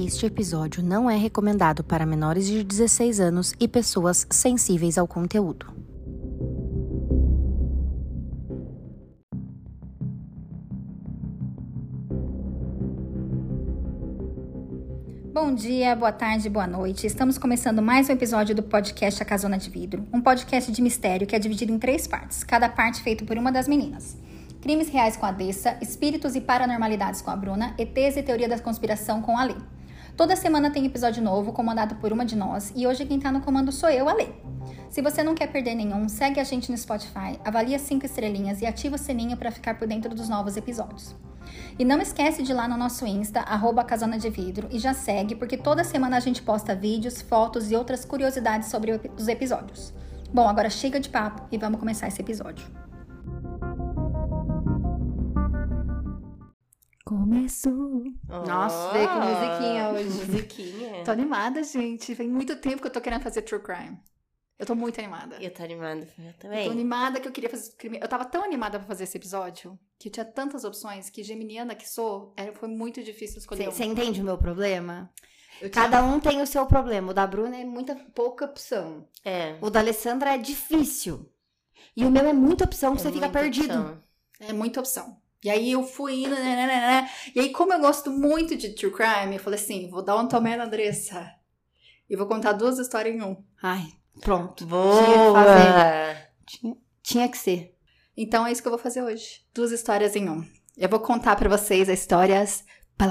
Este 0.00 0.26
episódio 0.26 0.80
não 0.80 1.10
é 1.10 1.16
recomendado 1.16 1.82
para 1.82 2.06
menores 2.06 2.46
de 2.46 2.62
16 2.62 3.18
anos 3.18 3.52
e 3.58 3.66
pessoas 3.66 4.28
sensíveis 4.30 4.96
ao 4.96 5.08
conteúdo. 5.08 5.66
Bom 15.34 15.52
dia, 15.52 15.96
boa 15.96 16.12
tarde, 16.12 16.48
boa 16.48 16.68
noite. 16.68 17.04
Estamos 17.04 17.36
começando 17.36 17.82
mais 17.82 18.08
um 18.08 18.12
episódio 18.12 18.54
do 18.54 18.62
podcast 18.62 19.20
A 19.20 19.26
Casona 19.26 19.58
de 19.58 19.68
Vidro, 19.68 20.06
um 20.12 20.20
podcast 20.20 20.70
de 20.70 20.80
mistério 20.80 21.26
que 21.26 21.34
é 21.34 21.40
dividido 21.40 21.72
em 21.72 21.78
três 21.78 22.06
partes, 22.06 22.44
cada 22.44 22.68
parte 22.68 23.02
feito 23.02 23.24
por 23.24 23.36
uma 23.36 23.50
das 23.50 23.66
meninas. 23.66 24.16
Crimes 24.60 24.90
reais 24.90 25.16
com 25.16 25.26
a 25.26 25.32
Dessa, 25.32 25.76
espíritos 25.82 26.36
e 26.36 26.40
paranormalidades 26.40 27.20
com 27.20 27.32
a 27.32 27.36
Bruna, 27.36 27.74
ETs 27.76 28.16
e 28.16 28.22
teoria 28.22 28.48
da 28.48 28.60
conspiração 28.60 29.20
com 29.20 29.36
a 29.36 29.42
Lê. 29.42 29.56
Toda 30.18 30.34
semana 30.34 30.68
tem 30.68 30.84
episódio 30.84 31.22
novo, 31.22 31.52
comandado 31.52 31.94
por 31.94 32.12
uma 32.12 32.24
de 32.24 32.34
nós, 32.34 32.72
e 32.74 32.88
hoje 32.88 33.06
quem 33.06 33.20
tá 33.20 33.30
no 33.30 33.40
comando 33.40 33.70
sou 33.70 33.88
eu, 33.88 34.08
a 34.08 34.12
Lê. 34.12 34.26
Se 34.90 35.00
você 35.00 35.22
não 35.22 35.32
quer 35.32 35.46
perder 35.46 35.76
nenhum, 35.76 36.08
segue 36.08 36.40
a 36.40 36.44
gente 36.44 36.72
no 36.72 36.76
Spotify, 36.76 37.38
avalia 37.44 37.78
cinco 37.78 38.04
estrelinhas 38.04 38.60
e 38.60 38.66
ativa 38.66 38.96
o 38.96 38.98
sininho 38.98 39.36
para 39.36 39.52
ficar 39.52 39.78
por 39.78 39.86
dentro 39.86 40.12
dos 40.12 40.28
novos 40.28 40.56
episódios. 40.56 41.14
E 41.78 41.84
não 41.84 42.00
esquece 42.00 42.42
de 42.42 42.50
ir 42.50 42.54
lá 42.54 42.66
no 42.66 42.76
nosso 42.76 43.06
Insta, 43.06 43.42
arroba 43.42 43.84
Casona 43.84 44.18
de 44.18 44.28
Vidro, 44.28 44.66
e 44.72 44.80
já 44.80 44.92
segue, 44.92 45.36
porque 45.36 45.56
toda 45.56 45.84
semana 45.84 46.16
a 46.16 46.20
gente 46.20 46.42
posta 46.42 46.74
vídeos, 46.74 47.22
fotos 47.22 47.70
e 47.70 47.76
outras 47.76 48.04
curiosidades 48.04 48.70
sobre 48.70 49.00
os 49.16 49.28
episódios. 49.28 49.94
Bom, 50.34 50.48
agora 50.48 50.68
chega 50.68 50.98
de 50.98 51.08
papo 51.08 51.46
e 51.52 51.56
vamos 51.56 51.78
começar 51.78 52.08
esse 52.08 52.20
episódio. 52.20 52.66
Começou. 57.08 58.04
Nossa, 58.28 58.92
veio 58.92 59.08
com 59.08 59.14
musiquinha 59.20 59.88
hoje. 59.88 60.04
Musiquinha. 60.26 61.04
Tô 61.04 61.10
animada, 61.10 61.62
gente. 61.62 62.14
Tem 62.14 62.28
muito 62.28 62.54
tempo 62.56 62.82
que 62.82 62.86
eu 62.86 62.92
tô 62.92 63.00
querendo 63.00 63.22
fazer 63.22 63.40
true 63.42 63.62
crime. 63.62 63.98
Eu 64.58 64.66
tô 64.66 64.74
muito 64.74 64.98
animada. 64.98 65.36
Eu 65.40 65.50
tô 65.50 65.62
animada 65.62 66.06
eu 66.18 66.24
Eu 66.26 66.32
tô 66.34 66.38
também. 66.40 66.70
animada 66.70 67.18
que 67.18 67.26
eu 67.26 67.32
queria 67.32 67.48
fazer 67.48 67.72
crime. 67.76 67.98
Eu 67.98 68.08
tava 68.08 68.26
tão 68.26 68.44
animada 68.44 68.78
pra 68.78 68.86
fazer 68.86 69.04
esse 69.04 69.16
episódio 69.16 69.78
que 69.98 70.10
tinha 70.10 70.24
tantas 70.24 70.64
opções 70.64 71.08
que 71.08 71.22
geminiana 71.22 71.74
que 71.74 71.88
sou, 71.88 72.34
era, 72.36 72.52
foi 72.52 72.68
muito 72.68 73.02
difícil 73.02 73.38
escolher 73.38 73.64
Você 73.66 73.84
entende 73.84 74.20
o 74.20 74.24
meu 74.24 74.36
problema? 74.36 75.10
Tinha- 75.60 75.70
Cada 75.70 76.04
um 76.04 76.20
tem 76.20 76.42
o 76.42 76.46
seu 76.46 76.66
problema. 76.66 77.10
O 77.12 77.14
da 77.14 77.26
Bruna 77.26 77.56
é 77.56 77.64
muita 77.64 77.94
pouca 78.14 78.44
opção. 78.44 79.08
É. 79.24 79.56
O 79.62 79.70
da 79.70 79.80
Alessandra 79.80 80.34
é 80.34 80.38
difícil. 80.38 81.32
E 81.96 82.04
o 82.04 82.10
meu 82.10 82.26
é 82.26 82.32
muita 82.34 82.64
opção 82.64 82.94
que 82.94 83.00
é 83.00 83.04
você 83.04 83.12
fica 83.12 83.28
perdido. 83.30 83.64
opção. 83.72 84.02
É 84.40 84.52
muita 84.52 84.80
opção. 84.80 85.16
E 85.44 85.48
aí 85.50 85.70
eu 85.72 85.82
fui 85.84 86.24
indo, 86.24 86.34
né, 86.34 86.42
né, 86.56 86.66
né, 86.66 86.80
né. 86.80 87.10
E 87.34 87.40
aí, 87.40 87.50
como 87.50 87.72
eu 87.72 87.78
gosto 87.80 88.10
muito 88.10 88.56
de 88.56 88.70
true 88.70 88.90
crime, 88.92 89.36
eu 89.36 89.40
falei 89.40 89.58
assim: 89.58 89.88
vou 89.88 90.02
dar 90.02 90.16
um 90.16 90.26
tomé 90.26 90.56
na 90.56 90.64
Andressa. 90.64 91.30
E 92.10 92.16
vou 92.16 92.26
contar 92.26 92.52
duas 92.52 92.78
histórias 92.78 93.14
em 93.14 93.22
um. 93.22 93.36
Ai, 93.62 93.86
pronto. 94.20 94.66
Boa! 94.66 96.16
Tinha, 96.46 96.76
tinha 97.02 97.28
que 97.28 97.38
ser. 97.38 97.74
Então 98.16 98.46
é 98.46 98.50
isso 98.50 98.60
que 98.62 98.66
eu 98.68 98.72
vou 98.72 98.78
fazer 98.80 99.02
hoje. 99.02 99.42
Duas 99.54 99.70
histórias 99.70 100.16
em 100.16 100.28
um. 100.28 100.44
Eu 100.76 100.88
vou 100.88 100.98
contar 101.00 101.36
pra 101.36 101.48
vocês 101.48 101.88
as 101.88 102.00
histórias. 102.00 102.64
Da 102.96 103.06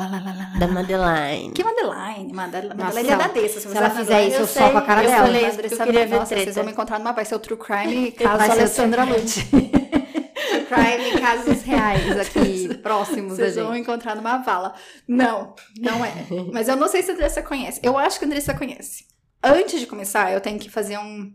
Madeline. 0.67 1.53
Que 1.53 1.63
Madeline, 1.63 2.33
Madeline, 2.33 2.73
Nossa, 2.75 2.83
Madeline 3.01 3.07
se 3.07 3.13
é 3.13 3.15
da 3.17 3.23
ela- 3.23 3.33
Dessa. 3.33 3.59
se 3.61 3.77
ela 3.77 3.89
fizer 3.89 4.27
isso, 4.27 4.35
eu 4.35 4.41
eu 4.41 4.47
soco 4.47 4.77
a 4.77 4.81
cara 4.81 5.01
eu 5.03 5.07
dela. 5.09 5.25
falei 5.27 5.41
isso 5.45 5.53
Andressa, 5.53 5.75
porque 5.77 5.81
eu 5.81 5.85
queria 5.85 6.07
ver 6.07 6.15
nossa, 6.19 6.25
vocês 6.25 6.41
treta. 6.41 6.53
vão 6.55 6.65
me 6.65 6.71
encontrar 6.73 6.99
numa. 6.99 7.13
Vai 7.13 7.23
ser 7.23 7.35
o 7.35 7.39
True 7.39 7.57
Crime 7.57 8.11
caso 8.11 8.51
Alessandra 8.51 9.05
True 9.05 9.17
lute. 9.21 9.39
Crime, 10.67 11.21
casos 11.21 11.61
reais 11.63 12.17
aqui, 12.17 12.77
próximos 12.83 13.37
da 13.37 13.45
Vocês 13.45 13.55
vão 13.55 13.73
gente. 13.73 13.81
encontrar 13.83 14.15
numa 14.15 14.37
vala. 14.39 14.75
Não, 15.07 15.55
não 15.79 16.03
é. 16.03 16.11
Mas 16.51 16.67
eu 16.67 16.75
não 16.75 16.87
sei 16.87 17.01
se 17.01 17.11
a 17.11 17.13
Andressa 17.13 17.41
conhece. 17.41 17.79
Eu 17.83 17.97
acho 17.97 18.19
que 18.19 18.25
a 18.25 18.27
Andressa 18.27 18.53
conhece. 18.53 19.05
Antes 19.41 19.79
de 19.79 19.87
começar, 19.87 20.31
eu 20.31 20.41
tenho 20.41 20.59
que 20.59 20.69
fazer 20.69 20.97
um, 20.97 21.33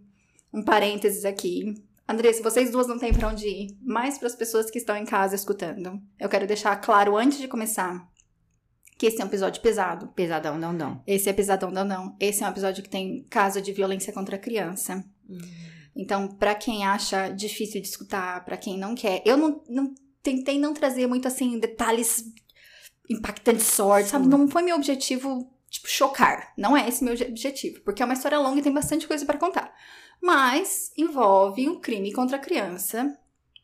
um 0.53 0.63
parênteses 0.63 1.25
aqui. 1.25 1.75
Andressa, 2.09 2.43
vocês 2.43 2.71
duas 2.71 2.87
não 2.87 2.99
têm 2.99 3.15
pra 3.15 3.29
onde 3.29 3.47
ir, 3.47 3.79
mas 3.83 4.19
para 4.19 4.27
as 4.27 4.35
pessoas 4.35 4.71
que 4.71 4.79
estão 4.79 4.97
em 4.97 5.07
casa 5.07 5.35
escutando. 5.35 5.99
Eu 6.19 6.29
quero 6.29 6.47
deixar 6.47 6.77
claro 6.77 7.17
antes 7.17 7.39
de 7.39 7.49
começar 7.49 8.07
que 8.99 9.07
esse 9.07 9.21
é 9.21 9.25
um 9.25 9.29
episódio 9.29 9.63
pesado. 9.63 10.09
Pesadão, 10.09 10.59
não, 10.59 10.73
não. 10.73 11.03
Esse 11.07 11.29
é 11.29 11.33
pesadão, 11.33 11.71
não, 11.71 11.85
não. 11.85 12.17
Esse 12.21 12.45
é 12.45 12.47
um 12.47 12.51
episódio 12.51 12.83
que 12.83 12.89
tem 12.89 13.25
caso 13.31 13.61
de 13.61 13.73
violência 13.73 14.13
contra 14.13 14.37
a 14.37 14.39
criança. 14.39 15.03
Então, 15.95 16.29
pra 16.29 16.55
quem 16.55 16.87
acha 16.87 17.29
difícil 17.29 17.81
de 17.81 17.89
escutar, 17.89 18.45
pra 18.45 18.57
quem 18.57 18.79
não 18.79 18.95
quer, 18.95 19.23
eu 19.27 19.37
não, 19.37 19.63
não 19.69 19.95
tentei 20.23 20.59
não 20.59 20.73
trazer 20.73 21.07
muito 21.07 21.29
assim 21.29 21.59
detalhes 21.59 22.25
impactantes, 23.11 23.67
sorte, 23.67 24.09
sabe? 24.09 24.27
Não 24.27 24.49
foi 24.49 24.63
meu 24.63 24.77
objetivo 24.77 25.51
tipo 25.69 25.89
chocar. 25.89 26.53
Não 26.57 26.77
é 26.77 26.89
esse 26.89 27.03
meu 27.05 27.13
obje- 27.13 27.25
objetivo, 27.25 27.81
porque 27.83 28.03
é 28.03 28.05
uma 28.05 28.15
história 28.15 28.39
longa 28.39 28.61
e 28.61 28.63
tem 28.63 28.73
bastante 28.73 29.07
coisa 29.07 29.25
pra 29.27 29.39
contar. 29.39 29.75
Mas 30.21 30.93
envolve 30.97 31.69
um 31.69 31.81
crime 31.81 32.13
contra 32.13 32.37
a 32.37 32.41
criança. 32.41 33.19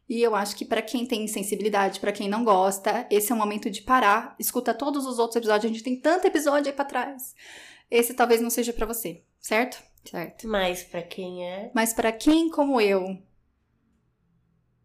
E 0.09 0.22
eu 0.22 0.34
acho 0.34 0.56
que 0.56 0.65
pra 0.65 0.81
quem 0.81 1.05
tem 1.06 1.28
sensibilidade, 1.28 2.00
pra 2.00 2.12
quem 2.12 2.28
não 2.31 2.43
gosta, 2.43 3.06
esse 3.11 3.31
é 3.31 3.34
o 3.34 3.38
momento 3.38 3.69
de 3.71 3.83
parar, 3.83 4.34
escuta 4.38 4.72
todos 4.72 5.05
os 5.06 5.19
outros 5.19 5.37
episódios, 5.37 5.71
a 5.71 5.75
gente 5.75 5.84
tem 5.84 6.00
tanto 6.00 6.27
episódio 6.27 6.71
aí 6.71 6.72
pra 6.75 6.84
trás. 6.84 7.34
Esse 7.91 8.15
talvez 8.15 8.41
não 8.41 8.49
seja 8.49 8.72
pra 8.72 8.87
você, 8.87 9.22
certo? 9.41 9.82
Certo. 10.04 10.49
Mas 10.49 10.82
pra 10.84 11.03
quem 11.03 11.47
é, 11.47 11.71
Mas 11.75 11.93
pra 11.93 12.10
quem 12.12 12.49
como 12.50 12.81
eu 12.81 13.19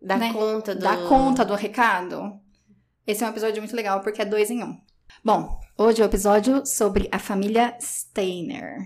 dá 0.01 0.17
Né? 0.17 0.33
conta 0.33 0.75
do... 0.75 0.81
dá 0.81 0.97
conta 1.07 1.45
do 1.45 1.55
recado, 1.55 2.39
esse 3.07 3.23
é 3.23 3.27
um 3.27 3.29
episódio 3.29 3.61
muito 3.61 3.75
legal 3.75 4.01
porque 4.01 4.21
é 4.21 4.25
dois 4.25 4.49
em 4.51 4.63
um. 4.63 4.79
Bom, 5.23 5.59
hoje 5.77 6.01
é 6.01 6.05
o 6.05 6.07
episódio 6.07 6.65
sobre 6.65 7.07
a 7.11 7.19
família 7.19 7.77
Steiner. 7.79 8.77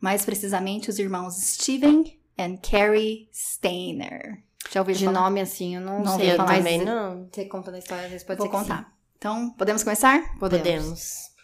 Mais 0.00 0.24
precisamente, 0.24 0.88
os 0.88 0.98
irmãos 0.98 1.34
Steven 1.36 2.04
e 2.38 2.56
Carrie 2.58 3.28
Steiner. 3.34 4.42
Já 4.70 4.80
ouviram 4.80 4.98
De 4.98 5.04
falar? 5.06 5.20
nome 5.20 5.40
assim, 5.40 5.74
eu 5.76 5.80
não, 5.80 6.02
Não 6.02 6.16
sei. 6.16 6.32
Eu 6.32 6.36
falar, 6.36 6.48
mas 6.48 6.58
também 6.58 6.84
não. 6.84 7.28
Você 7.30 7.44
conta 7.46 7.70
da 7.70 7.78
história, 7.78 8.04
às 8.04 8.10
vezes 8.10 8.26
pode 8.26 8.38
Vou 8.38 8.48
contar. 8.48 8.92
Então, 9.18 9.50
podemos 9.50 9.82
começar? 9.82 10.38
Podemos. 10.38 11.35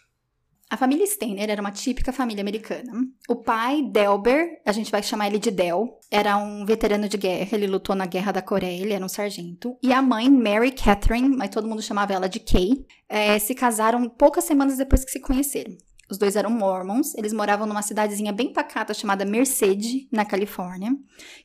A 0.72 0.77
família 0.78 1.06
Steiner 1.06 1.50
era 1.50 1.60
uma 1.60 1.71
típica 1.71 2.15
família 2.15 2.41
americana. 2.41 3.06
O 3.28 3.37
pai, 3.37 3.83
Delber, 3.83 4.59
a 4.65 4.72
gente 4.72 4.91
vai 4.91 5.03
chamar 5.03 5.27
ele 5.27 5.38
de 5.38 5.50
Del, 5.50 6.00
era 6.10 6.38
um 6.38 6.65
veterano 6.65 7.10
de 7.10 7.19
guerra, 7.19 7.50
ele 7.53 7.66
lutou 7.66 7.94
na 7.94 8.06
Guerra 8.06 8.33
da 8.33 8.41
Coreia, 8.41 8.81
ele 8.81 8.94
era 8.94 9.05
um 9.05 9.09
sargento. 9.09 9.77
E 9.82 9.93
a 9.93 10.00
mãe, 10.00 10.31
Mary 10.31 10.72
Catherine, 10.72 11.37
mas 11.37 11.50
todo 11.50 11.69
mundo 11.69 11.82
chamava 11.82 12.15
ela 12.15 12.27
de 12.27 12.41
Kay, 12.41 12.87
eh, 13.06 13.38
se 13.38 13.55
casaram 13.55 14.09
poucas 14.09 14.44
semanas 14.44 14.78
depois 14.78 15.05
que 15.05 15.11
se 15.11 15.21
conheceram. 15.21 15.77
Os 16.12 16.19
dois 16.19 16.37
eram 16.37 16.50
mormons, 16.50 17.15
eles 17.15 17.33
moravam 17.33 17.67
numa 17.67 17.81
cidadezinha 17.81 18.34
bem 18.34 18.53
pacata 18.53 18.93
chamada 18.93 19.25
Merced, 19.25 20.06
na 20.12 20.27
Califórnia, 20.27 20.95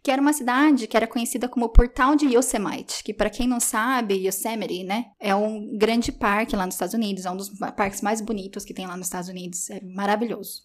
que 0.03 0.11
era 0.11 0.21
uma 0.21 0.33
cidade 0.33 0.87
que 0.87 0.97
era 0.97 1.07
conhecida 1.07 1.47
como 1.47 1.69
Portal 1.69 2.17
de 2.17 2.25
Yosemite, 2.25 3.01
que 3.01 3.13
para 3.13 3.29
quem 3.29 3.47
não 3.47 3.61
sabe, 3.61 4.27
Yosemite, 4.27 4.83
né, 4.83 5.05
é 5.21 5.33
um 5.33 5.77
grande 5.77 6.11
parque 6.11 6.53
lá 6.53 6.65
nos 6.65 6.75
Estados 6.75 6.93
Unidos, 6.93 7.25
é 7.25 7.31
um 7.31 7.37
dos 7.37 7.49
parques 7.77 8.01
mais 8.01 8.19
bonitos 8.19 8.65
que 8.65 8.73
tem 8.73 8.85
lá 8.85 8.97
nos 8.97 9.07
Estados 9.07 9.29
Unidos, 9.29 9.69
é 9.69 9.79
maravilhoso. 9.79 10.63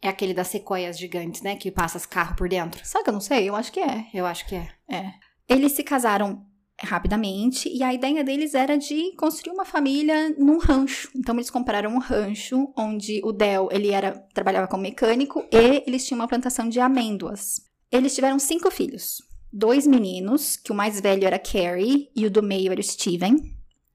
É 0.00 0.06
aquele 0.06 0.32
das 0.32 0.46
sequoias 0.46 0.96
gigantes, 0.96 1.42
né? 1.42 1.56
Que 1.56 1.70
passa 1.70 1.96
os 1.96 2.06
carros 2.06 2.36
por 2.36 2.48
dentro. 2.48 2.84
Sabe 2.84 3.04
que 3.04 3.10
eu 3.10 3.14
não 3.14 3.20
sei? 3.20 3.48
Eu 3.48 3.54
acho 3.54 3.70
que 3.70 3.78
é. 3.78 4.06
Eu 4.12 4.26
acho 4.26 4.46
que 4.46 4.56
é. 4.56 5.14
Eles 5.48 5.72
se 5.72 5.84
casaram 5.84 6.44
rapidamente 6.82 7.68
e 7.68 7.82
a 7.82 7.94
ideia 7.94 8.24
deles 8.24 8.54
era 8.54 8.76
de 8.76 9.12
construir 9.16 9.52
uma 9.52 9.64
família 9.64 10.30
num 10.38 10.58
rancho. 10.58 11.10
Então 11.14 11.34
eles 11.34 11.50
compraram 11.50 11.94
um 11.94 11.98
rancho 11.98 12.72
onde 12.76 13.20
o 13.24 13.32
Del, 13.32 13.68
ele 13.70 13.90
era 13.90 14.12
trabalhava 14.34 14.66
como 14.66 14.82
mecânico 14.82 15.44
e 15.50 15.82
eles 15.86 16.06
tinham 16.06 16.20
uma 16.20 16.28
plantação 16.28 16.68
de 16.68 16.80
amêndoas. 16.80 17.60
Eles 17.90 18.14
tiveram 18.14 18.38
cinco 18.38 18.70
filhos. 18.70 19.22
Dois 19.52 19.86
meninos, 19.86 20.56
que 20.56 20.72
o 20.72 20.74
mais 20.74 21.00
velho 21.00 21.26
era 21.26 21.38
Carrie 21.38 22.10
e 22.16 22.24
o 22.26 22.30
do 22.30 22.42
meio 22.42 22.72
era 22.72 22.80
o 22.80 22.84
Steven. 22.84 23.36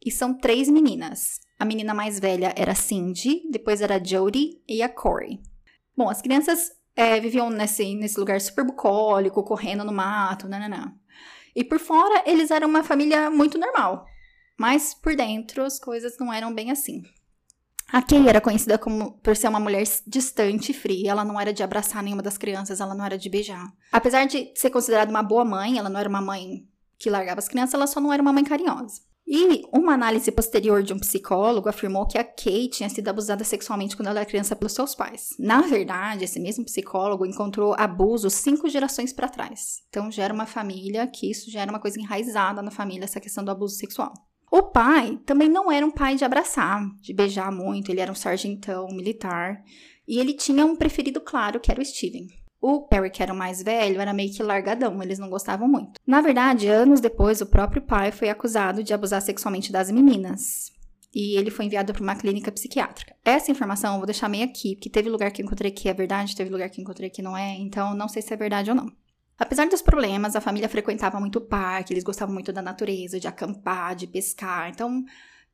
E 0.06 0.12
são 0.12 0.34
três 0.34 0.70
meninas. 0.70 1.40
A 1.60 1.66
menina 1.66 1.94
mais 1.94 2.20
velha 2.20 2.54
era 2.56 2.76
Cindy, 2.76 3.42
depois 3.50 3.82
era 3.82 3.96
a 3.96 4.04
Jodie 4.04 4.62
e 4.68 4.84
a 4.84 4.90
Corey. 4.90 5.40
Bom, 5.96 6.08
as 6.08 6.22
crianças 6.22 6.72
é, 6.96 7.20
viviam 7.20 7.50
nesse, 7.50 7.96
nesse 7.96 8.20
lugar 8.20 8.40
super 8.40 8.64
bucólico, 8.64 9.44
correndo 9.44 9.84
no 9.84 9.92
mato, 9.92 10.48
nananã. 10.48 10.94
E 11.58 11.64
por 11.64 11.80
fora, 11.80 12.22
eles 12.28 12.52
eram 12.52 12.70
uma 12.70 12.84
família 12.84 13.32
muito 13.32 13.58
normal. 13.58 14.06
Mas 14.60 14.94
por 14.94 15.16
dentro, 15.16 15.64
as 15.66 15.80
coisas 15.80 16.16
não 16.20 16.32
eram 16.32 16.54
bem 16.54 16.70
assim. 16.70 17.02
A 17.92 18.00
Kay 18.00 18.30
era 18.30 18.40
conhecida 18.40 18.78
como, 18.78 19.14
por 19.24 19.36
ser 19.36 19.48
uma 19.48 19.60
mulher 19.60 19.84
distante 20.06 20.72
e 20.72 20.76
fria. 20.76 21.10
Ela 21.10 21.26
não 21.26 21.42
era 21.42 21.52
de 21.52 21.64
abraçar 21.64 22.04
nenhuma 22.04 22.22
das 22.22 22.38
crianças, 22.38 22.80
ela 22.80 22.94
não 22.94 23.04
era 23.04 23.18
de 23.18 23.28
beijar. 23.28 23.74
Apesar 23.92 24.26
de 24.26 24.54
ser 24.56 24.70
considerada 24.70 25.10
uma 25.10 25.24
boa 25.24 25.44
mãe, 25.44 25.80
ela 25.80 25.90
não 25.90 26.00
era 26.00 26.08
uma 26.08 26.22
mãe 26.22 26.68
que 27.00 27.10
largava 27.10 27.40
as 27.40 27.48
crianças, 27.48 27.74
ela 27.74 27.88
só 27.88 28.00
não 28.00 28.14
era 28.14 28.22
uma 28.22 28.34
mãe 28.34 28.44
carinhosa. 28.44 29.02
E 29.30 29.64
uma 29.74 29.94
análise 29.94 30.32
posterior 30.32 30.82
de 30.82 30.94
um 30.94 31.00
psicólogo 31.00 31.68
afirmou 31.68 32.08
que 32.08 32.18
a 32.18 32.24
Kay 32.24 32.70
tinha 32.70 32.88
sido 32.88 33.10
abusada 33.10 33.44
sexualmente 33.44 33.94
quando 33.94 34.08
ela 34.08 34.22
era 34.22 34.26
criança 34.30 34.56
pelos 34.56 34.72
seus 34.72 34.96
pais. 34.96 35.36
Na 35.38 35.60
verdade, 35.62 36.24
esse 36.24 36.40
mesmo 36.40 36.64
psicólogo 36.64 37.26
encontrou 37.26 37.76
abuso 37.78 38.30
cinco 38.30 38.70
gerações 38.70 39.12
para 39.12 39.28
trás. 39.28 39.84
Então 39.90 40.10
já 40.10 40.24
era 40.24 40.34
uma 40.34 40.46
família 40.46 41.06
que 41.08 41.30
isso 41.30 41.52
já 41.52 41.60
era 41.60 41.70
uma 41.70 41.80
coisa 41.80 42.00
enraizada 42.00 42.62
na 42.62 42.72
família, 42.72 43.04
essa 43.04 43.20
questão 43.20 43.44
do 43.44 43.52
abuso 43.52 43.76
sexual. 43.76 44.14
O 44.50 44.64
pai 44.64 45.20
também 45.26 45.50
não 45.50 45.70
era 45.70 45.86
um 45.86 45.92
pai 45.92 46.16
de 46.16 46.24
abraçar, 46.24 46.82
de 47.02 47.14
beijar 47.14 47.52
muito, 47.52 47.92
ele 47.92 48.00
era 48.00 48.12
um 48.12 48.16
sargentão 48.16 48.88
militar. 48.88 49.62
E 50.08 50.20
ele 50.20 50.34
tinha 50.34 50.66
um 50.66 50.78
preferido 50.78 51.20
claro, 51.20 51.60
que 51.60 51.70
era 51.70 51.82
o 51.82 51.86
Steven. 51.86 52.28
O 52.60 52.88
Perry, 52.88 53.10
que 53.10 53.22
era 53.22 53.34
o 53.34 53.38
mais 53.38 53.62
velho, 53.62 54.02
era 54.02 54.14
meio 54.14 54.34
que 54.34 54.42
largadão, 54.42 55.02
eles 55.04 55.20
não 55.20 55.30
gostavam 55.30 55.68
muito. 55.68 56.00
Na 56.06 56.22
verdade, 56.22 56.68
anos 56.68 57.00
depois, 57.00 57.40
o 57.42 57.46
próprio 57.46 57.82
pai 57.82 58.12
foi 58.12 58.30
acusado 58.30 58.84
de 58.84 58.94
abusar 58.94 59.22
sexualmente 59.22 59.72
das 59.72 59.92
meninas. 59.92 60.72
E 61.14 61.38
ele 61.38 61.50
foi 61.50 61.66
enviado 61.66 61.94
para 61.94 62.04
uma 62.04 62.16
clínica 62.16 62.52
psiquiátrica. 62.52 63.16
Essa 63.24 63.52
informação 63.52 63.94
eu 63.94 63.98
vou 64.00 64.06
deixar 64.06 64.28
meio 64.28 64.46
aqui, 64.46 64.76
porque 64.76 64.90
teve 64.90 65.10
lugar 65.10 65.32
que 65.32 65.42
encontrei 65.42 65.72
que 65.72 65.88
é 65.88 65.94
verdade, 65.94 66.36
teve 66.36 66.50
lugar 66.50 66.70
que 66.70 66.82
encontrei 66.82 67.10
que 67.10 67.22
não 67.22 67.38
é, 67.38 67.56
então 67.56 67.96
não 67.96 68.08
sei 68.08 68.22
se 68.22 68.34
é 68.34 68.38
verdade 68.38 68.70
ou 68.70 68.76
não. 68.76 68.92
Apesar 69.38 69.68
dos 69.68 69.82
problemas, 69.84 70.36
a 70.36 70.42
família 70.42 70.68
frequentava 70.68 71.20
muito 71.20 71.38
o 71.38 71.42
parque, 71.42 71.94
eles 71.94 72.04
gostavam 72.04 72.34
muito 72.34 72.52
da 72.52 72.62
natureza, 72.62 73.20
de 73.20 73.28
acampar, 73.28 73.96
de 73.96 74.08
pescar. 74.08 74.70
Então, 74.70 75.06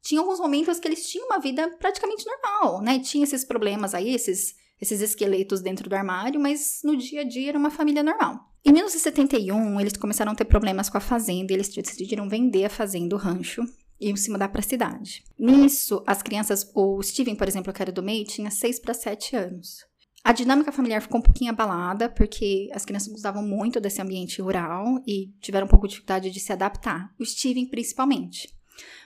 tinha 0.01 0.21
alguns 0.21 0.39
momentos 0.39 0.79
que 0.79 0.88
eles 0.88 1.07
tinham 1.07 1.27
uma 1.27 1.39
vida 1.39 1.69
praticamente 1.79 2.25
normal, 2.25 2.81
né? 2.81 3.00
Tinha 3.00 3.25
esses 3.25 3.44
problemas 3.44 3.94
aí, 3.94 4.13
esses, 4.13 4.55
esses 4.83 5.01
esqueletos 5.01 5.62
dentro 5.62 5.89
do 5.89 5.95
armário, 5.95 6.39
mas 6.39 6.81
no 6.83 6.95
dia 6.95 7.21
a 7.21 7.24
dia 7.24 7.50
era 7.50 7.57
uma 7.57 7.71
família 7.71 8.03
normal. 8.03 8.51
Em 8.65 8.71
1971, 8.71 9.80
eles 9.80 9.97
começaram 9.97 10.31
a 10.31 10.35
ter 10.35 10.45
problemas 10.45 10.89
com 10.89 10.97
a 10.97 11.01
fazenda 11.01 11.51
e 11.51 11.56
eles 11.56 11.69
decidiram 11.69 12.30
vender 12.30 12.65
a 12.65 12.69
fazenda, 12.69 13.15
o 13.15 13.18
rancho, 13.18 13.63
e 14.00 14.15
se 14.18 14.30
mudar 14.30 14.50
para 14.50 14.59
a 14.59 14.63
cidade. 14.63 15.24
Nisso, 15.38 16.03
as 16.06 16.21
crianças, 16.21 16.69
o 16.75 17.01
Steven, 17.01 17.35
por 17.35 17.47
exemplo, 17.47 17.74
que 17.74 17.81
era 17.81 17.91
do 17.91 18.03
meio, 18.03 18.25
tinha 18.25 18.51
6 18.51 18.80
para 18.80 18.94
7 18.94 19.35
anos. 19.35 19.85
A 20.24 20.31
dinâmica 20.31 20.71
familiar 20.71 21.01
ficou 21.01 21.19
um 21.19 21.24
pouquinho 21.24 21.51
abalada, 21.51 22.07
porque 22.07 22.69
as 22.74 22.86
crianças 22.86 23.12
gostavam 23.12 23.44
muito 23.44 23.81
desse 23.81 24.01
ambiente 24.01 24.41
rural 24.41 25.01
e 25.06 25.33
tiveram 25.41 25.65
um 25.65 25.69
pouco 25.69 25.86
de 25.86 25.91
dificuldade 25.91 26.31
de 26.31 26.39
se 26.39 26.53
adaptar. 26.53 27.13
O 27.19 27.25
Steven, 27.25 27.68
principalmente. 27.68 28.47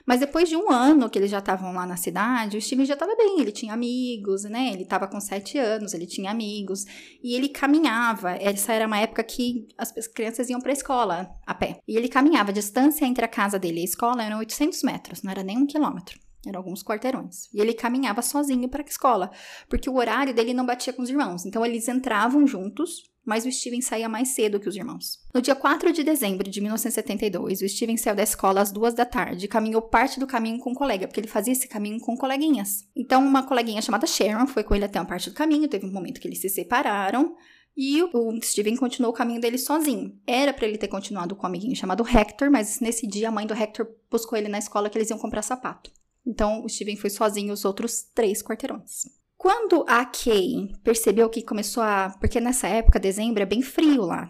Mas 0.06 0.20
depois 0.20 0.48
de 0.48 0.56
um 0.56 0.70
ano 0.70 1.10
que 1.10 1.18
eles 1.18 1.30
já 1.30 1.38
estavam 1.38 1.72
lá 1.72 1.84
na 1.84 1.96
cidade, 1.96 2.56
o 2.56 2.62
Steven 2.62 2.86
já 2.86 2.94
estava 2.94 3.14
bem, 3.14 3.40
ele 3.40 3.52
tinha 3.52 3.74
amigos, 3.74 4.44
né? 4.44 4.70
Ele 4.72 4.84
estava 4.84 5.06
com 5.06 5.20
sete 5.20 5.58
anos, 5.58 5.92
ele 5.92 6.06
tinha 6.06 6.30
amigos. 6.30 6.86
E 7.22 7.34
ele 7.34 7.48
caminhava. 7.48 8.32
Essa 8.32 8.72
era 8.72 8.86
uma 8.86 8.98
época 8.98 9.22
que 9.22 9.68
as 9.76 9.92
crianças 10.06 10.48
iam 10.48 10.60
para 10.60 10.70
a 10.70 10.72
escola 10.72 11.30
a 11.46 11.54
pé. 11.54 11.80
E 11.86 11.96
ele 11.96 12.08
caminhava. 12.08 12.50
A 12.50 12.54
distância 12.54 13.04
entre 13.04 13.24
a 13.24 13.28
casa 13.28 13.58
dele 13.58 13.80
e 13.80 13.82
a 13.82 13.84
escola 13.84 14.24
eram 14.24 14.38
800 14.38 14.82
metros, 14.82 15.22
não 15.22 15.30
era 15.30 15.42
nem 15.42 15.58
um 15.58 15.66
quilômetro. 15.66 16.18
Eram 16.46 16.60
alguns 16.60 16.82
quarteirões. 16.82 17.52
E 17.52 17.60
ele 17.60 17.74
caminhava 17.74 18.22
sozinho 18.22 18.68
para 18.68 18.82
a 18.82 18.86
escola, 18.86 19.30
porque 19.68 19.90
o 19.90 19.96
horário 19.96 20.32
dele 20.32 20.54
não 20.54 20.64
batia 20.64 20.92
com 20.92 21.02
os 21.02 21.10
irmãos. 21.10 21.44
Então 21.44 21.66
eles 21.66 21.88
entravam 21.88 22.46
juntos, 22.46 23.02
mas 23.28 23.44
o 23.44 23.52
Steven 23.52 23.82
saía 23.82 24.08
mais 24.08 24.28
cedo 24.28 24.58
que 24.58 24.68
os 24.68 24.74
irmãos. 24.74 25.18
No 25.34 25.42
dia 25.42 25.54
4 25.54 25.92
de 25.92 26.02
dezembro 26.02 26.48
de 26.48 26.62
1972, 26.62 27.60
o 27.60 27.68
Steven 27.68 27.98
saiu 27.98 28.16
da 28.16 28.22
escola 28.22 28.62
às 28.62 28.72
duas 28.72 28.94
da 28.94 29.04
tarde 29.04 29.44
e 29.44 29.48
caminhou 29.48 29.82
parte 29.82 30.18
do 30.18 30.26
caminho 30.26 30.58
com 30.58 30.70
um 30.70 30.74
colega, 30.74 31.06
porque 31.06 31.20
ele 31.20 31.28
fazia 31.28 31.52
esse 31.52 31.68
caminho 31.68 32.00
com 32.00 32.16
coleguinhas. 32.16 32.88
Então, 32.96 33.22
uma 33.22 33.42
coleguinha 33.42 33.82
chamada 33.82 34.06
Sharon 34.06 34.46
foi 34.46 34.64
com 34.64 34.74
ele 34.74 34.86
até 34.86 34.98
uma 34.98 35.04
parte 35.04 35.28
do 35.28 35.36
caminho, 35.36 35.68
teve 35.68 35.84
um 35.84 35.92
momento 35.92 36.22
que 36.22 36.26
eles 36.26 36.40
se 36.40 36.48
separaram. 36.48 37.36
E 37.76 38.02
o 38.02 38.40
Steven 38.42 38.76
continuou 38.76 39.12
o 39.12 39.16
caminho 39.16 39.40
dele 39.40 39.58
sozinho. 39.58 40.18
Era 40.26 40.52
para 40.52 40.66
ele 40.66 40.78
ter 40.78 40.88
continuado 40.88 41.36
com 41.36 41.44
um 41.44 41.46
amiguinho 41.46 41.76
chamado 41.76 42.04
Hector, 42.08 42.50
mas 42.50 42.80
nesse 42.80 43.06
dia 43.06 43.28
a 43.28 43.30
mãe 43.30 43.46
do 43.46 43.54
Hector 43.54 43.86
buscou 44.10 44.38
ele 44.38 44.48
na 44.48 44.58
escola 44.58 44.88
que 44.88 44.96
eles 44.96 45.10
iam 45.10 45.18
comprar 45.18 45.42
sapato. 45.42 45.92
Então, 46.26 46.64
o 46.64 46.68
Steven 46.68 46.96
foi 46.96 47.10
sozinho 47.10 47.52
os 47.52 47.64
outros 47.64 48.02
três 48.14 48.42
quarteirões. 48.42 49.04
Quando 49.38 49.84
a 49.88 50.04
Kay 50.04 50.74
percebeu 50.82 51.30
que 51.30 51.42
começou 51.42 51.80
a. 51.80 52.10
Porque 52.20 52.40
nessa 52.40 52.66
época, 52.66 52.98
dezembro, 52.98 53.40
é 53.40 53.46
bem 53.46 53.62
frio 53.62 54.04
lá. 54.04 54.28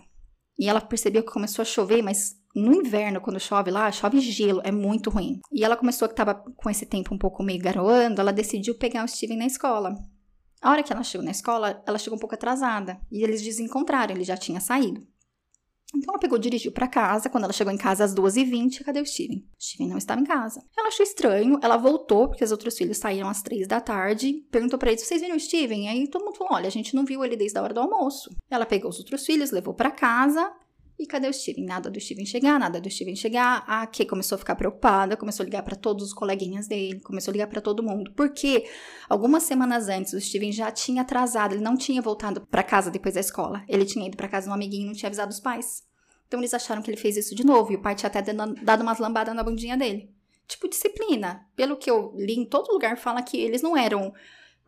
E 0.59 0.69
ela 0.69 0.83
percebeu 0.83 1.23
que 1.23 1.33
começou 1.33 1.63
a 1.63 1.67
chover, 1.67 2.03
mas 2.03 2.37
no 2.55 2.75
inverno, 2.75 3.21
quando 3.21 3.41
chove 3.41 3.71
lá, 3.71 3.91
chove 3.91 4.21
gelo, 4.21 4.61
é 4.65 4.71
muito 4.71 5.09
ruim. 5.09 5.41
E 5.51 5.65
ela 5.65 5.77
começou 5.77 6.09
que 6.09 6.13
estava 6.13 6.35
com 6.35 6.69
esse 6.69 6.85
tempo 6.85 7.15
um 7.15 7.19
pouco 7.19 7.43
meio 7.43 7.63
garoando, 7.63 8.21
ela 8.21 8.33
decidiu 8.33 8.75
pegar 8.75 9.05
o 9.05 9.09
Steven 9.09 9.39
na 9.39 9.47
escola. 9.47 9.95
A 10.61 10.71
hora 10.71 10.83
que 10.83 10.93
ela 10.93 11.03
chegou 11.03 11.25
na 11.25 11.31
escola, 11.31 11.83
ela 11.87 11.99
chegou 11.99 12.17
um 12.17 12.21
pouco 12.21 12.35
atrasada. 12.35 13.01
E 13.11 13.23
eles 13.23 13.41
desencontraram, 13.41 14.15
ele 14.15 14.25
já 14.25 14.37
tinha 14.37 14.61
saído. 14.61 15.07
Então 15.95 16.13
ela 16.13 16.19
pegou, 16.19 16.39
dirigiu 16.39 16.71
para 16.71 16.87
casa. 16.87 17.31
Quando 17.31 17.45
ela 17.45 17.53
chegou 17.53 17.73
em 17.73 17.79
casa 17.79 18.05
às 18.05 18.15
2h20, 18.15 18.85
cadê 18.85 19.01
o 19.01 19.07
Steven? 19.07 19.39
O 19.39 19.63
Steven 19.63 19.89
não 19.89 19.99
estava 19.99 20.21
em 20.21 20.25
casa. 20.25 20.63
Ela 20.77 20.89
achou 20.89 21.03
estranho, 21.03 21.59
ela 21.63 21.77
voltou, 21.77 22.29
porque 22.29 22.45
os 22.45 22.53
outros 22.53 22.77
filhos 22.77 22.99
saíram 22.99 23.29
às 23.29 23.43
3 23.43 23.67
da 23.67 23.81
tarde. 23.81 24.45
Perguntou 24.51 24.79
para 24.79 24.91
eles: 24.91 25.03
vocês 25.03 25.21
viram 25.21 25.37
o 25.37 25.41
Steven? 25.41 25.89
Aí 25.89 26.07
todo 26.09 26.25
mundo 26.25 26.37
falou: 26.37 26.55
olha, 26.55 26.67
a 26.67 26.71
gente 26.71 26.95
não 26.95 27.05
viu 27.05 27.25
ele 27.25 27.37
desde 27.37 27.59
a 27.59 27.63
hora 27.63 27.75
do 27.75 27.81
almoço. 27.81 28.31
Ela 28.51 28.67
pegou 28.67 28.91
os 28.91 28.99
outros 28.99 29.25
filhos, 29.25 29.51
levou 29.51 29.75
para 29.75 29.91
casa. 29.91 30.53
E 30.99 31.07
cadê 31.07 31.29
o 31.29 31.33
Steven? 31.33 31.65
Nada 31.65 31.89
do 31.89 32.01
Steven 32.01 32.27
chegar, 32.27 32.59
nada 32.59 32.81
do 32.81 32.91
Steven 32.91 33.15
chegar. 33.15 33.63
A 33.69 33.87
Kay 33.87 34.05
começou 34.05 34.35
a 34.35 34.39
ficar 34.39 34.57
preocupada, 34.57 35.17
começou 35.17 35.45
a 35.45 35.47
ligar 35.47 35.63
para 35.63 35.77
todos 35.77 36.07
os 36.07 36.13
coleguinhas 36.13 36.67
dele, 36.67 36.99
começou 37.01 37.31
a 37.31 37.35
ligar 37.35 37.47
para 37.47 37.61
todo 37.61 37.85
mundo. 37.85 38.13
Porque 38.17 38.69
algumas 39.09 39.45
semanas 39.45 39.89
antes 39.89 40.13
o 40.13 40.21
Steven 40.21 40.51
já 40.51 40.73
tinha 40.73 41.03
atrasado, 41.03 41.55
ele 41.55 41.63
não 41.63 41.77
tinha 41.77 42.03
voltado 42.03 42.41
para 42.41 42.65
casa 42.65 42.91
depois 42.91 43.15
da 43.15 43.21
escola. 43.21 43.63
Ele 43.69 43.85
tinha 43.85 44.07
ido 44.09 44.17
para 44.17 44.27
casa 44.27 44.47
de 44.47 44.51
um 44.51 44.55
amiguinho 44.55 44.85
e 44.85 44.87
não 44.87 44.93
tinha 44.93 45.09
avisado 45.09 45.31
os 45.31 45.39
pais. 45.39 45.85
Então 46.27 46.41
eles 46.41 46.53
acharam 46.53 46.83
que 46.83 46.91
ele 46.91 46.99
fez 46.99 47.17
isso 47.17 47.35
de 47.35 47.47
novo 47.47 47.73
e 47.73 47.77
o 47.77 47.81
pai 47.81 47.95
tinha 47.95 48.09
até 48.09 48.21
dado 48.21 48.83
umas 48.83 48.99
lambadas 48.99 49.35
na 49.37 49.45
bundinha 49.45 49.77
dele. 49.77 50.13
Tipo, 50.49 50.69
disciplina. 50.69 51.47
Pelo 51.55 51.77
que 51.77 51.89
eu 51.89 52.13
li 52.17 52.35
em 52.35 52.45
todo 52.45 52.73
lugar, 52.73 52.97
fala 52.99 53.23
que 53.23 53.37
eles 53.37 53.63
não 53.63 53.77
eram 53.77 54.13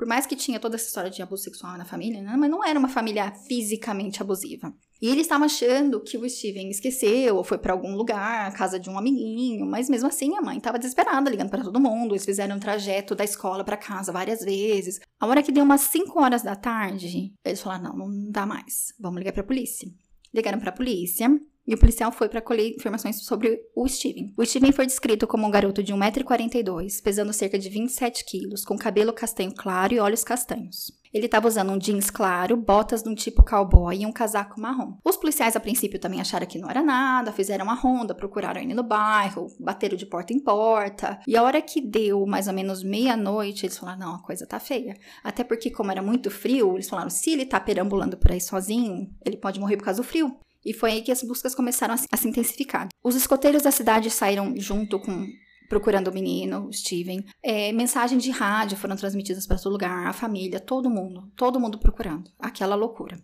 por 0.01 0.07
mais 0.07 0.25
que 0.25 0.35
tinha 0.35 0.59
toda 0.59 0.77
essa 0.77 0.87
história 0.87 1.11
de 1.11 1.21
abuso 1.21 1.43
sexual 1.43 1.77
na 1.77 1.85
família, 1.85 2.23
né? 2.23 2.35
mas 2.35 2.51
não 2.51 2.65
era 2.65 2.79
uma 2.79 2.89
família 2.89 3.31
fisicamente 3.47 4.23
abusiva. 4.23 4.73
E 5.01 5.09
ele 5.09 5.23
estava 5.23 5.47
achando 5.47 6.01
que 6.01 6.19
o 6.19 6.29
Steven 6.29 6.69
esqueceu 6.69 7.37
ou 7.37 7.45
foi 7.45 7.57
para 7.57 7.73
algum 7.73 7.97
lugar, 7.97 8.53
casa 8.53 8.79
de 8.79 8.91
um 8.91 8.99
amiguinho, 8.99 9.65
mas 9.65 9.89
mesmo 9.89 10.09
assim 10.09 10.37
a 10.37 10.43
mãe 10.43 10.59
estava 10.59 10.79
desesperada, 10.79 11.31
ligando 11.31 11.49
para 11.49 11.65
todo 11.65 11.81
mundo. 11.81 12.13
Eles 12.13 12.25
fizeram 12.25 12.57
um 12.57 12.61
trajeto 12.61 13.15
da 13.15 13.25
escola 13.25 13.65
para 13.65 13.77
casa 13.77 14.13
várias 14.13 14.41
vezes. 14.41 15.01
A 15.19 15.27
hora 15.27 15.43
que 15.43 15.53
deu 15.53 15.65
umas 15.65 15.83
5 15.83 16.21
horas 16.21 16.43
da 16.43 16.55
tarde, 16.55 17.33
eles 17.45 17.63
falaram: 17.63 17.97
não, 17.97 18.09
não 18.09 18.31
dá 18.31 18.45
mais, 18.45 18.93
vamos 19.01 19.19
ligar 19.19 19.33
para 19.33 19.43
a 19.43 19.47
polícia. 19.47 19.89
Ligaram 20.35 20.59
para 20.59 20.71
a 20.71 20.75
polícia. 20.75 21.29
E 21.67 21.75
o 21.75 21.79
policial 21.79 22.11
foi 22.11 22.29
para 22.29 22.41
colher 22.41 22.75
informações 22.75 23.25
sobre 23.25 23.61
o 23.75 23.87
Steven. 23.87 24.33
O 24.37 24.45
Steven 24.45 24.73
foi 24.73 24.87
descrito 24.87 25.27
como 25.27 25.47
um 25.47 25.51
garoto 25.51 25.83
de 25.83 25.93
1,42m, 25.93 27.03
pesando 27.03 27.33
cerca 27.33 27.59
de 27.59 27.69
27 27.69 28.25
quilos, 28.25 28.65
com 28.65 28.77
cabelo 28.77 29.13
castanho 29.13 29.55
claro 29.55 29.95
e 29.95 30.01
olhos 30.01 30.25
castanhos. 30.25 31.01
Ele 31.13 31.27
estava 31.27 31.49
usando 31.49 31.73
um 31.73 31.79
jeans 31.79 32.09
claro, 32.09 32.57
botas 32.57 33.03
de 33.03 33.09
um 33.09 33.15
tipo 33.15 33.45
cowboy 33.45 33.97
e 33.97 34.07
um 34.07 34.13
casaco 34.13 34.61
marrom. 34.61 34.97
Os 35.05 35.17
policiais, 35.17 35.57
a 35.57 35.61
princípio, 35.61 35.99
também 35.99 36.21
acharam 36.21 36.47
que 36.47 36.59
não 36.59 36.71
era 36.71 36.83
nada, 36.83 37.33
fizeram 37.33 37.65
uma 37.65 37.75
ronda, 37.75 38.15
procuraram 38.15 38.61
ele 38.61 38.75
no 38.75 38.85
bairro, 38.85 39.49
bateram 39.59 39.97
de 39.97 40.07
porta 40.07 40.33
em 40.33 40.39
porta. 40.39 41.21
E 41.27 41.37
a 41.37 41.43
hora 41.43 41.61
que 41.61 41.81
deu 41.81 42.25
mais 42.27 42.47
ou 42.47 42.55
menos 42.55 42.85
meia-noite, 42.85 43.67
eles 43.67 43.77
falaram: 43.77 43.99
não, 43.99 44.15
a 44.15 44.23
coisa 44.23 44.47
tá 44.47 44.61
feia. 44.61 44.97
Até 45.25 45.43
porque, 45.43 45.71
como 45.71 45.91
era 45.91 46.01
muito 46.01 46.31
frio, 46.31 46.75
eles 46.75 46.89
falaram: 46.89 47.11
se 47.11 47.31
ele 47.33 47.45
tá 47.45 47.59
perambulando 47.59 48.17
por 48.17 48.31
aí 48.31 48.41
sozinho, 48.41 49.11
ele 49.25 49.37
pode 49.37 49.59
morrer 49.59 49.77
por 49.77 49.85
causa 49.85 50.01
do 50.01 50.07
frio. 50.07 50.37
E 50.65 50.73
foi 50.73 50.93
aí 50.93 51.03
que 51.03 51.13
as 51.13 51.23
buscas 51.23 51.55
começaram 51.55 51.95
a 51.95 51.97
se, 51.97 52.07
a 52.11 52.17
se 52.17 52.29
intensificar. 52.29 52.89
Os 53.03 53.15
escoteiros 53.15 53.63
da 53.63 53.71
cidade 53.71 54.11
saíram 54.11 54.55
junto 54.57 54.99
com 55.01 55.27
procurando 55.71 56.09
o 56.09 56.13
menino, 56.13 56.67
o 56.67 56.73
Steven. 56.73 57.25
É, 57.41 57.71
mensagens 57.71 58.23
de 58.23 58.31
rádio 58.31 58.77
foram 58.77 58.97
transmitidas 58.97 59.47
para 59.47 59.57
todo 59.57 59.73
lugar, 59.73 60.09
a 60.09 60.13
família, 60.13 60.59
todo 60.59 60.91
mundo, 60.91 61.31
todo 61.37 61.61
mundo 61.61 61.79
procurando. 61.79 62.29
Aquela 62.41 62.75
loucura. 62.75 63.23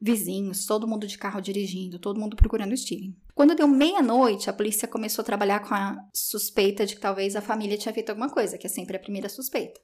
Vizinhos, 0.00 0.64
todo 0.64 0.86
mundo 0.86 1.06
de 1.06 1.18
carro 1.18 1.42
dirigindo, 1.42 1.98
todo 1.98 2.18
mundo 2.18 2.36
procurando 2.36 2.72
o 2.72 2.76
Steven. 2.76 3.14
Quando 3.34 3.56
deu 3.56 3.66
meia-noite, 3.66 4.48
a 4.48 4.52
polícia 4.52 4.86
começou 4.86 5.22
a 5.22 5.26
trabalhar 5.26 5.60
com 5.60 5.74
a 5.74 5.96
suspeita 6.14 6.86
de 6.86 6.94
que 6.94 7.00
talvez 7.00 7.34
a 7.34 7.42
família 7.42 7.76
tinha 7.76 7.92
feito 7.92 8.10
alguma 8.10 8.30
coisa, 8.30 8.56
que 8.56 8.66
é 8.66 8.70
sempre 8.70 8.96
a 8.96 9.00
primeira 9.00 9.28
suspeita. 9.28 9.80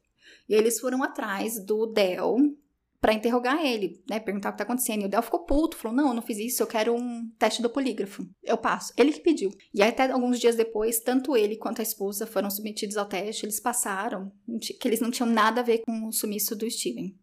E 0.48 0.54
eles 0.54 0.78
foram 0.78 1.02
atrás 1.02 1.62
do 1.66 1.86
Del, 1.86 2.36
para 3.06 3.14
interrogar 3.14 3.64
ele, 3.64 4.02
né? 4.10 4.18
Perguntar 4.18 4.48
o 4.48 4.52
que 4.52 4.58
tá 4.58 4.64
acontecendo. 4.64 5.02
E 5.02 5.04
o 5.04 5.08
Del 5.08 5.22
ficou 5.22 5.46
puto, 5.46 5.76
falou: 5.76 5.96
Não, 5.96 6.08
eu 6.08 6.14
não 6.14 6.20
fiz 6.20 6.38
isso, 6.38 6.60
eu 6.60 6.66
quero 6.66 6.92
um 6.92 7.30
teste 7.38 7.62
do 7.62 7.70
polígrafo. 7.70 8.28
Eu 8.42 8.58
passo. 8.58 8.92
Ele 8.96 9.12
que 9.12 9.20
pediu. 9.20 9.52
E 9.72 9.80
aí, 9.80 9.90
até 9.90 10.10
alguns 10.10 10.40
dias 10.40 10.56
depois, 10.56 10.98
tanto 10.98 11.36
ele 11.36 11.56
quanto 11.56 11.78
a 11.78 11.84
esposa 11.84 12.26
foram 12.26 12.50
submetidos 12.50 12.96
ao 12.96 13.06
teste, 13.06 13.46
eles 13.46 13.60
passaram, 13.60 14.32
que 14.60 14.88
eles 14.88 14.98
não 14.98 15.12
tinham 15.12 15.30
nada 15.30 15.60
a 15.60 15.64
ver 15.64 15.82
com 15.86 16.08
o 16.08 16.12
sumiço 16.12 16.56
do 16.56 16.68
Steven. 16.68 17.16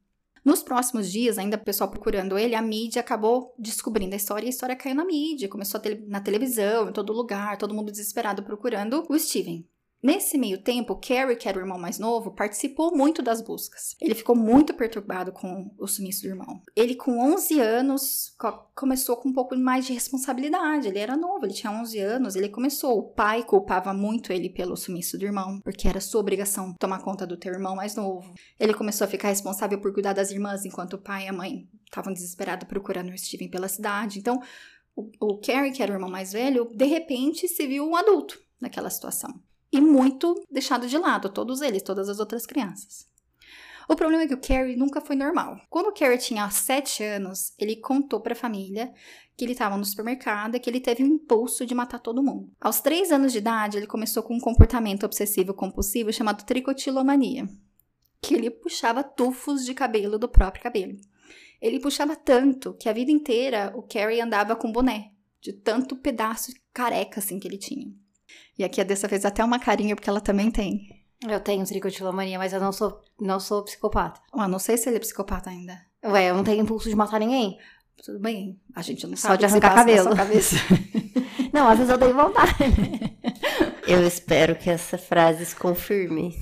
Nos 0.46 0.64
próximos 0.64 1.12
dias, 1.12 1.38
ainda 1.38 1.58
o 1.58 1.64
pessoal 1.66 1.90
procurando 1.90 2.38
ele, 2.38 2.56
a 2.56 2.62
mídia 2.62 3.02
acabou 3.02 3.54
descobrindo 3.60 4.14
a 4.14 4.18
história 4.18 4.46
e 4.46 4.48
a 4.48 4.52
história 4.52 4.78
caiu 4.78 4.96
na 4.96 5.04
mídia, 5.04 5.50
começou 5.50 5.82
na 6.08 6.22
televisão, 6.22 6.88
em 6.88 6.94
todo 6.94 7.12
lugar, 7.12 7.58
todo 7.58 7.74
mundo 7.74 7.92
desesperado 7.92 8.42
procurando 8.42 9.06
o 9.10 9.20
Steven. 9.20 9.68
Nesse 10.04 10.38
meio 10.38 10.58
tempo, 10.58 10.98
Carrie, 10.98 11.38
que 11.38 11.48
era 11.48 11.58
o 11.58 11.62
irmão 11.62 11.80
mais 11.80 11.98
novo, 11.98 12.32
participou 12.32 12.94
muito 12.94 13.22
das 13.22 13.42
buscas. 13.42 13.96
Ele 14.02 14.14
ficou 14.14 14.36
muito 14.36 14.74
perturbado 14.74 15.32
com 15.32 15.74
o 15.80 15.88
sumiço 15.88 16.24
do 16.24 16.28
irmão. 16.28 16.62
Ele, 16.76 16.94
com 16.94 17.18
11 17.20 17.58
anos, 17.62 18.36
co 18.38 18.52
começou 18.76 19.16
com 19.16 19.30
um 19.30 19.34
pouco 19.34 19.56
mais 19.56 19.86
de 19.86 19.94
responsabilidade. 19.94 20.90
Ele 20.90 21.00
era 21.00 21.16
novo, 21.16 21.46
ele 21.46 21.54
tinha 21.54 21.72
11 21.72 21.98
anos, 22.00 22.36
ele 22.36 22.50
começou. 22.50 23.00
O 23.00 23.04
pai 23.14 23.44
culpava 23.44 23.94
muito 23.94 24.34
ele 24.34 24.50
pelo 24.50 24.76
sumiço 24.76 25.18
do 25.18 25.24
irmão, 25.24 25.62
porque 25.62 25.88
era 25.88 26.02
sua 26.02 26.20
obrigação 26.20 26.74
tomar 26.74 27.02
conta 27.02 27.26
do 27.26 27.38
teu 27.38 27.54
irmão 27.54 27.74
mais 27.74 27.96
novo. 27.96 28.34
Ele 28.60 28.74
começou 28.74 29.06
a 29.06 29.10
ficar 29.10 29.30
responsável 29.30 29.80
por 29.80 29.94
cuidar 29.94 30.12
das 30.12 30.32
irmãs, 30.32 30.66
enquanto 30.66 30.96
o 30.96 31.02
pai 31.02 31.28
e 31.28 31.30
a 31.30 31.34
mãe 31.34 31.66
estavam 31.86 32.12
desesperados 32.12 32.68
procurando 32.68 33.10
o 33.10 33.18
Steven 33.18 33.50
pela 33.50 33.70
cidade. 33.70 34.20
Então, 34.20 34.42
o, 34.94 35.10
o 35.22 35.38
Carrie, 35.40 35.72
que 35.72 35.82
era 35.82 35.94
o 35.94 35.96
irmão 35.96 36.10
mais 36.10 36.34
velho, 36.34 36.70
de 36.76 36.86
repente 36.86 37.48
se 37.48 37.66
viu 37.66 37.88
um 37.88 37.96
adulto 37.96 38.38
naquela 38.60 38.90
situação. 38.90 39.34
E 39.74 39.82
muito 39.82 40.36
deixado 40.52 40.88
de 40.88 40.98
lado, 41.00 41.30
todos 41.30 41.60
eles, 41.60 41.82
todas 41.82 42.08
as 42.08 42.20
outras 42.20 42.46
crianças. 42.46 43.12
O 43.90 43.96
problema 43.96 44.24
é 44.24 44.28
que 44.28 44.34
o 44.36 44.40
Carrie 44.40 44.78
nunca 44.78 45.02
foi 45.02 45.16
normal. 45.16 45.60
Quando 45.68 45.88
o 45.88 45.94
Carrie 45.94 46.20
tinha 46.20 46.50
7 46.50 47.04
anos, 47.04 47.54
ele 47.58 47.76
contou 47.78 48.22
para 48.22 48.34
a 48.34 48.36
família 48.36 48.94
que 49.36 49.44
ele 49.44 49.54
estava 49.54 49.76
no 49.76 49.84
supermercado 49.84 50.56
e 50.56 50.60
que 50.60 50.70
ele 50.70 50.80
teve 50.80 51.04
um 51.04 51.08
impulso 51.08 51.66
de 51.66 51.74
matar 51.74 52.00
todo 52.00 52.24
mundo. 52.24 52.52
Aos 52.62 52.82
3 52.82 53.12
anos 53.12 53.32
de 53.32 53.40
idade, 53.40 53.78
ele 53.78 53.88
começou 53.88 54.22
com 54.22 54.36
um 54.36 54.40
comportamento 54.40 55.06
obsessivo 55.06 55.56
compulsivo 55.56 56.14
chamado 56.14 56.46
tricotilomania, 56.46 57.50
que 58.22 58.36
ele 58.36 58.52
puxava 58.52 59.04
tufos 59.04 59.66
de 59.66 59.74
cabelo 59.74 60.20
do 60.20 60.30
próprio 60.30 60.64
cabelo. 60.64 60.98
Ele 61.60 61.80
puxava 61.80 62.16
tanto 62.16 62.76
que 62.76 62.88
a 62.88 62.94
vida 62.94 63.12
inteira 63.12 63.74
o 63.76 63.82
Carrie 63.82 64.22
andava 64.22 64.56
com 64.56 64.72
boné, 64.72 65.12
de 65.42 65.52
tanto 65.52 65.96
pedaço 65.96 66.54
careca 66.72 67.20
assim 67.20 67.40
que 67.40 67.48
ele 67.48 67.58
tinha. 67.58 68.03
E 68.58 68.64
aqui 68.64 68.80
a 68.82 68.84
Dessa 68.84 69.10
fez 69.10 69.26
até 69.26 69.44
uma 69.44 69.60
carinha 69.60 69.96
porque 69.96 70.10
ela 70.10 70.22
também 70.22 70.52
tem. 70.52 71.02
Eu 71.28 71.40
tenho 71.40 71.66
tricotilomania, 71.66 72.38
mas 72.38 72.54
eu 72.54 72.60
não 72.60 72.72
sou, 72.72 73.02
não 73.20 73.40
sou 73.40 73.64
psicopata. 73.64 74.20
Ah, 74.34 74.48
não 74.48 74.60
sei 74.60 74.78
se 74.78 74.90
ele 74.90 74.98
é 74.98 75.00
psicopata 75.00 75.50
ainda. 75.50 75.80
Ué, 76.06 76.30
eu 76.30 76.36
não 76.36 76.44
tenho 76.44 76.62
impulso 76.62 76.90
de 76.90 76.96
matar 76.96 77.20
ninguém. 77.20 77.58
Tudo 78.04 78.20
bem, 78.20 78.60
a 78.76 78.82
gente 78.82 79.08
não 79.08 79.16
Só 79.16 79.30
sabe 79.30 79.40
de 79.40 79.46
arrancar 79.46 79.74
cabelo. 79.76 80.04
sua 80.04 80.16
cabeça. 80.16 80.56
Não, 81.54 81.70
às 81.70 81.78
vezes 81.78 81.92
eu 81.92 82.00
tenho 82.00 82.16
vontade. 82.16 82.56
Eu 83.88 84.06
espero 84.08 84.56
que 84.56 84.72
essa 84.72 84.98
frase 84.98 85.46
se 85.46 85.56
confirme. 85.56 86.36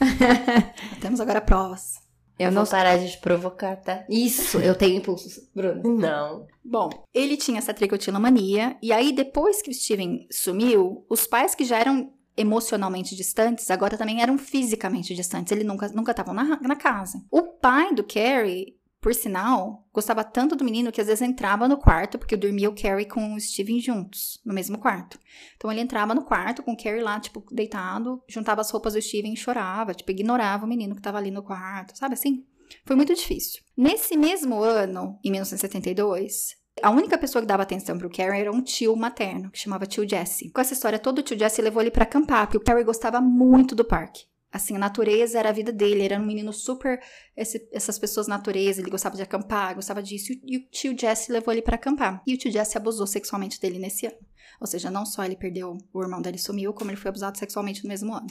Temos 1.02 1.20
agora 1.20 1.42
provas. 1.42 2.01
Eu 2.42 2.50
Eu 2.50 2.52
não 2.52 2.64
vou 2.64 2.72
parar 2.72 2.98
de 2.98 3.12
te 3.12 3.18
provocar, 3.20 3.76
tá? 3.76 4.04
Isso, 4.10 4.58
eu 4.60 4.76
tenho 4.76 4.98
impulsos, 4.98 5.40
Bruno. 5.56 5.82
Não. 5.98 6.48
Bom, 6.64 6.90
ele 7.14 7.38
tinha 7.38 7.58
essa 7.58 7.74
tricotilomania, 7.74 8.78
e 8.82 8.92
aí 8.92 9.12
depois 9.12 9.62
que 9.62 9.70
o 9.70 9.74
Steven 9.74 10.28
sumiu, 10.32 11.06
os 11.10 11.28
pais 11.28 11.56
que 11.56 11.64
já 11.64 11.78
eram 11.78 12.14
emocionalmente 12.36 13.16
distantes, 13.16 13.70
agora 13.70 13.98
também 13.98 14.22
eram 14.22 14.38
fisicamente 14.38 15.14
distantes. 15.14 15.52
Eles 15.52 15.66
nunca 15.66 15.90
nunca 15.90 16.12
estavam 16.12 16.34
na, 16.34 16.60
na 16.62 16.76
casa. 16.76 17.22
O 17.30 17.44
pai 17.44 17.94
do 17.94 18.04
Carrie, 18.04 18.76
por 19.02 19.16
sinal, 19.16 19.88
gostava 19.92 20.24
tanto 20.24 20.56
do 20.56 20.64
menino 20.64 20.92
que 20.92 21.02
às 21.02 21.08
vezes 21.08 21.24
entrava 21.24 21.68
no 21.68 21.76
quarto, 21.76 22.20
porque 22.20 22.38
dormia 22.38 22.70
o 22.70 22.76
Carrie 22.76 23.08
com 23.08 23.34
o 23.34 23.42
Steven 23.42 23.80
juntos, 23.80 24.40
no 24.46 24.54
mesmo 24.54 24.78
quarto. 24.78 25.20
Então 25.58 25.72
ele 25.72 25.82
entrava 25.82 26.14
no 26.14 26.24
quarto 26.24 26.62
com 26.62 26.74
o 26.74 26.78
Carrie 26.78 27.02
lá, 27.02 27.20
tipo, 27.20 27.44
deitado, 27.52 28.22
juntava 28.30 28.62
as 28.62 28.70
roupas 28.70 28.94
do 28.94 29.02
Steven 29.02 29.34
e 29.34 29.38
chorava, 29.38 29.96
tipo, 29.96 30.12
ignorava 30.12 30.66
o 30.66 30.70
menino 30.70 30.96
que 30.96 31.02
tava 31.02 31.18
ali 31.18 31.32
no 31.32 31.42
quarto, 31.42 31.98
sabe 31.98 32.14
assim? 32.14 32.46
Foi 32.86 32.96
muito 32.96 33.14
difícil. 33.16 33.62
Nesse 33.76 34.16
mesmo 34.16 34.62
ano, 34.62 35.20
em 35.24 35.32
1972, 35.32 36.56
a 36.82 36.92
única 36.92 37.18
pessoa 37.18 37.42
que 37.42 37.48
dava 37.48 37.64
atenção 37.64 37.98
pro 37.98 38.10
Carrie 38.10 38.42
era 38.42 38.52
um 38.52 38.62
tio 38.62 38.96
materno, 38.96 39.50
que 39.50 39.58
chamava 39.60 39.88
tio 39.88 40.08
Jesse. 40.08 40.52
Com 40.52 40.62
essa 40.62 40.74
história 40.74 41.00
toda, 41.00 41.22
o 41.22 41.24
tio 41.24 41.38
Jesse 41.38 41.62
levou 41.62 41.82
ele 41.82 41.92
pra 41.92 42.04
acampar, 42.04 42.46
porque 42.46 42.58
o 42.58 42.64
Carrie 42.64 42.84
gostava 42.84 43.20
muito 43.20 43.74
do 43.74 43.84
parque. 43.84 44.31
Assim, 44.52 44.76
a 44.76 44.80
natureza 44.80 45.40
era 45.40 45.50
a 45.50 45.54
vida 45.54 45.72
dele, 45.72 45.96
ele 45.96 46.04
era 46.14 46.20
um 46.22 46.26
menino 46.26 46.52
super. 46.52 47.00
esse- 47.38 47.68
essas 47.72 47.98
pessoas 47.98 48.28
natureza, 48.28 48.82
ele 48.82 48.90
gostava 48.92 49.16
de 49.16 49.22
acampar, 49.22 49.74
gostava 49.76 50.04
disso. 50.04 50.34
E 50.44 50.58
o 50.58 50.70
tio 50.70 50.96
Jesse 51.00 51.32
levou 51.32 51.54
ele 51.54 51.62
pra 51.62 51.76
acampar. 51.76 52.22
E 52.28 52.34
o 52.34 52.38
tio 52.38 52.52
Jesse 52.52 52.78
abusou 52.78 53.08
sexualmente 53.08 53.60
dele 53.60 53.80
nesse 53.80 54.06
ano. 54.08 54.18
Ou 54.60 54.68
seja, 54.68 54.92
não 54.92 55.06
só 55.06 55.24
ele 55.24 55.36
perdeu, 55.36 55.78
o 55.94 56.02
irmão 56.02 56.22
dele 56.22 56.38
sumiu, 56.38 56.74
como 56.74 56.92
ele 56.92 56.98
foi 56.98 57.10
abusado 57.10 57.38
sexualmente 57.38 57.84
no 57.84 57.88
mesmo 57.90 58.14
ano. 58.14 58.28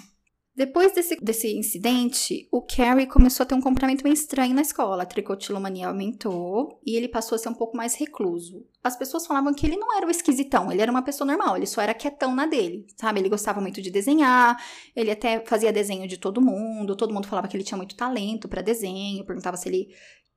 Depois 0.55 0.93
desse, 0.93 1.17
desse 1.17 1.57
incidente, 1.57 2.49
o 2.51 2.61
Carrie 2.61 3.07
começou 3.07 3.45
a 3.45 3.47
ter 3.47 3.55
um 3.55 3.61
comportamento 3.61 4.03
meio 4.03 4.15
estranho 4.15 4.55
na 4.55 4.63
escola. 4.63 5.05
A 5.05 5.07
tricotilomania 5.07 5.89
aumentou 5.89 6.81
e 6.85 6.97
ele 6.97 7.09
passou 7.09 7.37
a 7.37 7.39
ser 7.39 7.49
um 7.49 7.55
pouco 7.55 7.77
mais 7.77 7.95
recluso. 7.95 8.67
As 8.83 8.97
pessoas 8.97 9.27
falavam 9.27 9.55
que 9.55 9.65
ele 9.65 9.77
não 9.77 9.97
era 9.97 10.07
o 10.07 10.11
esquisitão, 10.11 10.71
ele 10.71 10.83
era 10.83 10.91
uma 10.91 11.03
pessoa 11.03 11.27
normal, 11.27 11.57
ele 11.57 11.67
só 11.67 11.81
era 11.81 11.95
quietão 11.95 12.35
na 12.35 12.47
dele, 12.47 12.87
sabe? 12.97 13.21
Ele 13.21 13.29
gostava 13.29 13.61
muito 13.61 13.81
de 13.81 13.91
desenhar, 13.91 14.61
ele 14.95 15.11
até 15.11 15.41
fazia 15.47 15.73
desenho 15.73 16.09
de 16.09 16.19
todo 16.19 16.43
mundo, 16.43 16.97
todo 16.97 17.15
mundo 17.15 17.29
falava 17.29 17.47
que 17.47 17.57
ele 17.57 17.65
tinha 17.65 17.79
muito 17.79 17.95
talento 17.95 18.49
para 18.49 18.61
desenho, 18.61 19.25
perguntava 19.25 19.57
se 19.57 19.69
ele 19.69 19.89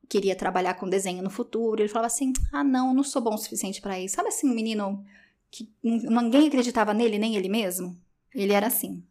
queria 0.08 0.36
trabalhar 0.36 0.76
com 0.76 0.88
desenho 0.88 1.24
no 1.24 1.30
futuro. 1.30 1.82
Ele 1.82 1.90
falava 1.90 2.08
assim: 2.08 2.34
ah, 2.52 2.64
não, 2.64 2.94
não 2.94 3.04
sou 3.04 3.22
bom 3.22 3.34
o 3.34 3.38
suficiente 3.38 3.82
para 3.82 4.00
isso. 4.00 4.16
Sabe 4.16 4.30
assim, 4.30 4.50
um 4.50 4.54
menino 4.54 5.04
que 5.50 5.70
ninguém 5.84 6.48
acreditava 6.48 6.94
nele, 6.94 7.18
nem 7.18 7.36
ele 7.36 7.50
mesmo? 7.50 7.98
Ele 8.34 8.54
era 8.54 8.68
assim. 8.68 9.04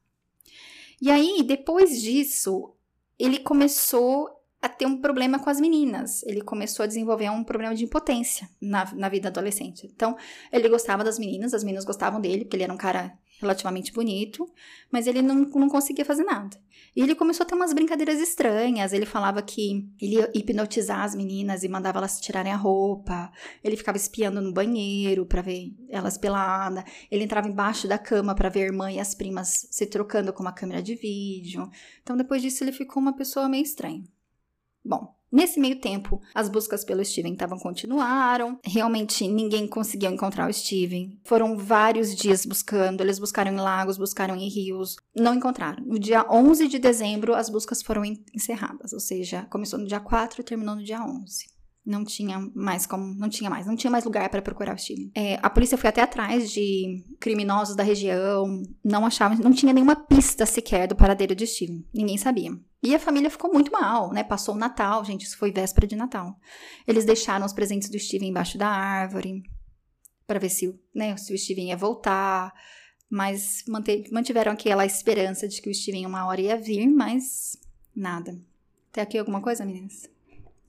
E 1.02 1.10
aí, 1.10 1.42
depois 1.42 2.00
disso, 2.00 2.76
ele 3.18 3.40
começou 3.40 4.30
a 4.62 4.68
ter 4.68 4.86
um 4.86 5.00
problema 5.00 5.40
com 5.40 5.50
as 5.50 5.60
meninas. 5.60 6.22
Ele 6.22 6.40
começou 6.42 6.84
a 6.84 6.86
desenvolver 6.86 7.28
um 7.28 7.42
problema 7.42 7.74
de 7.74 7.82
impotência 7.82 8.48
na, 8.60 8.88
na 8.94 9.08
vida 9.08 9.26
adolescente. 9.26 9.84
Então, 9.92 10.16
ele 10.52 10.68
gostava 10.68 11.02
das 11.02 11.18
meninas, 11.18 11.54
as 11.54 11.64
meninas 11.64 11.84
gostavam 11.84 12.20
dele, 12.20 12.44
porque 12.44 12.54
ele 12.54 12.62
era 12.62 12.72
um 12.72 12.76
cara 12.76 13.18
relativamente 13.40 13.92
bonito, 13.92 14.48
mas 14.92 15.08
ele 15.08 15.20
não, 15.20 15.34
não 15.34 15.68
conseguia 15.68 16.04
fazer 16.04 16.22
nada. 16.22 16.56
E 16.94 17.00
ele 17.00 17.14
começou 17.14 17.44
a 17.44 17.46
ter 17.46 17.54
umas 17.54 17.72
brincadeiras 17.72 18.20
estranhas. 18.20 18.92
Ele 18.92 19.06
falava 19.06 19.40
que 19.40 19.88
ele 20.00 20.16
ia 20.16 20.30
hipnotizar 20.34 21.00
as 21.00 21.14
meninas 21.14 21.62
e 21.62 21.68
mandava 21.68 21.98
elas 21.98 22.20
tirarem 22.20 22.52
a 22.52 22.56
roupa. 22.56 23.32
Ele 23.64 23.76
ficava 23.76 23.96
espiando 23.96 24.40
no 24.40 24.52
banheiro 24.52 25.24
pra 25.24 25.40
ver 25.40 25.74
elas 25.88 26.18
peladas. 26.18 26.84
Ele 27.10 27.24
entrava 27.24 27.48
embaixo 27.48 27.88
da 27.88 27.98
cama 27.98 28.34
pra 28.34 28.50
ver 28.50 28.62
a 28.62 28.66
irmã 28.66 28.92
e 28.92 29.00
as 29.00 29.14
primas 29.14 29.66
se 29.70 29.86
trocando 29.86 30.32
com 30.32 30.42
uma 30.42 30.52
câmera 30.52 30.82
de 30.82 30.94
vídeo. 30.94 31.70
Então, 32.02 32.16
depois 32.16 32.42
disso, 32.42 32.62
ele 32.62 32.72
ficou 32.72 33.00
uma 33.00 33.16
pessoa 33.16 33.48
meio 33.48 33.62
estranha. 33.62 34.04
Bom, 34.84 35.14
nesse 35.32 35.58
meio 35.58 35.80
tempo, 35.80 36.20
as 36.34 36.48
buscas 36.48 36.84
pelo 36.84 37.04
Steven 37.04 37.32
estavam 37.32 37.58
continuaram. 37.58 38.58
Realmente 38.64 39.26
ninguém 39.26 39.66
conseguiu 39.66 40.10
encontrar 40.10 40.48
o 40.48 40.52
Steven. 40.52 41.18
Foram 41.24 41.56
vários 41.56 42.14
dias 42.14 42.44
buscando. 42.46 43.00
Eles 43.00 43.18
buscaram 43.18 43.52
em 43.52 43.56
lagos, 43.56 43.96
buscaram 43.98 44.36
em 44.36 44.48
rios. 44.48 44.96
Não 45.16 45.34
encontraram. 45.34 45.82
No 45.84 45.98
dia 45.98 46.24
11 46.30 46.68
de 46.68 46.78
dezembro, 46.78 47.34
as 47.34 47.48
buscas 47.48 47.82
foram 47.82 48.04
en- 48.04 48.22
encerradas. 48.34 48.92
Ou 48.92 49.00
seja, 49.00 49.46
começou 49.50 49.78
no 49.78 49.86
dia 49.86 50.00
4 50.00 50.40
e 50.40 50.44
terminou 50.44 50.76
no 50.76 50.84
dia 50.84 51.02
11. 51.02 51.50
Não 51.84 52.04
tinha 52.04 52.38
mais 52.54 52.86
como, 52.86 53.12
não 53.18 53.28
tinha 53.28 53.50
mais, 53.50 53.66
não 53.66 53.74
tinha 53.74 53.90
mais 53.90 54.04
lugar 54.04 54.28
para 54.28 54.40
procurar 54.40 54.76
o 54.76 54.78
Steven. 54.78 55.10
É, 55.16 55.40
a 55.42 55.50
polícia 55.50 55.76
foi 55.76 55.88
até 55.90 56.00
atrás 56.00 56.48
de 56.52 57.02
criminosos 57.18 57.74
da 57.74 57.82
região, 57.82 58.62
não 58.84 59.04
achavam, 59.04 59.36
não 59.38 59.50
tinha 59.52 59.72
nenhuma 59.72 59.96
pista 59.96 60.46
sequer 60.46 60.86
do 60.86 60.94
paradeiro 60.94 61.34
de 61.34 61.44
Steven. 61.44 61.84
Ninguém 61.92 62.16
sabia. 62.16 62.52
E 62.82 62.94
a 62.94 62.98
família 62.98 63.30
ficou 63.30 63.52
muito 63.52 63.70
mal, 63.70 64.12
né? 64.12 64.24
Passou 64.24 64.54
o 64.54 64.58
Natal, 64.58 65.04
gente, 65.04 65.24
isso 65.24 65.38
foi 65.38 65.52
véspera 65.52 65.86
de 65.86 65.94
Natal. 65.94 66.36
Eles 66.86 67.04
deixaram 67.04 67.46
os 67.46 67.52
presentes 67.52 67.88
do 67.88 67.98
Steven 67.98 68.28
embaixo 68.28 68.58
da 68.58 68.68
árvore 68.68 69.44
para 70.26 70.40
ver 70.40 70.48
se, 70.48 70.78
né, 70.94 71.16
se 71.16 71.32
o 71.32 71.38
Steven 71.38 71.68
ia 71.68 71.76
voltar, 71.76 72.52
mas 73.08 73.62
mantiveram 74.10 74.52
aquela 74.52 74.84
esperança 74.84 75.46
de 75.46 75.60
que 75.60 75.70
o 75.70 75.74
Steven 75.74 76.06
uma 76.06 76.26
hora 76.26 76.40
ia 76.40 76.56
vir, 76.56 76.88
mas 76.88 77.56
nada. 77.94 78.36
Tem 78.90 79.02
aqui 79.02 79.16
alguma 79.16 79.40
coisa, 79.40 79.64
meninas? 79.64 80.10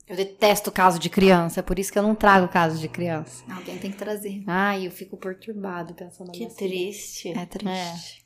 Eu 0.06 0.16
detesto 0.16 0.70
caso 0.70 0.98
de 0.98 1.08
criança, 1.08 1.60
é 1.60 1.62
por 1.62 1.78
isso 1.78 1.90
que 1.90 1.98
eu 1.98 2.02
não 2.02 2.14
trago 2.14 2.46
caso 2.46 2.78
de 2.78 2.88
criança. 2.88 3.42
Alguém 3.50 3.78
tem 3.78 3.90
que 3.90 3.96
trazer. 3.96 4.44
Ai, 4.46 4.86
eu 4.86 4.90
fico 4.90 5.16
perturbado 5.16 5.94
pensando 5.94 6.30
Que 6.30 6.46
triste. 6.46 7.30
É 7.30 7.46
triste. 7.46 8.23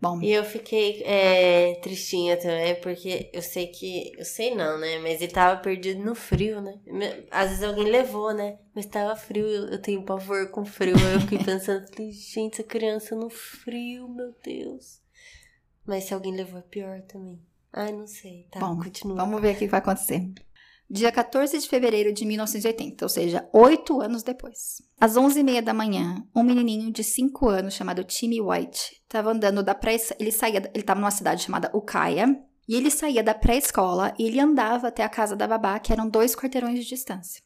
Bom, 0.00 0.22
E 0.22 0.30
eu 0.30 0.44
fiquei 0.44 1.02
é, 1.02 1.74
tristinha 1.82 2.36
também, 2.36 2.80
porque 2.80 3.30
eu 3.32 3.42
sei 3.42 3.66
que. 3.66 4.12
Eu 4.16 4.24
sei 4.24 4.54
não, 4.54 4.78
né? 4.78 4.98
Mas 5.00 5.20
ele 5.20 5.32
tava 5.32 5.60
perdido 5.60 6.04
no 6.04 6.14
frio, 6.14 6.60
né? 6.60 6.78
Às 7.30 7.48
vezes 7.48 7.64
alguém 7.64 7.84
levou, 7.84 8.32
né? 8.32 8.58
Mas 8.74 8.86
tava 8.86 9.16
frio, 9.16 9.44
eu, 9.44 9.82
tenho 9.82 10.04
pavor 10.04 10.50
com 10.50 10.64
frio. 10.64 10.94
Aí 10.96 11.14
eu 11.14 11.20
fiquei 11.22 11.38
pensando, 11.38 11.84
gente, 12.12 12.54
essa 12.54 12.62
criança 12.62 13.16
no 13.16 13.28
frio, 13.28 14.08
meu 14.08 14.32
Deus. 14.44 15.00
Mas 15.84 16.04
se 16.04 16.14
alguém 16.14 16.34
levou 16.34 16.60
é 16.60 16.62
pior 16.62 17.02
também. 17.02 17.40
Ai, 17.72 17.92
não 17.92 18.06
sei. 18.06 18.46
Tá, 18.50 18.60
Bom, 18.60 18.76
continua. 18.78 19.16
vamos 19.16 19.40
ver 19.40 19.54
o 19.54 19.58
que 19.58 19.66
vai 19.66 19.80
acontecer. 19.80 20.30
Dia 20.90 21.12
14 21.12 21.58
de 21.58 21.68
fevereiro 21.68 22.14
de 22.14 22.24
1980, 22.24 23.04
ou 23.04 23.08
seja, 23.10 23.46
oito 23.52 24.00
anos 24.00 24.22
depois. 24.22 24.80
Às 24.98 25.16
11h30 25.16 25.60
da 25.60 25.74
manhã, 25.74 26.26
um 26.34 26.42
menininho 26.42 26.90
de 26.90 27.04
5 27.04 27.46
anos 27.46 27.74
chamado 27.74 28.02
Timmy 28.04 28.40
White 28.40 29.02
estava 29.02 29.30
andando 29.30 29.62
da 29.62 29.74
pré 29.74 29.96
ele 30.18 30.32
saía, 30.32 30.58
ele 30.58 30.70
estava 30.74 30.98
numa 30.98 31.10
cidade 31.10 31.42
chamada 31.42 31.70
Ukiah, 31.74 32.34
e 32.66 32.74
ele 32.74 32.90
saía 32.90 33.22
da 33.22 33.34
pré-escola 33.34 34.14
e 34.18 34.24
ele 34.26 34.40
andava 34.40 34.88
até 34.88 35.02
a 35.02 35.08
casa 35.10 35.36
da 35.36 35.46
babá, 35.46 35.78
que 35.78 35.92
eram 35.92 36.08
dois 36.08 36.34
quarteirões 36.34 36.78
de 36.78 36.88
distância. 36.88 37.42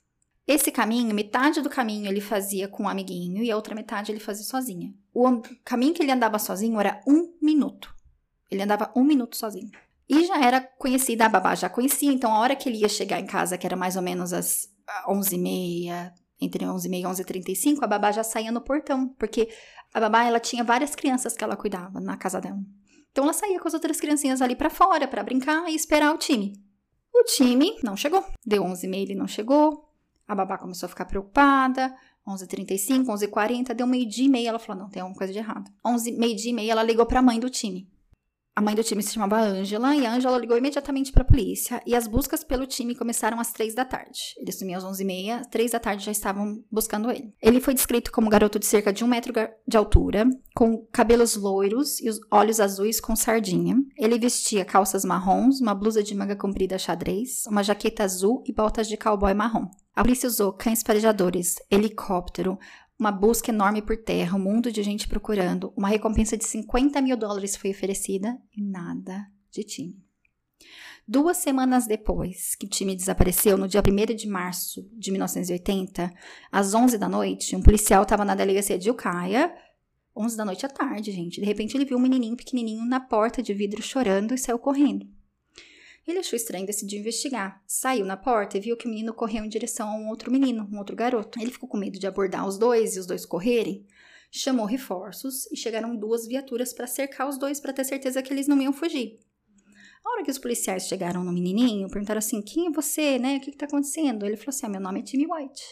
Esse 0.47 0.71
caminho, 0.71 1.15
metade 1.15 1.61
do 1.61 1.71
caminho 1.71 2.09
ele 2.09 2.21
fazia 2.21 2.69
com 2.69 2.85
um 2.85 2.89
amiguinho 2.89 3.43
e 3.43 3.51
a 3.51 3.57
outra 3.57 3.75
metade 3.75 4.13
ele 4.13 4.21
fazia 4.21 4.45
sozinha. 4.45 4.95
O 5.13 5.43
caminho 5.65 5.95
que 5.95 6.03
ele 6.03 6.13
andava 6.13 6.39
sozinho 6.39 6.79
era 6.79 7.01
um 7.07 7.33
minuto. 7.41 7.93
Ele 8.51 8.63
andava 8.63 8.93
um 8.97 9.05
minuto 9.05 9.37
sozinho. 9.37 9.71
E 10.13 10.27
já 10.27 10.39
era 10.39 10.61
conhecida, 10.61 11.25
a 11.25 11.29
babá 11.31 11.55
já 11.55 11.71
conhecia, 11.71 12.13
então 12.13 12.31
a 12.35 12.41
hora 12.41 12.55
que 12.55 12.69
ele 12.69 12.77
ia 12.77 12.89
chegar 12.89 13.19
em 13.19 13.25
casa, 13.25 13.57
que 13.57 13.67
era 13.67 13.75
mais 13.75 13.97
ou 13.97 14.03
menos 14.03 14.35
às 14.35 14.69
11h30, 15.09 16.13
entre 16.39 16.67
11h30 16.67 16.99
e 16.99 17.03
11h35, 17.03 17.79
a 17.81 17.87
babá 17.87 18.13
já 18.13 18.23
saía 18.23 18.53
no 18.53 18.61
portão, 18.61 19.09
porque 19.19 19.49
a 19.95 19.99
babá, 19.99 20.25
ela 20.25 20.39
tinha 20.39 20.63
várias 20.63 20.95
crianças 20.95 21.35
que 21.35 21.43
ela 21.43 21.57
cuidava 21.57 21.99
na 21.99 22.19
casa 22.19 22.43
dela. 22.43 22.59
Então 23.11 23.25
ela 23.25 23.33
saía 23.33 23.59
com 23.59 23.67
as 23.67 23.73
outras 23.73 23.99
criancinhas 23.99 24.43
ali 24.43 24.55
pra 24.55 24.69
fora 24.69 25.09
pra 25.09 25.23
brincar 25.23 25.67
e 25.71 25.75
esperar 25.75 26.15
o 26.15 26.19
time. 26.19 26.63
O 27.15 27.25
time 27.25 27.79
não 27.83 27.97
chegou. 27.97 28.23
Deu 28.45 28.63
11h30, 28.65 28.95
ele 28.95 29.15
não 29.15 29.27
chegou. 29.27 29.89
A 30.29 30.35
babá 30.35 30.59
começou 30.59 30.87
a 30.87 30.91
ficar 30.91 31.07
preocupada. 31.07 31.95
11h35, 32.29 33.07
11h40, 33.07 33.73
deu 33.73 33.87
meio-dia 33.87 34.27
e 34.27 34.29
meia. 34.29 34.51
Ela 34.51 34.59
falou: 34.59 34.83
não, 34.83 34.91
tem 34.91 35.01
alguma 35.01 35.17
coisa 35.17 35.33
de 35.33 35.39
errado. 35.39 35.71
11, 35.85 36.13
meio-dia 36.13 36.51
e 36.51 36.55
meia, 36.55 36.73
ela 36.73 36.83
ligou 36.83 37.07
pra 37.07 37.23
mãe 37.23 37.41
do 37.41 37.49
time. 37.49 37.91
A 38.55 38.61
mãe 38.61 38.75
do 38.75 38.85
time 38.85 39.03
se 39.03 39.15
chamava 39.15 39.41
Ângela 39.41 39.97
e 39.97 40.05
a 40.05 40.13
Ângela 40.13 40.37
ligou 40.37 40.59
imediatamente 40.59 41.11
para 41.11 41.23
a 41.23 41.27
polícia 41.27 41.83
e 41.87 41.95
as 41.95 42.07
buscas 42.07 42.45
pelo 42.45 42.67
time 42.67 42.95
começaram 42.95 43.41
às 43.41 43.51
três 43.51 43.75
da 43.75 43.83
tarde. 43.83 44.35
Ele 44.37 44.53
sumiu 44.53 44.77
às 44.77 44.85
onze 44.85 45.03
e 45.03 45.07
meia, 45.07 45.41
três 45.51 45.71
da 45.71 45.81
tarde 45.81 46.05
já 46.05 46.13
estavam 46.13 46.63
buscando 46.71 47.11
ele. 47.11 47.33
Ele 47.41 47.63
foi 47.63 47.73
descrito 47.73 48.13
como 48.13 48.29
garoto 48.29 48.59
de 48.59 48.67
cerca 48.67 48.93
de 48.93 49.03
um 49.03 49.07
metro 49.07 49.33
de 49.67 49.77
altura, 49.77 50.29
com 50.55 50.87
cabelos 50.93 51.35
loiros 51.35 51.99
e 52.01 52.11
os 52.11 52.21
olhos 52.31 52.61
azuis 52.61 53.01
com 53.01 53.17
sardinha. 53.17 53.77
Ele 53.97 54.19
vestia 54.19 54.67
calças 54.67 55.03
marrons, 55.03 55.59
uma 55.59 55.75
blusa 55.75 56.03
de 56.03 56.15
manga 56.15 56.37
comprida 56.37 56.79
xadrez, 56.79 57.47
uma 57.47 57.63
jaqueta 57.63 58.05
azul 58.05 58.45
e 58.47 58.53
botas 58.53 58.87
de 58.87 58.99
cowboy 58.99 59.33
marrom. 59.33 59.67
A 59.95 60.03
polícia 60.03 60.27
usou 60.27 60.55
cães 60.55 60.83
farejadores, 60.83 61.57
helicóptero, 61.71 62.59
uma 62.99 63.11
busca 63.11 63.51
enorme 63.51 63.83
por 63.83 63.97
terra, 63.97 64.37
um 64.37 64.43
mundo 64.43 64.71
de 64.71 64.83
gente 64.83 65.09
procurando. 65.09 65.73
Uma 65.77 65.89
recompensa 65.89 66.37
de 66.37 66.45
50 66.45 67.01
mil 67.01 67.17
dólares 67.17 67.57
foi 67.57 67.71
oferecida 67.71 68.39
e 68.57 68.63
nada 68.63 69.27
de 69.51 69.65
time. 69.65 70.03
Duas 71.07 71.39
semanas 71.39 71.87
depois 71.87 72.55
que 72.55 72.65
o 72.65 72.69
time 72.69 72.95
desapareceu, 72.95 73.59
no 73.59 73.67
dia 73.67 73.83
1 73.83 74.15
de 74.15 74.29
março 74.29 74.89
de 74.93 75.11
1980, 75.11 76.13
às 76.51 76.75
11 76.75 76.97
da 76.97 77.09
noite, 77.09 77.57
um 77.57 77.63
policial 77.63 78.05
estava 78.05 78.25
na 78.25 78.37
delegacia 78.37 78.79
de 78.79 78.89
Ukiah, 78.89 79.53
11 80.17 80.37
da 80.37 80.45
noite 80.45 80.65
à 80.65 80.69
tarde, 80.69 81.11
gente. 81.11 81.41
De 81.41 81.47
repente 81.47 81.77
ele 81.77 81.85
viu 81.85 81.99
um 81.99 82.01
menininho 82.01 82.37
pequenininho 82.37 82.85
na 82.87 83.01
porta 83.01 83.43
de 83.43 83.53
vidro 83.53 83.83
chorando 83.83 84.33
e 84.33 84.39
saiu 84.39 84.59
correndo. 84.59 85.07
Ele 86.07 86.19
achou 86.19 86.37
estranho 86.37 86.65
e 86.65 86.67
decidiu 86.67 86.99
investigar. 86.99 87.63
Saiu 87.67 88.05
na 88.05 88.17
porta 88.17 88.57
e 88.57 88.61
viu 88.61 88.77
que 88.77 88.87
o 88.87 88.91
menino 88.91 89.15
correu 89.15 89.45
em 89.45 89.49
direção 89.49 89.89
a 89.89 89.95
um 89.95 90.09
outro 90.09 90.33
menino, 90.33 90.69
um 90.73 90.79
outro 90.79 90.97
garoto. 90.97 91.41
Ele 91.41 91.51
ficou 91.51 91.69
com 91.69 91.77
medo 91.77 91.99
de 91.99 92.07
abordar 92.07 92.47
os 92.47 92.59
dois 92.59 92.97
e 92.97 92.99
os 92.99 93.07
dois 93.07 93.25
correrem. 93.25 93.87
Chamou 94.31 94.67
reforços 94.67 95.47
e 95.53 95.57
chegaram 95.57 95.95
duas 95.95 96.27
viaturas 96.27 96.73
para 96.73 96.87
cercar 96.87 97.29
os 97.29 97.39
dois 97.39 97.61
para 97.61 97.73
ter 97.73 97.85
certeza 97.85 98.23
que 98.23 98.33
eles 98.33 98.49
não 98.49 98.61
iam 98.61 98.73
fugir. 98.73 99.21
A 100.05 100.11
hora 100.11 100.25
que 100.25 100.31
os 100.31 100.39
policiais 100.39 100.89
chegaram 100.89 101.23
no 101.23 101.33
menininho, 101.33 101.89
perguntaram 101.89 102.19
assim: 102.19 102.43
Quem 102.43 102.67
é 102.67 102.71
você, 102.71 103.19
né? 103.19 103.37
O 103.37 103.41
que, 103.41 103.53
que 103.53 103.57
tá 103.57 103.67
acontecendo? 103.67 104.27
Ele 104.27 104.37
falou 104.37 104.49
assim: 104.49 104.67
ah, 104.67 104.71
Meu 104.71 104.81
nome 104.81 105.01
é 105.01 105.03
Timmy 105.03 105.27
White. 105.27 105.63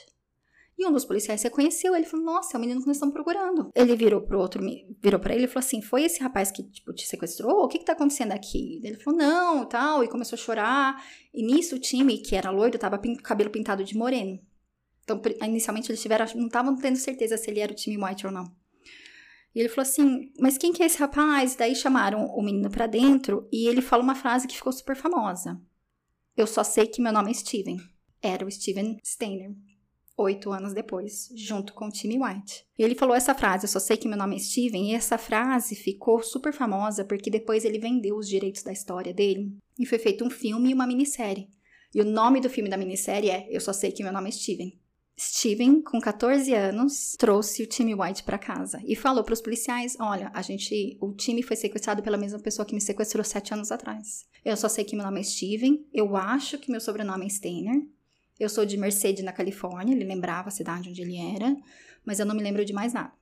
E 0.80 0.87
um 0.87 0.92
dos 0.92 1.04
policiais 1.04 1.42
reconheceu, 1.42 1.94
ele 1.94 2.06
falou: 2.06 2.25
Nossa, 2.25 2.56
é 2.56 2.58
o 2.58 2.60
menino 2.60 2.80
que 2.80 2.87
nós 2.87 2.96
estamos 2.96 3.12
procurando. 3.12 3.70
Ele 3.75 3.94
virou 3.94 4.22
pro 4.22 4.40
outro, 4.40 4.62
virou 4.99 5.20
para 5.20 5.34
ele 5.34 5.44
e 5.44 5.46
falou 5.46 5.58
assim: 5.58 5.82
Foi 5.82 6.04
esse 6.04 6.22
rapaz 6.22 6.50
que 6.50 6.62
tipo, 6.62 6.94
te 6.94 7.06
sequestrou? 7.06 7.64
O 7.64 7.68
que, 7.68 7.80
que 7.80 7.84
tá 7.84 7.92
acontecendo 7.92 8.32
aqui? 8.32 8.80
Ele 8.82 8.96
falou: 8.96 9.18
Não, 9.18 9.66
tal. 9.66 10.02
E 10.02 10.08
começou 10.08 10.38
a 10.38 10.40
chorar. 10.40 11.04
E 11.34 11.42
nisso 11.42 11.76
o 11.76 11.78
time, 11.78 12.16
que 12.16 12.34
era 12.34 12.50
loiro, 12.50 12.78
tava 12.78 12.96
com 12.96 13.14
cabelo 13.16 13.50
pintado 13.50 13.84
de 13.84 13.94
moreno. 13.94 14.40
Então, 15.04 15.20
inicialmente 15.42 15.90
eles 15.90 16.00
tiveram, 16.00 16.25
não 16.34 16.46
estavam 16.46 16.75
tendo 16.75 16.96
certeza 16.96 17.37
se 17.37 17.50
ele 17.50 17.60
era 17.60 17.72
o 17.72 17.75
Timmy 17.75 18.02
White 18.02 18.26
ou 18.26 18.32
não. 18.32 18.50
E 19.54 19.60
ele 19.60 19.68
falou 19.68 19.82
assim: 19.82 20.32
Mas 20.40 20.56
quem 20.56 20.72
que 20.72 20.82
é 20.82 20.87
esse 20.87 20.96
rapaz? 20.96 21.54
Daí 21.56 21.75
chamaram 21.75 22.25
o 22.25 22.42
menino 22.42 22.70
pra 22.70 22.87
dentro 22.87 23.46
e 23.52 23.68
ele 23.68 23.82
falou 23.82 24.02
uma 24.02 24.14
frase 24.14 24.49
que 24.49 24.56
ficou 24.56 24.72
super 24.72 24.96
famosa: 24.96 25.60
Eu 26.34 26.46
só 26.46 26.64
sei 26.64 26.87
que 26.87 27.02
meu 27.02 27.12
nome 27.12 27.32
é 27.32 27.34
Steven. 27.34 27.76
Era 28.22 28.46
o 28.46 28.50
Steven 28.50 28.96
Steiner 29.04 29.54
oito 30.20 30.52
anos 30.52 30.72
depois, 30.72 31.28
junto 31.34 31.72
com 31.74 31.90
Timmy 31.90 32.18
White. 32.18 32.64
E 32.78 32.82
ele 32.82 32.94
falou 32.94 33.14
essa 33.14 33.34
frase, 33.34 33.64
eu 33.64 33.68
só 33.68 33.78
sei 33.78 33.96
que 33.96 34.08
meu 34.08 34.18
nome 34.18 34.36
é 34.36 34.38
Steven, 34.38 34.90
e 34.90 34.94
essa 34.94 35.18
frase 35.18 35.74
ficou 35.74 36.22
super 36.22 36.52
famosa 36.52 37.04
porque 37.04 37.30
depois 37.30 37.64
ele 37.64 37.78
vendeu 37.78 38.16
os 38.16 38.28
direitos 38.28 38.62
da 38.62 38.72
história 38.72 39.12
dele 39.12 39.56
e 39.78 39.86
foi 39.86 39.98
feito 39.98 40.24
um 40.24 40.30
filme 40.30 40.70
e 40.70 40.74
uma 40.74 40.86
minissérie. 40.86 41.48
E 41.94 42.00
o 42.00 42.04
nome 42.04 42.40
do 42.40 42.48
filme 42.48 42.70
da 42.70 42.76
minissérie 42.76 43.30
é 43.30 43.48
Eu 43.50 43.60
Só 43.60 43.72
Sei 43.72 43.90
Que 43.90 44.04
Meu 44.04 44.12
Nome 44.12 44.28
é 44.28 44.32
Steven. 44.32 44.78
Steven, 45.22 45.82
com 45.82 46.00
14 46.00 46.54
anos, 46.54 47.14
trouxe 47.18 47.62
o 47.62 47.66
Timmy 47.66 47.94
White 47.94 48.22
para 48.22 48.38
casa 48.38 48.80
e 48.86 48.96
falou 48.96 49.22
para 49.22 49.34
os 49.34 49.42
policiais: 49.42 49.94
Olha, 50.00 50.30
a 50.32 50.40
gente, 50.40 50.96
o 50.98 51.12
time 51.12 51.42
foi 51.42 51.56
sequestrado 51.56 52.02
pela 52.02 52.16
mesma 52.16 52.38
pessoa 52.38 52.64
que 52.64 52.74
me 52.74 52.80
sequestrou 52.80 53.22
sete 53.22 53.52
anos 53.52 53.70
atrás. 53.70 54.24
Eu 54.42 54.56
só 54.56 54.66
sei 54.66 54.82
que 54.82 54.96
meu 54.96 55.04
nome 55.04 55.20
é 55.20 55.22
Steven, 55.22 55.84
eu 55.92 56.16
acho 56.16 56.56
que 56.56 56.70
meu 56.70 56.80
sobrenome 56.80 57.26
é 57.26 57.28
Steiner, 57.28 57.83
eu 58.40 58.48
sou 58.48 58.64
de 58.66 58.76
Merced, 58.76 59.22
na 59.22 59.33
Califórnia. 59.33 59.94
Ele 59.94 60.05
lembrava 60.05 60.48
a 60.48 60.50
cidade 60.50 60.88
onde 60.88 61.00
ele 61.03 61.16
era, 61.37 61.55
mas 62.05 62.18
eu 62.18 62.26
não 62.26 62.35
me 62.35 62.42
lembro 62.42 62.64
de 62.64 62.72
mais 62.72 62.92
nada. 62.92 63.12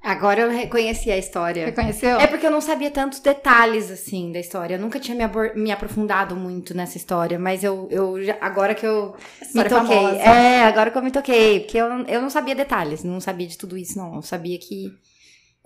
Agora 0.00 0.42
eu 0.42 0.50
reconheci 0.50 1.10
a 1.10 1.18
história. 1.18 1.66
Reconheceu? 1.66 2.20
É 2.20 2.26
porque 2.28 2.46
eu 2.46 2.52
não 2.52 2.60
sabia 2.60 2.88
tantos 2.90 3.18
detalhes, 3.18 3.90
assim, 3.90 4.30
da 4.30 4.38
história. 4.38 4.76
Eu 4.76 4.78
nunca 4.80 5.00
tinha 5.00 5.16
me, 5.16 5.54
me 5.60 5.72
aprofundado 5.72 6.36
muito 6.36 6.72
nessa 6.72 6.96
história, 6.96 7.36
mas 7.38 7.64
eu, 7.64 7.88
eu 7.90 8.22
já- 8.22 8.38
agora 8.40 8.76
que 8.76 8.86
eu 8.86 9.12
me 9.40 9.46
História 9.46 9.68
toquei. 9.68 9.96
famosa. 9.96 10.22
É, 10.22 10.62
agora 10.62 10.90
que 10.92 10.96
eu 10.98 11.02
me 11.02 11.10
toquei. 11.10 11.60
Porque 11.60 11.76
eu, 11.76 11.86
eu 12.06 12.22
não 12.22 12.30
sabia 12.30 12.54
detalhes, 12.54 13.02
não 13.02 13.20
sabia 13.20 13.46
de 13.48 13.58
tudo 13.58 13.76
isso, 13.76 13.98
não. 13.98 14.14
Eu 14.14 14.22
sabia 14.22 14.56
que. 14.58 14.96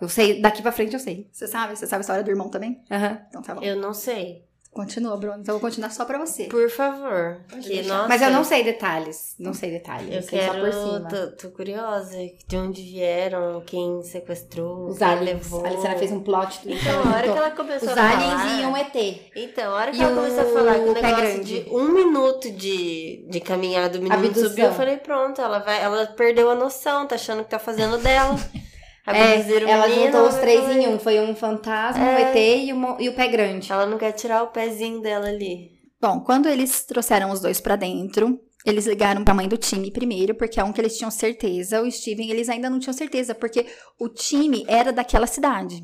Eu 0.00 0.08
sei, 0.08 0.40
daqui 0.40 0.62
pra 0.62 0.72
frente 0.72 0.94
eu 0.94 0.98
sei. 0.98 1.28
Você 1.30 1.46
sabe? 1.46 1.76
Você 1.76 1.86
sabe 1.86 2.00
a 2.00 2.00
história 2.00 2.24
do 2.24 2.30
irmão 2.30 2.48
também? 2.48 2.82
Aham. 2.90 3.20
Então 3.28 3.42
tá 3.42 3.54
bom. 3.54 3.62
Eu 3.62 3.76
não 3.76 3.92
sei. 3.94 4.44
Continua, 4.72 5.18
Bruno. 5.18 5.36
Então 5.40 5.54
eu 5.54 5.60
vou 5.60 5.68
continuar 5.68 5.90
só 5.90 6.06
pra 6.06 6.18
você. 6.18 6.44
Por 6.44 6.70
favor. 6.70 7.42
Que, 7.62 7.82
nossa, 7.82 8.08
Mas 8.08 8.22
eu 8.22 8.30
não 8.30 8.42
sei 8.42 8.64
detalhes. 8.64 9.34
Não 9.38 9.52
sei 9.52 9.70
detalhes. 9.70 10.10
Eu 10.14 10.22
sei 10.22 10.40
só 10.40 10.52
por 10.54 10.60
quero. 10.62 10.72
cima. 10.72 11.08
Tô, 11.10 11.26
tô 11.36 11.50
curiosa 11.50 12.16
de 12.48 12.56
onde 12.56 12.80
vieram, 12.82 13.60
quem 13.66 14.02
sequestrou, 14.02 14.88
Os 14.88 14.96
quem 14.96 15.06
aliens. 15.06 15.42
levou. 15.42 15.62
A 15.64 15.68
Alessandra 15.68 15.98
fez 15.98 16.10
um 16.10 16.20
plot. 16.20 16.58
twist. 16.60 16.80
Então, 16.80 17.02
a 17.02 17.16
hora 17.16 17.22
que 17.32 17.38
ela 17.38 17.50
começou 17.50 17.88
Os 17.90 17.98
a 17.98 18.10
falar. 18.10 18.12
aliens 18.40 18.62
e 18.62 18.66
um 18.66 18.76
ET. 18.76 19.20
Então, 19.36 19.72
a 19.72 19.76
hora 19.76 19.90
que 19.90 19.98
E 19.98 20.02
ela 20.02 20.14
começou 20.14 20.40
a 20.40 20.44
o 20.46 20.52
falar 20.54 20.74
que 20.74 20.80
o 20.80 20.92
negócio 20.94 21.16
grande. 21.16 21.64
de 21.64 21.70
um 21.70 21.88
minuto 21.92 22.50
de, 22.50 23.26
de 23.28 23.40
caminhada, 23.40 23.98
o 23.98 24.02
menino 24.02 24.14
Abdução. 24.24 24.48
subiu, 24.48 24.64
eu 24.64 24.72
falei, 24.72 24.96
pronto, 24.96 25.38
ela 25.42 25.58
vai, 25.58 25.82
ela 25.82 26.06
perdeu 26.06 26.48
a 26.50 26.54
noção, 26.54 27.06
tá 27.06 27.16
achando 27.16 27.44
que 27.44 27.50
tá 27.50 27.58
fazendo 27.58 27.98
dela. 27.98 28.36
É, 29.06 29.34
Abduziram 29.34 29.66
o 29.66 29.70
ela 29.70 29.88
menino, 29.88 30.04
juntou 30.12 30.28
os 30.28 30.34
três 30.36 30.68
em 30.76 30.88
um. 30.88 30.98
Foi 30.98 31.20
um 31.20 31.34
fantasma, 31.34 32.02
um 32.02 32.06
É. 32.06 32.22
ET 32.30 32.66
e, 32.68 32.72
uma- 32.72 32.96
e 33.00 33.08
o 33.08 33.14
pé 33.14 33.26
grande. 33.28 33.72
Ela 33.72 33.84
não 33.86 33.98
quer 33.98 34.12
tirar 34.12 34.42
o 34.44 34.48
pezinho 34.48 35.00
dela 35.00 35.26
ali. 35.28 35.72
Bom, 36.00 36.20
quando 36.20 36.48
eles 36.48 36.84
trouxeram 36.84 37.30
os 37.30 37.40
dois 37.40 37.60
pra 37.60 37.74
dentro, 37.76 38.38
eles 38.64 38.86
ligaram 38.86 39.24
pra 39.24 39.34
mãe 39.34 39.48
do 39.48 39.56
time 39.56 39.90
primeiro, 39.90 40.34
porque 40.36 40.60
é 40.60 40.64
um 40.64 40.72
que 40.72 40.80
eles 40.80 40.96
tinham 40.96 41.10
certeza. 41.10 41.82
O 41.82 41.90
Steven, 41.90 42.30
eles 42.30 42.48
ainda 42.48 42.70
não 42.70 42.78
tinham 42.78 42.92
certeza, 42.94 43.34
porque 43.34 43.66
o 43.98 44.08
time 44.08 44.64
era 44.68 44.92
daquela 44.92 45.26
cidade. 45.26 45.82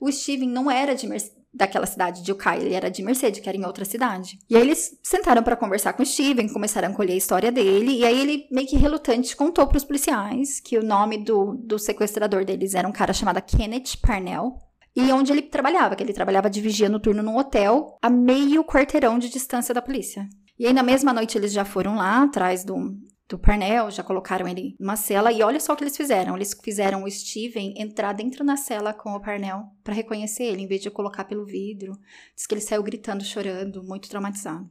O 0.00 0.10
Steven 0.10 0.48
não 0.48 0.68
era 0.70 0.94
de 0.94 1.06
Merce- 1.06 1.32
daquela 1.56 1.86
cidade 1.86 2.22
de 2.22 2.30
Ukai, 2.30 2.60
ele 2.60 2.74
era 2.74 2.90
de 2.90 3.02
Mercedes, 3.02 3.40
que 3.40 3.48
era 3.48 3.56
em 3.56 3.64
outra 3.64 3.84
cidade. 3.84 4.38
E 4.48 4.56
aí 4.56 4.62
eles 4.62 4.98
sentaram 5.02 5.42
pra 5.42 5.56
conversar 5.56 5.94
com 5.94 6.02
o 6.02 6.06
Steven, 6.06 6.52
começaram 6.52 6.88
a 6.88 6.92
colher 6.92 7.14
a 7.14 7.16
história 7.16 7.50
dele, 7.50 7.98
e 7.98 8.04
aí 8.04 8.20
ele, 8.20 8.46
meio 8.52 8.68
que 8.68 8.76
relutante, 8.76 9.34
contou 9.34 9.66
pros 9.66 9.84
policiais 9.84 10.60
que 10.60 10.78
o 10.78 10.84
nome 10.84 11.18
do, 11.18 11.54
do 11.54 11.78
sequestrador 11.78 12.44
deles 12.44 12.74
era 12.74 12.86
um 12.86 12.92
cara 12.92 13.12
chamado 13.12 13.42
Kenneth 13.42 13.98
Parnell. 14.02 14.54
E 14.94 15.12
onde 15.12 15.30
ele 15.30 15.42
trabalhava, 15.42 15.94
que 15.94 16.02
ele 16.02 16.14
trabalhava 16.14 16.48
de 16.48 16.58
vigia 16.60 16.88
noturno 16.88 17.22
num 17.22 17.36
hotel 17.36 17.98
a 18.00 18.08
meio 18.08 18.64
quarteirão 18.64 19.18
de 19.18 19.28
distância 19.28 19.74
da 19.74 19.82
polícia. 19.82 20.26
E 20.58 20.66
aí 20.66 20.72
na 20.72 20.82
mesma 20.82 21.12
noite 21.12 21.36
eles 21.36 21.52
já 21.52 21.66
foram 21.66 21.96
lá 21.96 22.22
atrás 22.22 22.64
do, 22.64 22.96
do 23.28 23.38
Parnell, 23.38 23.90
já 23.90 24.02
colocaram 24.02 24.46
ele 24.46 24.76
numa 24.78 24.96
cela 24.96 25.32
e 25.32 25.42
olha 25.42 25.58
só 25.58 25.72
o 25.72 25.76
que 25.76 25.82
eles 25.82 25.96
fizeram. 25.96 26.36
Eles 26.36 26.56
fizeram 26.62 27.04
o 27.04 27.10
Steven 27.10 27.74
entrar 27.76 28.12
dentro 28.12 28.44
da 28.44 28.56
cela 28.56 28.92
com 28.92 29.14
o 29.14 29.20
Parnell 29.20 29.64
para 29.82 29.94
reconhecer 29.94 30.44
ele, 30.44 30.62
em 30.62 30.66
vez 30.66 30.80
de 30.80 30.90
colocar 30.90 31.24
pelo 31.24 31.44
vidro. 31.44 31.98
Diz 32.34 32.46
que 32.46 32.54
ele 32.54 32.60
saiu 32.60 32.82
gritando, 32.82 33.24
chorando, 33.24 33.82
muito 33.82 34.08
traumatizado. 34.08 34.68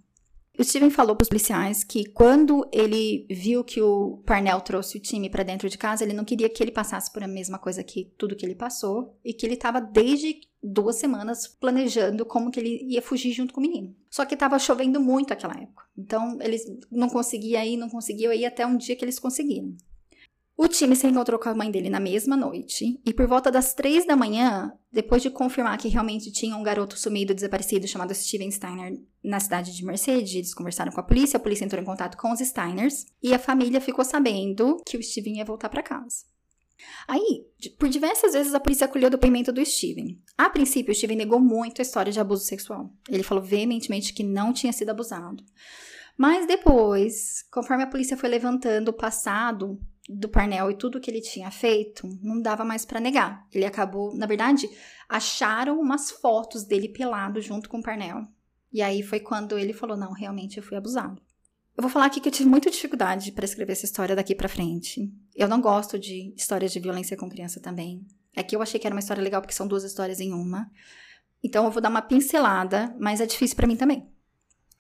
O 0.57 0.63
Steven 0.63 0.89
falou 0.89 1.17
para 1.17 1.23
os 1.23 1.29
policiais 1.29 1.83
que 1.83 2.05
quando 2.05 2.65
ele 2.71 3.27
viu 3.29 3.61
que 3.61 3.81
o 3.81 4.23
Parnell 4.25 4.61
trouxe 4.61 4.97
o 4.97 5.01
time 5.01 5.29
para 5.29 5.43
dentro 5.43 5.69
de 5.69 5.77
casa, 5.77 6.05
ele 6.05 6.13
não 6.13 6.23
queria 6.23 6.47
que 6.47 6.63
ele 6.63 6.71
passasse 6.71 7.11
por 7.11 7.21
a 7.21 7.27
mesma 7.27 7.59
coisa 7.59 7.83
que 7.83 8.13
tudo 8.17 8.37
que 8.37 8.45
ele 8.45 8.55
passou 8.55 9.17
e 9.23 9.33
que 9.33 9.45
ele 9.45 9.55
estava 9.55 9.81
desde 9.81 10.39
duas 10.65 10.95
semanas 10.95 11.47
planejando 11.47 12.25
como 12.25 12.49
que 12.49 12.59
ele 12.59 12.83
ia 12.83 13.01
fugir 13.01 13.31
junto 13.31 13.53
com 13.53 13.59
o 13.59 13.63
menino. 13.63 13.95
Só 14.09 14.25
que 14.25 14.33
estava 14.33 14.57
chovendo 14.57 14.99
muito 14.99 15.29
naquela 15.29 15.53
época. 15.53 15.83
Então 15.97 16.39
eles 16.41 16.65
não 16.91 17.07
conseguiam 17.07 17.63
ir, 17.63 17.77
não 17.77 17.89
conseguiam 17.89 18.33
ir 18.33 18.45
até 18.45 18.65
um 18.65 18.75
dia 18.75 18.95
que 18.95 19.05
eles 19.05 19.19
conseguiram. 19.19 19.75
O 20.57 20.69
time 20.69 20.95
se 20.95 21.05
encontrou 21.05 21.37
com 21.37 21.49
a 21.49 21.53
mãe 21.53 21.69
dele 21.69 21.89
na 21.89 21.99
mesma 21.99 22.37
noite 22.37 22.99
e 23.05 23.13
por 23.13 23.27
volta 23.27 23.51
das 23.51 23.73
três 23.73 24.07
da 24.07 24.15
manhã, 24.15 24.71
depois 24.89 25.21
de 25.21 25.29
confirmar 25.29 25.77
que 25.77 25.89
realmente 25.89 26.31
tinha 26.31 26.55
um 26.55 26.63
garoto 26.63 26.97
sumido 26.97 27.35
desaparecido 27.35 27.85
chamado 27.85 28.15
Steven 28.15 28.49
Steiner 28.49 28.97
na 29.21 29.37
cidade 29.41 29.75
de 29.75 29.83
Mercedes, 29.83 30.33
eles 30.33 30.53
conversaram 30.53 30.93
com 30.93 30.99
a 31.01 31.03
polícia, 31.03 31.35
a 31.35 31.41
polícia 31.41 31.65
entrou 31.65 31.81
em 31.81 31.85
contato 31.85 32.15
com 32.15 32.31
os 32.31 32.39
Steiners 32.39 33.05
e 33.21 33.33
a 33.33 33.39
família 33.39 33.81
ficou 33.81 34.05
sabendo 34.05 34.81
que 34.85 34.95
o 34.95 35.03
Steven 35.03 35.39
ia 35.39 35.45
voltar 35.45 35.67
para 35.67 35.83
casa. 35.83 36.23
Aí, 37.07 37.45
por 37.77 37.87
diversas 37.87 38.33
vezes 38.33 38.53
a 38.53 38.59
polícia 38.59 38.85
acolheu 38.85 39.07
o 39.07 39.11
depoimento 39.11 39.51
do 39.51 39.65
Steven. 39.65 40.19
A 40.37 40.49
princípio, 40.49 40.91
o 40.91 40.95
Steven 40.95 41.17
negou 41.17 41.39
muito 41.39 41.79
a 41.79 41.83
história 41.83 42.11
de 42.11 42.19
abuso 42.19 42.45
sexual. 42.45 42.91
Ele 43.09 43.23
falou 43.23 43.43
veementemente 43.43 44.13
que 44.13 44.23
não 44.23 44.51
tinha 44.51 44.73
sido 44.73 44.89
abusado. 44.89 45.43
Mas 46.17 46.47
depois, 46.47 47.43
conforme 47.51 47.83
a 47.83 47.87
polícia 47.87 48.17
foi 48.17 48.29
levantando 48.29 48.89
o 48.89 48.93
passado 48.93 49.79
do 50.07 50.29
Parnell 50.29 50.71
e 50.71 50.77
tudo 50.77 50.99
que 50.99 51.09
ele 51.09 51.21
tinha 51.21 51.51
feito, 51.51 52.07
não 52.21 52.41
dava 52.41 52.63
mais 52.63 52.85
pra 52.85 52.99
negar. 52.99 53.45
Ele 53.51 53.65
acabou, 53.65 54.15
na 54.15 54.25
verdade, 54.25 54.69
acharam 55.09 55.79
umas 55.79 56.11
fotos 56.11 56.63
dele 56.63 56.89
pelado 56.89 57.41
junto 57.41 57.67
com 57.67 57.79
o 57.79 57.83
Parnell. 57.83 58.25
E 58.71 58.81
aí 58.81 59.01
foi 59.01 59.19
quando 59.19 59.57
ele 59.57 59.73
falou: 59.73 59.97
"Não, 59.97 60.11
realmente 60.11 60.57
eu 60.57 60.63
fui 60.63 60.77
abusado". 60.77 61.21
Eu 61.77 61.81
vou 61.81 61.91
falar 61.91 62.05
aqui 62.05 62.21
que 62.21 62.29
eu 62.29 62.31
tive 62.31 62.49
muita 62.49 62.71
dificuldade 62.71 63.33
para 63.33 63.43
escrever 63.43 63.73
essa 63.73 63.85
história 63.85 64.15
daqui 64.15 64.33
pra 64.33 64.47
frente. 64.47 65.11
Eu 65.35 65.47
não 65.47 65.59
gosto 65.59 65.99
de 65.99 66.33
histórias 66.37 66.71
de 66.71 66.79
violência 66.79 67.17
com 67.17 67.29
criança 67.29 67.59
também. 67.59 68.07
É 68.33 68.41
que 68.41 68.55
eu 68.55 68.61
achei 68.61 68.79
que 68.79 68.87
era 68.87 68.95
uma 68.95 69.01
história 69.01 69.21
legal 69.21 69.41
porque 69.41 69.53
são 69.53 69.67
duas 69.67 69.83
histórias 69.83 70.21
em 70.21 70.31
uma. 70.31 70.71
Então 71.43 71.65
eu 71.65 71.71
vou 71.71 71.81
dar 71.81 71.89
uma 71.89 72.01
pincelada, 72.01 72.95
mas 72.97 73.19
é 73.19 73.25
difícil 73.25 73.57
para 73.57 73.67
mim 73.67 73.75
também. 73.75 74.09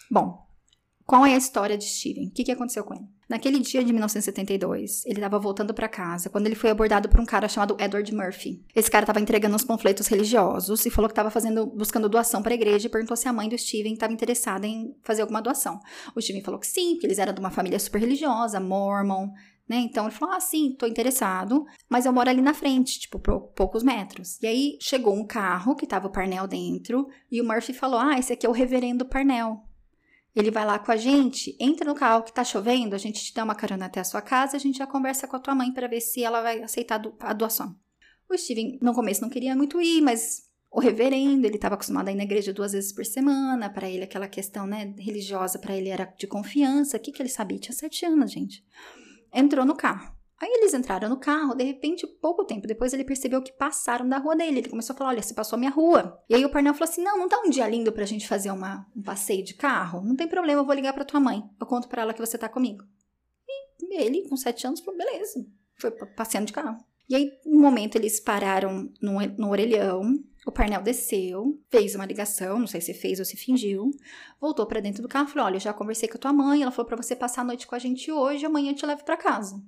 Bom, 0.09 0.47
qual 1.05 1.25
é 1.25 1.33
a 1.33 1.37
história 1.37 1.77
de 1.77 1.85
Steven? 1.85 2.27
O 2.27 2.31
que, 2.31 2.45
que 2.45 2.51
aconteceu 2.51 2.83
com 2.83 2.93
ele? 2.93 3.07
Naquele 3.27 3.59
dia 3.59 3.83
de 3.83 3.91
1972, 3.91 5.03
ele 5.05 5.15
estava 5.15 5.39
voltando 5.39 5.73
para 5.73 5.87
casa 5.87 6.29
quando 6.29 6.45
ele 6.45 6.55
foi 6.55 6.69
abordado 6.69 7.09
por 7.09 7.19
um 7.19 7.25
cara 7.25 7.47
chamado 7.47 7.75
Edward 7.79 8.13
Murphy. 8.13 8.63
Esse 8.75 8.89
cara 8.89 9.03
estava 9.03 9.19
entregando 9.19 9.55
uns 9.55 9.63
panfletos 9.63 10.07
religiosos 10.07 10.85
e 10.85 10.91
falou 10.91 11.09
que 11.09 11.13
estava 11.13 11.31
fazendo, 11.31 11.65
buscando 11.65 12.07
doação 12.07 12.43
para 12.43 12.53
a 12.53 12.55
igreja 12.55 12.85
e 12.87 12.89
perguntou 12.89 13.17
se 13.17 13.27
a 13.27 13.33
mãe 13.33 13.49
do 13.49 13.57
Steven 13.57 13.93
estava 13.93 14.13
interessada 14.13 14.67
em 14.67 14.95
fazer 15.03 15.23
alguma 15.23 15.41
doação. 15.41 15.79
O 16.15 16.21
Steven 16.21 16.43
falou 16.43 16.59
que 16.59 16.67
sim, 16.67 16.93
porque 16.93 17.07
eles 17.07 17.17
eram 17.17 17.33
de 17.33 17.39
uma 17.39 17.49
família 17.49 17.79
super 17.79 17.99
religiosa, 17.99 18.59
mormon, 18.59 19.29
né? 19.67 19.77
Então 19.77 20.05
ele 20.05 20.13
falou: 20.13 20.35
Ah, 20.35 20.39
sim, 20.39 20.75
tô 20.77 20.85
interessado, 20.85 21.65
mas 21.89 22.05
eu 22.05 22.13
moro 22.13 22.29
ali 22.29 22.41
na 22.41 22.53
frente, 22.53 22.99
tipo, 22.99 23.19
poucos 23.19 23.83
metros. 23.83 24.37
E 24.41 24.47
aí 24.47 24.77
chegou 24.79 25.15
um 25.15 25.25
carro 25.25 25.75
que 25.75 25.87
tava 25.87 26.07
o 26.07 26.11
Parnell 26.11 26.47
dentro, 26.47 27.07
e 27.31 27.41
o 27.41 27.45
Murphy 27.45 27.73
falou: 27.73 27.99
Ah, 27.99 28.19
esse 28.19 28.31
aqui 28.31 28.45
é 28.45 28.49
o 28.49 28.53
reverendo 28.53 29.05
Parnell. 29.05 29.63
Ele 30.35 30.51
vai 30.51 30.65
lá 30.65 30.77
com 30.77 30.91
a 30.91 30.97
gente, 30.97 31.55
entra 31.59 31.87
no 31.87 31.95
carro 31.95 32.23
que 32.23 32.33
tá 32.33 32.43
chovendo, 32.43 32.93
a 32.93 32.97
gente 32.97 33.23
te 33.23 33.33
dá 33.33 33.43
uma 33.43 33.55
carona 33.55 33.85
até 33.85 34.01
a 34.01 34.03
sua 34.03 34.21
casa, 34.21 34.57
a 34.57 34.59
gente 34.59 34.77
já 34.77 34.85
conversa 34.85 35.27
com 35.27 35.35
a 35.35 35.39
tua 35.39 35.55
mãe 35.55 35.71
para 35.71 35.87
ver 35.87 36.01
se 36.01 36.23
ela 36.23 36.41
vai 36.41 36.61
aceitar 36.61 37.01
a 37.21 37.33
doação. 37.33 37.75
O 38.29 38.37
Steven, 38.37 38.77
no 38.81 38.93
começo, 38.93 39.21
não 39.21 39.29
queria 39.29 39.55
muito 39.55 39.79
ir, 39.79 40.01
mas 40.01 40.45
o 40.71 40.79
reverendo, 40.79 41.45
ele 41.45 41.55
estava 41.55 41.75
acostumado 41.75 42.09
a 42.09 42.11
ir 42.11 42.15
na 42.15 42.23
igreja 42.23 42.51
duas 42.51 42.73
vezes 42.73 42.91
por 42.91 43.05
semana, 43.05 43.69
para 43.69 43.89
ele 43.89 44.03
aquela 44.03 44.27
questão, 44.27 44.67
né, 44.67 44.93
religiosa, 44.97 45.57
para 45.57 45.75
ele 45.75 45.89
era 45.89 46.03
de 46.17 46.27
confiança. 46.27 46.97
O 46.97 46.99
que, 46.99 47.11
que 47.13 47.21
ele 47.21 47.29
sabia? 47.29 47.59
Tinha 47.59 47.73
sete 47.73 48.05
anos, 48.05 48.31
gente. 48.31 48.65
Entrou 49.33 49.65
no 49.65 49.75
carro. 49.75 50.14
Aí 50.41 50.49
eles 50.51 50.73
entraram 50.73 51.07
no 51.07 51.17
carro, 51.17 51.55
de 51.55 51.63
repente, 51.63 52.05
pouco 52.05 52.43
tempo 52.43 52.67
depois, 52.67 52.93
ele 52.93 53.05
percebeu 53.05 53.41
que 53.41 53.53
passaram 53.53 54.07
da 54.07 54.17
rua 54.17 54.35
dele. 54.35 54.59
Ele 54.59 54.69
começou 54.69 54.93
a 54.93 54.97
falar: 54.97 55.11
Olha, 55.11 55.21
você 55.21 55.33
passou 55.33 55.55
a 55.55 55.59
minha 55.59 55.71
rua. 55.71 56.21
E 56.29 56.35
aí 56.35 56.43
o 56.43 56.49
Parnell 56.49 56.73
falou 56.73 56.89
assim: 56.89 57.03
Não, 57.03 57.17
não 57.17 57.29
tá 57.29 57.39
um 57.39 57.49
dia 57.49 57.67
lindo 57.67 57.91
pra 57.91 58.05
gente 58.05 58.27
fazer 58.27 58.51
uma, 58.51 58.85
um 58.95 59.01
passeio 59.01 59.43
de 59.43 59.53
carro? 59.53 60.01
Não 60.03 60.15
tem 60.15 60.27
problema, 60.27 60.59
eu 60.59 60.65
vou 60.65 60.75
ligar 60.75 60.93
pra 60.93 61.05
tua 61.05 61.21
mãe. 61.21 61.41
Eu 61.59 61.65
conto 61.65 61.87
pra 61.87 62.01
ela 62.01 62.13
que 62.13 62.19
você 62.19 62.37
tá 62.37 62.49
comigo. 62.49 62.83
E 63.81 64.01
ele, 64.01 64.27
com 64.27 64.35
sete 64.35 64.67
anos, 64.67 64.81
falou: 64.81 64.97
Beleza. 64.97 65.45
Foi 65.77 65.91
passeando 65.91 66.47
de 66.47 66.53
carro. 66.53 66.83
E 67.07 67.15
aí, 67.15 67.31
no 67.45 67.61
momento, 67.61 67.95
eles 67.95 68.19
pararam 68.19 68.91
no, 69.01 69.19
no 69.37 69.49
orelhão. 69.49 70.19
O 70.45 70.51
Parnell 70.51 70.81
desceu, 70.81 71.59
fez 71.69 71.95
uma 71.95 72.05
ligação, 72.05 72.59
não 72.59 72.67
sei 72.67 72.79
se 72.79 72.93
fez 72.93 73.19
ou 73.19 73.25
se 73.25 73.35
fingiu, 73.35 73.89
voltou 74.39 74.65
para 74.67 74.79
dentro 74.79 75.01
do 75.01 75.07
carro 75.07 75.27
e 75.29 75.31
falou: 75.31 75.45
Olha, 75.47 75.55
eu 75.55 75.61
já 75.61 75.71
conversei 75.71 76.09
com 76.09 76.17
a 76.17 76.19
tua 76.19 76.33
mãe, 76.33 76.61
ela 76.61 76.71
falou 76.71 76.87
para 76.87 77.01
você 77.01 77.15
passar 77.15 77.41
a 77.41 77.45
noite 77.45 77.65
com 77.65 77.73
a 77.73 77.79
gente 77.79 78.11
hoje, 78.11 78.45
amanhã 78.45 78.71
eu 78.71 78.75
te 78.75 78.85
levo 78.85 79.05
para 79.05 79.15
casa. 79.15 79.63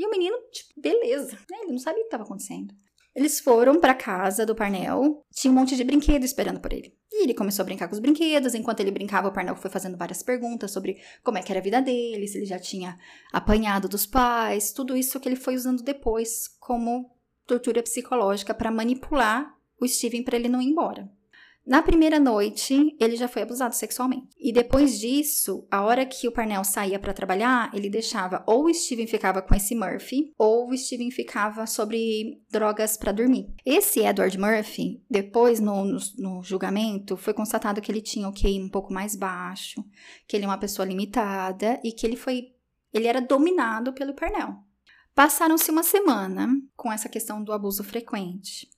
E 0.00 0.06
o 0.06 0.10
menino, 0.10 0.34
tipo, 0.50 0.80
beleza, 0.80 1.32
né? 1.50 1.58
Ele 1.60 1.72
não 1.72 1.78
sabia 1.78 1.98
o 1.98 2.04
que 2.04 2.06
estava 2.06 2.22
acontecendo. 2.22 2.74
Eles 3.14 3.38
foram 3.38 3.78
para 3.78 3.92
casa 3.92 4.46
do 4.46 4.54
Parnell, 4.54 5.22
tinha 5.30 5.52
um 5.52 5.54
monte 5.54 5.76
de 5.76 5.84
brinquedo 5.84 6.24
esperando 6.24 6.58
por 6.58 6.72
ele. 6.72 6.96
E 7.12 7.24
ele 7.24 7.34
começou 7.34 7.62
a 7.62 7.66
brincar 7.66 7.86
com 7.86 7.92
os 7.92 8.00
brinquedos, 8.00 8.54
enquanto 8.54 8.80
ele 8.80 8.90
brincava, 8.90 9.28
o 9.28 9.32
Parnell 9.32 9.56
foi 9.56 9.70
fazendo 9.70 9.98
várias 9.98 10.22
perguntas 10.22 10.70
sobre 10.70 11.02
como 11.22 11.36
é 11.36 11.42
que 11.42 11.52
era 11.52 11.58
a 11.58 11.62
vida 11.62 11.82
dele, 11.82 12.26
se 12.26 12.38
ele 12.38 12.46
já 12.46 12.58
tinha 12.58 12.96
apanhado 13.30 13.90
dos 13.90 14.06
pais, 14.06 14.72
tudo 14.72 14.96
isso 14.96 15.20
que 15.20 15.28
ele 15.28 15.36
foi 15.36 15.54
usando 15.54 15.82
depois 15.82 16.48
como 16.58 17.14
tortura 17.46 17.82
psicológica 17.82 18.54
para 18.54 18.70
manipular 18.70 19.54
o 19.78 19.86
Steven 19.86 20.22
para 20.22 20.38
ele 20.38 20.48
não 20.48 20.62
ir 20.62 20.68
embora. 20.68 21.12
Na 21.70 21.82
primeira 21.82 22.18
noite, 22.18 22.96
ele 22.98 23.14
já 23.14 23.28
foi 23.28 23.42
abusado 23.42 23.76
sexualmente. 23.76 24.26
E 24.36 24.52
depois 24.52 24.98
disso, 24.98 25.68
a 25.70 25.84
hora 25.84 26.04
que 26.04 26.26
o 26.26 26.32
Parnell 26.32 26.64
saía 26.64 26.98
para 26.98 27.12
trabalhar, 27.12 27.70
ele 27.72 27.88
deixava 27.88 28.42
ou 28.44 28.64
o 28.64 28.74
Steven 28.74 29.06
ficava 29.06 29.40
com 29.40 29.54
esse 29.54 29.76
Murphy, 29.76 30.34
ou 30.36 30.68
o 30.68 30.76
Steven 30.76 31.12
ficava 31.12 31.68
sobre 31.68 32.42
drogas 32.50 32.96
para 32.96 33.12
dormir. 33.12 33.54
Esse 33.64 34.00
Edward 34.00 34.36
Murphy, 34.36 35.00
depois 35.08 35.60
no, 35.60 35.84
no, 35.84 35.98
no, 36.18 36.42
julgamento, 36.42 37.16
foi 37.16 37.32
constatado 37.32 37.80
que 37.80 37.92
ele 37.92 38.02
tinha 38.02 38.28
o 38.28 38.34
QI 38.34 38.60
um 38.60 38.68
pouco 38.68 38.92
mais 38.92 39.14
baixo, 39.14 39.80
que 40.26 40.36
ele 40.36 40.46
é 40.46 40.48
uma 40.48 40.58
pessoa 40.58 40.84
limitada 40.84 41.80
e 41.84 41.92
que 41.92 42.04
ele 42.04 42.16
foi 42.16 42.48
ele 42.92 43.06
era 43.06 43.20
dominado 43.20 43.92
pelo 43.92 44.12
Parnell. 44.12 44.56
Passaram-se 45.14 45.70
uma 45.70 45.84
semana 45.84 46.48
com 46.74 46.92
essa 46.92 47.08
questão 47.08 47.44
do 47.44 47.52
abuso 47.52 47.84
frequente. 47.84 48.68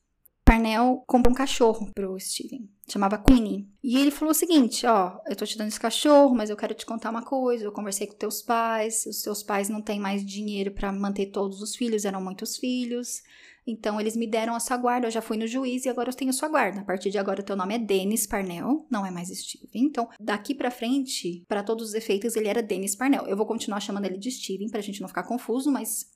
Parnell 0.44 1.02
comprou 1.06 1.32
um 1.32 1.36
cachorro 1.36 1.90
pro 1.94 2.18
Steven. 2.18 2.68
Chamava 2.88 3.16
Queenie. 3.16 3.68
E 3.82 3.96
ele 3.96 4.10
falou 4.10 4.32
o 4.32 4.34
seguinte: 4.34 4.86
Ó, 4.86 5.18
eu 5.26 5.36
tô 5.36 5.46
te 5.46 5.56
dando 5.56 5.68
esse 5.68 5.80
cachorro, 5.80 6.34
mas 6.34 6.50
eu 6.50 6.56
quero 6.56 6.74
te 6.74 6.84
contar 6.84 7.10
uma 7.10 7.22
coisa. 7.22 7.64
Eu 7.64 7.72
conversei 7.72 8.06
com 8.06 8.14
teus 8.14 8.42
pais. 8.42 9.06
Os 9.06 9.22
teus 9.22 9.42
pais 9.42 9.68
não 9.68 9.80
têm 9.80 9.98
mais 9.98 10.24
dinheiro 10.24 10.72
para 10.72 10.92
manter 10.92 11.26
todos 11.26 11.62
os 11.62 11.74
filhos, 11.74 12.04
eram 12.04 12.22
muitos 12.22 12.56
filhos. 12.56 13.22
Então 13.66 14.00
eles 14.00 14.16
me 14.16 14.26
deram 14.26 14.54
a 14.54 14.60
sua 14.60 14.76
guarda. 14.76 15.06
Eu 15.06 15.10
já 15.10 15.22
fui 15.22 15.36
no 15.36 15.46
juiz 15.46 15.84
e 15.84 15.88
agora 15.88 16.10
eu 16.10 16.14
tenho 16.14 16.30
a 16.30 16.34
sua 16.34 16.48
guarda. 16.48 16.80
A 16.80 16.84
partir 16.84 17.10
de 17.10 17.18
agora, 17.18 17.42
teu 17.42 17.56
nome 17.56 17.74
é 17.74 17.78
Dennis 17.78 18.26
Parnell, 18.26 18.86
não 18.90 19.06
é 19.06 19.10
mais 19.10 19.28
Steven. 19.28 19.68
Então, 19.74 20.08
daqui 20.20 20.54
para 20.54 20.70
frente, 20.70 21.44
para 21.46 21.62
todos 21.62 21.90
os 21.90 21.94
efeitos, 21.94 22.34
ele 22.34 22.48
era 22.48 22.62
Dennis 22.62 22.96
Parnell. 22.96 23.26
Eu 23.26 23.36
vou 23.36 23.46
continuar 23.46 23.80
chamando 23.80 24.06
ele 24.06 24.18
de 24.18 24.30
Steven 24.30 24.68
pra 24.68 24.80
gente 24.80 25.00
não 25.00 25.08
ficar 25.08 25.22
confuso, 25.22 25.70
mas 25.70 26.10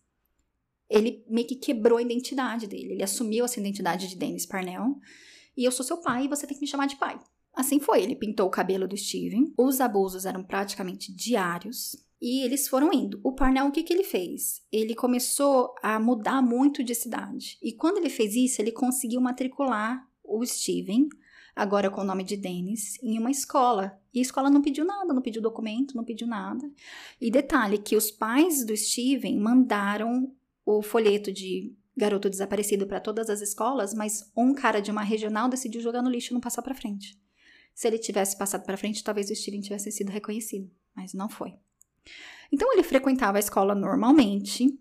ele 0.89 1.25
meio 1.29 1.47
que 1.47 1.57
quebrou 1.57 1.99
a 1.99 2.03
identidade 2.03 2.67
dele. 2.67 2.93
Ele 2.93 3.03
assumiu 3.03 3.45
essa 3.45 3.61
identidade 3.61 4.09
de 4.09 4.17
Dennis 4.17 4.47
Parnell. 4.47 4.99
E 5.57 5.65
eu 5.65 5.73
sou 5.73 5.85
seu 5.85 5.99
pai 5.99 6.25
e 6.25 6.29
você 6.29 6.47
tem 6.47 6.57
que 6.57 6.61
me 6.61 6.69
chamar 6.69 6.87
de 6.87 6.97
pai. 6.97 7.19
Assim 7.55 7.81
foi, 7.81 8.03
ele 8.03 8.15
pintou 8.15 8.47
o 8.47 8.51
cabelo 8.51 8.87
do 8.87 8.97
Steven. 8.97 9.53
Os 9.57 9.81
abusos 9.81 10.27
eram 10.27 10.45
praticamente 10.45 11.13
diários. 11.15 11.97
E 12.21 12.45
eles 12.45 12.69
foram 12.69 12.93
indo. 12.93 13.21
O 13.25 13.35
Parnell, 13.35 13.67
o 13.67 13.73
que, 13.73 13.83
que 13.83 13.93
ele 13.93 14.05
fez? 14.05 14.63
Ele 14.71 14.95
começou 14.95 15.75
a 15.83 15.99
mudar 15.99 16.43
muito 16.43 16.85
de 16.85 16.95
cidade. 16.95 17.59
E 17.63 17.73
quando 17.73 17.99
ele 17.99 18.11
fez 18.11 18.35
isso, 18.35 18.61
ele 18.61 18.73
conseguiu 18.73 19.21
matricular 19.21 20.07
o 20.23 20.45
Steven, 20.45 21.09
agora 21.55 21.91
com 21.91 22.03
o 22.03 22.05
nome 22.05 22.25
de 22.25 22.37
Dennis, 22.37 23.03
em 23.03 23.19
uma 23.19 23.31
escola. 23.31 23.99
E 24.13 24.19
a 24.19 24.23
escola 24.23 24.51
não 24.51 24.61
pediu 24.61 24.85
nada, 24.85 25.15
não 25.15 25.23
pediu 25.23 25.41
documento, 25.41 25.97
não 25.97 26.05
pediu 26.05 26.27
nada. 26.27 26.71
E 27.21 27.31
detalhe 27.31 27.79
que 27.79 27.97
os 27.97 28.11
pais 28.11 28.65
do 28.65 28.77
Steven 28.77 29.39
mandaram 29.39 30.35
o 30.67 30.83
folheto 30.83 31.33
de 31.33 31.73
garoto 31.97 32.29
desaparecido 32.29 32.87
para 32.87 33.01
todas 33.01 33.31
as 33.31 33.41
escolas, 33.41 33.95
mas 33.95 34.31
um 34.37 34.53
cara 34.53 34.83
de 34.83 34.91
uma 34.91 35.03
regional 35.03 35.49
decidiu 35.49 35.81
jogar 35.81 36.03
no 36.03 36.11
lixo 36.11 36.33
e 36.33 36.35
não 36.35 36.41
passar 36.41 36.61
para 36.61 36.75
frente. 36.75 37.19
Se 37.73 37.87
ele 37.87 37.99
tivesse 37.99 38.37
passado 38.37 38.65
para 38.65 38.77
frente, 38.77 39.05
talvez 39.05 39.31
o 39.31 39.35
Steven 39.35 39.61
tivesse 39.61 39.93
sido 39.93 40.11
reconhecido, 40.11 40.71
mas 40.95 41.15
não 41.15 41.29
foi. 41.29 41.55
Então 42.53 42.73
ele 42.73 42.83
frequentava 42.83 43.39
a 43.39 43.41
escola 43.41 43.75
normalmente, 43.75 44.79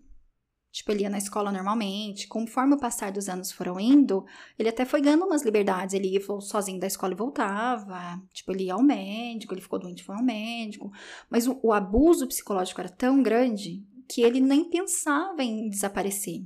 tipo, 0.72 0.92
ele 0.92 1.02
ia 1.02 1.10
na 1.10 1.18
escola 1.18 1.52
normalmente. 1.52 2.26
Conforme 2.26 2.74
o 2.74 2.78
passar 2.78 3.12
dos 3.12 3.28
anos 3.28 3.52
foram 3.52 3.78
indo, 3.80 4.24
ele 4.58 4.68
até 4.68 4.84
foi 4.84 5.00
ganhando 5.00 5.24
umas 5.24 5.42
liberdades. 5.42 5.94
Ele 5.94 6.08
ia 6.08 6.20
sozinho 6.40 6.80
da 6.80 6.86
escola 6.86 7.12
e 7.12 7.16
voltava. 7.16 8.22
Tipo, 8.32 8.52
ele 8.52 8.64
ia 8.64 8.74
ao 8.74 8.82
médico, 8.82 9.54
ele 9.54 9.60
ficou 9.60 9.78
doente, 9.78 10.04
foi 10.04 10.14
ao 10.14 10.22
médico. 10.22 10.92
Mas 11.30 11.46
o, 11.46 11.58
o 11.62 11.72
abuso 11.72 12.26
psicológico 12.26 12.80
era 12.80 12.90
tão 12.90 13.22
grande 13.22 13.84
que 14.08 14.22
ele 14.22 14.40
nem 14.40 14.68
pensava 14.68 15.42
em 15.42 15.68
desaparecer. 15.68 16.42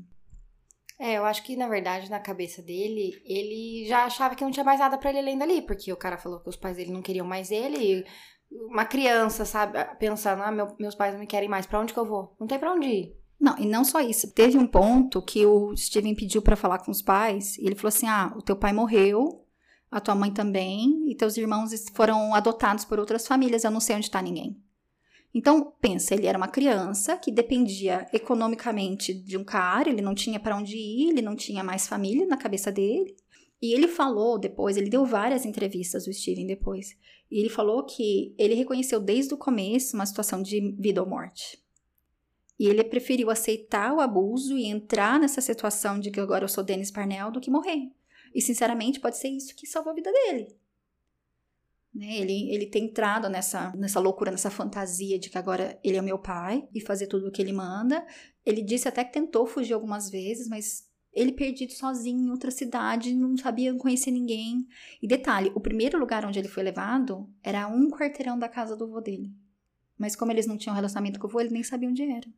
É, 0.99 1.15
eu 1.15 1.25
acho 1.25 1.43
que 1.43 1.57
na 1.57 1.67
verdade 1.67 2.11
na 2.11 2.21
cabeça 2.21 2.61
dele, 2.61 3.23
ele 3.25 3.87
já 3.89 4.05
achava 4.05 4.35
que 4.35 4.45
não 4.45 4.51
tinha 4.51 4.65
mais 4.65 4.79
nada 4.79 4.99
para 4.99 5.09
ele 5.09 5.21
além 5.21 5.39
dali, 5.39 5.63
porque 5.63 5.91
o 5.91 5.97
cara 5.97 6.19
falou 6.19 6.41
que 6.41 6.49
os 6.49 6.57
pais 6.57 6.77
dele 6.77 6.93
não 6.93 7.01
queriam 7.01 7.27
mais 7.27 7.51
ele. 7.51 8.05
Uma 8.51 8.85
criança, 8.85 9.45
sabe, 9.45 9.79
pensando, 9.99 10.43
ah, 10.43 10.53
meu, 10.53 10.77
meus 10.79 10.95
pais 10.95 11.15
não 11.15 11.21
me 11.21 11.27
querem 11.27 11.49
mais, 11.49 11.67
para 11.67 11.81
onde 11.81 11.95
que 11.95 11.99
eu 11.99 12.05
vou? 12.05 12.37
Não 12.39 12.47
tem 12.47 12.59
para 12.59 12.73
onde 12.73 12.87
ir. 12.87 13.21
Não, 13.41 13.57
e 13.59 13.65
não 13.65 13.85
só 13.85 14.01
isso. 14.01 14.35
Teve 14.35 14.59
um 14.59 14.67
ponto 14.67 15.23
que 15.23 15.47
o 15.47 15.75
Steven 15.75 16.15
pediu 16.15 16.43
para 16.43 16.57
falar 16.57 16.79
com 16.81 16.91
os 16.91 17.01
pais, 17.01 17.57
e 17.57 17.65
ele 17.65 17.75
falou 17.75 17.89
assim: 17.89 18.07
"Ah, 18.07 18.35
o 18.37 18.43
teu 18.43 18.55
pai 18.55 18.73
morreu, 18.73 19.47
a 19.91 20.01
tua 20.01 20.15
mãe 20.15 20.31
também, 20.31 21.11
e 21.11 21.15
teus 21.15 21.39
irmãos 21.39 21.71
foram 21.95 22.35
adotados 22.35 22.85
por 22.85 22.99
outras 22.99 23.27
famílias, 23.27 23.65
eu 23.65 23.71
não 23.71 23.81
sei 23.81 23.97
onde 23.97 24.11
tá 24.11 24.21
ninguém". 24.21 24.63
Então, 25.33 25.73
pensa, 25.81 26.15
ele 26.15 26.27
era 26.27 26.37
uma 26.37 26.49
criança 26.49 27.17
que 27.17 27.31
dependia 27.31 28.07
economicamente 28.13 29.15
de 29.15 29.37
um 29.37 29.45
cara, 29.45 29.89
ele 29.89 30.03
não 30.03 30.15
tinha 30.15 30.41
para 30.41 30.57
onde 30.57 30.77
ir, 30.77 31.11
ele 31.11 31.23
não 31.23 31.37
tinha 31.37 31.63
mais 31.63 31.87
família 31.87 32.27
na 32.27 32.37
cabeça 32.37 32.73
dele. 32.73 33.15
E 33.63 33.73
ele 33.73 33.87
falou 33.87 34.39
depois, 34.39 34.77
ele 34.77 34.91
deu 34.91 35.05
várias 35.05 35.45
entrevistas, 35.45 36.07
o 36.07 36.13
Steven, 36.13 36.47
depois. 36.47 36.97
E 37.31 37.39
ele 37.39 37.49
falou 37.49 37.85
que 37.85 38.35
ele 38.37 38.55
reconheceu 38.55 38.99
desde 38.99 39.33
o 39.33 39.37
começo 39.37 39.95
uma 39.95 40.07
situação 40.07 40.43
de 40.43 40.75
vida 40.79 41.01
ou 41.01 41.09
morte. 41.09 41.63
E 42.59 42.67
ele 42.67 42.83
preferiu 42.83 43.31
aceitar 43.31 43.95
o 43.95 44.01
abuso 44.01 44.59
e 44.59 44.67
entrar 44.67 45.19
nessa 45.21 45.41
situação 45.41 45.99
de 45.99 46.11
que 46.11 46.21
agora 46.21 46.45
eu 46.45 46.49
sou 46.49 46.65
Dennis 46.65 46.91
Parnell 46.91 47.31
do 47.31 47.41
que 47.41 47.51
morrer. 47.51 47.91
E, 48.35 48.43
sinceramente, 48.43 49.01
pode 49.01 49.17
ser 49.17 49.29
isso 49.29 49.55
que 49.55 49.67
salvou 49.67 49.93
a 49.93 49.95
vida 49.95 50.13
dele. 50.13 50.49
Né? 51.95 52.19
Ele, 52.19 52.53
ele 52.53 52.67
tem 52.67 52.85
entrado 52.85 53.29
nessa, 53.29 53.73
nessa 53.77 53.99
loucura, 53.99 54.31
nessa 54.31 54.51
fantasia 54.51 55.19
de 55.19 55.29
que 55.29 55.39
agora 55.39 55.79
ele 55.83 55.97
é 55.97 56.03
meu 56.03 56.19
pai 56.19 56.69
e 56.75 56.81
fazer 56.81 57.07
tudo 57.07 57.29
o 57.29 57.33
que 57.33 57.43
ele 57.43 57.53
manda. 57.53 58.07
Ele 58.47 58.63
disse 58.63 58.89
até 58.89 59.05
que 59.05 59.13
tentou 59.13 59.47
fugir 59.47 59.75
algumas 59.75 60.09
vezes, 60.09 60.49
mas 60.49 60.89
ele 61.13 61.33
perdido 61.33 61.73
sozinho 61.73 62.29
em 62.29 62.31
outra 62.31 62.51
cidade, 62.51 63.15
não 63.15 63.37
sabia 63.37 63.75
conhecer 63.75 64.13
ninguém. 64.13 64.67
E 65.03 65.09
detalhe, 65.09 65.51
o 65.55 65.61
primeiro 65.61 65.99
lugar 65.99 66.25
onde 66.25 66.39
ele 66.39 66.49
foi 66.49 66.63
levado 66.63 67.29
era 67.43 67.67
um 67.67 67.91
quarteirão 67.91 68.39
da 68.39 68.49
casa 68.49 68.77
do 68.77 68.89
vô 68.89 69.01
dele. 69.01 69.33
Mas 69.99 70.15
como 70.15 70.33
eles 70.33 70.47
não 70.47 70.57
tinham 70.57 70.75
relacionamento 70.75 71.19
com 71.19 71.27
o 71.27 71.31
vô, 71.31 71.41
ele 71.41 71.51
nem 71.51 71.63
sabia 71.63 71.89
onde 71.89 72.03
era. 72.03 72.29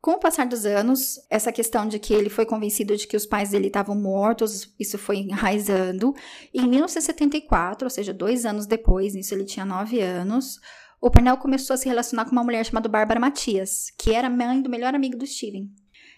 Com 0.00 0.12
o 0.12 0.18
passar 0.18 0.46
dos 0.46 0.64
anos, 0.64 1.20
essa 1.28 1.52
questão 1.52 1.86
de 1.86 1.98
que 1.98 2.14
ele 2.14 2.30
foi 2.30 2.46
convencido 2.46 2.96
de 2.96 3.06
que 3.06 3.16
os 3.16 3.26
pais 3.26 3.50
dele 3.50 3.66
estavam 3.66 3.94
mortos, 3.94 4.72
isso 4.78 4.96
foi 4.96 5.18
enraizando. 5.18 6.14
Em 6.54 6.66
1974, 6.66 7.84
ou 7.84 7.90
seja, 7.90 8.14
dois 8.14 8.46
anos 8.46 8.66
depois, 8.66 9.14
isso 9.14 9.34
ele 9.34 9.44
tinha 9.44 9.66
nove 9.66 10.00
anos, 10.00 10.58
o 11.02 11.10
Pernell 11.10 11.36
começou 11.36 11.74
a 11.74 11.76
se 11.76 11.88
relacionar 11.88 12.24
com 12.24 12.32
uma 12.32 12.44
mulher 12.44 12.64
chamada 12.64 12.88
Bárbara 12.88 13.20
Matias, 13.20 13.90
que 13.98 14.12
era 14.12 14.30
mãe 14.30 14.62
do 14.62 14.70
melhor 14.70 14.94
amigo 14.94 15.18
do 15.18 15.26
Steven. 15.26 15.70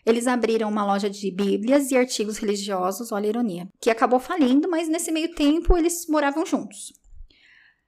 Eles 0.07 0.29
abriram 0.29 0.69
uma 0.69 0.85
loja 0.85 1.11
de 1.11 1.31
bíblias 1.31 1.91
e 1.91 1.97
artigos 1.97 2.39
religiosos, 2.39 3.11
olha 3.11 3.27
a 3.27 3.29
ironia, 3.29 3.69
que 3.81 3.91
acabou 3.91 4.19
falindo, 4.19 4.69
mas 4.69 4.89
nesse 4.89 5.11
meio 5.11 5.35
tempo 5.35 5.77
eles 5.77 6.07
moravam 6.09 6.47
juntos. 6.47 6.93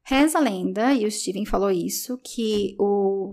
Reza 0.04 0.38
a 0.38 0.40
lenda, 0.40 0.92
e 0.92 1.06
o 1.06 1.10
Steven 1.10 1.46
falou 1.46 1.70
isso, 1.70 2.18
que 2.18 2.76
o 2.78 3.32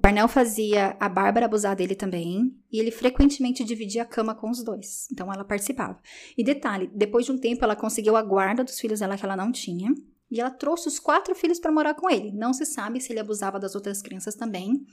o 0.00 0.02
Parnell 0.02 0.28
fazia 0.28 0.96
a 0.98 1.10
Bárbara 1.10 1.44
abusar 1.44 1.76
dele 1.76 1.94
também, 1.94 2.58
e 2.72 2.80
ele 2.80 2.90
frequentemente 2.90 3.62
dividia 3.62 4.00
a 4.00 4.06
cama 4.06 4.34
com 4.34 4.48
os 4.48 4.64
dois. 4.64 5.06
Então 5.12 5.30
ela 5.30 5.44
participava. 5.44 6.00
E 6.38 6.42
detalhe, 6.42 6.90
depois 6.94 7.26
de 7.26 7.32
um 7.32 7.36
tempo 7.36 7.62
ela 7.62 7.76
conseguiu 7.76 8.16
a 8.16 8.22
guarda 8.22 8.64
dos 8.64 8.80
filhos 8.80 9.00
dela 9.00 9.18
que 9.18 9.26
ela 9.26 9.36
não 9.36 9.52
tinha, 9.52 9.94
e 10.30 10.40
ela 10.40 10.50
trouxe 10.50 10.88
os 10.88 10.98
quatro 10.98 11.34
filhos 11.34 11.60
para 11.60 11.70
morar 11.70 11.92
com 11.92 12.08
ele. 12.08 12.32
Não 12.32 12.54
se 12.54 12.64
sabe 12.64 12.98
se 12.98 13.12
ele 13.12 13.20
abusava 13.20 13.60
das 13.60 13.74
outras 13.74 14.00
crianças 14.00 14.34
também, 14.34 14.86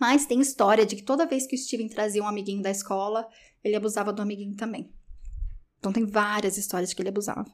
mas 0.00 0.24
tem 0.24 0.40
história 0.40 0.86
de 0.86 0.96
que 0.96 1.02
toda 1.02 1.26
vez 1.26 1.46
que 1.46 1.54
o 1.54 1.58
Steven 1.58 1.88
trazia 1.88 2.22
um 2.22 2.26
amiguinho 2.26 2.62
da 2.62 2.70
escola, 2.70 3.28
ele 3.62 3.76
abusava 3.76 4.10
do 4.10 4.22
amiguinho 4.22 4.56
também. 4.56 4.90
Então 5.78 5.92
tem 5.92 6.06
várias 6.06 6.56
histórias 6.56 6.88
de 6.88 6.96
que 6.96 7.02
ele 7.02 7.10
abusava. 7.10 7.44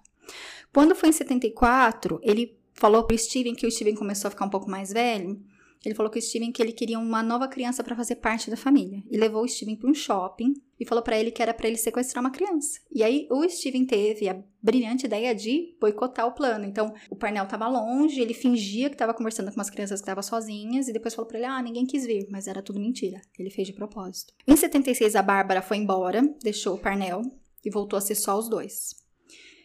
Quando 0.72 0.94
foi 0.94 1.08
em 1.08 1.12
74, 1.12 2.20
ele 2.22 2.56
falou 2.74 3.02
pro 3.02 3.18
Steven 3.18 3.56
que 3.56 3.66
o 3.66 3.70
Steven 3.72 3.96
começou 3.96 4.28
a 4.28 4.30
ficar 4.30 4.44
um 4.44 4.50
pouco 4.50 4.70
mais 4.70 4.92
velho 4.92 5.49
ele 5.84 5.94
falou 5.94 6.12
com 6.12 6.18
o 6.18 6.22
Steven 6.22 6.52
que 6.52 6.62
ele 6.62 6.72
queria 6.72 6.98
uma 6.98 7.22
nova 7.22 7.48
criança 7.48 7.82
para 7.82 7.96
fazer 7.96 8.16
parte 8.16 8.50
da 8.50 8.56
família. 8.56 9.02
E 9.10 9.16
levou 9.16 9.42
o 9.42 9.48
Steven 9.48 9.76
para 9.76 9.90
um 9.90 9.94
shopping 9.94 10.54
e 10.78 10.84
falou 10.84 11.02
para 11.02 11.18
ele 11.18 11.30
que 11.30 11.42
era 11.42 11.54
para 11.54 11.68
ele 11.68 11.76
sequestrar 11.76 12.22
uma 12.22 12.30
criança. 12.30 12.80
E 12.90 13.02
aí 13.02 13.26
o 13.30 13.48
Steven 13.48 13.86
teve 13.86 14.28
a 14.28 14.42
brilhante 14.62 15.06
ideia 15.06 15.34
de 15.34 15.74
boicotar 15.80 16.26
o 16.26 16.32
plano. 16.32 16.64
Então, 16.66 16.92
o 17.08 17.16
Parnell 17.16 17.44
estava 17.44 17.66
longe, 17.66 18.20
ele 18.20 18.34
fingia 18.34 18.88
que 18.88 18.94
estava 18.94 19.14
conversando 19.14 19.50
com 19.50 19.56
umas 19.56 19.70
crianças 19.70 20.00
que 20.00 20.04
estavam 20.04 20.22
sozinhas 20.22 20.88
e 20.88 20.92
depois 20.92 21.14
falou 21.14 21.28
para 21.28 21.38
ele: 21.38 21.46
"Ah, 21.46 21.62
ninguém 21.62 21.86
quis 21.86 22.04
vir", 22.04 22.26
mas 22.30 22.46
era 22.46 22.62
tudo 22.62 22.80
mentira. 22.80 23.20
Ele 23.38 23.50
fez 23.50 23.66
de 23.66 23.74
propósito. 23.74 24.34
Em 24.46 24.56
76 24.56 25.16
a 25.16 25.22
Bárbara 25.22 25.62
foi 25.62 25.78
embora, 25.78 26.22
deixou 26.42 26.74
o 26.74 26.78
Parnell 26.78 27.22
e 27.64 27.70
voltou 27.70 27.96
a 27.96 28.00
ser 28.00 28.14
só 28.14 28.38
os 28.38 28.48
dois. 28.48 29.00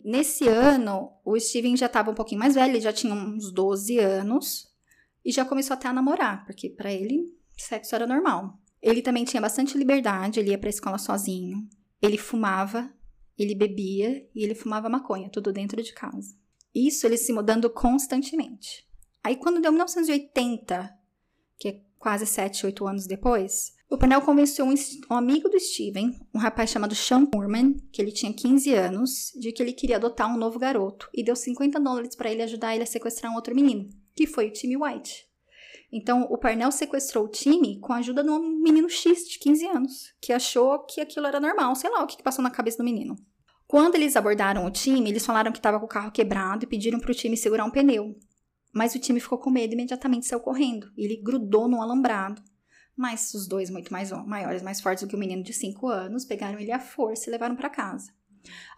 Nesse 0.04 0.48
ano, 0.48 1.12
o 1.26 1.40
Steven 1.40 1.76
já 1.76 1.88
estava 1.88 2.12
um 2.12 2.14
pouquinho 2.14 2.40
mais 2.40 2.54
velho, 2.54 2.74
ele 2.74 2.80
já 2.80 2.94
tinha 2.94 3.14
uns 3.14 3.52
12 3.52 3.98
anos, 3.98 4.68
e 5.26 5.32
já 5.32 5.44
começou 5.44 5.74
até 5.74 5.88
a 5.88 5.94
namorar, 5.94 6.46
porque 6.46 6.70
para 6.70 6.94
ele 6.94 7.36
sexo 7.58 7.96
era 7.96 8.06
normal. 8.06 8.60
Ele 8.82 9.02
também 9.02 9.26
tinha 9.26 9.42
bastante 9.42 9.78
liberdade, 9.78 10.40
ele 10.40 10.52
ia 10.52 10.58
para 10.58 10.70
a 10.70 10.70
escola 10.70 10.98
sozinho, 11.00 11.68
ele 12.02 12.18
fumava, 12.18 12.94
ele 13.38 13.56
bebia 13.56 14.30
e 14.36 14.44
ele 14.44 14.54
fumava 14.54 14.88
maconha, 14.88 15.30
tudo 15.30 15.52
dentro 15.52 15.82
de 15.82 15.94
casa. 15.94 16.36
Isso 16.74 17.08
ele 17.08 17.18
se 17.18 17.34
mudando 17.34 17.70
constantemente. 17.70 18.86
Aí 19.24 19.36
quando 19.36 19.62
deu 19.62 19.72
1980, 19.72 20.94
que 21.58 21.70
é 21.70 21.82
quase 21.98 22.28
7, 22.28 22.68
8 22.68 22.88
anos 22.88 23.08
depois, 23.08 23.74
o 23.90 23.98
Pernell 23.98 24.22
convenceu 24.22 24.66
um, 24.66 24.74
um, 25.10 25.16
amigo 25.16 25.50
do 25.50 25.60
Steven, 25.60 26.20
um 26.34 26.38
rapaz 26.38 26.70
chamado 26.70 26.94
Sean 26.94 27.28
Moorman, 27.34 27.78
que 27.92 28.02
ele 28.02 28.12
tinha 28.12 28.34
15 28.34 28.74
anos, 28.74 29.32
de 29.40 29.52
que 29.52 29.64
ele 29.64 29.74
queria 29.74 29.96
adotar 29.96 30.32
um 30.32 30.38
novo 30.38 30.60
garoto 30.60 31.10
e 31.14 31.24
deu 31.24 31.36
50 31.36 31.80
dólares 31.80 32.16
para 32.16 32.32
ele 32.32 32.44
ajudar 32.44 32.76
ele 32.76 32.84
a 32.84 32.88
sequestrar 32.88 33.32
um 33.32 33.36
outro 33.36 33.56
menino 33.56 33.90
que 34.16 34.26
foi 34.26 34.48
o 34.48 34.52
time 34.52 34.78
White. 34.78 35.26
Então, 35.92 36.24
o 36.24 36.38
Parnell 36.38 36.72
sequestrou 36.72 37.26
o 37.26 37.30
time 37.30 37.80
com 37.80 37.94
a 37.94 37.98
ajuda 37.98 38.24
de 38.24 38.30
um 38.30 38.60
menino 38.62 38.90
X 38.90 39.28
de 39.30 39.40
15 39.40 39.66
anos, 39.68 40.14
que 40.22 40.34
achou 40.34 40.80
que 40.86 41.00
aquilo 41.00 41.28
era 41.28 41.40
normal, 41.40 41.76
sei 41.76 41.90
lá 41.90 42.04
o 42.04 42.08
que 42.08 42.22
passou 42.24 42.44
na 42.44 42.52
cabeça 42.52 42.78
do 42.78 42.84
menino. 42.84 43.16
Quando 43.68 43.96
eles 43.96 44.16
abordaram 44.16 44.66
o 44.66 44.72
time, 44.72 45.10
eles 45.10 45.26
falaram 45.26 45.52
que 45.52 45.58
estava 45.58 45.80
com 45.80 45.86
o 45.86 45.90
carro 45.90 46.12
quebrado 46.12 46.66
e 46.66 46.68
pediram 46.68 47.00
para 47.00 47.12
o 47.12 47.16
time 47.16 47.36
segurar 47.36 47.66
um 47.66 47.72
pneu. 47.72 48.16
Mas 48.74 48.94
o 48.94 49.00
time 49.00 49.20
ficou 49.20 49.38
com 49.38 49.50
medo 49.50 49.72
e 49.72 49.76
imediatamente 49.76 50.26
saiu 50.26 50.40
correndo. 50.40 50.92
Ele 50.98 51.16
grudou 51.16 51.68
no 51.68 51.82
alambrado. 51.82 52.42
Mas 52.96 53.34
os 53.34 53.48
dois, 53.48 53.70
muito 53.70 53.92
mais 53.92 54.12
maiores, 54.12 54.62
mais 54.62 54.80
fortes 54.80 55.04
do 55.04 55.10
que 55.10 55.16
o 55.16 55.20
menino 55.20 55.44
de 55.44 55.54
5 55.54 55.88
anos, 55.88 56.26
pegaram 56.26 56.60
ele 56.60 56.72
à 56.72 56.80
força 56.80 57.30
e 57.30 57.32
levaram 57.32 57.56
para 57.56 57.70
casa. 57.70 58.12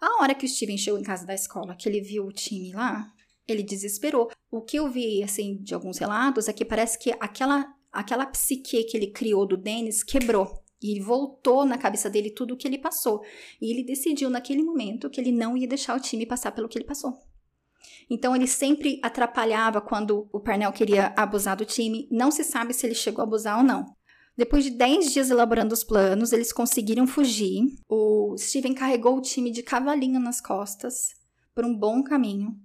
A 0.00 0.22
hora 0.22 0.34
que 0.34 0.46
o 0.46 0.48
Steven 0.48 0.78
chegou 0.78 0.98
em 0.98 1.04
casa 1.04 1.26
da 1.26 1.34
escola, 1.34 1.76
que 1.76 1.88
ele 1.88 2.00
viu 2.00 2.26
o 2.26 2.32
time 2.32 2.72
lá, 2.72 3.12
ele 3.48 3.62
desesperou. 3.62 4.30
O 4.50 4.60
que 4.60 4.78
eu 4.78 4.88
vi, 4.88 5.22
assim, 5.22 5.56
de 5.62 5.74
alguns 5.74 5.98
relatos 5.98 6.48
é 6.48 6.52
que 6.52 6.64
parece 6.64 6.98
que 6.98 7.12
aquela, 7.18 7.66
aquela 7.90 8.26
psique 8.26 8.84
que 8.84 8.96
ele 8.96 9.08
criou 9.08 9.46
do 9.46 9.56
Dennis 9.56 10.02
quebrou. 10.04 10.62
E 10.80 11.00
voltou 11.00 11.64
na 11.64 11.76
cabeça 11.76 12.08
dele 12.08 12.30
tudo 12.30 12.54
o 12.54 12.56
que 12.56 12.68
ele 12.68 12.78
passou. 12.78 13.20
E 13.60 13.72
ele 13.72 13.82
decidiu 13.82 14.30
naquele 14.30 14.62
momento 14.62 15.10
que 15.10 15.20
ele 15.20 15.32
não 15.32 15.56
ia 15.56 15.66
deixar 15.66 15.96
o 15.96 16.00
time 16.00 16.24
passar 16.24 16.52
pelo 16.52 16.68
que 16.68 16.78
ele 16.78 16.84
passou. 16.84 17.14
Então 18.08 18.34
ele 18.36 18.46
sempre 18.46 19.00
atrapalhava 19.02 19.80
quando 19.80 20.28
o 20.32 20.38
Parnell 20.38 20.72
queria 20.72 21.12
abusar 21.16 21.56
do 21.56 21.64
time. 21.64 22.06
Não 22.12 22.30
se 22.30 22.44
sabe 22.44 22.72
se 22.72 22.86
ele 22.86 22.94
chegou 22.94 23.22
a 23.22 23.24
abusar 23.26 23.58
ou 23.58 23.64
não. 23.64 23.86
Depois 24.36 24.62
de 24.62 24.70
10 24.70 25.12
dias 25.12 25.30
elaborando 25.30 25.74
os 25.74 25.82
planos, 25.82 26.32
eles 26.32 26.52
conseguiram 26.52 27.08
fugir. 27.08 27.60
O 27.88 28.36
Steven 28.38 28.72
carregou 28.72 29.16
o 29.16 29.20
time 29.20 29.50
de 29.50 29.64
cavalinho 29.64 30.20
nas 30.20 30.40
costas 30.40 31.08
por 31.52 31.64
um 31.64 31.76
bom 31.76 32.04
caminho 32.04 32.56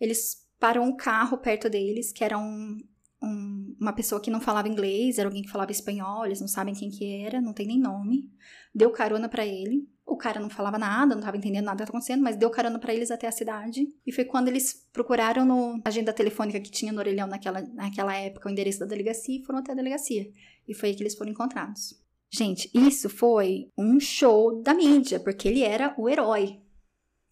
eles 0.00 0.44
param 0.58 0.84
um 0.84 0.96
carro 0.96 1.38
perto 1.38 1.68
deles, 1.68 2.12
que 2.12 2.24
era 2.24 2.38
um, 2.38 2.78
um, 3.22 3.76
uma 3.80 3.92
pessoa 3.92 4.20
que 4.20 4.30
não 4.30 4.40
falava 4.40 4.68
inglês, 4.68 5.18
era 5.18 5.28
alguém 5.28 5.42
que 5.42 5.50
falava 5.50 5.72
espanhol, 5.72 6.24
eles 6.24 6.40
não 6.40 6.48
sabem 6.48 6.74
quem 6.74 6.90
que 6.90 7.22
era, 7.22 7.40
não 7.40 7.52
tem 7.52 7.66
nem 7.66 7.78
nome. 7.78 8.30
Deu 8.74 8.90
carona 8.90 9.28
para 9.28 9.44
ele. 9.44 9.88
O 10.06 10.16
cara 10.16 10.38
não 10.38 10.50
falava 10.50 10.78
nada, 10.78 11.14
não 11.14 11.20
estava 11.20 11.36
entendendo 11.36 11.64
nada 11.64 11.78
que 11.78 11.82
estava 11.84 11.96
acontecendo, 11.96 12.22
mas 12.22 12.36
deu 12.36 12.50
carona 12.50 12.78
para 12.78 12.92
eles 12.94 13.10
até 13.10 13.26
a 13.26 13.32
cidade. 13.32 13.86
E 14.06 14.12
foi 14.12 14.24
quando 14.24 14.48
eles 14.48 14.86
procuraram 14.92 15.46
no 15.46 15.80
agenda 15.84 16.12
telefônica 16.12 16.60
que 16.60 16.70
tinha 16.70 16.92
no 16.92 16.98
orelhão 16.98 17.26
naquela, 17.26 17.62
naquela 17.62 18.14
época 18.14 18.48
o 18.48 18.52
endereço 18.52 18.80
da 18.80 18.86
delegacia 18.86 19.40
e 19.40 19.44
foram 19.44 19.60
até 19.60 19.72
a 19.72 19.74
delegacia. 19.74 20.30
E 20.68 20.74
foi 20.74 20.90
aí 20.90 20.94
que 20.94 21.02
eles 21.02 21.14
foram 21.14 21.30
encontrados. 21.30 21.94
Gente, 22.30 22.70
isso 22.74 23.08
foi 23.08 23.70
um 23.78 23.98
show 23.98 24.60
da 24.60 24.74
mídia, 24.74 25.20
porque 25.20 25.48
ele 25.48 25.62
era 25.62 25.94
o 25.96 26.08
herói. 26.08 26.60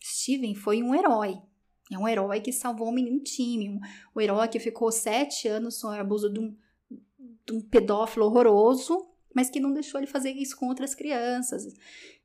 Steven 0.03 0.55
foi 0.55 0.83
um 0.83 0.95
herói. 0.95 1.41
É 1.95 1.99
um 1.99 2.09
herói 2.09 2.41
que 2.41 2.53
salvou 2.53 2.89
um 2.89 2.93
menino 2.93 3.21
tímido, 3.21 3.75
um, 3.75 3.81
um 4.17 4.21
herói 4.21 4.49
que 4.49 4.59
ficou 4.59 4.91
sete 4.91 5.49
anos 5.49 5.79
sob 5.79 5.99
abuso 5.99 6.33
de 6.33 6.41
um, 6.41 6.57
de 7.47 7.53
um 7.53 7.61
pedófilo 7.61 8.27
horroroso, 8.27 9.09
mas 9.35 9.51
que 9.51 9.61
não 9.61 9.73
deixou 9.73 10.01
ele 10.01 10.07
fazer 10.07 10.31
isso 10.31 10.57
com 10.57 10.69
outras 10.69 10.95
crianças. 10.95 11.75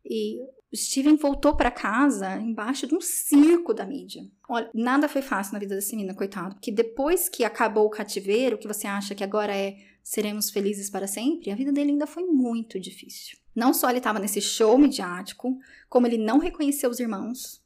E 0.06 0.40
Steven 0.76 1.16
voltou 1.16 1.56
para 1.56 1.72
casa 1.72 2.36
embaixo 2.38 2.86
de 2.88 2.96
um 2.96 3.02
circo 3.02 3.74
da 3.74 3.86
mídia. 3.86 4.30
Olha, 4.50 4.70
nada 4.74 5.08
foi 5.08 5.22
fácil 5.22 5.54
na 5.54 5.60
vida 5.60 5.76
desse 5.76 5.96
menino, 5.96 6.16
coitado, 6.16 6.56
porque 6.56 6.72
depois 6.72 7.30
que 7.30 7.44
acabou 7.44 7.86
o 7.86 7.90
cativeiro, 7.90 8.58
que 8.58 8.68
você 8.68 8.88
acha 8.88 9.16
que 9.16 9.24
agora 9.24 9.56
é 9.56 9.78
seremos 10.04 10.50
felizes 10.50 10.90
para 10.90 11.06
sempre, 11.06 11.52
a 11.52 11.56
vida 11.56 11.72
dele 11.72 11.92
ainda 11.92 12.08
foi 12.08 12.24
muito 12.24 12.80
difícil. 12.80 13.38
Não 13.54 13.74
só 13.74 13.90
ele 13.90 13.98
estava 13.98 14.20
nesse 14.20 14.40
show 14.40 14.78
midiático, 14.78 15.58
como 15.90 16.08
ele 16.08 16.18
não 16.18 16.38
reconheceu 16.38 16.90
os 16.90 17.00
irmãos, 17.00 17.62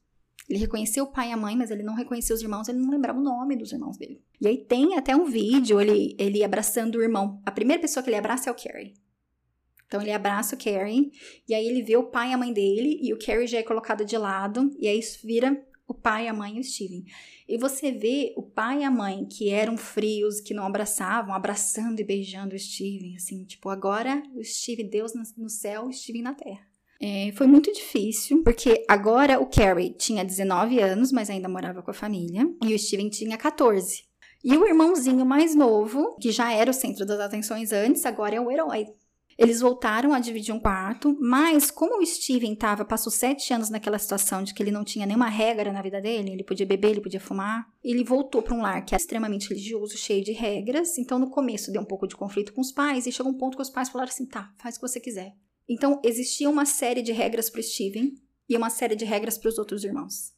ele 0.49 0.59
reconheceu 0.59 1.05
o 1.05 1.11
pai 1.11 1.29
e 1.29 1.31
a 1.31 1.37
mãe, 1.37 1.55
mas 1.55 1.71
ele 1.71 1.83
não 1.83 1.95
reconheceu 1.95 2.35
os 2.35 2.41
irmãos, 2.41 2.67
ele 2.67 2.79
não 2.79 2.89
lembrava 2.89 3.19
o 3.19 3.23
nome 3.23 3.55
dos 3.55 3.71
irmãos 3.71 3.97
dele. 3.97 4.21
E 4.39 4.47
aí 4.47 4.57
tem 4.57 4.97
até 4.97 5.15
um 5.15 5.25
vídeo, 5.25 5.79
ele, 5.79 6.15
ele 6.19 6.43
abraçando 6.43 6.95
o 6.95 7.01
irmão. 7.01 7.41
A 7.45 7.51
primeira 7.51 7.81
pessoa 7.81 8.03
que 8.03 8.09
ele 8.09 8.17
abraça 8.17 8.49
é 8.49 8.51
o 8.51 8.55
Carrie. 8.55 8.93
Então 9.87 10.01
ele 10.01 10.11
abraça 10.11 10.55
o 10.55 10.57
Carrie, 10.57 11.11
e 11.47 11.53
aí 11.53 11.67
ele 11.67 11.81
vê 11.81 11.97
o 11.97 12.05
pai 12.05 12.29
e 12.29 12.33
a 12.33 12.37
mãe 12.37 12.53
dele, 12.53 12.99
e 13.01 13.13
o 13.13 13.19
Carrie 13.19 13.47
já 13.47 13.59
é 13.59 13.63
colocado 13.63 14.05
de 14.05 14.17
lado, 14.17 14.71
e 14.79 14.87
aí 14.87 14.97
isso 14.97 15.25
vira 15.25 15.65
o 15.85 15.93
pai, 15.93 16.27
a 16.27 16.33
mãe 16.33 16.55
e 16.55 16.59
o 16.59 16.63
Steven. 16.63 17.03
E 17.47 17.57
você 17.57 17.91
vê 17.91 18.33
o 18.37 18.41
pai 18.41 18.81
e 18.81 18.83
a 18.85 18.89
mãe, 18.89 19.25
que 19.25 19.49
eram 19.49 19.75
frios, 19.75 20.39
que 20.39 20.53
não 20.53 20.65
abraçavam, 20.65 21.33
abraçando 21.33 21.99
e 21.99 22.05
beijando 22.05 22.55
o 22.55 22.59
Steven, 22.59 23.17
assim, 23.17 23.43
tipo, 23.43 23.67
agora 23.69 24.23
o 24.33 24.43
Steven, 24.43 24.87
Deus 24.87 25.11
no 25.37 25.49
céu, 25.49 25.87
o 25.87 25.91
Steven 25.91 26.21
na 26.21 26.33
terra. 26.33 26.70
É, 27.03 27.31
foi 27.31 27.47
muito 27.47 27.73
difícil, 27.73 28.43
porque 28.43 28.85
agora 28.87 29.39
o 29.39 29.47
Carrie 29.47 29.95
tinha 29.97 30.23
19 30.23 30.79
anos, 30.79 31.11
mas 31.11 31.31
ainda 31.31 31.49
morava 31.49 31.81
com 31.81 31.89
a 31.89 31.95
família, 31.95 32.47
e 32.63 32.75
o 32.75 32.79
Steven 32.79 33.09
tinha 33.09 33.37
14. 33.37 34.03
E 34.43 34.55
o 34.55 34.67
irmãozinho 34.67 35.25
mais 35.25 35.55
novo, 35.55 36.15
que 36.21 36.31
já 36.31 36.53
era 36.53 36.69
o 36.69 36.73
centro 36.73 37.03
das 37.03 37.19
atenções 37.19 37.71
antes, 37.71 38.05
agora 38.05 38.35
é 38.35 38.41
o 38.41 38.51
herói. 38.51 38.85
Eles 39.35 39.61
voltaram 39.61 40.13
a 40.13 40.19
dividir 40.19 40.53
um 40.53 40.59
quarto, 40.59 41.17
mas 41.19 41.71
como 41.71 41.99
o 41.99 42.05
Steven 42.05 42.53
tava, 42.55 42.85
passou 42.85 43.11
sete 43.11 43.51
anos 43.51 43.71
naquela 43.71 43.97
situação 43.97 44.43
de 44.43 44.53
que 44.53 44.61
ele 44.61 44.69
não 44.69 44.83
tinha 44.83 45.05
nenhuma 45.07 45.29
regra 45.29 45.73
na 45.73 45.81
vida 45.81 45.99
dele, 45.99 46.31
ele 46.31 46.43
podia 46.43 46.65
beber, 46.67 46.91
ele 46.91 47.01
podia 47.01 47.19
fumar, 47.19 47.65
ele 47.83 48.03
voltou 48.03 48.43
para 48.43 48.53
um 48.53 48.61
lar 48.61 48.85
que 48.85 48.93
era 48.93 49.01
extremamente 49.01 49.49
religioso, 49.49 49.97
cheio 49.97 50.23
de 50.23 50.33
regras. 50.33 50.99
Então, 50.99 51.17
no 51.17 51.31
começo, 51.31 51.71
deu 51.71 51.81
um 51.81 51.85
pouco 51.85 52.07
de 52.07 52.15
conflito 52.15 52.53
com 52.53 52.61
os 52.61 52.71
pais, 52.71 53.07
e 53.07 53.11
chegou 53.11 53.31
um 53.31 53.37
ponto 53.37 53.55
que 53.55 53.63
os 53.63 53.71
pais 53.71 53.89
falaram 53.89 54.11
assim: 54.11 54.27
tá, 54.27 54.53
faz 54.59 54.75
o 54.75 54.79
que 54.79 54.87
você 54.87 54.99
quiser. 54.99 55.33
Então, 55.67 56.01
existia 56.03 56.49
uma 56.49 56.65
série 56.65 57.01
de 57.01 57.11
regras 57.11 57.49
para 57.49 57.61
Steven 57.61 58.15
e 58.47 58.57
uma 58.57 58.69
série 58.69 58.95
de 58.95 59.05
regras 59.05 59.37
para 59.37 59.49
os 59.49 59.57
outros 59.57 59.83
irmãos. 59.83 60.33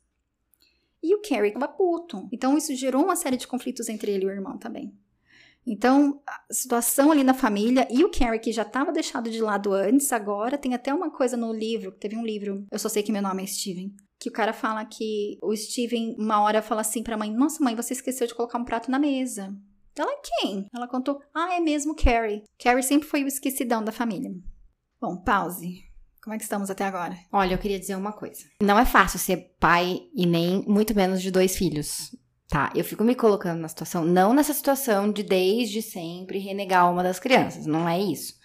E 1.02 1.14
o 1.16 1.22
Carrie 1.22 1.48
estava 1.48 1.68
puto. 1.68 2.30
Então, 2.32 2.58
isso 2.58 2.74
gerou 2.76 3.04
uma 3.04 3.16
série 3.16 3.38
de 3.38 3.48
conflitos 3.48 3.90
entre 3.90 4.12
ele 4.12 4.24
e 4.24 4.28
o 4.28 4.32
irmão 4.32 4.58
também. 4.58 4.94
Então, 5.66 6.22
a 6.28 6.54
situação 6.54 7.12
ali 7.12 7.24
na 7.24 7.34
família 7.34 7.88
e 7.90 8.04
o 8.04 8.12
Carrie, 8.12 8.40
que 8.40 8.52
já 8.52 8.64
estava 8.64 8.92
deixado 8.92 9.30
de 9.30 9.42
lado 9.42 9.74
antes, 9.74 10.12
agora 10.12 10.58
tem 10.58 10.74
até 10.74 10.94
uma 10.94 11.10
coisa 11.10 11.38
no 11.38 11.54
livro, 11.54 11.92
teve 11.92 12.18
um 12.18 12.26
livro, 12.26 12.66
eu 12.70 12.78
só 12.78 12.90
sei 12.90 13.02
que 13.02 13.14
meu 13.14 13.22
nome 13.22 13.44
é 13.44 13.48
Steven, 13.48 13.96
que 14.20 14.30
o 14.30 14.32
cara 14.32 14.54
fala 14.54 14.86
que 14.86 15.38
o 15.42 15.56
Steven, 15.56 16.16
uma 16.18 16.42
hora, 16.42 16.62
fala 16.62 16.82
assim 16.82 17.04
pra 17.04 17.18
mãe: 17.18 17.30
Nossa, 17.30 17.64
mãe, 17.64 17.76
você 17.76 17.94
esqueceu 17.94 18.26
de 18.26 18.36
colocar 18.36 18.58
um 18.58 18.66
prato 18.66 18.90
na 18.90 18.98
mesa. 19.00 19.54
Ela, 19.98 20.22
quem? 20.22 20.66
Ela 20.74 20.88
contou: 20.88 21.22
Ah, 21.34 21.56
é 21.56 21.60
mesmo 21.60 21.96
Carrie. 21.96 22.44
Carrie 22.58 22.84
sempre 22.84 23.08
foi 23.08 23.24
o 23.24 23.28
esquecidão 23.28 23.84
da 23.84 23.92
família. 23.92 24.34
Bom, 25.04 25.18
pause. 25.18 25.84
Como 26.24 26.34
é 26.34 26.38
que 26.38 26.46
estamos 26.46 26.70
até 26.70 26.86
agora? 26.86 27.14
Olha, 27.30 27.56
eu 27.56 27.58
queria 27.58 27.78
dizer 27.78 27.98
uma 27.98 28.14
coisa. 28.14 28.46
Não 28.62 28.80
é 28.80 28.86
fácil 28.86 29.20
ser 29.20 29.54
pai 29.60 30.00
e 30.16 30.26
nem 30.26 30.64
muito 30.66 30.96
menos 30.96 31.22
de 31.22 31.30
dois 31.30 31.58
filhos. 31.58 32.16
Tá, 32.48 32.72
eu 32.74 32.86
fico 32.86 33.04
me 33.04 33.14
colocando 33.14 33.60
na 33.60 33.68
situação, 33.68 34.06
não 34.06 34.34
nessa 34.34 34.54
situação 34.54 35.12
de 35.12 35.22
desde 35.22 35.82
sempre 35.82 36.40
renegar 36.40 36.90
uma 36.90 37.04
das 37.04 37.20
crianças, 37.20 37.66
não 37.66 37.86
é 37.90 38.00
isso. 38.00 38.36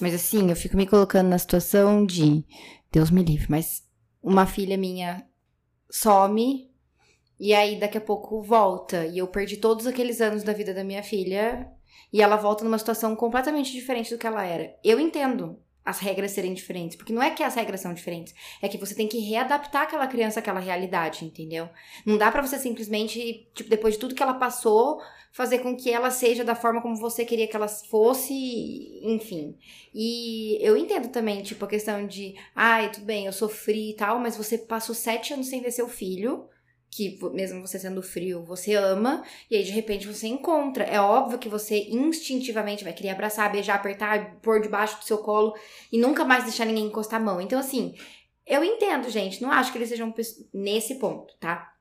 Mas 0.00 0.12
assim, 0.12 0.50
eu 0.50 0.56
fico 0.56 0.76
me 0.76 0.84
colocando 0.84 1.28
na 1.28 1.38
situação 1.38 2.04
de, 2.04 2.44
Deus 2.90 3.08
me 3.12 3.22
livre, 3.22 3.46
mas 3.48 3.84
uma 4.20 4.46
filha 4.46 4.76
minha 4.76 5.24
some 5.88 6.72
e 7.38 7.54
aí 7.54 7.78
daqui 7.78 7.98
a 7.98 8.00
pouco 8.00 8.42
volta 8.42 9.06
e 9.06 9.18
eu 9.18 9.28
perdi 9.28 9.58
todos 9.58 9.86
aqueles 9.86 10.20
anos 10.20 10.42
da 10.42 10.52
vida 10.52 10.74
da 10.74 10.82
minha 10.82 11.04
filha 11.04 11.70
e 12.12 12.20
ela 12.20 12.34
volta 12.34 12.64
numa 12.64 12.78
situação 12.78 13.14
completamente 13.14 13.70
diferente 13.70 14.12
do 14.12 14.18
que 14.18 14.26
ela 14.26 14.44
era. 14.44 14.76
Eu 14.82 14.98
entendo 14.98 15.56
as 15.84 15.98
regras 15.98 16.32
serem 16.32 16.54
diferentes. 16.54 16.96
Porque 16.96 17.12
não 17.12 17.22
é 17.22 17.30
que 17.30 17.42
as 17.42 17.54
regras 17.54 17.80
são 17.80 17.94
diferentes, 17.94 18.34
é 18.60 18.68
que 18.68 18.78
você 18.78 18.94
tem 18.94 19.08
que 19.08 19.18
readaptar 19.18 19.82
aquela 19.82 20.06
criança 20.06 20.40
àquela 20.40 20.60
realidade, 20.60 21.24
entendeu? 21.24 21.68
Não 22.04 22.18
dá 22.18 22.30
para 22.30 22.42
você 22.42 22.58
simplesmente, 22.58 23.48
tipo, 23.54 23.70
depois 23.70 23.94
de 23.94 24.00
tudo 24.00 24.14
que 24.14 24.22
ela 24.22 24.34
passou, 24.34 25.00
fazer 25.32 25.60
com 25.60 25.76
que 25.76 25.90
ela 25.90 26.10
seja 26.10 26.44
da 26.44 26.54
forma 26.54 26.82
como 26.82 26.96
você 26.96 27.24
queria 27.24 27.46
que 27.46 27.56
ela 27.56 27.68
fosse, 27.68 29.00
enfim. 29.02 29.56
E 29.94 30.58
eu 30.60 30.76
entendo 30.76 31.08
também, 31.08 31.42
tipo, 31.42 31.64
a 31.64 31.68
questão 31.68 32.06
de, 32.06 32.34
ai, 32.54 32.90
tudo 32.90 33.06
bem, 33.06 33.26
eu 33.26 33.32
sofri 33.32 33.90
e 33.90 33.96
tal, 33.96 34.18
mas 34.18 34.36
você 34.36 34.58
passou 34.58 34.94
sete 34.94 35.32
anos 35.32 35.48
sem 35.48 35.60
ver 35.60 35.70
seu 35.70 35.88
filho 35.88 36.48
que 36.90 37.18
mesmo 37.32 37.60
você 37.60 37.78
sendo 37.78 38.02
frio, 38.02 38.44
você 38.44 38.74
ama, 38.74 39.22
e 39.48 39.56
aí 39.56 39.62
de 39.62 39.70
repente 39.70 40.06
você 40.06 40.26
encontra. 40.26 40.84
É 40.84 41.00
óbvio 41.00 41.38
que 41.38 41.48
você 41.48 41.86
instintivamente 41.88 42.82
vai 42.82 42.92
querer 42.92 43.10
abraçar, 43.10 43.50
beijar, 43.52 43.76
apertar, 43.76 44.36
pôr 44.40 44.60
debaixo 44.60 44.98
do 44.98 45.04
seu 45.04 45.18
colo 45.18 45.54
e 45.92 45.98
nunca 45.98 46.24
mais 46.24 46.44
deixar 46.44 46.64
ninguém 46.64 46.86
encostar 46.86 47.20
a 47.20 47.24
mão. 47.24 47.40
Então, 47.40 47.58
assim, 47.58 47.94
eu 48.44 48.64
entendo, 48.64 49.08
gente, 49.08 49.40
não 49.40 49.52
acho 49.52 49.70
que 49.70 49.78
eles 49.78 49.88
sejam 49.88 50.12
nesse 50.52 50.96
ponto, 50.96 51.32
tá? 51.38 51.72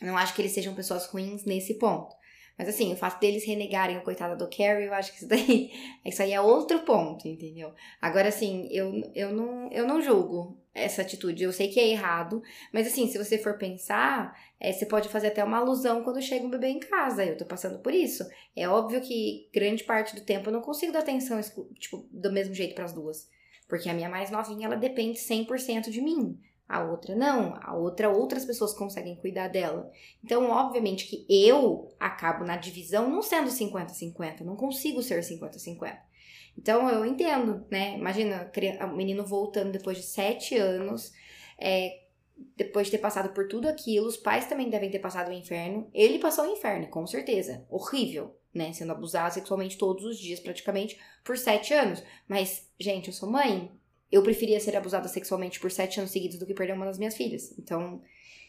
Não 0.00 0.16
acho 0.16 0.34
que 0.34 0.40
eles 0.40 0.52
sejam 0.52 0.74
pessoas 0.74 1.04
ruins 1.06 1.44
nesse 1.44 1.74
ponto. 1.74 2.14
Mas 2.60 2.68
assim, 2.68 2.92
o 2.92 2.96
fato 2.96 3.18
deles 3.18 3.46
renegarem 3.46 3.96
o 3.96 4.02
coitado 4.02 4.36
do 4.36 4.54
Carrie, 4.54 4.84
eu 4.84 4.92
acho 4.92 5.12
que 5.12 5.16
isso 5.16 5.26
daí, 5.26 5.72
isso 6.04 6.20
aí 6.20 6.34
é 6.34 6.40
outro 6.42 6.80
ponto, 6.80 7.26
entendeu? 7.26 7.72
Agora, 8.02 8.28
assim, 8.28 8.68
eu, 8.70 8.92
eu, 9.14 9.32
não, 9.32 9.72
eu 9.72 9.86
não 9.86 10.02
julgo 10.02 10.60
essa 10.74 11.00
atitude. 11.00 11.42
Eu 11.42 11.54
sei 11.54 11.68
que 11.68 11.80
é 11.80 11.88
errado, 11.88 12.42
mas 12.70 12.86
assim, 12.86 13.08
se 13.08 13.16
você 13.16 13.38
for 13.38 13.56
pensar, 13.56 14.38
é, 14.60 14.74
você 14.74 14.84
pode 14.84 15.08
fazer 15.08 15.28
até 15.28 15.42
uma 15.42 15.56
alusão 15.56 16.04
quando 16.04 16.20
chega 16.20 16.44
um 16.44 16.50
bebê 16.50 16.66
em 16.68 16.80
casa. 16.80 17.24
Eu 17.24 17.38
tô 17.38 17.46
passando 17.46 17.78
por 17.78 17.94
isso. 17.94 18.28
É 18.54 18.68
óbvio 18.68 19.00
que 19.00 19.48
grande 19.54 19.82
parte 19.82 20.14
do 20.14 20.20
tempo 20.20 20.50
eu 20.50 20.52
não 20.52 20.60
consigo 20.60 20.92
dar 20.92 20.98
atenção, 20.98 21.40
tipo, 21.78 22.06
do 22.10 22.30
mesmo 22.30 22.52
jeito 22.52 22.74
para 22.74 22.84
as 22.84 22.92
duas. 22.92 23.26
Porque 23.70 23.88
a 23.88 23.94
minha 23.94 24.10
mais 24.10 24.30
novinha, 24.30 24.66
ela 24.66 24.76
depende 24.76 25.18
100% 25.18 25.88
de 25.88 26.02
mim. 26.02 26.38
A 26.70 26.84
outra 26.84 27.16
não, 27.16 27.58
a 27.60 27.74
outra 27.74 28.08
outras 28.08 28.44
pessoas 28.44 28.72
conseguem 28.72 29.16
cuidar 29.16 29.48
dela. 29.48 29.90
Então, 30.22 30.48
obviamente 30.48 31.04
que 31.04 31.26
eu 31.28 31.92
acabo 31.98 32.44
na 32.44 32.56
divisão 32.56 33.10
não 33.10 33.22
sendo 33.22 33.50
50-50, 33.50 34.42
não 34.42 34.54
consigo 34.54 35.02
ser 35.02 35.20
50-50. 35.20 35.98
Então, 36.56 36.88
eu 36.88 37.04
entendo, 37.04 37.66
né? 37.68 37.96
Imagina 37.96 38.48
o 38.84 38.96
menino 38.96 39.26
voltando 39.26 39.72
depois 39.72 39.96
de 39.96 40.04
sete 40.04 40.56
anos, 40.56 41.12
é, 41.58 42.02
depois 42.56 42.86
de 42.86 42.92
ter 42.92 42.98
passado 42.98 43.34
por 43.34 43.48
tudo 43.48 43.68
aquilo, 43.68 44.06
os 44.06 44.16
pais 44.16 44.46
também 44.46 44.70
devem 44.70 44.92
ter 44.92 45.00
passado 45.00 45.30
o 45.30 45.34
inferno. 45.34 45.90
Ele 45.92 46.20
passou 46.20 46.44
o 46.44 46.52
inferno, 46.52 46.86
com 46.86 47.04
certeza. 47.04 47.66
Horrível, 47.68 48.36
né? 48.54 48.72
Sendo 48.72 48.92
abusado 48.92 49.34
sexualmente 49.34 49.76
todos 49.76 50.04
os 50.04 50.16
dias, 50.16 50.38
praticamente, 50.38 50.96
por 51.24 51.36
sete 51.36 51.74
anos. 51.74 52.00
Mas, 52.28 52.70
gente, 52.78 53.08
eu 53.08 53.12
sou 53.12 53.28
mãe, 53.28 53.72
eu 54.10 54.22
preferia 54.22 54.60
ser 54.60 54.76
abusada 54.76 55.08
sexualmente 55.08 55.60
por 55.60 55.70
sete 55.70 56.00
anos 56.00 56.10
seguidos 56.10 56.38
do 56.38 56.46
que 56.46 56.54
perder 56.54 56.74
uma 56.74 56.86
das 56.86 56.98
minhas 56.98 57.16
filhas. 57.16 57.56
Então, 57.58 58.02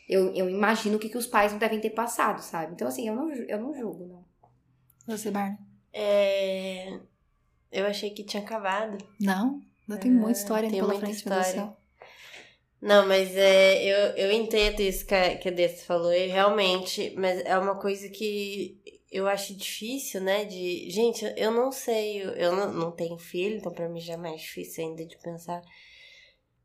eu, 0.10 0.34
eu 0.34 0.50
imagino 0.50 0.98
o 0.98 1.00
que, 1.00 1.10
que 1.10 1.18
os 1.18 1.28
pais 1.28 1.52
não 1.52 1.60
devem 1.60 1.80
ter 1.80 1.92
passado, 1.92 2.42
sabe? 2.42 2.74
Então, 2.74 2.88
assim, 2.88 3.08
eu 3.08 3.16
não, 3.16 3.32
eu 3.32 3.60
não 3.60 3.74
julgo, 3.74 4.08
não. 4.08 4.26
Você, 5.08 5.32
Barney? 5.32 5.58
É... 5.94 7.00
Eu 7.72 7.86
achei 7.86 8.10
que 8.10 8.24
tinha 8.24 8.44
acabado. 8.44 8.98
Não, 9.20 9.62
ainda 9.88 10.02
tem 10.02 10.12
muita 10.12 10.30
ah, 10.30 10.32
história 10.32 10.70
tem 10.70 10.80
pela 10.80 10.92
muita 10.92 11.06
frente 11.06 11.18
história. 11.18 11.74
Não, 12.82 13.08
mas 13.08 13.36
é, 13.38 13.84
eu, 13.84 14.16
eu 14.16 14.32
entendo 14.32 14.80
isso 14.82 15.06
que 15.06 15.14
a, 15.14 15.38
que 15.38 15.48
a 15.48 15.52
Dessa 15.52 15.86
falou, 15.86 16.12
e 16.12 16.26
realmente, 16.28 17.14
mas 17.16 17.40
é 17.46 17.58
uma 17.58 17.76
coisa 17.76 18.10
que 18.10 18.82
eu 19.12 19.28
acho 19.28 19.56
difícil, 19.56 20.22
né? 20.22 20.46
De. 20.46 20.90
Gente, 20.90 21.26
eu 21.38 21.52
não 21.52 21.72
sei, 21.72 22.24
eu 22.24 22.56
não, 22.56 22.72
não 22.72 22.92
tenho 22.92 23.18
filho, 23.18 23.58
então 23.58 23.72
pra 23.72 23.90
mim 23.90 24.00
já 24.00 24.14
é 24.14 24.18
mais 24.18 24.42
difícil 24.42 24.86
ainda 24.86 25.06
de 25.06 25.18
pensar. 25.18 25.62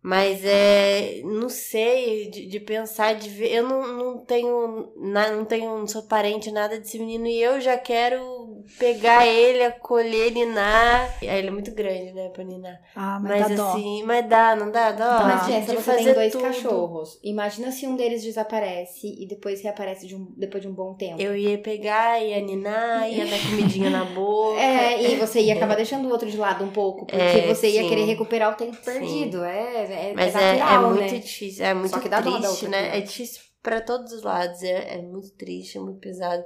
Mas 0.00 0.44
é. 0.44 1.20
Não 1.24 1.48
sei, 1.48 2.30
de, 2.30 2.46
de 2.46 2.60
pensar, 2.60 3.14
de 3.14 3.28
ver. 3.28 3.52
Eu 3.52 3.64
não, 3.68 3.86
não 3.96 4.24
tenho. 4.24 4.92
Não 4.96 5.44
tenho. 5.44 5.78
Não 5.78 5.86
sou 5.88 6.04
parente 6.04 6.52
nada 6.52 6.78
desse 6.78 6.98
menino 6.98 7.26
e 7.26 7.42
eu 7.42 7.60
já 7.60 7.76
quero 7.76 8.45
pegar 8.78 9.26
ele, 9.26 9.64
acolher, 9.64 10.32
ninar. 10.32 11.16
Ele 11.22 11.48
é 11.48 11.50
muito 11.50 11.72
grande, 11.72 12.12
né, 12.12 12.28
pra 12.30 12.44
ninar. 12.44 12.80
Ah, 12.94 13.18
mas, 13.20 13.40
mas 13.40 13.56
dá 13.56 13.70
assim, 13.70 14.00
dó. 14.00 14.06
mas 14.06 14.28
dá, 14.28 14.56
não 14.56 14.70
dá 14.70 14.92
dó? 14.92 15.24
Mas, 15.24 15.46
Jéssica, 15.46 15.72
de 15.72 15.82
você 15.82 15.90
fazer 15.90 16.04
tem 16.04 16.14
dois 16.14 16.32
tudo. 16.32 16.42
cachorros. 16.42 17.18
Imagina 17.22 17.70
se 17.70 17.86
um 17.86 17.96
deles 17.96 18.22
desaparece 18.22 19.06
e 19.06 19.26
depois 19.26 19.62
reaparece 19.62 20.06
de 20.06 20.14
um, 20.14 20.32
depois 20.36 20.62
de 20.62 20.68
um 20.68 20.74
bom 20.74 20.94
tempo. 20.94 21.20
Eu 21.20 21.36
ia 21.36 21.58
pegar, 21.58 22.20
ia 22.22 22.40
ninar, 22.40 23.10
ia 23.10 23.26
dar 23.26 23.38
comidinha 23.50 23.90
na 23.90 24.04
boca. 24.04 24.60
É, 24.60 25.02
e 25.02 25.16
você 25.16 25.40
ia 25.40 25.54
acabar 25.54 25.76
deixando 25.76 26.06
o 26.06 26.10
outro 26.10 26.30
de 26.30 26.36
lado 26.36 26.64
um 26.64 26.70
pouco, 26.70 27.06
porque 27.06 27.20
é, 27.20 27.46
você 27.46 27.68
ia 27.68 27.82
sim. 27.82 27.88
querer 27.88 28.04
recuperar 28.04 28.52
o 28.52 28.56
tempo 28.56 28.76
perdido. 28.84 29.44
É, 29.44 30.10
é, 30.10 30.12
Mas 30.14 30.34
é, 30.34 30.54
natural, 30.58 30.84
é, 30.84 30.94
muito 30.94 31.12
né? 31.12 31.18
difícil, 31.18 31.64
é 31.64 31.74
muito 31.74 31.90
Só 31.90 32.00
que 32.00 32.08
dá 32.08 32.22
triste, 32.22 32.68
né? 32.68 32.96
É 32.96 33.00
difícil 33.00 33.46
para 33.66 33.80
todos 33.80 34.12
os 34.12 34.22
lados, 34.22 34.62
é, 34.62 34.96
é 34.96 35.02
muito 35.02 35.30
triste, 35.32 35.76
é 35.76 35.80
muito 35.80 35.98
pesado. 35.98 36.44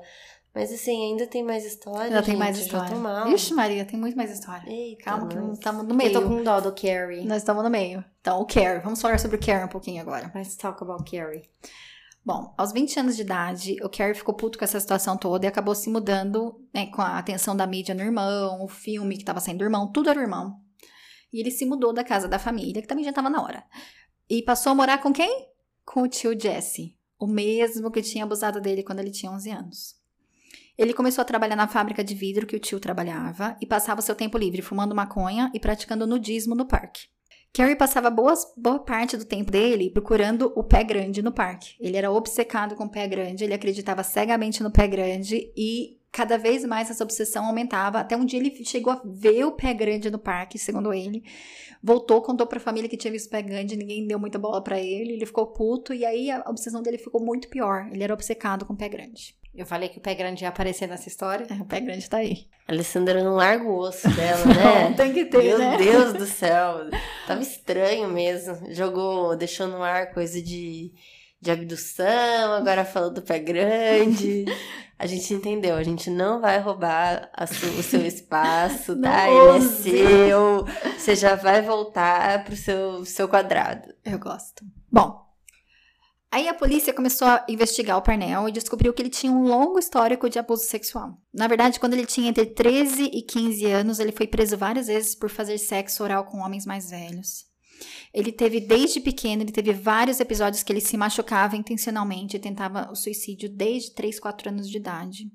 Mas 0.54 0.72
assim, 0.72 1.10
ainda 1.10 1.26
tem 1.26 1.44
mais 1.44 1.64
história. 1.64 2.04
Ainda 2.04 2.16
gente, 2.16 2.26
tem 2.26 2.36
mais 2.36 2.58
história. 2.58 2.96
Mal. 2.96 3.28
Ixi, 3.28 3.54
Maria, 3.54 3.84
tem 3.84 3.98
muito 3.98 4.16
mais 4.16 4.30
história. 4.32 4.68
Eita, 4.68 5.04
Calma, 5.04 5.28
que 5.28 5.36
nós 5.36 5.52
estamos 5.52 5.86
no 5.86 5.94
meio. 5.94 6.12
Eu 6.12 6.20
tô 6.20 6.28
com 6.28 6.42
dó 6.42 6.60
do 6.60 6.72
Carrie. 6.72 7.24
Nós 7.24 7.38
estamos 7.38 7.62
no 7.62 7.70
meio. 7.70 8.04
Então, 8.20 8.40
o 8.40 8.46
Carrie. 8.46 8.80
Vamos 8.80 9.00
falar 9.00 9.18
sobre 9.18 9.36
o 9.36 9.40
Carrie 9.40 9.64
um 9.64 9.68
pouquinho 9.68 10.02
agora. 10.02 10.30
Let's 10.34 10.56
talk 10.56 10.82
about 10.82 11.08
Carrie. 11.08 11.48
Bom, 12.24 12.52
aos 12.58 12.72
20 12.72 13.00
anos 13.00 13.16
de 13.16 13.22
idade, 13.22 13.76
o 13.82 13.88
Carrie 13.88 14.14
ficou 14.14 14.34
puto 14.34 14.58
com 14.58 14.64
essa 14.64 14.78
situação 14.78 15.16
toda 15.16 15.46
e 15.46 15.48
acabou 15.48 15.74
se 15.74 15.88
mudando 15.88 16.60
né, 16.74 16.86
com 16.86 17.00
a 17.00 17.16
atenção 17.16 17.56
da 17.56 17.66
mídia 17.66 17.94
no 17.94 18.02
irmão, 18.02 18.62
o 18.62 18.68
filme 18.68 19.16
que 19.16 19.22
estava 19.22 19.40
saindo 19.40 19.58
do 19.58 19.64
irmão, 19.64 19.90
tudo 19.90 20.10
era 20.10 20.18
o 20.18 20.22
irmão. 20.22 20.60
E 21.32 21.40
ele 21.40 21.50
se 21.50 21.64
mudou 21.64 21.92
da 21.92 22.04
casa 22.04 22.28
da 22.28 22.38
família, 22.38 22.82
que 22.82 22.88
também 22.88 23.04
já 23.04 23.10
estava 23.10 23.30
na 23.30 23.42
hora. 23.42 23.64
E 24.28 24.42
passou 24.42 24.72
a 24.72 24.74
morar 24.74 24.98
com 24.98 25.12
quem? 25.12 25.48
Com 25.84 26.02
o 26.02 26.08
tio 26.08 26.38
Jesse, 26.38 26.96
o 27.18 27.26
mesmo 27.26 27.90
que 27.90 28.02
tinha 28.02 28.24
abusado 28.24 28.60
dele 28.60 28.82
quando 28.82 28.98
ele 28.98 29.10
tinha 29.10 29.32
11 29.32 29.50
anos. 29.50 29.99
Ele 30.80 30.94
começou 30.94 31.20
a 31.20 31.26
trabalhar 31.26 31.56
na 31.56 31.68
fábrica 31.68 32.02
de 32.02 32.14
vidro 32.14 32.46
que 32.46 32.56
o 32.56 32.58
tio 32.58 32.80
trabalhava 32.80 33.54
e 33.60 33.66
passava 33.66 34.00
seu 34.00 34.14
tempo 34.14 34.38
livre 34.38 34.62
fumando 34.62 34.94
maconha 34.94 35.50
e 35.52 35.60
praticando 35.60 36.06
nudismo 36.06 36.54
no 36.54 36.64
parque. 36.64 37.02
Carrie 37.52 37.76
passava 37.76 38.08
boas, 38.08 38.46
boa 38.56 38.78
parte 38.78 39.14
do 39.18 39.26
tempo 39.26 39.50
dele 39.50 39.90
procurando 39.90 40.50
o 40.56 40.64
pé 40.64 40.82
grande 40.82 41.20
no 41.20 41.32
parque. 41.32 41.74
Ele 41.78 41.98
era 41.98 42.10
obcecado 42.10 42.76
com 42.76 42.84
o 42.84 42.90
pé 42.90 43.06
grande, 43.06 43.44
ele 43.44 43.52
acreditava 43.52 44.02
cegamente 44.02 44.62
no 44.62 44.70
pé 44.70 44.88
grande 44.88 45.52
e 45.54 45.98
cada 46.10 46.38
vez 46.38 46.64
mais 46.64 46.88
essa 46.88 47.04
obsessão 47.04 47.44
aumentava, 47.44 48.00
até 48.00 48.16
um 48.16 48.24
dia 48.24 48.40
ele 48.40 48.64
chegou 48.64 48.94
a 48.94 49.02
ver 49.04 49.44
o 49.44 49.52
pé 49.52 49.74
grande 49.74 50.10
no 50.10 50.18
parque, 50.18 50.58
segundo 50.58 50.94
ele. 50.94 51.22
Voltou, 51.82 52.22
contou 52.22 52.46
pra 52.46 52.58
família 52.58 52.88
que 52.88 52.96
tinha 52.96 53.12
visto 53.12 53.26
o 53.26 53.30
pé 53.30 53.42
grande, 53.42 53.76
ninguém 53.76 54.06
deu 54.06 54.18
muita 54.18 54.38
bola 54.38 54.64
para 54.64 54.80
ele, 54.80 55.12
ele 55.12 55.26
ficou 55.26 55.46
puto 55.48 55.92
e 55.92 56.06
aí 56.06 56.30
a 56.30 56.42
obsessão 56.48 56.80
dele 56.80 56.96
ficou 56.96 57.22
muito 57.22 57.50
pior. 57.50 57.86
Ele 57.92 58.02
era 58.02 58.14
obcecado 58.14 58.64
com 58.64 58.72
o 58.72 58.76
pé 58.78 58.88
grande. 58.88 59.38
Eu 59.54 59.66
falei 59.66 59.88
que 59.88 59.98
o 59.98 60.00
pé 60.00 60.14
grande 60.14 60.44
ia 60.44 60.48
aparecer 60.48 60.86
nessa 60.86 61.08
história. 61.08 61.46
É, 61.50 61.54
o 61.54 61.64
pé 61.64 61.80
grande 61.80 62.08
tá 62.08 62.18
aí. 62.18 62.46
A 62.68 62.72
Alessandra 62.72 63.22
não 63.22 63.34
larga 63.34 63.64
o 63.64 63.78
osso 63.78 64.08
dela, 64.10 64.44
né? 64.46 64.88
Não, 64.88 64.94
tem 64.94 65.12
que 65.12 65.24
ter, 65.24 65.42
Meu 65.42 65.58
né? 65.58 65.76
Deus 65.76 66.12
do 66.12 66.26
céu. 66.26 66.88
Tava 67.26 67.42
estranho 67.42 68.08
mesmo. 68.08 68.72
Jogou, 68.72 69.36
deixou 69.36 69.66
no 69.66 69.82
ar 69.82 70.12
coisa 70.12 70.40
de, 70.40 70.92
de 71.40 71.50
abdução, 71.50 72.52
agora 72.52 72.84
falou 72.84 73.12
do 73.12 73.22
pé 73.22 73.40
grande. 73.40 74.44
A 74.96 75.06
gente 75.06 75.32
entendeu, 75.32 75.76
a 75.76 75.82
gente 75.82 76.10
não 76.10 76.40
vai 76.40 76.60
roubar 76.60 77.30
su, 77.48 77.66
o 77.66 77.82
seu 77.82 78.06
espaço, 78.06 79.00
tá? 79.00 79.28
Ele 79.28 79.56
é 79.56 79.60
seu. 79.60 80.66
Você 80.96 81.16
já 81.16 81.34
vai 81.34 81.62
voltar 81.62 82.44
pro 82.44 82.54
seu, 82.54 83.04
seu 83.04 83.26
quadrado. 83.26 83.94
Eu 84.04 84.18
gosto. 84.18 84.62
Bom, 84.92 85.29
Aí 86.32 86.48
a 86.48 86.54
polícia 86.54 86.92
começou 86.92 87.26
a 87.26 87.44
investigar 87.48 87.98
o 87.98 88.02
Parnell 88.02 88.48
e 88.48 88.52
descobriu 88.52 88.92
que 88.92 89.02
ele 89.02 89.10
tinha 89.10 89.32
um 89.32 89.42
longo 89.42 89.80
histórico 89.80 90.30
de 90.30 90.38
abuso 90.38 90.64
sexual. 90.64 91.20
Na 91.34 91.48
verdade, 91.48 91.80
quando 91.80 91.94
ele 91.94 92.06
tinha 92.06 92.28
entre 92.28 92.46
13 92.46 93.10
e 93.12 93.20
15 93.22 93.66
anos, 93.66 93.98
ele 93.98 94.12
foi 94.12 94.28
preso 94.28 94.56
várias 94.56 94.86
vezes 94.86 95.16
por 95.16 95.28
fazer 95.28 95.58
sexo 95.58 96.04
oral 96.04 96.24
com 96.26 96.38
homens 96.38 96.64
mais 96.64 96.90
velhos. 96.90 97.46
Ele 98.14 98.30
teve, 98.30 98.60
desde 98.60 99.00
pequeno, 99.00 99.42
ele 99.42 99.50
teve 99.50 99.72
vários 99.72 100.20
episódios 100.20 100.62
que 100.62 100.72
ele 100.72 100.80
se 100.80 100.96
machucava 100.96 101.56
intencionalmente 101.56 102.36
e 102.36 102.40
tentava 102.40 102.88
o 102.92 102.94
suicídio 102.94 103.48
desde 103.48 103.92
3, 103.94 104.20
4 104.20 104.50
anos 104.50 104.68
de 104.68 104.76
idade. 104.76 105.32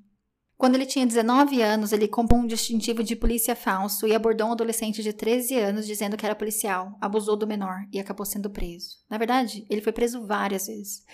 Quando 0.58 0.74
ele 0.74 0.86
tinha 0.86 1.06
19 1.06 1.60
anos, 1.60 1.92
ele 1.92 2.08
comprou 2.08 2.40
um 2.40 2.46
distintivo 2.46 3.02
de 3.02 3.14
polícia 3.14 3.54
falso 3.54 4.06
e 4.06 4.14
abordou 4.14 4.48
um 4.48 4.52
adolescente 4.52 5.02
de 5.02 5.12
13 5.12 5.58
anos 5.58 5.86
dizendo 5.86 6.16
que 6.16 6.24
era 6.24 6.34
policial, 6.34 6.96
abusou 6.98 7.36
do 7.36 7.46
menor 7.46 7.86
e 7.92 8.00
acabou 8.00 8.24
sendo 8.24 8.48
preso. 8.48 8.96
Na 9.08 9.18
verdade, 9.18 9.66
ele 9.68 9.82
foi 9.82 9.92
preso 9.92 10.26
várias 10.26 10.66
vezes. 10.66 11.04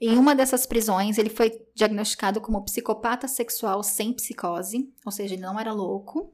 Em 0.00 0.18
uma 0.18 0.34
dessas 0.34 0.66
prisões, 0.66 1.16
ele 1.16 1.30
foi 1.30 1.64
diagnosticado 1.76 2.40
como 2.40 2.64
psicopata 2.64 3.28
sexual 3.28 3.84
sem 3.84 4.12
psicose, 4.12 4.92
ou 5.06 5.12
seja, 5.12 5.34
ele 5.34 5.42
não 5.42 5.60
era 5.60 5.72
louco. 5.72 6.32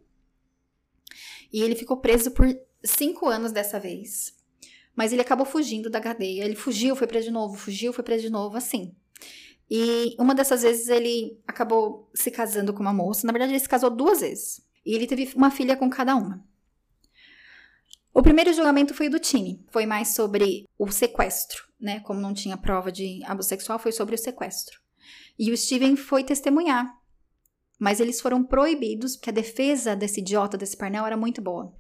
E 1.52 1.60
ele 1.60 1.74
ficou 1.74 1.98
preso 1.98 2.30
por 2.30 2.46
cinco 2.82 3.28
anos 3.28 3.52
dessa 3.52 3.78
vez. 3.78 4.34
Mas 4.96 5.12
ele 5.12 5.20
acabou 5.20 5.44
fugindo 5.44 5.90
da 5.90 6.00
cadeia. 6.00 6.44
Ele 6.44 6.56
fugiu, 6.56 6.96
foi 6.96 7.06
preso 7.06 7.26
de 7.26 7.32
novo, 7.32 7.56
fugiu, 7.56 7.92
foi 7.92 8.04
preso 8.04 8.22
de 8.22 8.30
novo, 8.30 8.56
assim. 8.56 8.94
E 9.70 10.14
uma 10.18 10.34
dessas 10.34 10.62
vezes 10.62 10.88
ele 10.88 11.38
acabou 11.46 12.10
se 12.14 12.30
casando 12.30 12.72
com 12.72 12.80
uma 12.80 12.92
moça. 12.92 13.26
Na 13.26 13.32
verdade, 13.32 13.52
ele 13.52 13.60
se 13.60 13.68
casou 13.68 13.90
duas 13.90 14.20
vezes. 14.20 14.62
E 14.84 14.94
ele 14.94 15.06
teve 15.06 15.32
uma 15.34 15.50
filha 15.50 15.76
com 15.76 15.88
cada 15.88 16.14
uma. 16.14 16.44
O 18.12 18.22
primeiro 18.22 18.52
julgamento 18.52 18.94
foi 18.94 19.08
do 19.08 19.18
time. 19.18 19.64
Foi 19.70 19.86
mais 19.86 20.14
sobre 20.14 20.68
o 20.78 20.90
sequestro, 20.90 21.64
né? 21.80 22.00
Como 22.00 22.20
não 22.20 22.34
tinha 22.34 22.56
prova 22.56 22.92
de 22.92 23.20
abuso 23.24 23.48
sexual, 23.48 23.78
foi 23.78 23.90
sobre 23.90 24.14
o 24.14 24.18
sequestro. 24.18 24.80
E 25.38 25.50
o 25.50 25.56
Steven 25.56 25.96
foi 25.96 26.22
testemunhar. 26.22 26.94
Mas 27.76 27.98
eles 27.98 28.20
foram 28.20 28.44
proibidos, 28.44 29.16
porque 29.16 29.30
a 29.30 29.32
defesa 29.32 29.96
desse 29.96 30.20
idiota, 30.20 30.56
desse 30.56 30.76
Parnell, 30.76 31.06
era 31.06 31.16
muito 31.16 31.42
boa. 31.42 31.74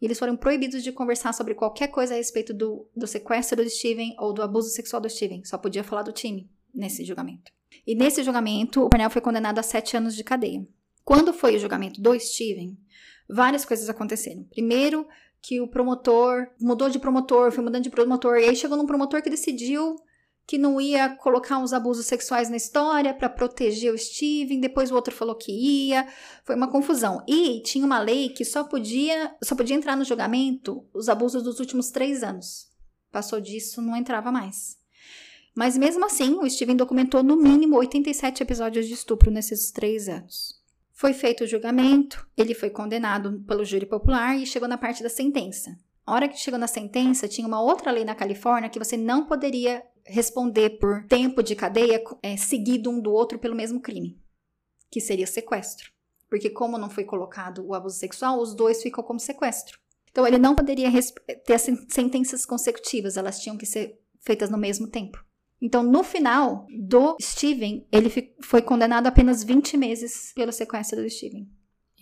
E 0.00 0.06
eles 0.06 0.18
foram 0.18 0.34
proibidos 0.34 0.82
de 0.82 0.92
conversar 0.92 1.34
sobre 1.34 1.54
qualquer 1.54 1.88
coisa 1.88 2.14
a 2.14 2.16
respeito 2.16 2.54
do, 2.54 2.88
do 2.96 3.06
sequestro 3.06 3.62
do 3.62 3.68
Steven 3.68 4.16
ou 4.18 4.32
do 4.32 4.42
abuso 4.42 4.70
sexual 4.70 5.02
do 5.02 5.10
Steven. 5.10 5.44
Só 5.44 5.58
podia 5.58 5.84
falar 5.84 6.02
do 6.02 6.12
time 6.12 6.48
nesse 6.74 7.04
julgamento. 7.04 7.52
E 7.86 7.94
nesse 7.94 8.22
julgamento, 8.22 8.82
o 8.82 8.88
Parnell 8.88 9.10
foi 9.10 9.22
condenado 9.22 9.58
a 9.58 9.62
sete 9.62 9.96
anos 9.96 10.14
de 10.14 10.24
cadeia. 10.24 10.66
Quando 11.04 11.32
foi 11.32 11.56
o 11.56 11.58
julgamento 11.58 12.00
do 12.00 12.18
Steven, 12.18 12.76
várias 13.28 13.64
coisas 13.64 13.88
aconteceram. 13.88 14.44
Primeiro, 14.44 15.06
que 15.42 15.60
o 15.60 15.68
promotor 15.68 16.48
mudou 16.60 16.88
de 16.90 16.98
promotor, 16.98 17.50
foi 17.50 17.64
mudando 17.64 17.84
de 17.84 17.90
promotor, 17.90 18.36
e 18.36 18.48
aí 18.48 18.56
chegou 18.56 18.76
num 18.76 18.86
promotor 18.86 19.22
que 19.22 19.30
decidiu 19.30 19.96
que 20.46 20.58
não 20.58 20.80
ia 20.80 21.10
colocar 21.10 21.58
uns 21.58 21.72
abusos 21.72 22.06
sexuais 22.06 22.50
na 22.50 22.56
história 22.56 23.14
para 23.14 23.28
proteger 23.28 23.94
o 23.94 23.98
Steven, 23.98 24.60
depois 24.60 24.90
o 24.90 24.96
outro 24.96 25.14
falou 25.14 25.36
que 25.36 25.52
ia, 25.52 26.08
foi 26.44 26.56
uma 26.56 26.68
confusão. 26.68 27.22
E 27.28 27.62
tinha 27.62 27.86
uma 27.86 28.00
lei 28.00 28.30
que 28.30 28.44
só 28.44 28.64
podia, 28.64 29.32
só 29.44 29.54
podia 29.54 29.76
entrar 29.76 29.96
no 29.96 30.04
julgamento 30.04 30.84
os 30.92 31.08
abusos 31.08 31.44
dos 31.44 31.60
últimos 31.60 31.90
três 31.90 32.24
anos. 32.24 32.68
Passou 33.12 33.40
disso, 33.40 33.80
não 33.80 33.94
entrava 33.94 34.32
mais. 34.32 34.79
Mas 35.60 35.76
mesmo 35.76 36.06
assim, 36.06 36.38
o 36.38 36.48
Steven 36.48 36.74
documentou 36.74 37.22
no 37.22 37.36
mínimo 37.36 37.76
87 37.76 38.42
episódios 38.42 38.88
de 38.88 38.94
estupro 38.94 39.30
nesses 39.30 39.70
três 39.70 40.08
anos. 40.08 40.58
Foi 40.90 41.12
feito 41.12 41.44
o 41.44 41.46
julgamento, 41.46 42.26
ele 42.34 42.54
foi 42.54 42.70
condenado 42.70 43.44
pelo 43.46 43.62
júri 43.62 43.84
popular 43.84 44.38
e 44.38 44.46
chegou 44.46 44.66
na 44.66 44.78
parte 44.78 45.02
da 45.02 45.10
sentença. 45.10 45.78
A 46.06 46.14
hora 46.14 46.28
que 46.28 46.38
chegou 46.38 46.58
na 46.58 46.66
sentença, 46.66 47.28
tinha 47.28 47.46
uma 47.46 47.60
outra 47.60 47.90
lei 47.90 48.06
na 48.06 48.14
Califórnia 48.14 48.70
que 48.70 48.78
você 48.78 48.96
não 48.96 49.26
poderia 49.26 49.82
responder 50.02 50.78
por 50.78 51.04
tempo 51.06 51.42
de 51.42 51.54
cadeia 51.54 52.02
é, 52.22 52.38
seguido 52.38 52.88
um 52.88 52.98
do 52.98 53.12
outro 53.12 53.38
pelo 53.38 53.54
mesmo 53.54 53.82
crime, 53.82 54.18
que 54.90 54.98
seria 54.98 55.26
sequestro. 55.26 55.92
Porque, 56.30 56.48
como 56.48 56.78
não 56.78 56.88
foi 56.88 57.04
colocado 57.04 57.66
o 57.66 57.74
abuso 57.74 57.98
sexual, 57.98 58.40
os 58.40 58.54
dois 58.54 58.82
ficam 58.82 59.04
como 59.04 59.20
sequestro. 59.20 59.78
Então, 60.10 60.26
ele 60.26 60.38
não 60.38 60.54
poderia 60.54 60.90
ter 61.44 61.58
sentenças 61.58 62.46
consecutivas, 62.46 63.18
elas 63.18 63.40
tinham 63.40 63.58
que 63.58 63.66
ser 63.66 64.00
feitas 64.20 64.48
no 64.48 64.56
mesmo 64.56 64.88
tempo. 64.88 65.22
Então, 65.60 65.82
no 65.82 66.02
final 66.02 66.66
do 66.70 67.16
Steven, 67.20 67.86
ele 67.92 68.10
foi 68.42 68.62
condenado 68.62 69.06
a 69.06 69.08
apenas 69.10 69.44
20 69.44 69.76
meses 69.76 70.32
pelo 70.34 70.52
sequestro 70.52 71.02
do 71.02 71.10
Steven. 71.10 71.46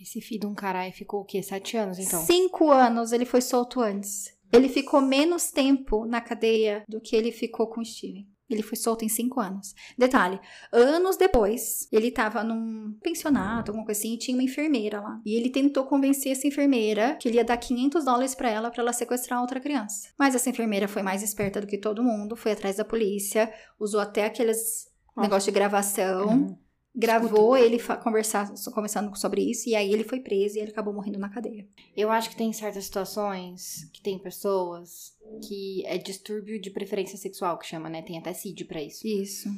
Esse 0.01 0.21
filho 0.21 0.41
de 0.41 0.47
um 0.47 0.55
caralho 0.55 0.93
ficou 0.93 1.21
o 1.21 1.25
quê? 1.25 1.43
Sete 1.43 1.75
anos, 1.75 1.99
então? 1.99 2.21
Cinco 2.21 2.71
anos, 2.71 3.11
ele 3.11 3.25
foi 3.25 3.41
solto 3.41 3.81
antes. 3.81 4.33
Ele 4.51 4.69
ficou 4.69 5.01
menos 5.01 5.51
tempo 5.51 6.05
na 6.05 6.21
cadeia 6.21 6.83
do 6.87 7.01
que 7.01 7.15
ele 7.15 7.31
ficou 7.31 7.67
com 7.67 7.81
o 7.81 7.85
Steven. 7.85 8.25
Ele 8.49 8.63
foi 8.63 8.77
solto 8.77 9.05
em 9.05 9.09
cinco 9.09 9.39
anos. 9.39 9.75
Detalhe, 9.97 10.39
anos 10.71 11.17
depois, 11.17 11.87
ele 11.91 12.07
estava 12.07 12.43
num 12.43 12.97
pensionato, 13.01 13.71
alguma 13.71 13.85
coisa 13.85 13.99
assim, 13.99 14.13
e 14.13 14.17
tinha 14.17 14.35
uma 14.35 14.43
enfermeira 14.43 14.99
lá. 14.99 15.21
E 15.25 15.35
ele 15.35 15.49
tentou 15.49 15.85
convencer 15.85 16.31
essa 16.31 16.47
enfermeira 16.47 17.15
que 17.15 17.27
ele 17.27 17.37
ia 17.37 17.43
dar 17.43 17.57
500 17.57 18.05
dólares 18.05 18.33
para 18.33 18.49
ela 18.49 18.71
para 18.71 18.81
ela 18.81 18.93
sequestrar 18.93 19.41
outra 19.41 19.59
criança. 19.59 20.09
Mas 20.17 20.33
essa 20.33 20.49
enfermeira 20.49 20.87
foi 20.87 21.01
mais 21.01 21.21
esperta 21.21 21.61
do 21.61 21.67
que 21.67 21.77
todo 21.77 22.03
mundo, 22.03 22.35
foi 22.35 22.53
atrás 22.53 22.77
da 22.77 22.85
polícia, 22.85 23.53
usou 23.79 23.99
até 23.99 24.25
aqueles 24.25 24.87
negócios 25.15 25.45
de 25.45 25.51
gravação. 25.51 26.27
Uhum 26.27 26.68
gravou 26.99 27.55
ele 27.55 27.79
conversar, 28.03 28.51
conversando 28.73 29.15
sobre 29.17 29.49
isso, 29.49 29.69
e 29.69 29.75
aí 29.75 29.91
ele 29.91 30.03
foi 30.03 30.19
preso 30.19 30.57
e 30.57 30.61
ele 30.61 30.71
acabou 30.71 30.93
morrendo 30.93 31.17
na 31.17 31.29
cadeia. 31.29 31.65
Eu 31.95 32.11
acho 32.11 32.29
que 32.29 32.35
tem 32.35 32.51
certas 32.51 32.83
situações 32.83 33.89
que 33.93 34.01
tem 34.01 34.19
pessoas 34.19 35.17
que 35.47 35.85
é 35.85 35.97
distúrbio 35.97 36.59
de 36.59 36.69
preferência 36.69 37.17
sexual, 37.17 37.57
que 37.57 37.65
chama, 37.65 37.89
né? 37.89 38.01
Tem 38.01 38.17
até 38.17 38.33
CID 38.33 38.65
pra 38.65 38.83
isso. 38.83 39.07
Isso. 39.07 39.49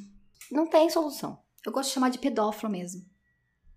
Não 0.52 0.68
tem 0.68 0.90
solução. 0.90 1.40
Eu 1.66 1.72
gosto 1.72 1.90
de 1.90 1.96
chamar 1.96 2.10
de 2.10 2.20
pedófilo 2.20 2.72
mesmo. 2.72 3.04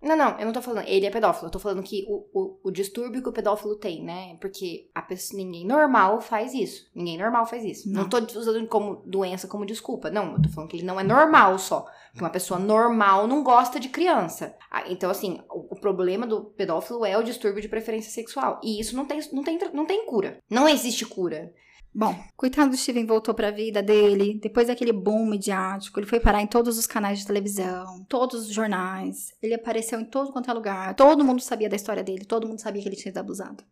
Não, 0.04 0.16
não, 0.16 0.38
eu 0.38 0.44
não 0.44 0.52
tô 0.52 0.60
falando, 0.60 0.86
ele 0.86 1.06
é 1.06 1.10
pedófilo, 1.10 1.46
eu 1.46 1.50
tô 1.50 1.58
falando 1.58 1.82
que 1.82 2.04
o, 2.06 2.26
o, 2.32 2.58
o 2.64 2.70
distúrbio 2.70 3.22
que 3.22 3.28
o 3.28 3.32
pedófilo 3.32 3.76
tem, 3.76 4.04
né? 4.04 4.36
Porque 4.38 4.90
a 4.94 5.00
pessoa, 5.00 5.42
ninguém 5.42 5.66
normal 5.66 6.20
faz 6.20 6.52
isso. 6.52 6.86
Ninguém 6.94 7.16
normal 7.16 7.46
faz 7.46 7.64
isso. 7.64 7.90
Não, 7.90 8.02
não 8.02 8.08
tô 8.08 8.18
usando 8.38 8.66
como 8.66 9.02
doença 9.06 9.48
como 9.48 9.64
desculpa. 9.64 10.10
Não, 10.10 10.34
eu 10.34 10.42
tô 10.42 10.48
falando 10.50 10.68
que 10.68 10.76
ele 10.76 10.86
não 10.86 11.00
é 11.00 11.02
normal 11.02 11.58
só. 11.58 11.86
Que 12.14 12.20
uma 12.20 12.30
pessoa 12.30 12.60
normal 12.60 13.26
não 13.26 13.42
gosta 13.42 13.80
de 13.80 13.88
criança. 13.88 14.54
Ah, 14.70 14.84
então, 14.86 15.10
assim, 15.10 15.40
o, 15.50 15.74
o, 15.74 15.80
problema 15.80 16.26
do 16.26 16.44
pedófilo 16.44 17.04
é 17.04 17.18
o 17.18 17.24
distúrbio 17.24 17.62
de 17.62 17.68
preferência 17.68 18.12
sexual. 18.12 18.60
E 18.62 18.78
isso 18.78 18.94
não 18.94 19.06
tem, 19.06 19.20
não 19.32 19.42
tem, 19.42 19.58
não 19.72 19.86
tem 19.86 20.06
cura. 20.06 20.38
Não 20.48 20.68
existe 20.68 21.06
cura. 21.06 21.52
Bom, 21.96 22.12
coitado 22.36 22.70
do 22.70 22.76
Steven 22.76 23.06
voltou 23.06 23.32
para 23.32 23.48
a 23.48 23.52
vida 23.52 23.80
dele, 23.80 24.40
depois 24.42 24.66
daquele 24.66 24.92
boom 24.92 25.26
midiático, 25.26 26.00
ele 26.00 26.08
foi 26.08 26.18
parar 26.18 26.42
em 26.42 26.46
todos 26.46 26.76
os 26.76 26.88
canais 26.88 27.20
de 27.20 27.26
televisão, 27.26 28.04
todos 28.08 28.48
os 28.48 28.52
jornais, 28.52 29.32
ele 29.40 29.54
apareceu 29.54 30.00
em 30.00 30.04
todo 30.04 30.32
quanto 30.32 30.50
é 30.50 30.52
lugar, 30.52 30.96
todo 30.96 31.24
mundo 31.24 31.40
sabia 31.40 31.68
da 31.68 31.76
história 31.76 32.02
dele, 32.02 32.24
todo 32.24 32.48
mundo 32.48 32.58
sabia 32.58 32.82
que 32.82 32.88
ele 32.88 32.96
tinha 32.96 33.12
sido 33.12 33.18
abusado. 33.18 33.62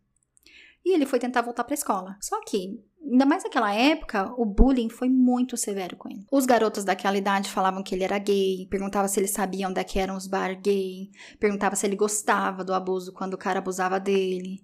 E 0.85 0.93
ele 0.93 1.05
foi 1.05 1.19
tentar 1.19 1.41
voltar 1.41 1.63
para 1.63 1.73
a 1.73 1.75
escola. 1.75 2.17
Só 2.21 2.41
que, 2.41 2.81
ainda 3.01 3.25
mais 3.25 3.43
naquela 3.43 3.73
época, 3.73 4.33
o 4.37 4.45
bullying 4.45 4.89
foi 4.89 5.07
muito 5.07 5.55
severo 5.55 5.95
com 5.95 6.09
ele. 6.09 6.25
Os 6.29 6.45
garotos 6.45 6.83
daquela 6.83 7.17
idade 7.17 7.49
falavam 7.49 7.81
que 7.81 7.95
ele 7.95 8.03
era 8.03 8.17
gay, 8.19 8.67
perguntavam 8.69 9.07
se 9.07 9.19
eles 9.19 9.31
sabiam 9.31 9.71
onde 9.71 9.79
é 9.79 9.83
que 9.83 9.97
eram 9.97 10.17
os 10.17 10.27
bar 10.27 10.59
gay, 10.61 11.09
perguntavam 11.39 11.77
se 11.77 11.85
ele 11.85 11.95
gostava 11.95 12.65
do 12.65 12.73
abuso 12.73 13.13
quando 13.13 13.33
o 13.33 13.37
cara 13.37 13.59
abusava 13.59 13.97
dele. 13.97 14.61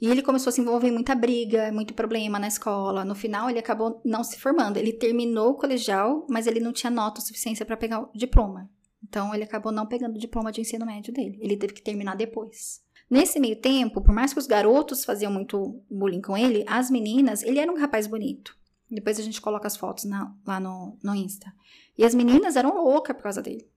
E 0.00 0.08
ele 0.08 0.22
começou 0.22 0.50
a 0.50 0.52
se 0.52 0.60
envolver 0.60 0.88
em 0.88 0.92
muita 0.92 1.14
briga, 1.14 1.70
muito 1.70 1.92
problema 1.92 2.38
na 2.38 2.48
escola. 2.48 3.04
No 3.04 3.14
final, 3.14 3.50
ele 3.50 3.58
acabou 3.58 4.00
não 4.04 4.24
se 4.24 4.38
formando. 4.38 4.78
Ele 4.78 4.92
terminou 4.92 5.50
o 5.50 5.54
colegial, 5.54 6.26
mas 6.28 6.46
ele 6.46 6.58
não 6.58 6.72
tinha 6.72 6.90
nota 6.90 7.20
suficiente 7.20 7.62
para 7.64 7.76
pegar 7.76 8.00
o 8.00 8.10
diploma. 8.14 8.70
Então, 9.06 9.34
ele 9.34 9.44
acabou 9.44 9.70
não 9.70 9.86
pegando 9.86 10.16
o 10.16 10.18
diploma 10.18 10.50
de 10.50 10.62
ensino 10.62 10.86
médio 10.86 11.12
dele. 11.12 11.38
Ele 11.40 11.56
teve 11.56 11.74
que 11.74 11.82
terminar 11.82 12.16
depois. 12.16 12.80
Nesse 13.10 13.38
meio 13.38 13.56
tempo, 13.56 14.00
por 14.00 14.14
mais 14.14 14.32
que 14.32 14.38
os 14.38 14.46
garotos 14.46 15.04
faziam 15.04 15.32
muito 15.32 15.82
bullying 15.90 16.22
com 16.22 16.36
ele, 16.36 16.64
as 16.66 16.90
meninas, 16.90 17.42
ele 17.42 17.58
era 17.58 17.70
um 17.70 17.78
rapaz 17.78 18.06
bonito. 18.06 18.56
Depois 18.90 19.18
a 19.18 19.22
gente 19.22 19.40
coloca 19.40 19.66
as 19.66 19.76
fotos 19.76 20.04
na, 20.04 20.34
lá 20.46 20.58
no, 20.58 20.96
no 21.02 21.14
Insta. 21.14 21.52
E 21.98 22.04
as 22.04 22.14
meninas 22.14 22.56
eram 22.56 22.74
loucas 22.74 23.14
por 23.14 23.24
causa 23.24 23.42
dele. 23.42 23.68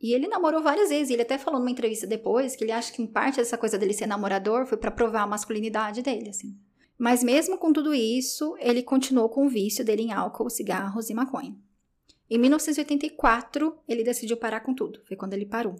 E 0.00 0.12
ele 0.12 0.28
namorou 0.28 0.62
várias 0.62 0.90
vezes. 0.90 1.10
Ele 1.10 1.22
até 1.22 1.38
falou 1.38 1.58
numa 1.58 1.70
entrevista 1.70 2.06
depois 2.06 2.54
que 2.54 2.64
ele 2.64 2.72
acha 2.72 2.92
que 2.92 3.02
em 3.02 3.06
parte 3.06 3.36
dessa 3.36 3.56
coisa 3.56 3.78
dele 3.78 3.94
ser 3.94 4.06
namorador 4.06 4.66
foi 4.66 4.76
para 4.76 4.90
provar 4.90 5.22
a 5.22 5.26
masculinidade 5.26 6.02
dele, 6.02 6.30
assim. 6.30 6.58
Mas 6.98 7.22
mesmo 7.22 7.58
com 7.58 7.72
tudo 7.72 7.94
isso, 7.94 8.56
ele 8.58 8.82
continuou 8.82 9.28
com 9.28 9.46
o 9.46 9.48
vício 9.48 9.84
dele 9.84 10.02
em 10.02 10.12
álcool, 10.12 10.48
cigarros 10.48 11.10
e 11.10 11.14
maconha. 11.14 11.56
Em 12.28 12.38
1984, 12.38 13.78
ele 13.86 14.02
decidiu 14.02 14.36
parar 14.36 14.60
com 14.60 14.74
tudo. 14.74 15.00
Foi 15.06 15.16
quando 15.16 15.34
ele 15.34 15.46
parou. 15.46 15.76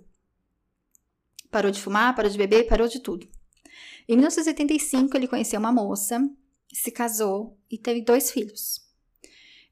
Parou 1.51 1.71
de 1.71 1.81
fumar, 1.81 2.14
parou 2.14 2.31
de 2.31 2.39
beber, 2.39 2.67
parou 2.67 2.87
de 2.87 3.01
tudo. 3.01 3.27
Em 4.09 4.14
1985, 4.14 5.17
ele 5.17 5.27
conheceu 5.27 5.59
uma 5.59 5.73
moça, 5.73 6.21
se 6.73 6.91
casou 6.93 7.59
e 7.71 7.79
teve 7.79 8.03
dois 8.03 8.31
filhos 8.31 8.86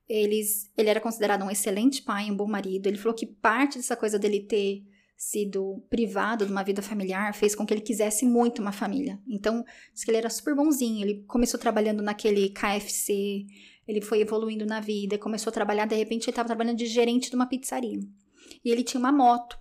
eles, 0.09 0.71
ele 0.77 0.91
era 0.91 1.01
considerado 1.01 1.45
um 1.45 1.51
excelente 1.51 2.03
pai, 2.03 2.31
um 2.31 2.37
bom 2.37 2.47
marido. 2.47 2.87
Ele 2.87 2.99
falou 2.99 3.15
que 3.15 3.27
parte 3.27 3.79
dessa 3.79 3.97
coisa 3.97 4.19
dele 4.19 4.41
ter 4.41 4.85
sido 5.17 5.83
privado 5.89 6.45
de 6.45 6.53
uma 6.53 6.63
vida 6.63 6.83
familiar 6.83 7.35
fez 7.35 7.55
com 7.55 7.65
que 7.65 7.73
ele 7.73 7.81
quisesse 7.81 8.27
muito 8.27 8.61
uma 8.61 8.73
família. 8.73 9.19
Então, 9.27 9.65
diz 9.93 10.05
que 10.05 10.11
ele 10.11 10.19
era 10.19 10.29
super 10.29 10.55
bonzinho. 10.55 11.03
Ele 11.03 11.25
começou 11.27 11.59
trabalhando 11.59 12.03
naquele 12.03 12.51
KFC 12.51 13.47
Ele 13.87 14.01
foi 14.01 14.21
evoluindo 14.21 14.67
na 14.67 14.81
vida, 14.81 15.19
começou 15.19 15.51
a 15.51 15.55
trabalhar, 15.55 15.87
de 15.87 15.95
repente 15.95 16.25
ele 16.25 16.31
estava 16.31 16.49
trabalhando 16.49 16.79
de 16.79 16.87
gerente 16.87 17.31
de 17.31 17.37
uma 17.37 17.47
pizzaria. 17.47 18.01
E 18.65 18.71
ele 18.71 18.83
tinha 18.83 18.99
uma 18.99 19.13
moto. 19.13 19.57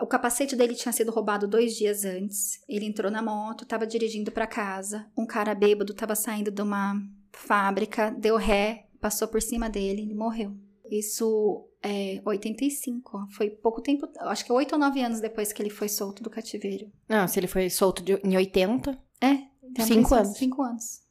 O 0.00 0.06
capacete 0.06 0.56
dele 0.56 0.74
tinha 0.74 0.92
sido 0.92 1.12
roubado 1.12 1.46
dois 1.46 1.76
dias 1.76 2.04
antes. 2.04 2.60
Ele 2.68 2.86
entrou 2.86 3.10
na 3.10 3.22
moto, 3.22 3.62
estava 3.62 3.86
dirigindo 3.86 4.32
para 4.32 4.46
casa. 4.46 5.06
Um 5.16 5.26
cara 5.26 5.54
bêbado 5.54 5.92
estava 5.92 6.16
saindo 6.16 6.50
de 6.50 6.62
uma 6.62 7.00
fábrica, 7.30 8.10
deu 8.10 8.36
ré, 8.36 8.86
passou 9.02 9.28
por 9.28 9.42
cima 9.42 9.68
dele 9.68 10.00
e 10.10 10.14
morreu. 10.14 10.56
Isso 10.90 11.68
é 11.82 12.20
85, 12.24 13.10
ó. 13.18 13.26
foi 13.36 13.50
pouco 13.50 13.80
tempo, 13.82 14.08
acho 14.20 14.44
que 14.44 14.52
oito 14.52 14.72
ou 14.74 14.78
nove 14.78 15.00
anos 15.02 15.20
depois 15.20 15.52
que 15.52 15.60
ele 15.60 15.70
foi 15.70 15.88
solto 15.88 16.22
do 16.22 16.30
cativeiro. 16.30 16.90
Não, 17.08 17.26
se 17.26 17.40
ele 17.40 17.46
foi 17.46 17.68
solto 17.68 18.02
de- 18.02 18.20
em 18.24 18.36
80. 18.36 18.96
É, 19.20 19.38
então 19.62 19.84
Cinco 19.86 20.08
tem 20.10 20.18
anos. 20.18 20.36
Cinco 20.38 20.62
anos. 20.62 21.02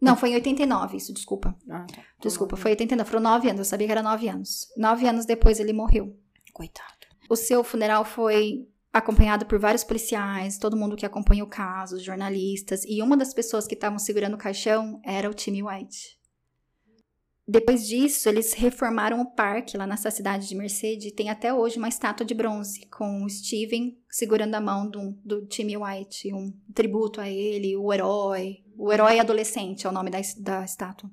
Não, 0.00 0.16
foi 0.16 0.30
em 0.30 0.34
89, 0.34 0.96
isso, 0.98 1.14
desculpa. 1.14 1.56
Ah, 1.70 1.86
tá. 1.86 2.02
Desculpa, 2.20 2.56
foi 2.56 2.72
89, 2.72 3.08
foram 3.10 3.22
nove 3.22 3.48
anos, 3.48 3.60
eu 3.60 3.64
sabia 3.64 3.86
que 3.86 3.92
era 3.92 4.02
nove 4.02 4.28
anos. 4.28 4.68
Nove 4.76 5.06
anos 5.08 5.24
depois 5.24 5.58
ele 5.58 5.72
morreu. 5.72 6.14
Coitado. 6.52 6.92
O 7.30 7.36
seu 7.36 7.64
funeral 7.64 8.04
foi 8.04 8.68
acompanhado 8.92 9.46
por 9.46 9.58
vários 9.58 9.82
policiais, 9.82 10.58
todo 10.58 10.76
mundo 10.76 10.94
que 10.96 11.06
acompanha 11.06 11.42
o 11.42 11.48
caso, 11.48 11.98
jornalistas, 11.98 12.84
e 12.84 13.00
uma 13.00 13.16
das 13.16 13.32
pessoas 13.32 13.66
que 13.66 13.74
estavam 13.74 13.98
segurando 13.98 14.34
o 14.34 14.38
caixão 14.38 15.00
era 15.04 15.28
o 15.30 15.34
Timmy 15.34 15.62
White. 15.62 16.18
Depois 17.46 17.86
disso, 17.86 18.26
eles 18.26 18.54
reformaram 18.54 19.20
o 19.20 19.30
parque 19.30 19.76
lá 19.76 19.86
nessa 19.86 20.10
cidade 20.10 20.48
de 20.48 20.54
Mercedes, 20.54 21.06
e 21.06 21.14
tem 21.14 21.28
até 21.28 21.52
hoje 21.52 21.76
uma 21.76 21.88
estátua 21.88 22.24
de 22.24 22.32
bronze 22.32 22.86
com 22.86 23.22
o 23.22 23.28
Steven 23.28 23.98
segurando 24.08 24.54
a 24.54 24.60
mão 24.60 24.88
do, 24.88 25.10
do 25.22 25.44
Timmy 25.44 25.76
White, 25.76 26.32
um 26.32 26.52
tributo 26.72 27.20
a 27.20 27.28
ele, 27.28 27.76
o 27.76 27.92
herói. 27.92 28.62
O 28.78 28.90
herói 28.92 29.18
adolescente 29.18 29.86
é 29.86 29.90
o 29.90 29.92
nome 29.92 30.10
da, 30.10 30.18
da 30.38 30.64
estátua. 30.64 31.10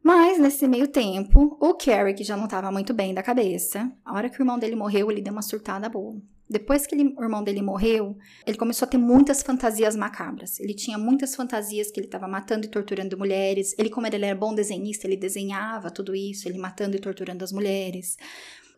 Mas, 0.00 0.38
nesse 0.38 0.68
meio 0.68 0.86
tempo, 0.86 1.56
o 1.58 1.74
Carrie, 1.74 2.14
que 2.14 2.22
já 2.22 2.36
não 2.36 2.44
estava 2.44 2.70
muito 2.70 2.92
bem 2.92 3.14
da 3.14 3.22
cabeça, 3.22 3.90
a 4.04 4.14
hora 4.14 4.28
que 4.28 4.38
o 4.38 4.42
irmão 4.42 4.58
dele 4.58 4.76
morreu, 4.76 5.10
ele 5.10 5.22
deu 5.22 5.32
uma 5.32 5.42
surtada 5.42 5.88
boa. 5.88 6.20
Depois 6.48 6.86
que 6.86 6.94
ele- 6.94 7.14
o 7.16 7.22
irmão 7.22 7.42
dele 7.42 7.62
morreu, 7.62 8.16
ele 8.46 8.58
começou 8.58 8.86
a 8.86 8.88
ter 8.88 8.98
muitas 8.98 9.42
fantasias 9.42 9.96
macabras. 9.96 10.60
Ele 10.60 10.74
tinha 10.74 10.98
muitas 10.98 11.34
fantasias 11.34 11.90
que 11.90 11.98
ele 11.98 12.06
estava 12.06 12.28
matando 12.28 12.66
e 12.66 12.68
torturando 12.68 13.16
mulheres. 13.16 13.74
Ele, 13.78 13.88
como 13.88 14.06
ele 14.06 14.24
era 14.24 14.34
bom 14.34 14.54
desenhista, 14.54 15.06
ele 15.06 15.16
desenhava 15.16 15.90
tudo 15.90 16.14
isso, 16.14 16.46
ele 16.46 16.58
matando 16.58 16.96
e 16.96 17.00
torturando 17.00 17.42
as 17.42 17.52
mulheres. 17.52 18.16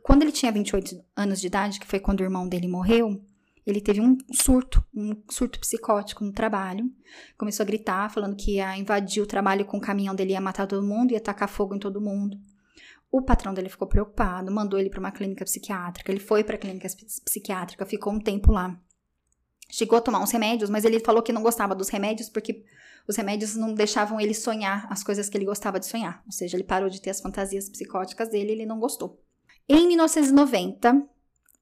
Quando 0.03 0.23
ele 0.23 0.31
tinha 0.31 0.53
28 0.53 1.05
anos 1.17 1.41
de 1.41 1.49
idade, 1.49 1.81
que 1.81 1.87
foi 1.87 1.99
quando 1.99 2.21
o 2.21 2.25
irmão 2.25 2.49
dele 2.49 2.69
morreu, 2.69 3.21
ele 3.67 3.81
teve 3.81 4.01
um 4.01 4.17
surto, 4.33 4.85
um 4.95 5.21
surto 5.29 5.59
psicótico 5.59 6.25
no 6.25 6.33
trabalho. 6.33 6.89
Começou 7.37 7.65
a 7.65 7.67
gritar, 7.67 8.09
falando 8.13 8.37
que 8.37 8.53
ia 8.53 8.79
invadir 8.79 9.21
o 9.21 9.27
trabalho 9.27 9.65
com 9.65 9.79
o 9.79 9.81
caminhão 9.81 10.15
dele, 10.15 10.33
ia 10.33 10.41
matar 10.41 10.69
todo 10.69 10.87
mundo, 10.87 11.11
ia 11.11 11.21
tacar 11.21 11.49
fogo 11.49 11.75
em 11.75 11.81
todo 11.81 12.01
mundo. 12.01 12.39
O 13.11 13.23
patrão 13.23 13.55
dele 13.55 13.69
ficou 13.69 13.87
preocupado, 13.89 14.51
mandou 14.53 14.79
ele 14.79 14.91
para 14.91 15.01
uma 15.01 15.13
clínica 15.13 15.45
psiquiátrica. 15.45 16.11
Ele 16.11 16.21
foi 16.21 16.45
para 16.45 16.57
a 16.57 16.59
clínica 16.59 16.89
ps- 16.89 17.21
psiquiátrica, 17.21 17.87
ficou 17.87 18.13
um 18.13 18.21
tempo 18.21 18.51
lá. 18.53 18.79
Chegou 19.71 19.99
a 19.99 20.01
tomar 20.01 20.21
uns 20.21 20.31
remédios, 20.31 20.71
mas 20.71 20.85
ele 20.85 21.01
falou 21.01 21.23
que 21.23 21.33
não 21.33 21.43
gostava 21.43 21.75
dos 21.75 21.89
remédios 21.89 22.29
porque 22.29 22.65
os 23.09 23.17
remédios 23.17 23.55
não 23.57 23.75
deixavam 23.75 24.21
ele 24.21 24.35
sonhar 24.35 24.87
as 24.91 25.03
coisas 25.03 25.29
que 25.29 25.37
ele 25.37 25.45
gostava 25.45 25.81
de 25.81 25.87
sonhar. 25.87 26.23
Ou 26.27 26.33
seja, 26.33 26.57
ele 26.57 26.65
parou 26.65 26.89
de 26.89 27.01
ter 27.01 27.11
as 27.11 27.21
fantasias 27.21 27.69
psicóticas 27.69 28.29
dele 28.29 28.53
ele 28.53 28.67
não 28.67 28.79
gostou. 28.79 29.23
Em 29.69 29.87
1990, 29.89 31.03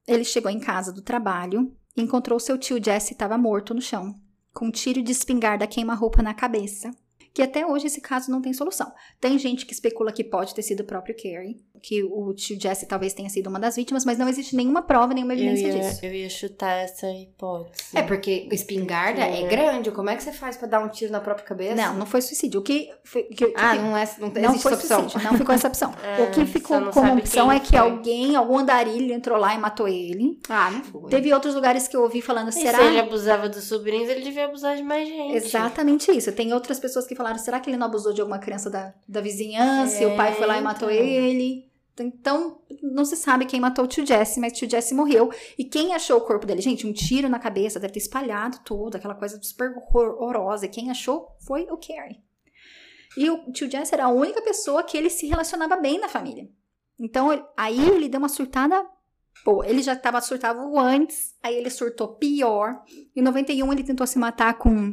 ele 0.07 0.25
chegou 0.25 0.51
em 0.51 0.61
casa 0.61 0.93
do 0.93 1.03
trabalho 1.03 1.75
e 1.97 2.03
encontrou 2.03 2.39
seu 2.41 2.59
tio 2.59 2.83
Jesse 2.83 3.13
estava 3.13 3.39
morto 3.39 3.73
no 3.73 3.81
chão, 3.81 4.21
com 4.53 4.67
um 4.67 4.71
tiro 4.71 5.03
de 5.03 5.13
espingarda 5.13 5.67
queima-roupa 5.67 6.23
na 6.23 6.35
cabeça. 6.35 6.91
Que 7.35 7.43
até 7.43 7.67
hoje 7.67 7.89
esse 7.89 8.01
caso 8.01 8.31
não 8.31 8.41
tem 8.41 8.53
solução. 8.53 8.93
Tem 9.21 9.37
gente 9.39 9.67
que 9.67 9.75
especula 9.75 10.13
que 10.13 10.23
pode 10.23 10.55
ter 10.55 10.63
sido 10.63 10.81
o 10.81 10.85
próprio 10.85 11.17
Carrie, 11.17 11.57
que 11.83 12.03
o 12.05 12.33
tio 12.33 12.57
Jesse 12.59 12.87
talvez 12.87 13.13
tenha 13.13 13.29
sido 13.29 13.49
uma 13.49 13.59
das 13.59 13.75
vítimas, 13.75 14.05
mas 14.05 14.17
não 14.17 14.29
existe 14.29 14.55
nenhuma 14.55 14.83
prova, 14.83 15.13
nenhuma 15.13 15.35
Eu 15.35 15.39
evidência 15.41 15.67
ia, 15.67 15.81
disso. 15.91 16.07
eu 16.07 16.15
ia 16.15 16.31
chutar 16.31 16.73
essa 16.85 17.09
hipótese. 17.11 17.89
É 17.93 18.03
porque 18.03 18.49
espingarda 18.53 19.21
é. 19.21 19.43
É. 19.43 19.49
grande. 19.49 19.91
Como 19.91 20.09
é 20.09 20.15
que 20.17 20.23
você 20.23 20.33
faz 20.33 20.57
pra 20.57 20.69
dar 20.69 20.79
um 20.81 20.89
tiro 20.89 21.11
na 21.11 21.21
própria 21.21 21.45
cabeça? 21.45 21.75
Não, 21.75 21.97
não 21.97 22.07
foi 22.07 22.23
suicídio. 22.23 22.61
O 22.61 22.63
que, 22.63 22.89
foi, 23.03 23.25
que, 23.25 23.47
que- 23.49 23.55
Ah, 23.57 23.75
não 23.75 23.97
é. 23.97 24.09
Não, 24.19 24.29
não 24.31 24.41
existe 24.51 24.63
foi 24.63 24.73
essa 24.73 24.83
opção. 24.83 25.01
suicídio, 25.09 25.31
não 25.33 25.37
ficou 25.39 25.55
essa 25.57 25.67
opção. 25.69 25.93
É, 26.05 26.23
o 26.23 26.31
que 26.31 26.41
só 26.41 26.47
ficou 26.47 26.93
como 26.93 27.15
opção 27.19 27.51
é 27.51 27.59
que 27.59 27.69
foi. 27.71 27.79
alguém, 27.79 28.37
algum 28.37 28.59
andarilho 28.59 29.13
entrou 29.13 29.37
lá 29.39 29.53
e 29.55 29.59
matou 29.59 29.89
ele. 29.89 30.39
Ah, 30.49 30.71
não 30.71 30.85
foi. 30.85 31.11
Teve 31.11 31.35
outros 31.35 31.55
lugares 31.57 31.89
que 31.89 31.97
eu 31.97 32.03
ouvi 32.03 32.23
falando, 32.23 32.51
E 32.51 32.53
será? 32.53 32.79
se 32.79 32.85
ele 32.85 33.01
abusava 33.01 33.49
dos 33.49 33.65
sobrinhos, 33.65 34.09
ele 34.09 34.21
devia 34.23 34.45
abusar 34.45 34.77
de 34.77 34.85
mais 34.85 35.09
gente. 35.09 35.35
Exatamente 35.37 36.11
isso. 36.13 36.31
Tem 36.33 36.53
outras 36.53 36.79
pessoas 36.79 37.07
que 37.07 37.15
falaram, 37.25 37.39
será 37.39 37.61
que 37.61 37.71
ele 37.71 37.77
não 37.77 37.87
abusou 37.87 38.13
de 38.13 38.21
alguma 38.21 38.39
criança 38.39 38.69
da, 38.71 38.95
da 39.09 39.21
vizinhança 39.21 40.03
e 40.03 40.07
o 40.07 40.11
É, 40.11 40.17
pai 40.17 40.35
foi 40.35 40.47
lá 40.47 40.59
e 40.59 40.63
matou 40.63 40.91
então. 40.91 41.05
ele? 41.05 41.71
Então, 41.99 42.61
não 42.83 43.05
se 43.05 43.17
sabe 43.17 43.47
quem 43.47 43.61
matou 43.61 43.85
o 43.85 43.89
tio 43.89 44.05
Jesse, 44.05 44.41
mas 44.41 44.53
o 44.53 44.57
tio 44.57 44.69
Jesse 44.71 44.95
morreu. 44.95 45.31
E 45.57 45.65
quem 45.65 45.95
achou 45.95 46.19
o 46.19 46.21
corpo 46.23 46.45
dele? 46.45 46.61
Gente, 46.61 46.87
um 46.87 46.93
tiro 46.93 47.29
na 47.29 47.39
cabeça, 47.39 47.79
deve 47.79 47.93
ter 47.93 48.01
espalhado 48.01 48.59
tudo, 48.65 48.97
aquela 48.97 49.15
coisa 49.15 49.39
super 49.43 49.71
horror- 49.77 50.21
horrorosa. 50.21 50.67
E 50.67 50.69
quem 50.69 50.91
achou 50.91 51.29
foi 51.47 51.63
o 51.71 51.77
Carrie. 51.77 52.21
E 53.17 53.31
o 53.31 53.53
tio 53.53 53.71
Jesse 53.71 53.95
era 53.95 54.07
a 54.07 54.09
única 54.09 54.43
pessoa 54.43 54.83
que 54.83 54.97
ele 54.97 55.09
se 55.09 55.27
relacionava 55.27 55.77
bem 55.77 56.01
na 56.01 56.09
família. 56.09 56.49
Então, 56.99 57.47
aí 57.57 57.79
ele 57.91 58.09
deu 58.09 58.19
uma 58.19 58.29
surtada 58.29 58.85
boa. 59.45 59.65
Ele 59.65 59.81
já 59.81 59.93
estava 59.93 60.21
surtado 60.21 60.77
antes, 60.77 61.35
aí 61.43 61.55
ele 61.55 61.71
surtou 61.71 62.09
pior. 62.17 62.83
Em 63.15 63.23
91, 63.23 63.73
ele 63.73 63.85
tentou 63.85 64.05
se 64.07 64.19
matar 64.19 64.55
com 64.59 64.91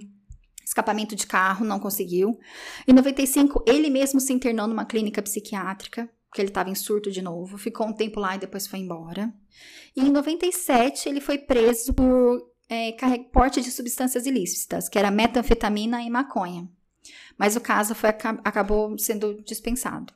escapamento 0.72 1.16
de 1.18 1.28
carro, 1.28 1.66
não 1.66 1.80
conseguiu. 1.80 2.40
Em 2.88 2.94
95, 2.94 3.64
ele 3.68 3.90
mesmo 3.90 4.22
se 4.22 4.32
internou 4.32 4.68
numa 4.68 4.86
clínica 4.86 5.22
psiquiátrica, 5.22 6.10
porque 6.30 6.42
ele 6.42 6.50
estava 6.50 6.70
em 6.70 6.76
surto 6.76 7.12
de 7.12 7.22
novo. 7.22 7.58
Ficou 7.58 7.88
um 7.88 7.94
tempo 7.94 8.22
lá 8.22 8.36
e 8.36 8.40
depois 8.40 8.68
foi 8.68 8.80
embora. 8.80 9.34
E 9.96 10.02
em 10.02 10.10
97, 10.10 11.10
ele 11.10 11.20
foi 11.20 11.38
preso 11.38 11.94
por 11.94 12.50
é, 12.70 12.94
porte 13.34 13.62
de 13.62 13.70
substâncias 13.70 14.26
ilícitas, 14.26 14.88
que 14.88 14.98
era 14.98 15.12
metanfetamina 15.12 16.02
e 16.02 16.10
maconha. 16.10 16.70
Mas 17.38 17.58
o 17.58 17.62
caso 17.62 17.94
foi, 17.94 18.10
aca- 18.10 18.40
acabou 18.44 18.98
sendo 18.98 19.44
dispensado. 19.44 20.14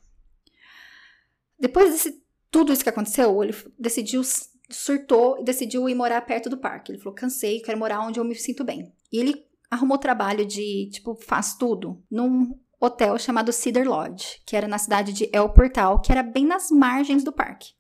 Depois 1.60 1.92
desse 1.92 2.24
tudo 2.50 2.72
isso 2.72 2.84
que 2.84 2.90
aconteceu, 2.90 3.44
ele 3.44 3.54
decidiu, 3.78 4.22
surtou 4.70 5.38
e 5.38 5.44
decidiu 5.44 5.90
ir 5.90 5.96
morar 5.96 6.22
perto 6.22 6.50
do 6.50 6.58
parque. 6.58 6.94
Ele 6.94 7.00
falou: 7.00 7.14
cansei, 7.14 7.60
quero 7.60 7.78
morar 7.78 8.00
onde 8.02 8.22
eu 8.22 8.24
me 8.24 8.36
sinto 8.36 8.64
bem. 8.64 8.94
E 9.12 9.20
ele 9.20 9.46
arrumou 9.70 9.98
trabalho 9.98 10.46
de, 10.46 10.90
tipo, 10.92 11.16
faz 11.16 11.56
tudo, 11.56 12.04
num 12.10 12.58
hotel 12.80 13.18
chamado 13.18 13.52
Cedar 13.52 13.88
Lodge, 13.88 14.42
que 14.46 14.56
era 14.56 14.68
na 14.68 14.78
cidade 14.78 15.14
de 15.14 15.30
El 15.34 15.50
Portal, 15.50 16.02
que 16.02 16.12
era 16.12 16.24
bem 16.24 16.46
nas 16.46 16.70
margens 16.70 17.24
do 17.24 17.32
parque. 17.32 17.74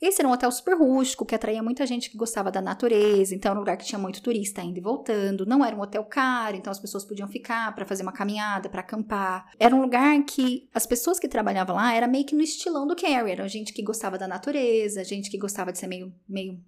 Esse 0.00 0.20
era 0.20 0.28
um 0.28 0.32
hotel 0.32 0.52
super 0.52 0.78
rústico, 0.78 1.26
que 1.26 1.34
atraía 1.34 1.60
muita 1.60 1.84
gente 1.84 2.08
que 2.08 2.16
gostava 2.16 2.52
da 2.52 2.60
natureza, 2.60 3.34
então 3.34 3.50
era 3.50 3.58
um 3.58 3.62
lugar 3.62 3.76
que 3.76 3.84
tinha 3.84 3.98
muito 3.98 4.22
turista 4.22 4.62
indo 4.62 4.78
e 4.78 4.80
voltando. 4.80 5.44
Não 5.44 5.64
era 5.64 5.74
um 5.74 5.80
hotel 5.80 6.04
caro, 6.04 6.56
então 6.56 6.70
as 6.70 6.78
pessoas 6.78 7.04
podiam 7.04 7.26
ficar 7.26 7.74
para 7.74 7.84
fazer 7.84 8.04
uma 8.04 8.12
caminhada, 8.12 8.68
para 8.68 8.80
acampar. 8.80 9.50
Era 9.58 9.74
um 9.74 9.82
lugar 9.82 10.22
que 10.22 10.68
as 10.72 10.86
pessoas 10.86 11.18
que 11.18 11.26
trabalhavam 11.26 11.74
lá 11.74 11.92
era 11.92 12.06
meio 12.06 12.24
que 12.24 12.34
no 12.36 12.42
estilão 12.42 12.86
do 12.86 12.94
Carrie, 12.94 13.32
era 13.32 13.48
gente 13.48 13.72
que 13.72 13.82
gostava 13.82 14.16
da 14.16 14.28
natureza, 14.28 15.02
gente 15.02 15.28
que 15.30 15.36
gostava 15.38 15.72
de 15.72 15.78
ser 15.78 15.88
meio 15.88 16.14
meio 16.28 16.60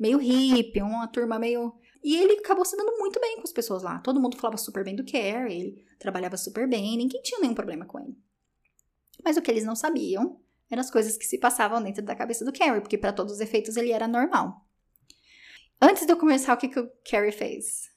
meio 0.00 0.16
hippie, 0.16 0.80
uma 0.80 1.08
turma 1.08 1.38
meio 1.38 1.74
e 2.02 2.16
ele 2.16 2.34
acabou 2.40 2.64
se 2.64 2.76
dando 2.76 2.96
muito 2.98 3.20
bem 3.20 3.36
com 3.36 3.42
as 3.42 3.52
pessoas 3.52 3.82
lá. 3.82 3.98
Todo 4.00 4.20
mundo 4.20 4.36
falava 4.36 4.56
super 4.56 4.84
bem 4.84 4.94
do 4.96 5.04
Carrie, 5.04 5.60
ele 5.60 5.84
trabalhava 5.98 6.36
super 6.36 6.68
bem, 6.68 6.96
ninguém 6.96 7.20
tinha 7.22 7.40
nenhum 7.40 7.54
problema 7.54 7.84
com 7.84 7.98
ele. 8.00 8.16
Mas 9.24 9.36
o 9.36 9.42
que 9.42 9.50
eles 9.50 9.64
não 9.64 9.74
sabiam 9.76 10.40
eram 10.70 10.80
as 10.80 10.90
coisas 10.90 11.16
que 11.16 11.24
se 11.26 11.38
passavam 11.38 11.82
dentro 11.82 12.02
da 12.04 12.14
cabeça 12.14 12.44
do 12.44 12.52
Carrie, 12.52 12.80
porque 12.80 12.98
para 12.98 13.12
todos 13.12 13.34
os 13.34 13.40
efeitos 13.40 13.76
ele 13.76 13.90
era 13.92 14.06
normal. 14.06 14.64
Antes 15.80 16.06
de 16.06 16.12
eu 16.12 16.16
começar, 16.16 16.54
o 16.54 16.56
que, 16.56 16.68
que 16.68 16.80
o 16.80 16.90
Carrie 17.08 17.32
fez? 17.32 17.88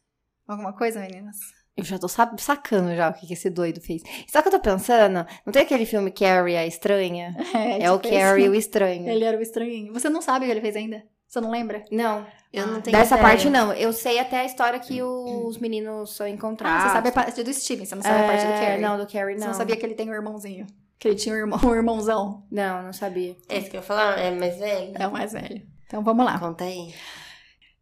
Alguma 0.48 0.76
coisa, 0.76 1.00
meninas? 1.00 1.38
Eu 1.76 1.84
já 1.84 1.98
tô 1.98 2.08
sa- 2.08 2.36
sacando 2.38 2.94
já 2.96 3.10
o 3.10 3.14
que, 3.14 3.26
que 3.26 3.34
esse 3.34 3.50
doido 3.50 3.80
fez. 3.82 4.02
O 4.04 4.06
que 4.42 4.48
eu 4.48 4.52
tô 4.52 4.60
pensando? 4.60 5.26
Não 5.46 5.54
tem 5.54 5.62
aquele 5.64 5.86
filme 5.86 6.12
Carrie, 6.12 6.58
a 6.58 6.66
estranha? 6.68 7.36
É, 7.56 7.90
o 7.92 7.98
tipo 7.98 8.14
Carrie, 8.14 8.50
o 8.50 8.54
estranho. 8.56 9.08
Ele 9.08 9.24
era 9.24 9.38
o 9.38 9.42
estranhinho. 9.42 9.94
Você 9.94 10.10
não 10.10 10.22
sabe 10.22 10.46
o 10.46 10.48
que 10.48 10.52
ele 10.52 10.62
fez 10.62 10.76
ainda? 10.76 11.04
Você 11.32 11.40
não 11.40 11.50
lembra? 11.50 11.82
Não, 11.90 12.28
Eu 12.52 12.68
não 12.68 12.82
tenho 12.82 12.98
dessa 12.98 13.16
ideia. 13.16 13.30
parte 13.30 13.50
não. 13.50 13.72
Eu 13.72 13.94
sei 13.94 14.20
até 14.20 14.42
a 14.42 14.46
história 14.46 14.78
que 14.82 15.02
os 15.02 15.58
meninos 15.60 16.14
são 16.14 16.28
encontrados. 16.28 16.84
Ah, 16.84 16.88
você 16.90 16.94
sabe 16.96 17.08
a 17.08 17.12
parte 17.14 17.42
do 17.42 17.54
Steven, 17.54 17.86
você 17.86 17.96
não 17.96 18.02
sabe 18.02 18.22
a 18.26 18.28
parte 18.28 18.46
do 18.46 18.52
É, 18.52 18.60
Carrie. 18.60 18.82
Não, 18.82 18.98
do 18.98 19.08
Carrie 19.08 19.36
Você 19.36 19.40
não. 19.40 19.48
não 19.48 19.54
sabia 19.54 19.78
que 19.78 19.86
ele 19.86 19.96
tem 19.96 20.10
um 20.10 20.14
irmãozinho. 20.14 20.68
Que 21.00 21.08
ele 21.08 21.16
tinha 21.16 21.34
um, 21.34 21.38
irmão, 21.38 21.58
um 21.64 21.74
irmãozão. 21.74 22.44
Não, 22.52 22.84
não 22.84 22.92
sabia. 22.92 23.38
É 23.48 23.60
isso 23.60 23.70
que 23.70 23.78
eu 23.78 23.80
ia 23.80 23.86
falar? 23.88 24.20
É 24.20 24.30
mais 24.30 24.58
velho? 24.60 24.92
É 25.00 25.08
o 25.08 25.12
mais 25.14 25.32
velho. 25.32 25.62
Então 25.88 26.04
vamos 26.04 26.26
lá. 26.26 26.38
Conta 26.38 26.66
aí. 26.66 26.94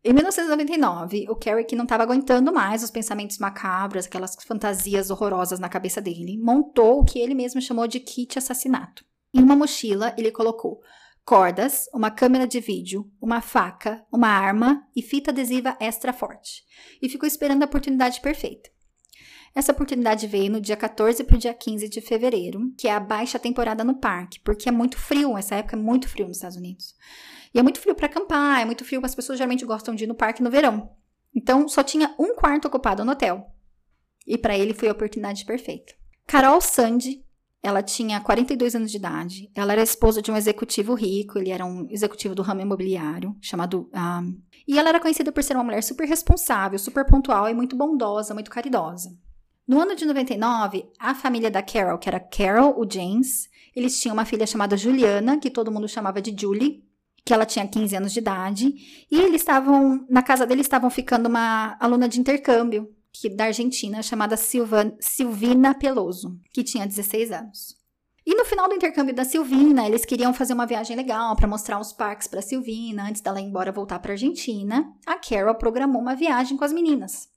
Em 0.06 0.14
1999, 0.14 1.26
o 1.28 1.36
Carrie, 1.36 1.66
que 1.66 1.76
não 1.76 1.86
estava 1.86 2.04
aguentando 2.04 2.54
mais 2.54 2.84
os 2.84 2.92
pensamentos 2.92 3.40
macabros, 3.40 4.06
aquelas 4.06 4.36
fantasias 4.46 5.10
horrorosas 5.10 5.60
na 5.60 5.68
cabeça 5.70 6.00
dele, 6.00 6.38
montou 6.38 7.00
o 7.00 7.04
que 7.04 7.18
ele 7.20 7.34
mesmo 7.34 7.60
chamou 7.60 7.88
de 7.88 8.00
kit 8.00 8.38
assassinato. 8.38 9.04
Em 9.34 9.42
uma 9.42 9.56
mochila, 9.56 10.14
ele 10.18 10.30
colocou 10.32 10.80
cordas, 11.26 11.88
uma 11.94 12.10
câmera 12.10 12.48
de 12.48 12.60
vídeo, 12.60 13.10
uma 13.22 13.42
faca, 13.42 14.06
uma 14.12 14.28
arma 14.28 14.88
e 14.96 15.02
fita 15.02 15.32
adesiva 15.32 15.78
extra 15.80 16.12
forte. 16.12 16.64
E 17.02 17.08
ficou 17.08 17.28
esperando 17.28 17.64
a 17.64 17.66
oportunidade 17.66 18.20
perfeita. 18.22 18.70
Essa 19.54 19.72
oportunidade 19.72 20.28
veio 20.28 20.52
no 20.52 20.62
dia 20.62 20.78
14 20.78 21.24
para 21.24 21.36
o 21.36 21.40
dia 21.40 21.54
15 21.54 21.90
de 21.90 22.02
fevereiro, 22.02 22.72
que 22.78 22.88
é 22.88 22.94
a 22.94 23.00
baixa 23.00 23.40
temporada 23.40 23.84
no 23.84 23.96
parque, 23.96 24.40
porque 24.42 24.70
é 24.70 24.72
muito 24.72 24.98
frio, 24.98 25.38
essa 25.38 25.56
época 25.56 25.76
é 25.76 25.80
muito 25.80 26.08
frio 26.08 26.28
nos 26.28 26.38
Estados 26.38 26.58
Unidos. 26.58 26.96
E 27.54 27.60
é 27.60 27.64
muito 27.64 27.80
frio 27.80 27.96
para 27.96 28.06
acampar, 28.06 28.62
é 28.62 28.66
muito 28.66 28.86
frio, 28.86 29.02
as 29.04 29.16
pessoas 29.16 29.38
geralmente 29.38 29.66
gostam 29.66 29.96
de 29.96 30.04
ir 30.04 30.08
no 30.08 30.16
parque 30.16 30.44
no 30.44 30.52
verão. 30.52 30.92
Então, 31.34 31.68
só 31.68 31.84
tinha 31.84 32.14
um 32.20 32.36
quarto 32.36 32.68
ocupado 32.68 33.04
no 33.04 33.12
hotel. 33.12 33.54
E 34.26 34.38
para 34.38 34.58
ele 34.58 34.74
foi 34.74 34.88
a 34.88 34.92
oportunidade 34.92 35.46
perfeita. 35.46 35.94
Carol 36.28 36.62
Sandy, 36.62 37.26
ela 37.62 37.84
tinha 37.84 38.22
42 38.22 38.76
anos 38.76 38.92
de 38.92 38.98
idade. 38.98 39.52
Ela 39.54 39.74
era 39.74 39.84
esposa 39.84 40.22
de 40.22 40.32
um 40.32 40.38
executivo 40.38 40.94
rico, 40.94 41.38
ele 41.38 41.50
era 41.50 41.66
um 41.66 41.88
executivo 41.90 42.34
do 42.34 42.42
ramo 42.42 42.62
imobiliário, 42.62 43.36
chamado. 43.42 43.90
Um, 43.94 44.42
e 44.68 44.78
ela 44.78 44.90
era 44.90 45.00
conhecida 45.00 45.32
por 45.32 45.44
ser 45.44 45.56
uma 45.56 45.64
mulher 45.64 45.84
super 45.84 46.08
responsável, 46.08 46.80
super 46.80 47.06
pontual 47.06 47.50
e 47.50 47.54
muito 47.54 47.76
bondosa, 47.76 48.34
muito 48.34 48.50
caridosa. 48.52 49.10
No 49.68 49.80
ano 49.80 49.96
de 49.96 50.06
99, 50.06 50.90
a 50.98 51.14
família 51.14 51.52
da 51.52 51.62
Carol, 51.62 52.00
que 52.00 52.10
era 52.10 52.20
Carol, 52.20 52.80
o 52.80 52.90
James, 52.92 53.50
eles 53.76 54.00
tinham 54.00 54.14
uma 54.14 54.26
filha 54.26 54.48
chamada 54.48 54.78
Juliana, 54.78 55.38
que 55.38 55.50
todo 55.50 55.72
mundo 55.72 55.88
chamava 55.88 56.22
de 56.22 56.36
Julie, 56.40 56.84
que 57.24 57.34
ela 57.34 57.46
tinha 57.46 57.68
15 57.68 57.96
anos 57.96 58.12
de 58.12 58.20
idade, 58.20 58.74
e 59.12 59.20
eles 59.20 59.42
estavam, 59.42 60.06
na 60.10 60.24
casa 60.24 60.48
dele 60.48 60.62
estavam 60.62 60.90
ficando 60.90 61.28
uma 61.28 61.78
aluna 61.80 62.10
de 62.10 62.20
intercâmbio, 62.20 62.90
que, 63.14 63.30
da 63.30 63.46
Argentina, 63.46 64.02
chamada 64.02 64.38
Silva, 64.38 64.96
Silvina 65.00 65.74
Peloso, 65.74 66.40
que 66.54 66.64
tinha 66.64 66.86
16 66.86 67.32
anos. 67.32 67.80
E 68.26 68.36
no 68.36 68.46
final 68.46 68.68
do 68.68 68.76
intercâmbio 68.76 69.16
da 69.16 69.26
Silvina, 69.26 69.88
eles 69.88 70.06
queriam 70.06 70.34
fazer 70.34 70.54
uma 70.54 70.68
viagem 70.68 70.96
legal 70.96 71.36
para 71.36 71.48
mostrar 71.48 71.80
os 71.80 71.92
parques 71.92 72.28
para 72.28 72.42
Silvina 72.42 73.10
antes 73.10 73.22
dela 73.22 73.42
ir 73.42 73.46
embora 73.46 73.72
voltar 73.72 73.98
para 74.00 74.12
Argentina. 74.12 74.94
A 75.06 75.16
Carol 75.16 75.56
programou 75.56 76.00
uma 76.00 76.16
viagem 76.16 76.56
com 76.56 76.64
as 76.64 76.72
meninas. 76.72 77.28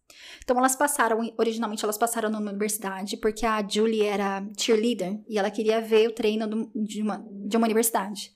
Então 0.44 0.58
elas 0.58 0.76
passaram, 0.76 1.32
originalmente 1.38 1.84
elas 1.84 1.96
passaram 1.96 2.28
numa 2.28 2.50
universidade 2.50 3.16
porque 3.16 3.46
a 3.46 3.66
Julie 3.66 4.02
era 4.02 4.46
cheerleader 4.58 5.18
e 5.28 5.38
ela 5.38 5.50
queria 5.50 5.80
ver 5.80 6.08
o 6.08 6.12
treino 6.12 6.70
de 6.74 7.00
uma, 7.00 7.24
de 7.46 7.56
uma 7.56 7.66
universidade. 7.66 8.34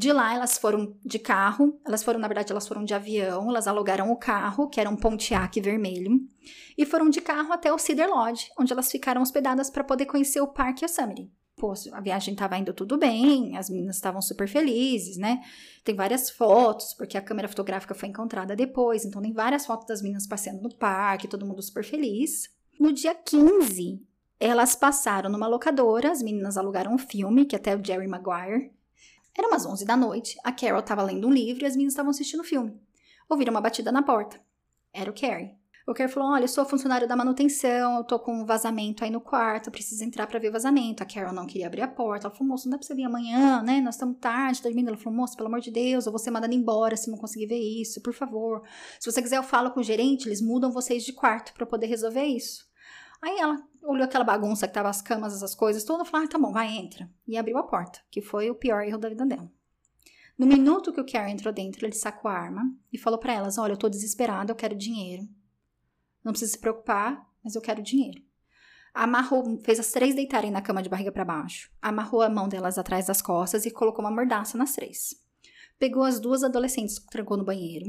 De 0.00 0.14
lá, 0.14 0.34
elas 0.34 0.56
foram 0.56 0.96
de 1.04 1.18
carro, 1.18 1.78
elas 1.86 2.02
foram, 2.02 2.18
na 2.18 2.26
verdade, 2.26 2.50
elas 2.50 2.66
foram 2.66 2.82
de 2.82 2.94
avião, 2.94 3.50
elas 3.50 3.68
alugaram 3.68 4.10
o 4.10 4.16
carro, 4.16 4.66
que 4.66 4.80
era 4.80 4.88
um 4.88 4.96
Pontiac 4.96 5.60
vermelho, 5.60 6.26
e 6.78 6.86
foram 6.86 7.10
de 7.10 7.20
carro 7.20 7.52
até 7.52 7.70
o 7.70 7.76
Cedar 7.76 8.08
Lodge, 8.08 8.50
onde 8.58 8.72
elas 8.72 8.90
ficaram 8.90 9.20
hospedadas 9.20 9.68
para 9.68 9.84
poder 9.84 10.06
conhecer 10.06 10.40
o 10.40 10.48
Parque 10.48 10.86
Yosemite. 10.86 11.30
Pô, 11.54 11.74
a 11.92 12.00
viagem 12.00 12.32
estava 12.32 12.56
indo 12.56 12.72
tudo 12.72 12.96
bem, 12.96 13.58
as 13.58 13.68
meninas 13.68 13.96
estavam 13.96 14.22
super 14.22 14.48
felizes, 14.48 15.18
né? 15.18 15.42
Tem 15.84 15.94
várias 15.94 16.30
fotos, 16.30 16.94
porque 16.94 17.18
a 17.18 17.22
câmera 17.22 17.46
fotográfica 17.46 17.94
foi 17.94 18.08
encontrada 18.08 18.56
depois, 18.56 19.04
então 19.04 19.20
tem 19.20 19.34
várias 19.34 19.66
fotos 19.66 19.86
das 19.86 20.00
meninas 20.00 20.26
passeando 20.26 20.62
no 20.62 20.74
parque, 20.74 21.28
todo 21.28 21.44
mundo 21.44 21.60
super 21.60 21.84
feliz. 21.84 22.48
No 22.80 22.90
dia 22.90 23.14
15, 23.14 24.00
elas 24.40 24.74
passaram 24.74 25.28
numa 25.28 25.46
locadora, 25.46 26.10
as 26.10 26.22
meninas 26.22 26.56
alugaram 26.56 26.94
um 26.94 26.98
filme, 26.98 27.44
que 27.44 27.54
até 27.54 27.76
o 27.76 27.84
Jerry 27.84 28.08
Maguire 28.08 28.79
era 29.36 29.48
umas 29.48 29.64
11 29.64 29.84
da 29.84 29.96
noite, 29.96 30.38
a 30.44 30.52
Carol 30.52 30.80
estava 30.80 31.02
lendo 31.02 31.26
um 31.26 31.32
livro 31.32 31.62
e 31.62 31.66
as 31.66 31.74
meninas 31.74 31.92
estavam 31.92 32.10
assistindo 32.10 32.40
o 32.40 32.44
filme. 32.44 32.80
Ouviram 33.28 33.52
uma 33.52 33.60
batida 33.60 33.92
na 33.92 34.02
porta. 34.02 34.40
Era 34.92 35.10
o 35.10 35.14
Carrie. 35.14 35.60
O 35.86 35.94
Carrie 35.94 36.12
falou: 36.12 36.30
Olha, 36.30 36.44
eu 36.44 36.48
sou 36.48 36.64
funcionário 36.64 37.08
da 37.08 37.16
manutenção, 37.16 37.96
eu 37.96 38.04
tô 38.04 38.18
com 38.18 38.32
um 38.32 38.44
vazamento 38.44 39.02
aí 39.02 39.10
no 39.10 39.20
quarto, 39.20 39.70
preciso 39.70 40.04
entrar 40.04 40.26
para 40.26 40.38
ver 40.38 40.48
o 40.48 40.52
vazamento. 40.52 41.02
A 41.02 41.06
Carol 41.06 41.32
não 41.32 41.46
queria 41.46 41.66
abrir 41.66 41.82
a 41.82 41.88
porta. 41.88 42.26
Ela 42.26 42.34
falou: 42.34 42.48
Moço, 42.48 42.66
não 42.66 42.72
dá 42.72 42.78
pra 42.78 42.86
você 42.86 42.94
vir 42.94 43.04
amanhã, 43.04 43.62
né? 43.62 43.80
Nós 43.80 43.96
estamos 43.96 44.18
tarde, 44.20 44.62
dormindo. 44.62 44.88
Ela 44.88 44.96
falou: 44.96 45.18
Moço, 45.18 45.36
pelo 45.36 45.48
amor 45.48 45.60
de 45.60 45.70
Deus, 45.70 46.06
eu 46.06 46.12
vou 46.12 46.18
ser 46.18 46.30
mandada 46.30 46.54
embora 46.54 46.96
se 46.96 47.10
não 47.10 47.18
conseguir 47.18 47.46
ver 47.46 47.58
isso, 47.58 48.00
por 48.02 48.12
favor. 48.12 48.62
Se 49.00 49.10
você 49.10 49.20
quiser, 49.20 49.38
eu 49.38 49.42
falo 49.42 49.70
com 49.72 49.80
o 49.80 49.82
gerente, 49.82 50.28
eles 50.28 50.40
mudam 50.40 50.70
vocês 50.70 51.04
de 51.04 51.12
quarto 51.12 51.52
para 51.54 51.66
poder 51.66 51.86
resolver 51.86 52.24
isso. 52.24 52.69
Aí 53.22 53.38
ela 53.38 53.62
olhou 53.82 54.04
aquela 54.04 54.24
bagunça 54.24 54.66
que 54.66 54.74
tava 54.74 54.88
as 54.88 55.02
camas, 55.02 55.34
essas 55.34 55.54
coisas, 55.54 55.84
toda, 55.84 56.04
falou: 56.04 56.26
ah, 56.26 56.28
tá 56.28 56.38
bom, 56.38 56.52
vai, 56.52 56.68
entra. 56.68 57.10
E 57.26 57.36
abriu 57.36 57.58
a 57.58 57.62
porta, 57.62 58.00
que 58.10 58.22
foi 58.22 58.50
o 58.50 58.54
pior 58.54 58.82
erro 58.82 58.98
da 58.98 59.08
vida 59.08 59.26
dela. 59.26 59.50
No 60.38 60.46
minuto 60.46 60.92
que 60.92 61.00
o 61.00 61.06
Carrie 61.06 61.34
entrou 61.34 61.52
dentro, 61.52 61.84
ele 61.84 61.94
sacou 61.94 62.30
a 62.30 62.34
arma 62.34 62.62
e 62.90 62.96
falou 62.96 63.18
para 63.18 63.34
elas: 63.34 63.58
Olha, 63.58 63.72
eu 63.72 63.76
tô 63.76 63.88
desesperado, 63.88 64.50
eu 64.50 64.56
quero 64.56 64.74
dinheiro. 64.74 65.28
Não 66.24 66.32
precisa 66.32 66.52
se 66.52 66.58
preocupar, 66.58 67.28
mas 67.44 67.54
eu 67.54 67.60
quero 67.60 67.82
dinheiro. 67.82 68.22
Amarrou, 68.92 69.60
fez 69.62 69.78
as 69.78 69.92
três 69.92 70.14
deitarem 70.14 70.50
na 70.50 70.62
cama 70.62 70.82
de 70.82 70.88
barriga 70.88 71.12
para 71.12 71.24
baixo. 71.24 71.70
Amarrou 71.80 72.22
a 72.22 72.28
mão 72.28 72.48
delas 72.48 72.78
atrás 72.78 73.06
das 73.06 73.22
costas 73.22 73.64
e 73.64 73.70
colocou 73.70 74.04
uma 74.04 74.10
mordaça 74.10 74.58
nas 74.58 74.72
três. 74.72 75.14
Pegou 75.78 76.02
as 76.02 76.18
duas 76.18 76.42
adolescentes, 76.42 76.98
trancou 77.10 77.36
no 77.36 77.44
banheiro, 77.44 77.86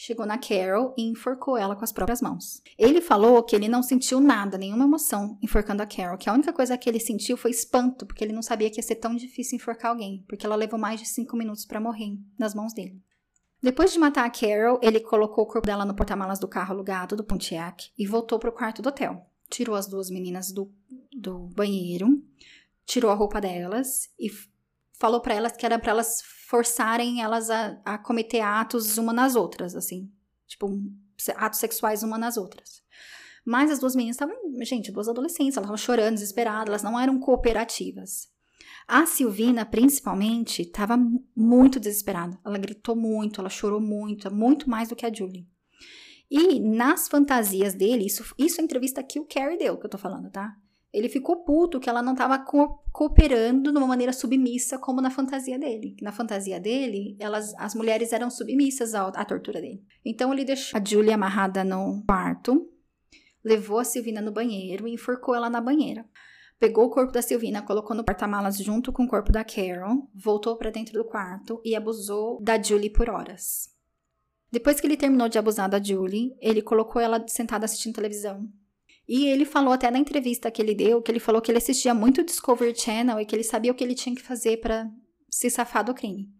chegou 0.00 0.24
na 0.24 0.38
Carol 0.38 0.94
e 0.96 1.02
enforcou 1.02 1.58
ela 1.58 1.74
com 1.74 1.82
as 1.82 1.90
próprias 1.90 2.22
mãos. 2.22 2.62
Ele 2.78 3.00
falou 3.00 3.42
que 3.42 3.56
ele 3.56 3.68
não 3.68 3.82
sentiu 3.82 4.20
nada, 4.20 4.56
nenhuma 4.56 4.84
emoção 4.84 5.36
enforcando 5.42 5.82
a 5.82 5.86
Carol, 5.86 6.16
que 6.16 6.30
a 6.30 6.32
única 6.32 6.52
coisa 6.52 6.78
que 6.78 6.88
ele 6.88 7.00
sentiu 7.00 7.36
foi 7.36 7.50
espanto, 7.50 8.06
porque 8.06 8.22
ele 8.22 8.32
não 8.32 8.40
sabia 8.40 8.70
que 8.70 8.78
ia 8.78 8.82
ser 8.82 8.94
tão 8.94 9.16
difícil 9.16 9.56
enforcar 9.56 9.90
alguém, 9.90 10.24
porque 10.28 10.46
ela 10.46 10.54
levou 10.54 10.78
mais 10.78 11.00
de 11.00 11.06
cinco 11.06 11.36
minutos 11.36 11.66
para 11.66 11.80
morrer 11.80 12.16
nas 12.38 12.54
mãos 12.54 12.72
dele. 12.72 13.02
Depois 13.60 13.92
de 13.92 13.98
matar 13.98 14.24
a 14.24 14.30
Carol, 14.30 14.78
ele 14.80 15.00
colocou 15.00 15.42
o 15.42 15.48
corpo 15.48 15.66
dela 15.66 15.84
no 15.84 15.96
porta-malas 15.96 16.38
do 16.38 16.46
carro 16.46 16.74
alugado 16.74 17.16
do 17.16 17.24
Pontiac 17.24 17.90
e 17.98 18.06
voltou 18.06 18.38
para 18.38 18.50
o 18.50 18.52
quarto 18.52 18.80
do 18.80 18.90
hotel. 18.90 19.26
Tirou 19.50 19.74
as 19.74 19.88
duas 19.88 20.10
meninas 20.10 20.52
do, 20.52 20.72
do 21.12 21.48
banheiro, 21.56 22.22
tirou 22.86 23.10
a 23.10 23.14
roupa 23.14 23.40
delas 23.40 24.10
e 24.16 24.30
falou 24.98 25.20
para 25.20 25.34
elas 25.34 25.52
que 25.52 25.64
era 25.64 25.78
para 25.78 25.90
elas 25.90 26.22
forçarem 26.48 27.22
elas 27.22 27.50
a, 27.50 27.80
a 27.84 27.98
cometer 27.98 28.40
atos 28.40 28.96
uma 28.98 29.12
nas 29.12 29.36
outras, 29.36 29.74
assim. 29.76 30.10
Tipo, 30.46 30.68
atos 31.36 31.60
sexuais 31.60 32.02
uma 32.02 32.16
nas 32.16 32.36
outras. 32.36 32.82
Mas 33.44 33.70
as 33.70 33.78
duas 33.78 33.94
meninas 33.94 34.16
estavam, 34.16 34.36
gente, 34.62 34.92
duas 34.92 35.08
adolescentes, 35.08 35.56
elas 35.56 35.64
estavam 35.64 35.76
chorando, 35.76 36.14
desesperadas, 36.14 36.68
elas 36.68 36.82
não 36.82 36.98
eram 36.98 37.18
cooperativas. 37.18 38.28
A 38.86 39.04
Silvina, 39.04 39.66
principalmente, 39.66 40.62
estava 40.62 40.98
muito 41.36 41.78
desesperada. 41.78 42.38
Ela 42.44 42.58
gritou 42.58 42.96
muito, 42.96 43.40
ela 43.40 43.50
chorou 43.50 43.80
muito, 43.80 44.34
muito 44.34 44.68
mais 44.68 44.88
do 44.88 44.96
que 44.96 45.04
a 45.04 45.12
Julie. 45.12 45.46
E 46.30 46.60
nas 46.60 47.08
fantasias 47.08 47.74
dele, 47.74 48.06
isso, 48.06 48.34
isso 48.38 48.60
é 48.60 48.64
entrevista 48.64 49.02
que 49.02 49.20
o 49.20 49.26
Carrie 49.26 49.58
deu, 49.58 49.78
que 49.78 49.86
eu 49.86 49.90
tô 49.90 49.98
falando, 49.98 50.30
tá? 50.30 50.56
Ele 50.98 51.08
ficou 51.08 51.44
puto 51.44 51.78
que 51.78 51.88
ela 51.88 52.02
não 52.02 52.12
estava 52.12 52.36
co 52.40 52.82
cooperando 52.90 53.70
de 53.70 53.78
uma 53.78 53.86
maneira 53.86 54.12
submissa 54.12 54.76
como 54.76 55.00
na 55.00 55.12
fantasia 55.12 55.56
dele. 55.56 55.94
Na 56.02 56.10
fantasia 56.10 56.58
dele, 56.58 57.16
elas, 57.20 57.54
as 57.56 57.72
mulheres 57.76 58.12
eram 58.12 58.28
submissas 58.28 58.96
à, 58.96 59.06
à 59.06 59.24
tortura 59.24 59.60
dele. 59.60 59.80
Então 60.04 60.32
ele 60.32 60.44
deixou 60.44 60.76
a 60.76 60.84
Julie 60.84 61.12
amarrada 61.12 61.62
no 61.62 62.02
quarto, 62.04 62.68
levou 63.44 63.78
a 63.78 63.84
Silvina 63.84 64.20
no 64.20 64.32
banheiro 64.32 64.88
e 64.88 64.94
enforcou 64.94 65.36
ela 65.36 65.48
na 65.48 65.60
banheira. 65.60 66.04
Pegou 66.58 66.86
o 66.86 66.90
corpo 66.90 67.12
da 67.12 67.22
Silvina, 67.22 67.62
colocou 67.62 67.94
no 67.94 68.02
porta-malas 68.02 68.58
junto 68.58 68.92
com 68.92 69.04
o 69.04 69.08
corpo 69.08 69.30
da 69.30 69.44
Carol, 69.44 70.10
voltou 70.12 70.56
para 70.56 70.72
dentro 70.72 70.94
do 70.94 71.04
quarto 71.04 71.62
e 71.64 71.76
abusou 71.76 72.42
da 72.42 72.60
Julie 72.60 72.90
por 72.90 73.08
horas. 73.08 73.68
Depois 74.50 74.80
que 74.80 74.86
ele 74.88 74.96
terminou 74.96 75.28
de 75.28 75.38
abusar 75.38 75.70
da 75.70 75.80
Julie, 75.80 76.34
ele 76.40 76.60
colocou 76.60 77.00
ela 77.00 77.24
sentada 77.28 77.66
assistindo 77.66 77.94
televisão 77.94 78.50
e 79.08 79.24
ele 79.26 79.46
falou 79.46 79.72
até 79.72 79.90
na 79.90 79.98
entrevista 79.98 80.50
que 80.50 80.60
ele 80.60 80.74
deu, 80.74 81.00
que 81.00 81.10
ele 81.10 81.18
falou 81.18 81.40
que 81.40 81.50
ele 81.50 81.56
assistia 81.56 81.94
muito 81.94 82.22
Discovery 82.22 82.78
Channel 82.78 83.18
e 83.18 83.24
que 83.24 83.34
ele 83.34 83.42
sabia 83.42 83.72
o 83.72 83.74
que 83.74 83.82
ele 83.82 83.94
tinha 83.94 84.14
que 84.14 84.20
fazer 84.20 84.58
para 84.58 84.86
se 85.30 85.48
safar 85.48 85.82
do 85.82 85.94
crime. 85.94 86.30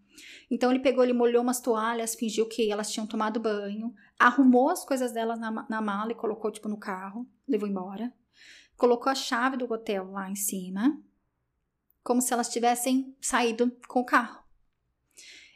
Então 0.50 0.70
ele 0.70 0.80
pegou, 0.80 1.02
ele 1.02 1.14
molhou 1.14 1.42
umas 1.42 1.60
toalhas, 1.60 2.14
fingiu 2.14 2.46
que 2.46 2.70
elas 2.70 2.92
tinham 2.92 3.06
tomado 3.06 3.40
banho, 3.40 3.94
arrumou 4.18 4.68
as 4.68 4.84
coisas 4.84 5.12
delas 5.12 5.38
na, 5.38 5.50
na 5.50 5.80
mala 5.80 6.12
e 6.12 6.14
colocou 6.14 6.50
tipo 6.50 6.68
no 6.68 6.76
carro, 6.76 7.26
levou 7.46 7.66
embora. 7.66 8.12
Colocou 8.76 9.10
a 9.10 9.14
chave 9.14 9.56
do 9.56 9.70
hotel 9.72 10.10
lá 10.10 10.30
em 10.30 10.36
cima, 10.36 11.00
como 12.04 12.20
se 12.20 12.34
elas 12.34 12.50
tivessem 12.50 13.16
saído 13.18 13.72
com 13.88 14.00
o 14.00 14.04
carro. 14.04 14.42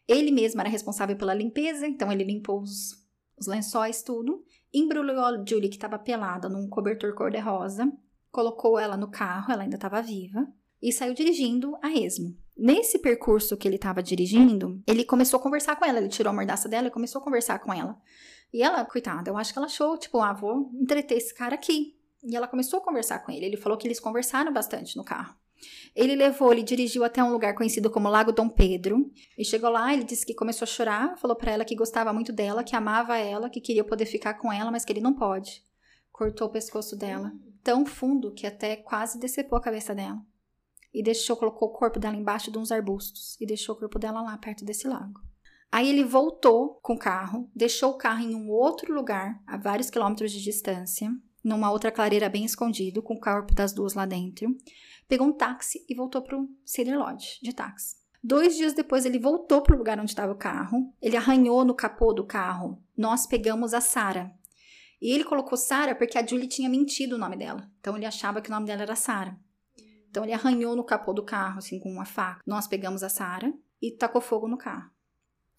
Ele 0.08 0.30
mesmo 0.30 0.60
era 0.62 0.70
responsável 0.70 1.16
pela 1.16 1.34
limpeza, 1.34 1.86
então 1.86 2.10
ele 2.10 2.24
limpou 2.24 2.62
os, 2.62 3.06
os 3.36 3.46
lençóis, 3.46 4.02
tudo 4.02 4.42
embrulhou 4.72 5.24
a 5.24 5.44
Julie, 5.46 5.68
que 5.68 5.76
estava 5.76 5.98
pelada, 5.98 6.48
num 6.48 6.68
cobertor 6.68 7.14
cor-de-rosa, 7.14 7.92
colocou 8.30 8.78
ela 8.78 8.96
no 8.96 9.10
carro, 9.10 9.52
ela 9.52 9.62
ainda 9.62 9.76
estava 9.76 10.00
viva, 10.00 10.46
e 10.80 10.92
saiu 10.92 11.14
dirigindo 11.14 11.76
a 11.82 11.92
esmo. 11.92 12.36
Nesse 12.56 12.98
percurso 12.98 13.56
que 13.56 13.66
ele 13.66 13.76
estava 13.76 14.02
dirigindo, 14.02 14.82
ele 14.86 15.04
começou 15.04 15.38
a 15.38 15.42
conversar 15.42 15.76
com 15.76 15.84
ela, 15.84 15.98
ele 15.98 16.08
tirou 16.08 16.30
a 16.30 16.34
mordaça 16.34 16.68
dela 16.68 16.88
e 16.88 16.90
começou 16.90 17.20
a 17.20 17.24
conversar 17.24 17.58
com 17.60 17.72
ela. 17.72 17.96
E 18.52 18.62
ela, 18.62 18.84
coitada, 18.84 19.30
eu 19.30 19.36
acho 19.36 19.52
que 19.52 19.58
ela 19.58 19.66
achou, 19.66 19.96
tipo, 19.96 20.20
ah, 20.20 20.32
vou 20.32 20.70
entreter 20.74 21.16
esse 21.16 21.34
cara 21.34 21.54
aqui. 21.54 21.96
E 22.22 22.36
ela 22.36 22.46
começou 22.46 22.78
a 22.78 22.84
conversar 22.84 23.20
com 23.20 23.32
ele. 23.32 23.46
Ele 23.46 23.56
falou 23.56 23.78
que 23.78 23.86
eles 23.86 23.98
conversaram 23.98 24.52
bastante 24.52 24.96
no 24.96 25.04
carro. 25.04 25.34
Ele 25.94 26.14
levou, 26.14 26.52
ele 26.52 26.62
dirigiu 26.62 27.04
até 27.04 27.22
um 27.22 27.32
lugar 27.32 27.54
conhecido 27.54 27.90
como 27.90 28.08
Lago 28.08 28.32
Dom 28.32 28.48
Pedro. 28.48 29.10
E 29.36 29.44
chegou 29.44 29.70
lá, 29.70 29.92
ele 29.92 30.04
disse 30.04 30.24
que 30.24 30.34
começou 30.34 30.64
a 30.64 30.68
chorar, 30.68 31.18
falou 31.18 31.36
para 31.36 31.52
ela 31.52 31.64
que 31.64 31.74
gostava 31.74 32.12
muito 32.12 32.32
dela, 32.32 32.64
que 32.64 32.76
amava 32.76 33.16
ela, 33.16 33.50
que 33.50 33.60
queria 33.60 33.84
poder 33.84 34.06
ficar 34.06 34.34
com 34.34 34.52
ela, 34.52 34.70
mas 34.70 34.84
que 34.84 34.92
ele 34.92 35.00
não 35.00 35.14
pode. 35.14 35.62
Cortou 36.10 36.48
o 36.48 36.50
pescoço 36.50 36.96
dela, 36.96 37.32
tão 37.62 37.86
fundo 37.86 38.32
que 38.32 38.46
até 38.46 38.76
quase 38.76 39.18
decepou 39.18 39.58
a 39.58 39.62
cabeça 39.62 39.94
dela. 39.94 40.20
E 40.92 41.02
deixou, 41.02 41.36
colocou 41.36 41.68
o 41.68 41.72
corpo 41.72 41.98
dela 41.98 42.16
embaixo 42.16 42.50
de 42.50 42.58
uns 42.58 42.70
arbustos 42.70 43.36
e 43.40 43.46
deixou 43.46 43.74
o 43.74 43.78
corpo 43.78 43.98
dela 43.98 44.20
lá 44.20 44.36
perto 44.36 44.64
desse 44.64 44.86
lago. 44.86 45.20
Aí 45.70 45.88
ele 45.88 46.04
voltou 46.04 46.78
com 46.82 46.92
o 46.92 46.98
carro, 46.98 47.50
deixou 47.56 47.92
o 47.92 47.96
carro 47.96 48.22
em 48.22 48.34
um 48.34 48.50
outro 48.50 48.92
lugar, 48.94 49.42
a 49.46 49.56
vários 49.56 49.88
quilômetros 49.88 50.30
de 50.30 50.42
distância, 50.42 51.10
numa 51.42 51.70
outra 51.70 51.90
clareira 51.90 52.28
bem 52.28 52.44
escondido, 52.44 53.02
com 53.02 53.14
o 53.14 53.20
corpo 53.20 53.54
das 53.54 53.72
duas 53.72 53.94
lá 53.94 54.06
dentro. 54.06 54.56
Pegou 55.08 55.26
um 55.26 55.32
táxi 55.32 55.84
e 55.88 55.94
voltou 55.94 56.22
pro 56.22 56.48
Cedar 56.64 56.98
Lodge 56.98 57.38
de 57.42 57.52
táxi. 57.52 57.96
Dois 58.22 58.56
dias 58.56 58.72
depois, 58.72 59.04
ele 59.04 59.18
voltou 59.18 59.62
pro 59.62 59.76
lugar 59.76 59.98
onde 59.98 60.12
estava 60.12 60.32
o 60.32 60.36
carro. 60.36 60.94
Ele 61.02 61.16
arranhou 61.16 61.64
no 61.64 61.74
capô 61.74 62.12
do 62.12 62.24
carro. 62.24 62.80
Nós 62.96 63.26
pegamos 63.26 63.74
a 63.74 63.80
Sara. 63.80 64.32
E 65.00 65.10
ele 65.10 65.24
colocou 65.24 65.58
Sara 65.58 65.96
porque 65.96 66.16
a 66.16 66.24
Julie 66.24 66.46
tinha 66.46 66.68
mentido 66.68 67.14
o 67.14 67.18
nome 67.18 67.36
dela. 67.36 67.68
Então 67.80 67.96
ele 67.96 68.06
achava 68.06 68.40
que 68.40 68.48
o 68.48 68.52
nome 68.52 68.66
dela 68.66 68.82
era 68.82 68.94
Sara. 68.94 69.36
Então 70.08 70.22
ele 70.22 70.32
arranhou 70.32 70.76
no 70.76 70.84
capô 70.84 71.12
do 71.12 71.24
carro, 71.24 71.58
assim, 71.58 71.80
com 71.80 71.90
uma 71.90 72.04
faca. 72.04 72.40
Nós 72.46 72.68
pegamos 72.68 73.02
a 73.02 73.08
Sara 73.08 73.52
e 73.80 73.90
tacou 73.90 74.20
fogo 74.20 74.46
no 74.46 74.56
carro. 74.56 74.88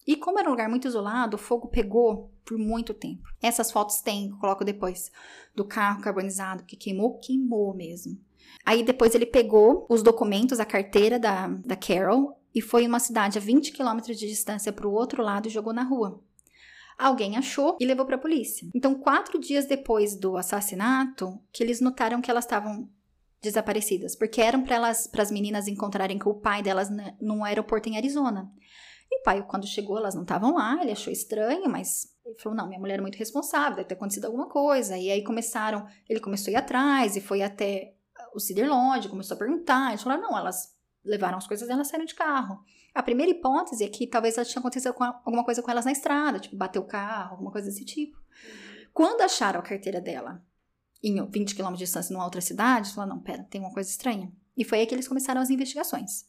E 0.06 0.16
como 0.16 0.38
era 0.38 0.48
um 0.48 0.52
lugar 0.52 0.68
muito 0.68 0.86
isolado, 0.86 1.36
o 1.36 1.38
fogo 1.38 1.68
pegou 1.68 2.30
por 2.44 2.58
muito 2.58 2.92
tempo. 2.92 3.22
Essas 3.42 3.70
fotos 3.70 4.00
tem, 4.00 4.30
coloco 4.38 4.64
depois, 4.64 5.10
do 5.54 5.64
carro 5.64 6.02
carbonizado, 6.02 6.64
que 6.64 6.76
queimou, 6.76 7.18
queimou 7.18 7.74
mesmo. 7.74 8.18
Aí 8.64 8.82
depois 8.82 9.14
ele 9.14 9.26
pegou 9.26 9.86
os 9.88 10.02
documentos, 10.02 10.60
a 10.60 10.64
carteira 10.64 11.18
da, 11.18 11.48
da 11.48 11.76
Carol, 11.76 12.38
e 12.54 12.60
foi 12.60 12.84
em 12.84 12.88
uma 12.88 13.00
cidade 13.00 13.38
a 13.38 13.40
20 13.40 13.72
quilômetros 13.72 14.18
de 14.18 14.28
distância 14.28 14.72
para 14.72 14.86
o 14.86 14.92
outro 14.92 15.22
lado 15.22 15.48
e 15.48 15.50
jogou 15.50 15.72
na 15.72 15.82
rua. 15.82 16.22
Alguém 16.96 17.36
achou 17.36 17.76
e 17.80 17.84
levou 17.84 18.06
para 18.06 18.14
a 18.14 18.20
polícia. 18.20 18.68
Então, 18.72 18.94
quatro 18.94 19.40
dias 19.40 19.66
depois 19.66 20.14
do 20.14 20.36
assassinato, 20.36 21.40
que 21.52 21.62
eles 21.62 21.80
notaram 21.80 22.20
que 22.20 22.30
elas 22.30 22.44
estavam 22.44 22.88
desaparecidas, 23.42 24.14
porque 24.14 24.40
eram 24.40 24.62
para 24.62 24.88
as 24.88 25.30
meninas 25.30 25.66
encontrarem 25.66 26.18
com 26.18 26.30
o 26.30 26.40
pai 26.40 26.62
delas 26.62 26.88
num 27.20 27.44
aeroporto 27.44 27.88
em 27.88 27.96
Arizona. 27.96 28.50
E 29.10 29.20
o 29.20 29.22
pai, 29.22 29.46
quando 29.46 29.66
chegou, 29.66 29.98
elas 29.98 30.14
não 30.14 30.22
estavam 30.22 30.54
lá, 30.54 30.80
ele 30.80 30.92
achou 30.92 31.12
estranho, 31.12 31.68
mas 31.68 32.14
ele 32.24 32.36
falou: 32.38 32.56
não, 32.56 32.68
minha 32.68 32.80
mulher 32.80 32.98
é 32.98 33.02
muito 33.02 33.18
responsável, 33.18 33.76
deve 33.76 33.88
ter 33.88 33.94
acontecido 33.94 34.26
alguma 34.26 34.48
coisa. 34.48 34.96
E 34.96 35.10
aí 35.10 35.22
começaram, 35.22 35.86
ele 36.08 36.20
começou 36.20 36.50
a 36.50 36.52
ir 36.52 36.56
atrás 36.56 37.16
e 37.16 37.20
foi 37.20 37.42
até 37.42 37.94
o 38.34 38.40
Cedar 38.40 38.68
Lodge, 38.68 39.08
começou 39.08 39.34
a 39.34 39.38
perguntar. 39.38 39.90
Eles 39.90 40.02
falaram: 40.02 40.22
não, 40.22 40.38
elas 40.38 40.74
levaram 41.04 41.38
as 41.38 41.46
coisas 41.46 41.68
delas 41.68 41.88
saíram 41.88 42.06
de 42.06 42.14
carro. 42.14 42.64
A 42.94 43.02
primeira 43.02 43.30
hipótese 43.30 43.84
é 43.84 43.88
que 43.88 44.06
talvez 44.06 44.34
tinha 44.34 44.60
acontecido 44.60 44.94
alguma 44.98 45.44
coisa 45.44 45.62
com 45.62 45.70
elas 45.70 45.84
na 45.84 45.92
estrada, 45.92 46.38
tipo, 46.38 46.56
bateu 46.56 46.82
o 46.82 46.86
carro, 46.86 47.32
alguma 47.32 47.50
coisa 47.50 47.68
desse 47.68 47.84
tipo. 47.84 48.16
Quando 48.92 49.20
acharam 49.22 49.60
a 49.60 49.62
carteira 49.62 50.00
dela 50.00 50.42
em 51.02 51.22
20 51.28 51.54
km 51.54 51.72
de 51.72 51.78
distância 51.78 52.12
numa 52.12 52.24
outra 52.24 52.40
cidade, 52.40 52.94
falaram, 52.94 53.16
não, 53.16 53.22
pera, 53.22 53.44
tem 53.44 53.60
uma 53.60 53.72
coisa 53.72 53.90
estranha. 53.90 54.32
E 54.56 54.64
foi 54.64 54.78
aí 54.78 54.86
que 54.86 54.94
eles 54.94 55.08
começaram 55.08 55.40
as 55.40 55.50
investigações. 55.50 56.24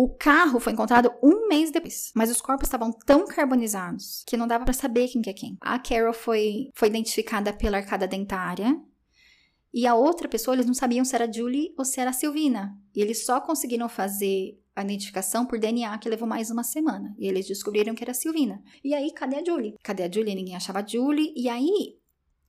O 0.00 0.08
carro 0.08 0.60
foi 0.60 0.72
encontrado 0.72 1.12
um 1.20 1.48
mês 1.48 1.72
depois, 1.72 2.12
mas 2.14 2.30
os 2.30 2.40
corpos 2.40 2.68
estavam 2.68 2.92
tão 2.92 3.26
carbonizados 3.26 4.22
que 4.24 4.36
não 4.36 4.46
dava 4.46 4.64
para 4.64 4.72
saber 4.72 5.08
quem 5.08 5.20
que 5.20 5.28
é 5.28 5.32
quem. 5.32 5.58
A 5.60 5.76
Carol 5.76 6.12
foi, 6.12 6.70
foi 6.72 6.86
identificada 6.86 7.52
pela 7.52 7.78
arcada 7.78 8.06
dentária 8.06 8.80
e 9.74 9.88
a 9.88 9.96
outra 9.96 10.28
pessoa 10.28 10.54
eles 10.54 10.66
não 10.66 10.72
sabiam 10.72 11.04
se 11.04 11.16
era 11.16 11.28
Julie 11.28 11.74
ou 11.76 11.84
se 11.84 12.00
era 12.00 12.12
Silvina. 12.12 12.78
E 12.94 13.00
eles 13.00 13.26
só 13.26 13.40
conseguiram 13.40 13.88
fazer 13.88 14.62
a 14.76 14.84
identificação 14.84 15.44
por 15.44 15.58
DNA 15.58 15.98
que 15.98 16.08
levou 16.08 16.28
mais 16.28 16.48
uma 16.48 16.62
semana. 16.62 17.12
E 17.18 17.26
eles 17.26 17.48
descobriram 17.48 17.92
que 17.92 18.04
era 18.04 18.14
Silvina. 18.14 18.62
E 18.84 18.94
aí, 18.94 19.12
cadê 19.12 19.38
a 19.38 19.44
Julie? 19.44 19.74
Cadê 19.82 20.04
a 20.04 20.08
Julie? 20.12 20.36
Ninguém 20.36 20.54
achava 20.54 20.78
a 20.78 20.86
Julie. 20.86 21.34
E 21.36 21.48
aí, 21.48 21.98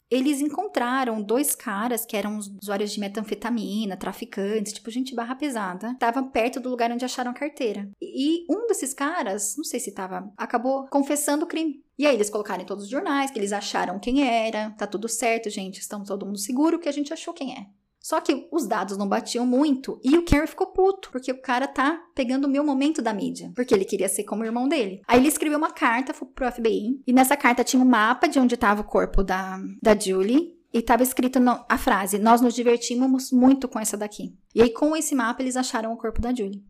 eles 0.09 0.41
encontraram 0.41 1.21
dois 1.21 1.55
caras 1.55 2.05
que 2.05 2.17
eram 2.17 2.37
usuários 2.37 2.91
de 2.91 2.99
metanfetamina, 2.99 3.95
traficantes, 3.95 4.73
tipo 4.73 4.89
gente 4.89 5.13
barra 5.13 5.35
pesada, 5.35 5.91
estavam 5.91 6.29
perto 6.29 6.59
do 6.59 6.69
lugar 6.69 6.91
onde 6.91 7.05
acharam 7.05 7.31
a 7.31 7.33
carteira. 7.33 7.89
E 8.01 8.45
um 8.49 8.67
desses 8.67 8.93
caras, 8.93 9.55
não 9.55 9.63
sei 9.63 9.79
se 9.79 9.89
estava, 9.89 10.31
acabou 10.35 10.87
confessando 10.89 11.45
o 11.45 11.47
crime. 11.47 11.83
E 11.97 12.07
aí 12.07 12.15
eles 12.15 12.29
colocaram 12.29 12.63
em 12.63 12.65
todos 12.65 12.85
os 12.85 12.89
jornais 12.89 13.29
que 13.29 13.37
eles 13.37 13.51
acharam 13.51 13.99
quem 13.99 14.23
era, 14.27 14.71
tá 14.71 14.87
tudo 14.87 15.07
certo, 15.07 15.49
gente, 15.49 15.79
estamos 15.79 16.07
todo 16.07 16.25
mundo 16.25 16.39
seguro 16.39 16.79
que 16.79 16.89
a 16.89 16.93
gente 16.93 17.13
achou 17.13 17.33
quem 17.33 17.53
é. 17.53 17.67
Só 18.09 18.19
que 18.19 18.47
os 18.51 18.65
dados 18.65 18.97
não 18.97 19.07
batiam 19.07 19.45
muito 19.45 20.01
e 20.03 20.17
o 20.17 20.23
Kerry 20.23 20.47
ficou 20.47 20.65
puto, 20.65 21.11
porque 21.11 21.31
o 21.31 21.39
cara 21.39 21.67
tá 21.67 22.01
pegando 22.15 22.45
o 22.45 22.49
meu 22.49 22.63
momento 22.63 23.03
da 23.03 23.13
mídia, 23.13 23.51
porque 23.55 23.71
ele 23.71 23.85
queria 23.85 24.09
ser 24.09 24.23
como 24.23 24.41
o 24.41 24.45
irmão 24.47 24.67
dele. 24.67 25.03
Aí 25.07 25.19
ele 25.19 25.27
escreveu 25.27 25.59
uma 25.59 25.69
carta 25.69 26.11
pro 26.11 26.51
FBI 26.51 27.03
e 27.05 27.13
nessa 27.13 27.37
carta 27.37 27.63
tinha 27.63 27.79
um 27.79 27.87
mapa 27.87 28.27
de 28.27 28.39
onde 28.39 28.55
estava 28.55 28.81
o 28.81 28.83
corpo 28.83 29.21
da, 29.21 29.59
da 29.79 29.95
Julie 29.95 30.55
e 30.73 30.79
estava 30.79 31.03
escrito 31.03 31.39
no, 31.39 31.63
a 31.69 31.77
frase: 31.77 32.17
Nós 32.17 32.41
nos 32.41 32.55
divertimos 32.55 33.31
muito 33.31 33.67
com 33.67 33.79
essa 33.79 33.95
daqui. 33.95 34.35
E 34.55 34.63
aí, 34.63 34.73
com 34.73 34.97
esse 34.97 35.13
mapa, 35.13 35.43
eles 35.43 35.55
acharam 35.55 35.93
o 35.93 35.97
corpo 35.97 36.19
da 36.19 36.33
Julie. 36.33 36.65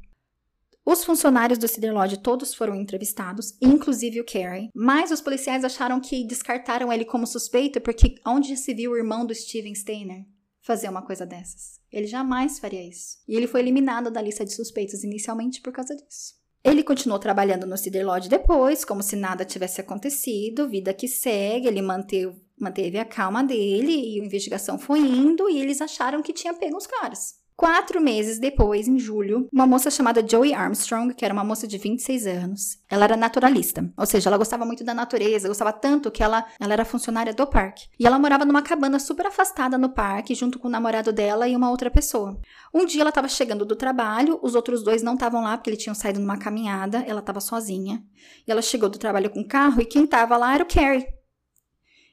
Os 0.85 1.05
funcionários 1.05 1.57
do 1.57 1.69
Cedar 1.69 1.93
Lodge 1.93 2.17
todos 2.17 2.53
foram 2.53 2.75
entrevistados, 2.75 3.57
inclusive 3.61 4.19
o 4.19 4.25
Carey, 4.25 4.67
mas 4.75 5.09
os 5.09 5.21
policiais 5.21 5.63
acharam 5.63 6.01
que 6.01 6.27
descartaram 6.27 6.91
ele 6.91 7.05
como 7.05 7.25
suspeito 7.25 7.79
porque 7.79 8.15
onde 8.27 8.57
se 8.57 8.73
viu 8.73 8.91
o 8.91 8.97
irmão 8.97 9.25
do 9.25 9.33
Steven 9.33 9.73
Steiner? 9.73 10.25
Fazer 10.69 10.87
uma 10.87 11.01
coisa 11.01 11.25
dessas. 11.25 11.79
Ele 11.91 12.05
jamais 12.05 12.59
faria 12.59 12.87
isso. 12.87 13.17
E 13.27 13.35
ele 13.35 13.47
foi 13.47 13.59
eliminado 13.59 14.11
da 14.11 14.21
lista 14.21 14.45
de 14.45 14.53
suspeitos 14.53 15.03
inicialmente 15.03 15.61
por 15.61 15.73
causa 15.73 15.95
disso. 15.95 16.35
Ele 16.63 16.83
continuou 16.83 17.17
trabalhando 17.17 17.65
no 17.65 17.75
Cedar 17.75 18.05
Lodge 18.05 18.29
depois, 18.29 18.85
como 18.85 19.01
se 19.01 19.15
nada 19.15 19.43
tivesse 19.43 19.81
acontecido, 19.81 20.69
vida 20.69 20.93
que 20.93 21.07
segue, 21.07 21.67
ele 21.67 21.81
manteve, 21.81 22.39
manteve 22.55 22.99
a 22.99 23.05
calma 23.05 23.43
dele 23.43 23.91
e 23.91 24.21
a 24.21 24.23
investigação 24.23 24.77
foi 24.77 24.99
indo 24.99 25.49
e 25.49 25.59
eles 25.59 25.81
acharam 25.81 26.21
que 26.21 26.33
tinha 26.33 26.53
pego 26.53 26.77
os 26.77 26.85
caras. 26.85 27.38
Quatro 27.59 27.99
meses 27.99 28.39
depois, 28.39 28.87
em 28.87 28.97
julho, 28.97 29.49
uma 29.51 29.67
moça 29.67 29.91
chamada 29.91 30.25
Joey 30.25 30.53
Armstrong, 30.53 31.13
que 31.13 31.25
era 31.25 31.33
uma 31.33 31.43
moça 31.43 31.67
de 31.67 31.77
26 31.77 32.25
anos, 32.25 32.79
ela 32.89 33.03
era 33.03 33.17
naturalista, 33.17 33.91
ou 33.97 34.05
seja, 34.05 34.29
ela 34.29 34.37
gostava 34.37 34.63
muito 34.63 34.81
da 34.81 34.93
natureza, 34.93 35.49
gostava 35.49 35.73
tanto 35.73 36.09
que 36.09 36.23
ela, 36.23 36.45
ela 36.57 36.71
era 36.71 36.85
funcionária 36.85 37.33
do 37.33 37.45
parque. 37.45 37.89
E 37.99 38.07
ela 38.07 38.17
morava 38.17 38.45
numa 38.45 38.61
cabana 38.61 38.97
super 38.97 39.25
afastada 39.25 39.77
no 39.77 39.89
parque, 39.89 40.33
junto 40.33 40.57
com 40.57 40.69
o 40.69 40.71
namorado 40.71 41.11
dela 41.11 41.49
e 41.49 41.55
uma 41.55 41.69
outra 41.69 41.91
pessoa. 41.91 42.39
Um 42.73 42.85
dia 42.85 43.01
ela 43.01 43.09
estava 43.09 43.27
chegando 43.27 43.65
do 43.65 43.75
trabalho, 43.75 44.39
os 44.41 44.55
outros 44.55 44.81
dois 44.81 45.03
não 45.03 45.15
estavam 45.15 45.43
lá 45.43 45.57
porque 45.57 45.69
eles 45.69 45.83
tinham 45.83 45.93
saído 45.93 46.21
numa 46.21 46.37
caminhada, 46.37 47.03
ela 47.05 47.19
estava 47.19 47.41
sozinha. 47.41 48.01
E 48.47 48.51
ela 48.53 48.61
chegou 48.61 48.87
do 48.87 48.97
trabalho 48.97 49.29
com 49.29 49.41
o 49.41 49.47
carro 49.47 49.81
e 49.81 49.85
quem 49.85 50.05
estava 50.05 50.37
lá 50.37 50.53
era 50.53 50.63
o 50.63 50.65
Carrie, 50.65 51.05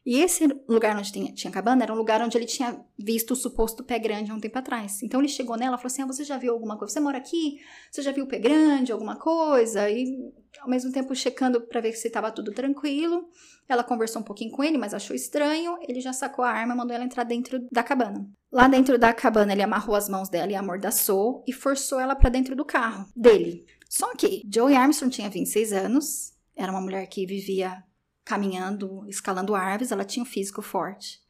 e 0.06 0.20
esse 0.20 0.46
lugar 0.68 0.96
onde 0.96 1.10
tinha, 1.10 1.32
tinha 1.32 1.52
cabana 1.52 1.82
era 1.82 1.92
um 1.92 1.96
lugar 1.96 2.22
onde 2.22 2.38
ele 2.38 2.46
tinha 2.46 2.80
visto 2.96 3.32
o 3.32 3.36
suposto 3.36 3.82
pé 3.82 3.98
grande 3.98 4.30
há 4.30 4.34
um 4.34 4.40
tempo 4.40 4.56
atrás. 4.56 5.02
Então 5.02 5.18
ele 5.18 5.28
chegou 5.28 5.56
nela 5.56 5.74
e 5.74 5.78
falou 5.78 5.88
assim: 5.88 6.02
ah, 6.02 6.06
Você 6.06 6.22
já 6.22 6.38
viu 6.38 6.52
alguma 6.52 6.78
coisa? 6.78 6.94
Você 6.94 7.00
mora 7.00 7.18
aqui? 7.18 7.58
Você 7.90 8.02
já 8.02 8.12
viu 8.12 8.24
o 8.24 8.28
pé 8.28 8.38
grande, 8.38 8.92
alguma 8.92 9.16
coisa? 9.16 9.90
E 9.90 10.32
ao 10.60 10.70
mesmo 10.70 10.92
tempo 10.92 11.12
checando 11.12 11.60
para 11.60 11.80
ver 11.80 11.92
se 11.94 12.06
estava 12.06 12.30
tudo 12.30 12.52
tranquilo. 12.52 13.28
Ela 13.68 13.82
conversou 13.82 14.22
um 14.22 14.24
pouquinho 14.24 14.52
com 14.52 14.62
ele, 14.62 14.78
mas 14.78 14.94
achou 14.94 15.16
estranho. 15.16 15.76
Ele 15.88 16.00
já 16.00 16.12
sacou 16.12 16.44
a 16.44 16.50
arma 16.52 16.74
e 16.74 16.76
mandou 16.76 16.94
ela 16.94 17.04
entrar 17.04 17.24
dentro 17.24 17.66
da 17.72 17.82
cabana. 17.82 18.30
Lá 18.52 18.68
dentro 18.68 18.96
da 18.96 19.12
cabana, 19.12 19.52
ele 19.52 19.62
amarrou 19.62 19.96
as 19.96 20.08
mãos 20.08 20.28
dela 20.28 20.52
e 20.52 20.54
amordaçou 20.54 21.42
e 21.48 21.52
forçou 21.52 21.98
ela 21.98 22.14
para 22.14 22.30
dentro 22.30 22.54
do 22.54 22.64
carro 22.64 23.08
dele. 23.16 23.66
Só 23.88 24.14
que 24.14 24.42
Joey 24.48 24.76
Armstrong 24.76 25.12
tinha 25.12 25.28
26 25.28 25.72
anos, 25.72 26.32
era 26.54 26.70
uma 26.70 26.80
mulher 26.80 27.06
que 27.08 27.26
vivia 27.26 27.82
caminhando, 28.26 29.06
escalando 29.08 29.54
árvores, 29.54 29.92
ela 29.92 30.04
tinha 30.04 30.22
um 30.22 30.26
físico 30.26 30.60
forte. 30.60 31.20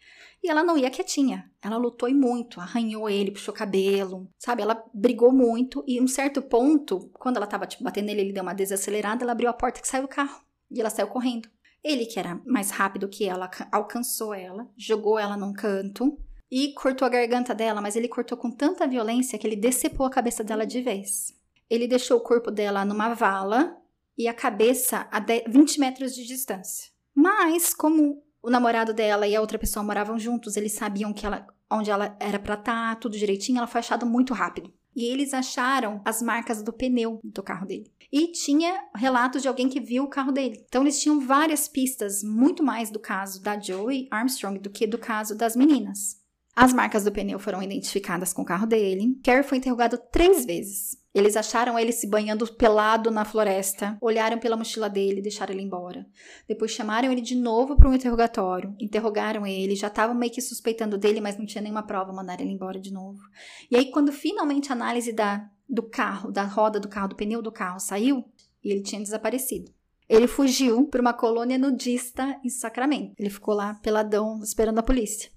E 0.43 0.49
ela 0.49 0.65
não 0.65 0.79
ia 0.79 0.91
quietinha. 0.91 1.51
Ela 1.63 1.77
lutou 1.77 2.09
e 2.09 2.15
muito, 2.15 2.59
arranhou 2.59 3.09
ele, 3.09 3.31
puxou 3.31 3.53
cabelo, 3.53 4.29
sabe? 4.39 4.63
Ela 4.63 4.83
brigou 4.95 5.31
muito 5.31 5.85
e, 5.87 5.99
em 5.99 6.03
um 6.03 6.09
certo 6.09 6.41
ponto, 6.41 7.11
quando 7.13 7.37
ela 7.37 7.47
tava 7.47 7.67
tipo, 7.67 7.85
batendo 7.85 8.07
nele, 8.07 8.23
ele 8.23 8.33
deu 8.33 8.43
uma 8.43 8.55
desacelerada, 8.55 9.23
ela 9.23 9.33
abriu 9.33 9.51
a 9.51 9.53
porta 9.53 9.81
que 9.81 9.87
saiu 9.87 10.03
do 10.03 10.09
carro. 10.09 10.41
E 10.71 10.81
ela 10.81 10.89
saiu 10.89 11.09
correndo. 11.09 11.49
Ele, 11.85 12.07
que 12.07 12.19
era 12.19 12.41
mais 12.47 12.71
rápido 12.71 13.09
que 13.09 13.27
ela, 13.29 13.51
alcançou 13.71 14.33
ela, 14.33 14.67
jogou 14.77 15.19
ela 15.19 15.37
num 15.37 15.53
canto 15.53 16.19
e 16.51 16.73
cortou 16.73 17.07
a 17.07 17.11
garganta 17.11 17.55
dela, 17.55 17.81
mas 17.81 17.95
ele 17.95 18.09
cortou 18.09 18.39
com 18.39 18.51
tanta 18.51 18.89
violência 18.89 19.39
que 19.39 19.47
ele 19.47 19.57
decepou 19.57 20.07
a 20.07 20.11
cabeça 20.11 20.43
dela 20.43 20.67
de 20.67 20.81
vez. 20.81 21.35
Ele 21.69 21.87
deixou 21.87 22.17
o 22.17 22.23
corpo 22.23 22.51
dela 22.51 22.85
numa 22.85 23.13
vala 23.13 23.77
e 24.17 24.29
a 24.29 24.35
cabeça 24.35 25.09
a 25.11 25.21
20 25.21 25.79
metros 25.79 26.15
de 26.15 26.27
distância. 26.27 26.91
Mas, 27.15 27.73
como 27.75 28.23
o 28.43 28.51
namorado 28.51 28.93
dela 28.93 29.27
e 29.27 29.35
a 29.35 29.41
outra 29.41 29.59
pessoa 29.59 29.83
moravam 29.83 30.19
juntos, 30.19 30.57
eles 30.57 30.73
sabiam 30.73 31.13
que 31.13 31.27
ela, 31.27 31.47
onde 31.71 31.91
ela 31.91 32.17
era 32.21 32.39
pra 32.39 32.55
estar, 32.55 32.95
tá, 32.95 32.97
tudo 32.97 33.19
direitinho, 33.19 33.59
ela 33.59 33.67
foi 33.67 33.81
achada 33.81 34.07
muito 34.07 34.33
rápido. 34.33 34.73
E 34.95 35.05
eles 35.05 35.35
acharam 35.35 36.01
as 36.05 36.23
marcas 36.23 36.63
do 36.63 36.73
pneu 36.73 37.21
do 37.23 37.43
carro 37.43 37.67
dele. 37.67 37.93
E 38.11 38.29
tinha 38.33 38.83
relatos 38.95 39.43
de 39.43 39.49
alguém 39.49 39.69
que 39.69 39.81
viu 39.81 40.05
o 40.05 40.09
carro 40.09 40.33
dele. 40.33 40.65
Então 40.67 40.83
eles 40.83 41.01
tinham 41.01 41.21
várias 41.21 41.69
pistas, 41.69 42.23
muito 42.23 42.63
mais 42.63 42.91
do 42.91 42.99
caso 42.99 43.43
da 43.43 43.61
Joey 43.61 44.09
Armstrong 44.11 44.59
do 44.59 44.71
que 44.71 44.87
do 44.87 44.97
caso 44.97 45.37
das 45.37 45.55
meninas. 45.55 46.25
As 46.55 46.73
marcas 46.73 47.05
do 47.05 47.13
pneu 47.13 47.39
foram 47.39 47.63
identificadas 47.63 48.33
com 48.33 48.41
o 48.41 48.47
carro 48.47 48.67
dele. 48.67 49.21
Kerry 49.23 49.43
foi 49.43 49.59
interrogado 49.59 49.99
três 50.11 50.47
vezes. 50.47 50.97
Eles 51.17 51.35
acharam 51.35 51.79
ele 51.79 51.93
se 51.93 52.07
banhando 52.07 52.47
pelado 52.47 53.11
na 53.11 53.25
floresta, 53.25 53.97
olharam 54.03 54.39
pela 54.39 54.55
mochila 54.55 54.87
dele 54.87 55.21
e 55.21 55.23
deixaram 55.23 55.55
ele 55.55 55.63
embora. 55.63 56.07
Depois 56.47 56.73
chamaram 56.73 57.11
ele 57.11 57.23
de 57.23 57.35
novo 57.35 57.75
para 57.75 57.89
um 57.89 57.95
interrogatório, 57.95 58.77
interrogaram 58.79 59.47
ele, 59.47 59.75
já 59.75 59.87
estavam 59.87 60.15
meio 60.15 60.31
que 60.31 60.43
suspeitando 60.43 60.99
dele, 60.99 61.23
mas 61.23 61.39
não 61.39 61.47
tinha 61.47 61.63
nenhuma 61.63 61.83
prova, 61.83 62.13
mandaram 62.13 62.43
ele 62.43 62.53
embora 62.53 62.79
de 62.79 62.93
novo. 62.93 63.19
E 63.71 63.77
aí, 63.77 63.91
quando 63.91 64.13
finalmente 64.13 64.69
a 64.69 64.75
análise 64.75 65.11
da, 65.11 65.49
do 65.67 65.83
carro, 65.83 66.31
da 66.31 66.45
roda 66.45 66.79
do 66.79 66.87
carro, 66.87 67.09
do 67.09 67.17
pneu 67.17 67.41
do 67.41 67.51
carro 67.51 67.81
saiu, 67.81 68.23
ele 68.63 68.83
tinha 68.83 69.01
desaparecido. 69.01 69.73
Ele 70.07 70.27
fugiu 70.27 70.87
para 70.87 71.01
uma 71.01 71.15
colônia 71.15 71.57
nudista 71.57 72.39
em 72.45 72.51
Sacramento. 72.51 73.15
Ele 73.19 73.31
ficou 73.31 73.55
lá 73.55 73.73
peladão 73.83 74.43
esperando 74.43 74.81
a 74.81 74.83
polícia. 74.83 75.31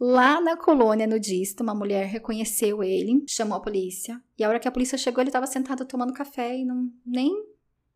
Lá 0.00 0.40
na 0.40 0.56
colônia 0.56 1.06
nudista, 1.06 1.62
uma 1.62 1.74
mulher 1.74 2.06
reconheceu 2.06 2.82
ele, 2.82 3.22
chamou 3.28 3.58
a 3.58 3.60
polícia. 3.60 4.18
E 4.38 4.42
a 4.42 4.48
hora 4.48 4.58
que 4.58 4.66
a 4.66 4.72
polícia 4.72 4.96
chegou, 4.96 5.20
ele 5.20 5.28
estava 5.28 5.46
sentado 5.46 5.84
tomando 5.84 6.14
café 6.14 6.56
e 6.56 6.64
não, 6.64 6.90
nem 7.04 7.30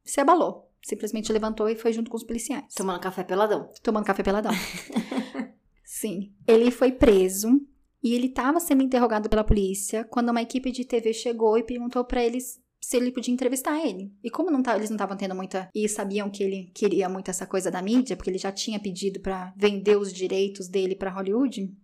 se 0.05 0.21
abalou. 0.21 0.71
Simplesmente 0.83 1.33
levantou 1.33 1.67
e 1.67 1.77
foi 1.77 1.95
junto 1.95 2.11
com 2.11 2.17
os 2.19 2.25
policiais. 2.25 2.75
Tomando 2.75 3.01
café 3.01 3.25
peladão. 3.25 3.71
Tomando 3.83 4.05
café 4.05 4.23
peladão. 4.23 4.53
Sim. 5.83 6.35
Ele 6.47 6.71
foi 6.71 6.93
preso 6.93 7.59
e 8.03 8.13
ele 8.13 8.27
estava 8.27 8.61
sendo 8.61 8.83
interrogado 8.83 9.31
pela 9.31 9.43
polícia 9.43 10.05
quando 10.05 10.29
uma 10.29 10.43
equipe 10.43 10.71
de 10.71 10.85
TV 10.85 11.15
chegou 11.15 11.57
e 11.57 11.63
perguntou 11.63 12.05
para 12.05 12.23
eles 12.23 12.63
se 12.83 12.99
ele 12.99 13.11
podia 13.11 13.33
entrevistar 13.33 13.83
ele. 13.83 14.13
E 14.23 14.29
como 14.29 14.51
não 14.51 14.63
eles 14.75 14.91
não 14.91 14.97
estavam 14.97 15.17
tendo 15.17 15.35
muita. 15.35 15.71
E 15.75 15.89
sabiam 15.89 16.29
que 16.29 16.43
ele 16.43 16.71
queria 16.75 17.09
muito 17.09 17.31
essa 17.31 17.47
coisa 17.47 17.71
da 17.71 17.81
mídia, 17.81 18.15
porque 18.15 18.29
ele 18.29 18.37
já 18.37 18.53
tinha 18.53 18.79
pedido 18.79 19.21
para 19.21 19.55
vender 19.57 19.97
os 19.97 20.13
direitos 20.13 20.69
dele 20.69 20.95
para 20.95 21.11
Hollywood, 21.11 21.75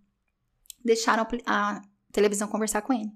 deixaram 0.83 1.25
a, 1.45 1.81
televisão 2.11 2.47
conversar 2.47 2.81
com 2.81 2.93
ele. 2.93 3.11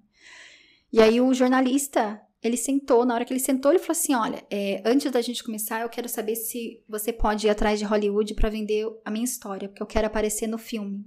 E 0.91 1.01
aí 1.01 1.19
o 1.19 1.33
jornalista, 1.33 2.21
ele 2.41 2.55
sentou, 2.55 3.05
na 3.05 3.13
hora 3.13 3.25
que 3.25 3.33
ele 3.33 3.39
sentou, 3.39 3.71
ele 3.71 3.79
falou 3.79 3.91
assim: 3.91 4.15
Olha, 4.15 4.45
é, 4.49 4.81
antes 4.85 5.11
da 5.11 5.21
gente 5.21 5.43
começar, 5.43 5.81
eu 5.81 5.89
quero 5.89 6.07
saber 6.07 6.35
se 6.35 6.83
você 6.87 7.11
pode 7.11 7.47
ir 7.47 7.49
atrás 7.49 7.79
de 7.79 7.85
Hollywood 7.85 8.33
para 8.33 8.49
vender 8.49 8.87
a 9.03 9.11
minha 9.11 9.25
história, 9.25 9.67
porque 9.67 9.83
eu 9.83 9.87
quero 9.87 10.07
aparecer 10.07 10.47
no 10.47 10.57
filme. 10.57 11.05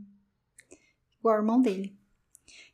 Igual 1.18 1.36
o 1.36 1.38
irmão 1.38 1.60
dele. 1.60 1.96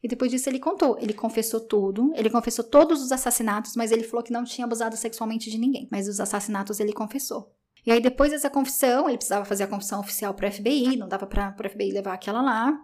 E 0.03 0.09
depois 0.09 0.31
disso 0.31 0.51
ele 0.51 0.59
contou. 0.59 0.99
Ele 0.99 1.15
confessou 1.15 1.61
tudo. 1.61 2.13
Ele 2.15 2.29
confessou 2.29 2.65
todos 2.65 3.03
os 3.03 3.11
assassinatos, 3.11 3.75
mas 3.75 3.91
ele 3.91 4.03
falou 4.03 4.23
que 4.23 4.33
não 4.33 4.45
tinha 4.45 4.67
abusado 4.67 4.97
sexualmente 4.97 5.51
de 5.51 5.57
ninguém. 5.57 5.89
Mas 5.91 6.07
os 6.07 6.21
assassinatos 6.21 6.79
ele 6.79 6.93
confessou. 6.93 7.55
E 7.87 7.91
aí, 7.91 8.01
depois 8.01 8.31
dessa 8.31 8.49
confissão, 8.49 9.09
ele 9.09 9.19
precisava 9.19 9.45
fazer 9.45 9.65
a 9.65 9.67
confissão 9.67 10.01
oficial 10.01 10.33
para 10.35 10.49
o 10.49 10.53
FBI, 10.53 10.97
não 10.97 11.09
dava 11.09 11.27
para 11.27 11.55
o 11.59 11.71
FBI 11.71 11.91
levar 11.91 12.15
aquela 12.15 12.41
lá. 12.41 12.79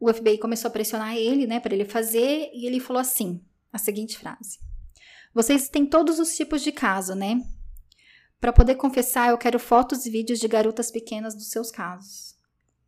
O 0.00 0.12
FBI 0.12 0.38
começou 0.38 0.68
a 0.68 0.72
pressionar 0.72 1.14
ele, 1.14 1.46
né, 1.46 1.60
para 1.60 1.74
ele 1.74 1.84
fazer, 1.84 2.50
e 2.54 2.66
ele 2.66 2.80
falou 2.80 3.00
assim: 3.00 3.40
a 3.70 3.78
seguinte 3.78 4.18
frase: 4.18 4.58
Vocês 5.34 5.68
têm 5.68 5.84
todos 5.84 6.18
os 6.18 6.34
tipos 6.34 6.62
de 6.62 6.72
caso, 6.72 7.14
né? 7.14 7.40
Para 8.40 8.52
poder 8.52 8.76
confessar, 8.76 9.28
eu 9.28 9.38
quero 9.38 9.58
fotos 9.58 10.06
e 10.06 10.10
vídeos 10.10 10.40
de 10.40 10.48
garotas 10.48 10.90
pequenas 10.90 11.34
dos 11.34 11.50
seus 11.50 11.70
casos. 11.70 12.34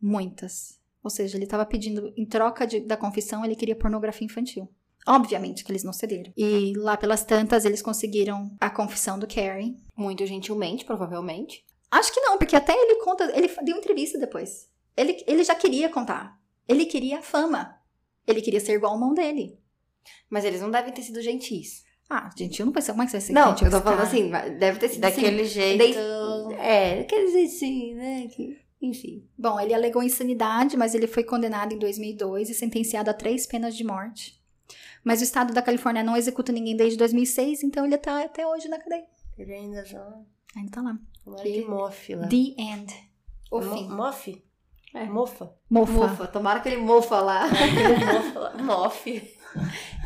Muitas. 0.01 0.79
Ou 1.03 1.09
seja, 1.09 1.37
ele 1.37 1.43
estava 1.43 1.65
pedindo, 1.65 2.11
em 2.17 2.25
troca 2.25 2.65
de, 2.65 2.79
da 2.79 2.97
confissão, 2.97 3.45
ele 3.45 3.55
queria 3.55 3.75
pornografia 3.75 4.25
infantil. 4.25 4.67
Obviamente 5.05 5.63
que 5.63 5.71
eles 5.71 5.83
não 5.83 5.93
cederam. 5.93 6.33
E 6.35 6.73
lá 6.77 6.97
pelas 6.97 7.23
tantas, 7.23 7.65
eles 7.65 7.81
conseguiram 7.81 8.55
a 8.59 8.69
confissão 8.69 9.19
do 9.19 9.27
Carrie. 9.27 9.77
Muito 9.95 10.25
gentilmente, 10.25 10.85
provavelmente. 10.85 11.63
Acho 11.91 12.11
que 12.11 12.21
não, 12.21 12.37
porque 12.37 12.55
até 12.55 12.73
ele 12.73 13.03
conta. 13.03 13.31
Ele 13.37 13.47
deu 13.63 13.77
entrevista 13.77 14.17
depois. 14.17 14.69
Ele, 14.95 15.23
ele 15.27 15.43
já 15.43 15.53
queria 15.53 15.89
contar. 15.89 16.39
Ele 16.67 16.85
queria 16.85 17.21
fama. 17.21 17.77
Ele 18.27 18.41
queria 18.41 18.59
ser 18.59 18.73
igual 18.73 18.93
ao 18.93 18.99
mão 18.99 19.13
dele. 19.13 19.57
Mas 20.29 20.45
eles 20.45 20.61
não 20.61 20.71
devem 20.71 20.93
ter 20.93 21.01
sido 21.01 21.21
gentis. 21.21 21.83
Ah, 22.09 22.29
gentil 22.37 22.65
não 22.65 22.73
pode 22.73 22.85
ser. 22.85 22.91
Como 22.91 23.03
é 23.03 23.05
que 23.05 23.11
você 23.11 23.17
vai 23.17 23.25
ser 23.27 23.33
Não, 23.33 23.49
gentil 23.51 23.67
eu 23.67 23.71
tô 23.71 23.81
falando 23.81 23.97
cara? 23.99 24.09
assim, 24.09 24.29
deve 24.59 24.79
ter 24.79 24.89
sido 24.89 25.01
Daquele 25.01 25.41
assim, 25.41 25.49
jeito. 25.51 25.77
dei- 25.77 26.55
É, 26.59 26.97
daquele 26.99 27.31
jeitinho, 27.31 27.97
né? 27.97 28.27
que- 28.27 28.59
enfim. 28.81 29.27
Bom, 29.37 29.59
ele 29.59 29.73
alegou 29.73 30.03
insanidade, 30.03 30.75
mas 30.75 30.93
ele 30.93 31.07
foi 31.07 31.23
condenado 31.23 31.73
em 31.73 31.79
2002 31.79 32.49
e 32.49 32.53
sentenciado 32.53 33.09
a 33.09 33.13
três 33.13 33.47
penas 33.47 33.75
de 33.75 33.83
morte. 33.83 34.41
Mas 35.03 35.21
o 35.21 35.23
estado 35.23 35.53
da 35.53 35.61
Califórnia 35.61 36.03
não 36.03 36.15
executa 36.17 36.51
ninguém 36.51 36.75
desde 36.75 36.97
2006, 36.97 37.63
então 37.63 37.85
ele 37.85 37.97
tá 37.97 38.23
até 38.23 38.45
hoje 38.45 38.67
na 38.67 38.77
cadeia. 38.79 39.05
Ele 39.37 39.53
ainda 39.53 39.83
tá. 39.83 40.21
Ainda 40.55 40.71
tá 40.71 40.81
lá. 40.81 40.97
Mofe 41.67 42.15
lá. 42.15 42.27
The 42.27 42.35
end. 42.61 42.93
O 43.51 43.61
Mo- 43.61 43.77
fim. 43.77 43.87
Mofe? 43.89 44.43
É. 44.93 45.05
Mofa. 45.05 45.51
Mofa. 45.69 45.91
Mofa, 45.91 46.27
tomara 46.27 46.59
que 46.59 46.69
ele 46.69 46.77
mofa 46.81 47.19
lá. 47.19 47.47
mofa 47.47 48.39
lá. 48.39 48.53
Mofe. 48.61 49.33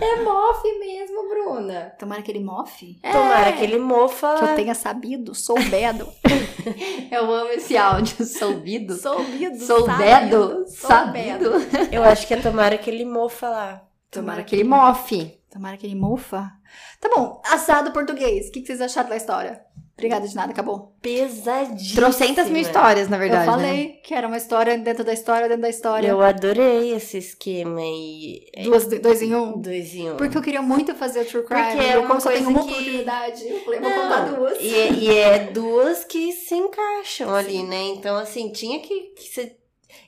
É 0.02 0.22
mofe 0.24 0.80
mesmo, 0.80 1.30
Bruna. 1.30 1.94
Tomara 1.98 2.22
que 2.22 2.32
ele 2.32 2.44
mofe. 2.44 3.00
Tomara 3.02 3.54
que 3.54 3.64
ele 3.64 3.80
mofa 3.80 4.36
Que 4.36 4.44
eu 4.44 4.56
tenha 4.56 4.76
sabido, 4.76 5.34
soubedo. 5.34 6.08
Eu 7.10 7.32
amo 7.34 7.50
esse 7.52 7.78
áudio, 7.78 8.26
soubido. 8.26 8.96
Soubido, 8.96 9.58
Soubedo, 9.64 10.66
sabido. 10.68 10.68
sabido. 10.68 11.52
Eu 11.92 12.04
acho 12.04 12.28
que 12.28 12.34
é 12.34 12.42
tomara 12.42 12.78
que 12.78 12.90
ele 12.90 13.06
mofa 13.06 13.48
lá. 13.50 13.84
Tomara 14.12 14.44
que 14.44 14.54
ele 14.54 14.66
mofe. 14.66 15.40
Tomara 15.50 15.78
que 15.78 15.86
ele 15.88 15.96
mofa. 15.96 16.52
Tá 17.00 17.10
bom, 17.16 17.42
assado 17.46 17.92
português. 17.92 18.50
O 18.50 18.52
que 18.52 18.60
que 18.62 18.68
vocês 18.68 18.82
acharam 18.82 19.10
da 19.10 19.16
história? 19.16 19.62
Obrigada 19.98 20.28
de 20.28 20.36
nada, 20.36 20.52
acabou. 20.52 20.94
Pesadíssimo. 21.02 21.96
Trocentas 21.96 22.48
mil 22.50 22.62
histórias, 22.62 23.10
na 23.10 23.18
verdade. 23.18 23.48
eu 23.50 23.58
né? 23.58 23.64
falei 23.68 23.88
que 24.04 24.14
era 24.14 24.28
uma 24.28 24.38
história 24.38 24.78
dentro 24.78 25.04
da 25.04 25.12
história, 25.12 25.48
dentro 25.48 25.64
da 25.64 25.70
história. 25.70 26.08
Eu 26.08 26.22
adorei 26.22 26.94
esse 26.94 27.18
esquema 27.18 27.80
aí. 27.80 28.42
Duas, 28.64 28.86
dois 28.86 29.24
em 29.24 29.34
um. 29.34 29.60
Dois 29.60 29.96
em 29.96 30.12
um. 30.12 30.16
Porque 30.18 30.38
eu 30.38 30.42
queria 30.44 30.62
muito 30.62 30.94
fazer 30.94 31.22
o 31.22 31.26
True 31.26 31.44
Crime. 31.46 31.64
Porque 31.64 31.84
é 31.84 31.96
eu, 31.96 32.00
uma 32.02 32.08
como 32.10 32.22
só 32.22 32.30
tenho 32.30 32.44
coisa 32.46 32.60
uma 32.60 32.68
que- 32.68 32.74
oportunidade, 32.74 33.48
eu 33.50 33.60
falei, 33.62 33.80
vou 33.80 33.90
Não, 33.90 34.02
contar 34.04 34.26
duas. 34.36 34.58
E, 34.62 34.76
é- 34.76 34.92
e 34.94 35.18
é 35.18 35.40
duas 35.52 36.04
que 36.04 36.32
se 36.32 36.54
encaixam 36.54 37.34
ali, 37.34 37.64
né? 37.64 37.88
Então, 37.88 38.16
assim, 38.18 38.52
tinha 38.52 38.80
que, 38.80 39.00
que 39.18 39.24
ser. 39.24 39.58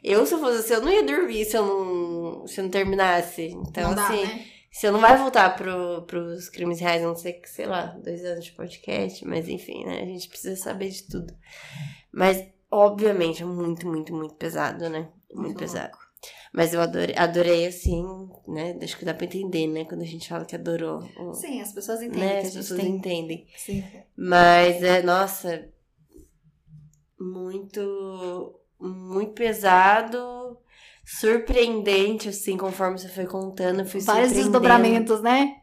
Eu, 0.04 0.24
se 0.26 0.34
eu 0.36 0.40
fosse 0.40 0.60
assim, 0.60 0.74
eu 0.76 0.82
não 0.82 0.92
ia 0.92 1.02
dormir 1.04 1.46
se 1.46 1.58
eu 1.58 1.66
não, 1.66 2.48
se 2.48 2.60
eu 2.60 2.64
não 2.66 2.70
terminasse. 2.72 3.48
Então, 3.68 3.90
não 3.90 3.96
dá, 3.96 4.08
assim, 4.08 4.24
né? 4.24 4.46
Se 4.72 4.86
eu 4.88 4.92
não 4.92 5.00
vai 5.00 5.18
voltar 5.18 5.56
pro, 5.56 6.04
pros 6.04 6.48
crimes 6.50 6.80
reais, 6.80 7.04
a 7.04 7.08
não 7.08 7.16
sei 7.16 7.34
que, 7.34 7.50
sei 7.50 7.66
lá, 7.66 7.88
dois 8.04 8.24
anos 8.24 8.46
de 8.46 8.52
podcast, 8.52 9.26
mas 9.26 9.48
enfim, 9.48 9.84
né? 9.86 10.02
A 10.02 10.06
gente 10.06 10.28
precisa 10.30 10.56
saber 10.56 10.90
de 10.90 11.04
tudo. 11.04 11.34
Mas, 12.12 12.46
obviamente, 12.72 13.42
é 13.42 13.46
muito, 13.46 13.88
muito, 13.88 14.14
muito 14.14 14.36
pesado, 14.36 14.90
né? 14.90 15.10
Muito, 15.34 15.58
pesado. 15.58 15.98
Mas 16.52 16.74
eu 16.74 16.82
adorei, 16.82 17.16
adorei, 17.16 17.66
assim, 17.68 18.04
né? 18.48 18.78
Acho 18.82 18.98
que 18.98 19.06
dá 19.06 19.14
pra 19.14 19.26
entender, 19.26 19.68
né? 19.68 19.86
Quando 19.86 20.02
a 20.02 20.06
gente 20.06 20.28
fala 20.28 20.46
que 20.46 20.56
adorou. 20.56 21.00
o- 21.18 21.34
Sim, 21.34 21.62
as 21.62 21.72
pessoas 21.72 22.02
entendem 22.02 22.28
né? 22.28 22.40
que 22.42 22.46
a 22.46 22.50
As 22.50 22.56
pessoas 22.56 22.80
tem. 22.80 22.90
entendem. 22.90 23.48
Sim. 23.56 23.84
Mas 24.18 24.82
é, 24.84 25.02
nossa, 25.04 25.70
muito, 27.20 28.60
muito 28.80 29.34
pesado, 29.34 30.58
surpreendente, 31.18 32.30
assim, 32.30 32.56
conforme 32.56 33.00
você 33.00 33.10
foi 33.10 33.26
contando, 33.26 33.84
fui 33.86 34.00
Vários 34.02 34.32
desdobramentos, 34.32 35.22
né? 35.22 35.56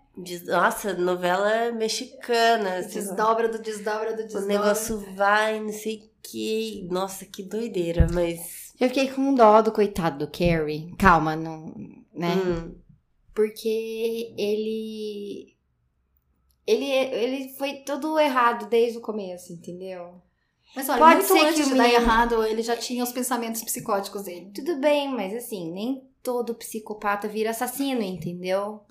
Nossa, 0.47 0.95
novela 0.95 1.71
mexicana, 1.73 2.79
assim, 2.79 2.99
Desdobra 3.01 3.49
do 3.49 3.59
desdobra 3.61 4.15
do 4.17 4.23
o 4.23 4.27
desdobra. 4.27 4.47
negócio 4.47 4.99
vai, 5.15 5.61
não 5.61 5.73
sei 5.73 5.97
o 5.99 6.11
que. 6.23 6.89
Nossa, 6.91 7.25
que 7.27 7.43
doideira, 7.43 8.07
mas. 8.13 8.73
Eu 8.81 8.89
fiquei 8.89 9.09
com 9.09 9.35
dó 9.35 9.63
do 9.63 9.71
coitado 9.73 10.27
do 10.27 10.31
Carrie. 10.33 10.93
Calma, 10.99 11.37
não, 11.37 11.73
né? 12.13 12.35
hum, 12.35 12.75
Porque 13.35 14.35
ele. 14.37 15.55
Ele, 16.67 16.91
ele 16.91 17.49
foi 17.51 17.75
tudo 17.87 18.19
errado 18.19 18.67
desde 18.69 18.99
o 18.99 19.03
começo, 19.03 19.53
entendeu? 19.53 20.21
Mas 20.75 20.89
olha, 20.89 20.99
Pode 20.99 21.25
ser 21.25 21.55
que 21.55 21.63
o 21.63 21.77
dar 21.77 21.89
errado, 21.89 22.45
ele 22.45 22.63
já 22.63 22.77
tinha 22.77 23.03
os 23.03 23.13
pensamentos 23.13 23.63
psicóticos 23.63 24.25
dele. 24.25 24.51
Tudo 24.55 24.77
bem, 24.77 25.09
mas 25.15 25.33
assim, 25.35 25.71
nem 25.73 26.03
todo 26.23 26.55
psicopata 26.55 27.29
vira 27.29 27.51
assassino, 27.51 28.03
entendeu? 28.03 28.83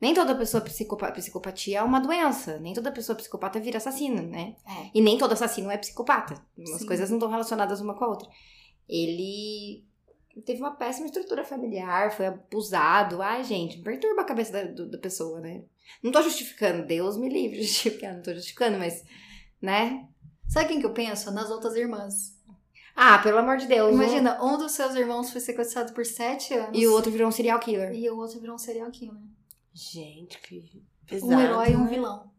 Nem 0.00 0.12
toda 0.12 0.34
pessoa 0.34 0.60
psicopa 0.60 1.10
psicopatia 1.12 1.78
é 1.78 1.82
uma 1.82 2.00
doença. 2.00 2.58
Nem 2.58 2.74
toda 2.74 2.92
pessoa 2.92 3.16
psicopata 3.16 3.58
vira 3.60 3.78
assassino, 3.78 4.22
né? 4.22 4.54
É. 4.66 4.90
E 4.94 5.00
nem 5.00 5.16
todo 5.16 5.32
assassino 5.32 5.70
é 5.70 5.78
psicopata. 5.78 6.34
As 6.74 6.80
Sim. 6.80 6.86
coisas 6.86 7.08
não 7.10 7.16
estão 7.18 7.30
relacionadas 7.30 7.80
uma 7.80 7.94
com 7.94 8.04
a 8.04 8.08
outra. 8.08 8.28
Ele 8.88 9.84
teve 10.44 10.60
uma 10.60 10.72
péssima 10.76 11.06
estrutura 11.06 11.44
familiar, 11.44 12.12
foi 12.12 12.26
abusado. 12.26 13.22
Ai, 13.22 13.42
gente, 13.44 13.78
perturba 13.78 14.20
a 14.22 14.24
cabeça 14.26 14.52
da, 14.52 14.62
do- 14.64 14.90
da 14.90 14.98
pessoa, 14.98 15.40
né? 15.40 15.62
Não 16.02 16.12
tô 16.12 16.20
justificando, 16.22 16.86
Deus 16.86 17.16
me 17.16 17.28
livre 17.28 17.60
justificar, 17.62 18.14
não 18.14 18.22
tô 18.22 18.34
justificando, 18.34 18.78
mas, 18.78 19.02
né? 19.62 20.06
Sabe 20.48 20.68
quem 20.68 20.80
que 20.80 20.86
eu 20.86 20.92
penso? 20.92 21.30
Nas 21.30 21.50
outras 21.50 21.74
irmãs. 21.76 22.36
Ah, 22.94 23.18
pelo 23.18 23.38
amor 23.38 23.58
de 23.58 23.66
Deus. 23.66 23.92
Imagina, 23.92 24.42
um 24.42 24.56
dos 24.56 24.72
seus 24.72 24.94
irmãos 24.94 25.30
foi 25.30 25.40
sequestrado 25.40 25.92
por 25.92 26.06
sete 26.06 26.54
anos. 26.54 26.70
E 26.72 26.86
o 26.86 26.92
outro 26.92 27.10
virou 27.10 27.28
um 27.28 27.32
serial 27.32 27.60
killer. 27.60 27.92
E 27.94 28.08
o 28.08 28.16
outro 28.16 28.40
virou 28.40 28.54
um 28.54 28.58
serial 28.58 28.90
killer. 28.90 29.20
gente, 29.74 30.38
que 30.40 30.82
pesado. 31.06 31.32
Um 31.32 31.40
herói 31.40 31.72
e 31.72 31.76
um 31.76 31.84
né? 31.84 31.90
vilão. 31.90 32.30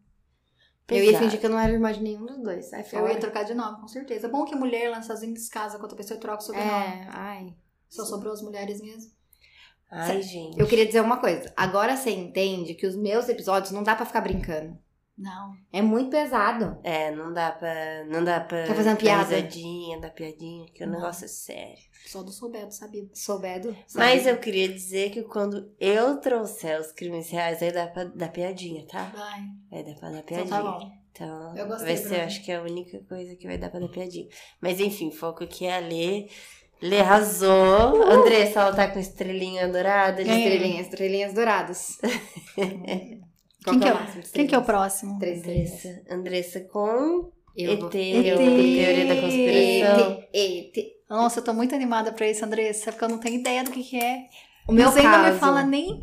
Eu 0.88 0.96
ia 0.96 1.04
Pesado. 1.04 1.24
fingir 1.24 1.38
que 1.38 1.46
eu 1.46 1.50
não 1.50 1.58
era 1.58 1.70
irmã 1.70 1.92
de 1.92 2.02
nenhum 2.02 2.24
dos 2.24 2.42
dois. 2.42 2.70
Sai 2.70 2.84
Eu 2.92 3.06
ia 3.06 3.20
trocar 3.20 3.44
de 3.44 3.52
nome, 3.54 3.78
com 3.78 3.86
certeza. 3.86 4.26
É 4.26 4.30
bom 4.30 4.44
que 4.46 4.56
mulher 4.56 4.88
lá 4.88 4.96
nos 4.96 5.04
Estados 5.04 5.22
Unidos 5.22 5.48
casa 5.48 5.76
com 5.76 5.82
outra 5.82 5.96
pessoa 5.96 6.16
e 6.16 6.20
troca 6.20 6.42
o 6.42 6.46
sobrenome. 6.46 6.72
É, 6.72 7.08
ai. 7.10 7.54
Só 7.90 8.06
sobrou 8.06 8.32
as 8.32 8.40
mulheres 8.40 8.80
mesmo. 8.80 9.12
Ai, 9.90 10.22
gente. 10.22 10.58
Eu 10.58 10.66
queria 10.66 10.86
dizer 10.86 11.00
uma 11.02 11.18
coisa. 11.18 11.52
Agora 11.56 11.94
você 11.94 12.10
entende 12.10 12.74
que 12.74 12.86
os 12.86 12.96
meus 12.96 13.28
episódios 13.28 13.70
não 13.70 13.82
dá 13.82 13.94
pra 13.94 14.06
ficar 14.06 14.22
brincando. 14.22 14.78
Não. 15.18 15.52
É 15.72 15.82
muito 15.82 16.10
pesado. 16.10 16.78
É, 16.84 17.10
não 17.10 17.32
dá 17.32 17.50
pra. 17.50 18.04
Não 18.04 18.22
dá 18.22 18.38
pra. 18.40 18.64
Tá 18.66 18.74
fazendo 18.74 18.94
dar 18.94 19.00
piada? 19.00 19.34
risadinha, 19.36 20.00
dar 20.00 20.10
piadinha, 20.10 20.66
que 20.72 20.84
o 20.84 20.86
Não. 20.86 20.94
negócio 20.94 21.24
é 21.24 21.28
sério. 21.28 21.82
Só 22.06 22.22
do 22.22 22.30
soubedo, 22.30 22.70
sabido. 22.72 23.10
Soubedo. 23.12 23.76
Mas 23.94 24.26
eu 24.26 24.36
queria 24.38 24.68
dizer 24.68 25.10
que 25.10 25.22
quando 25.24 25.74
eu 25.80 26.20
trouxer 26.20 26.80
os 26.80 26.92
crimes 26.92 27.28
reais, 27.30 27.60
aí 27.62 27.72
dá 27.72 27.88
pra 27.88 28.04
dar 28.04 28.28
piadinha, 28.30 28.86
tá? 28.86 29.12
Vai. 29.14 29.40
Vai 29.70 29.82
dar 29.84 29.98
pra 29.98 30.10
dar 30.10 30.18
Então 30.20 30.24
piadinha. 30.46 30.56
tá 30.56 30.62
bom. 30.62 30.90
Então, 31.10 31.56
Eu 31.56 31.66
gostei, 31.66 31.86
vai 31.86 31.96
ser, 31.96 32.08
Bruno. 32.10 32.24
acho 32.24 32.44
que 32.44 32.52
é 32.52 32.56
a 32.56 32.62
única 32.62 33.00
coisa 33.08 33.34
que 33.34 33.46
vai 33.48 33.58
dar 33.58 33.70
pra 33.70 33.80
dar 33.80 33.88
piadinha. 33.88 34.28
Mas 34.60 34.78
enfim, 34.78 35.10
foco 35.10 35.42
aqui 35.42 35.66
é 35.66 35.76
a 35.76 35.80
Lê. 35.80 36.28
Lê 36.80 37.00
arrasou. 37.00 38.04
Andressa, 38.04 38.60
ela 38.60 38.72
tá 38.72 38.88
com 38.88 39.00
estrelinha 39.00 39.66
dourada. 39.66 40.22
de. 40.22 40.30
Estrelinhas, 40.30 40.86
estrelinhas 40.86 41.32
douradas. 41.34 41.98
Qual 43.68 43.80
Quem 43.80 43.80
que, 43.80 43.88
é, 43.88 43.92
o 43.92 43.96
quem 43.96 44.06
que 44.06 44.54
é 44.54 44.58
o 44.58 44.60
estrelinhas? 44.60 44.64
próximo? 44.66 45.18
Três. 45.18 45.38
Andressa. 45.40 46.02
Andressa 46.10 46.60
com 46.60 47.30
Eu 47.56 47.72
ET, 47.72 47.80
vou- 47.80 47.90
teoria 47.90 48.34
da 49.06 49.20
conspiração. 49.20 50.18
ET, 50.32 50.76
ET. 50.76 50.86
Nossa, 51.08 51.40
eu 51.40 51.44
tô 51.44 51.52
muito 51.54 51.74
animada 51.74 52.12
pra 52.12 52.28
isso, 52.28 52.44
Andressa, 52.44 52.92
porque 52.92 53.04
eu 53.04 53.08
não 53.08 53.18
tenho 53.18 53.40
ideia 53.40 53.64
do 53.64 53.70
que, 53.70 53.82
que 53.82 53.96
é. 53.98 54.24
O 54.68 54.72
meu 54.72 54.90
Você 54.90 55.00
ainda 55.00 55.32
me 55.32 55.38
fala 55.38 55.62
nem, 55.62 56.02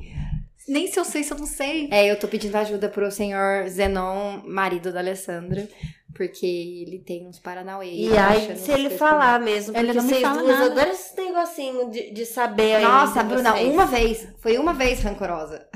nem 0.67 0.87
se 0.87 0.99
eu 0.99 1.05
sei, 1.05 1.23
se 1.23 1.31
eu 1.33 1.37
não 1.37 1.45
sei. 1.45 1.87
É, 1.91 2.09
eu 2.09 2.17
tô 2.19 2.27
pedindo 2.27 2.55
ajuda 2.55 2.89
pro 2.89 3.11
senhor 3.11 3.67
Zenon, 3.67 4.41
marido 4.45 4.91
da 4.91 4.99
Alessandra, 4.99 5.67
porque 6.15 6.45
ele 6.45 6.99
tem 6.99 7.27
uns 7.27 7.39
paranauê. 7.39 7.91
E 7.91 8.09
tá 8.09 8.29
aí, 8.29 8.57
se 8.57 8.71
ele 8.71 8.89
falar 8.89 9.39
mesmo, 9.39 9.77
Ele 9.77 9.93
não 9.93 10.03
me 10.03 10.21
fala 10.21 10.41
duas 10.41 10.59
nada. 10.59 10.71
adoram 10.71 10.91
esse 10.91 11.15
negocinho 11.15 11.89
de, 11.91 12.11
de 12.11 12.25
saber. 12.25 12.79
Nossa, 12.79 13.23
Bruna, 13.23 13.51
vocês. 13.53 13.73
uma 13.73 13.85
vez, 13.85 14.27
foi 14.39 14.57
uma 14.57 14.73
vez 14.73 15.01
rancorosa. 15.01 15.67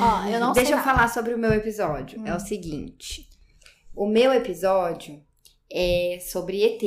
Ó, 0.00 0.28
eu 0.28 0.40
não 0.40 0.52
Deixa 0.54 0.68
sei 0.70 0.74
eu 0.74 0.78
nada. 0.78 0.90
falar 0.90 1.08
sobre 1.08 1.34
o 1.34 1.38
meu 1.38 1.52
episódio. 1.52 2.20
Hum. 2.20 2.26
É 2.26 2.34
o 2.34 2.40
seguinte: 2.40 3.28
o 3.94 4.06
meu 4.06 4.32
episódio 4.32 5.22
é 5.70 6.18
sobre 6.20 6.62
ET, 6.64 6.82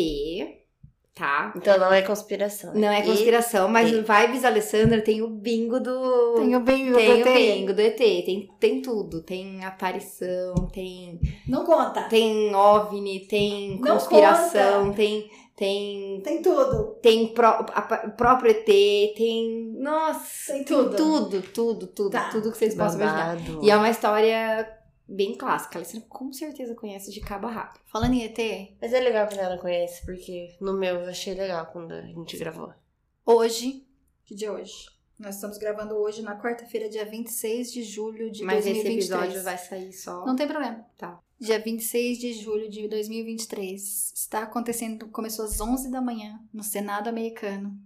tá? 1.15 1.53
Então 1.55 1.79
não 1.79 1.91
é 1.93 2.01
conspiração. 2.01 2.73
Não 2.75 2.89
é 2.89 2.99
E- 2.99 3.03
conspiração, 3.03 3.67
mas 3.69 3.89
ET. 3.89 3.95
no 3.95 4.03
Vibes 4.03 4.43
Alessandra 4.45 5.01
tem 5.01 5.21
o 5.21 5.29
bingo 5.29 5.79
do. 5.79 6.33
Tenho 6.35 6.59
bem 6.59 6.91
Tem 6.93 7.21
o 7.21 7.25
bingo 7.25 7.73
do 7.73 7.79
ET, 7.81 7.95
tem, 7.97 8.49
tem 8.59 8.81
tudo. 8.81 9.21
Tem 9.23 9.63
aparição, 9.63 10.53
tem, 10.73 11.19
Não 11.47 11.63
conta. 11.65 12.03
tem 12.03 12.53
OVNI, 12.53 13.21
tem 13.27 13.79
Não 13.79 13.93
conspiração, 13.93 14.91
tem. 14.93 15.29
Tem. 15.55 16.19
Tem 16.21 16.41
tudo. 16.41 16.97
Tem 17.01 17.27
pró- 17.29 17.65
a- 17.73 17.81
próprio 18.17 18.51
ET, 18.51 18.65
tem. 19.15 19.71
Nossa, 19.79 20.51
Tem 20.51 20.65
tem 20.65 20.77
tudo. 20.77 20.95
tudo, 20.97 21.41
tudo, 21.41 21.87
tudo, 21.87 22.09
Tá. 22.09 22.27
tudo 22.29 22.51
que 22.51 22.57
vocês 22.57 22.75
possam 22.75 22.99
imaginar. 22.99 23.37
Babado. 23.37 23.59
E 23.63 23.71
é 23.71 23.77
uma 23.77 23.89
história 23.89 24.69
bem 25.07 25.35
clássica. 25.35 25.77
A 25.77 25.79
Alessandra 25.79 26.07
com 26.09 26.31
certeza 26.33 26.75
conhece 26.75 27.11
de 27.11 27.19
cabo 27.21 27.47
a 27.47 27.51
rabo. 27.51 27.79
Falando 27.85 28.13
em 28.13 28.23
ET, 28.23 28.37
Mas 28.81 28.93
é 28.93 28.99
legal 28.99 29.27
quando 29.27 29.39
ela 29.39 29.57
conhece, 29.57 30.05
porque 30.05 30.55
no 30.59 30.73
meu 30.77 30.95
eu 30.95 31.09
achei 31.09 31.33
legal 31.33 31.65
quando 31.67 31.91
a 31.93 32.01
gente 32.01 32.37
gravou. 32.37 32.73
hoje, 33.25 33.85
que 34.25 34.35
dia 34.35 34.47
é 34.47 34.51
hoje? 34.51 34.87
Nós 35.17 35.35
estamos 35.35 35.57
gravando 35.57 35.95
hoje 35.95 36.21
na 36.21 36.37
quarta-feira, 36.37 36.89
dia 36.89 37.05
26 37.05 37.71
de 37.71 37.83
julho 37.83 38.29
de 38.29 38.43
Mas 38.43 38.65
esse 38.65 38.83
2023. 38.83 39.05
episódio 39.21 39.43
vai 39.43 39.57
sair 39.57 39.93
só. 39.93 40.25
Não 40.25 40.35
tem 40.35 40.45
problema. 40.45 40.85
Tá. 40.97 41.19
Dia 41.39 41.57
26 41.59 42.17
de 42.17 42.33
julho 42.33 42.69
de 42.69 42.85
2023. 42.89 44.11
Está 44.13 44.43
acontecendo, 44.43 45.07
começou 45.07 45.45
às 45.45 45.59
11 45.61 45.89
da 45.89 46.01
manhã 46.01 46.39
no 46.53 46.63
Senado 46.63 47.07
americano. 47.07 47.77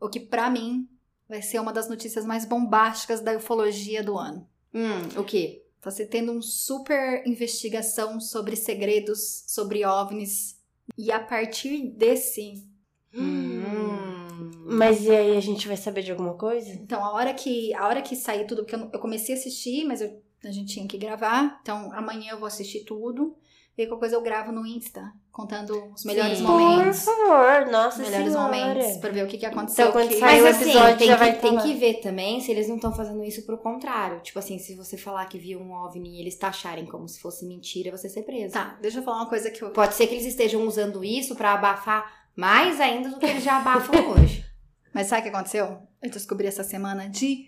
O 0.00 0.08
que 0.08 0.18
pra 0.18 0.50
mim 0.50 0.88
vai 1.28 1.40
ser 1.40 1.60
uma 1.60 1.72
das 1.72 1.88
notícias 1.88 2.24
mais 2.24 2.44
bombásticas 2.44 3.20
da 3.20 3.36
ufologia 3.36 4.02
do 4.02 4.18
ano. 4.18 4.48
Hum, 4.74 5.20
o 5.20 5.24
quê? 5.24 5.61
Tá 5.82 5.90
se 5.90 6.06
tendo 6.06 6.30
uma 6.30 6.40
super 6.42 7.26
investigação 7.26 8.20
sobre 8.20 8.54
segredos, 8.54 9.42
sobre 9.48 9.84
OVNIs. 9.84 10.56
E 10.96 11.10
a 11.10 11.18
partir 11.18 11.88
desse. 11.88 12.64
Hum. 13.12 14.50
Mas 14.64 15.02
e 15.04 15.10
aí 15.10 15.36
a 15.36 15.40
gente 15.40 15.66
vai 15.66 15.76
saber 15.76 16.02
de 16.02 16.12
alguma 16.12 16.34
coisa? 16.34 16.70
Então, 16.70 17.04
a 17.04 17.12
hora 17.12 17.34
que, 17.34 17.74
a 17.74 17.88
hora 17.88 18.00
que 18.00 18.14
sair 18.14 18.46
tudo, 18.46 18.62
porque 18.62 18.76
eu, 18.76 18.88
eu 18.92 19.00
comecei 19.00 19.34
a 19.34 19.38
assistir, 19.38 19.84
mas 19.84 20.00
eu- 20.00 20.22
a 20.44 20.52
gente 20.52 20.72
tinha 20.72 20.86
que 20.86 20.96
gravar. 20.96 21.58
Então, 21.62 21.92
amanhã 21.92 22.30
eu 22.32 22.38
vou 22.38 22.46
assistir 22.46 22.84
tudo. 22.84 23.36
E 23.76 23.86
qualquer 23.86 24.00
coisa 24.00 24.16
eu 24.16 24.22
gravo 24.22 24.52
no 24.52 24.66
Insta, 24.66 25.10
contando 25.30 25.92
os 25.94 26.04
melhores 26.04 26.38
Sim. 26.38 26.44
momentos. 26.44 27.04
Por 27.04 27.16
favor, 27.16 27.70
nossa 27.72 28.02
Os 28.02 28.08
melhores 28.08 28.32
senhora. 28.32 28.56
momentos, 28.56 28.96
pra 28.98 29.10
ver 29.10 29.24
o 29.24 29.26
que, 29.26 29.38
que 29.38 29.46
aconteceu. 29.46 29.88
Então, 29.88 29.92
quando 29.98 30.08
que- 30.10 30.18
sair 30.18 30.42
Mas 30.42 30.42
o 30.42 30.46
assim, 30.46 30.62
episódio, 30.70 30.98
tem, 30.98 31.06
já 31.06 31.14
que, 31.14 31.18
vai 31.18 31.38
tem 31.38 31.58
que 31.58 31.74
ver 31.74 31.94
também 32.02 32.40
se 32.42 32.50
eles 32.50 32.68
não 32.68 32.76
estão 32.76 32.94
fazendo 32.94 33.24
isso 33.24 33.46
pro 33.46 33.56
contrário. 33.56 34.20
Tipo 34.20 34.38
assim, 34.38 34.58
se 34.58 34.74
você 34.76 34.98
falar 34.98 35.24
que 35.24 35.38
viu 35.38 35.58
um 35.58 35.72
OVNI 35.72 36.18
e 36.18 36.20
eles 36.20 36.36
taxarem 36.36 36.84
como 36.84 37.08
se 37.08 37.18
fosse 37.18 37.46
mentira, 37.46 37.90
você 37.96 38.10
ser 38.10 38.22
preso. 38.24 38.52
Tá, 38.52 38.76
deixa 38.82 38.98
eu 38.98 39.02
falar 39.02 39.18
uma 39.22 39.28
coisa 39.28 39.50
que 39.50 39.62
eu. 39.62 39.70
Pode 39.70 39.94
ser 39.94 40.06
que 40.06 40.14
eles 40.16 40.26
estejam 40.26 40.66
usando 40.66 41.02
isso 41.02 41.34
pra 41.34 41.54
abafar 41.54 42.28
mais 42.36 42.78
ainda 42.78 43.08
do 43.08 43.18
que 43.18 43.24
eles 43.24 43.42
já 43.42 43.56
abafam 43.56 43.94
hoje. 44.12 44.44
Mas 44.92 45.06
sabe 45.06 45.20
o 45.20 45.24
que 45.30 45.34
aconteceu? 45.34 45.78
Eu 46.02 46.10
descobri 46.10 46.46
essa 46.46 46.62
semana 46.62 47.08
de 47.08 47.46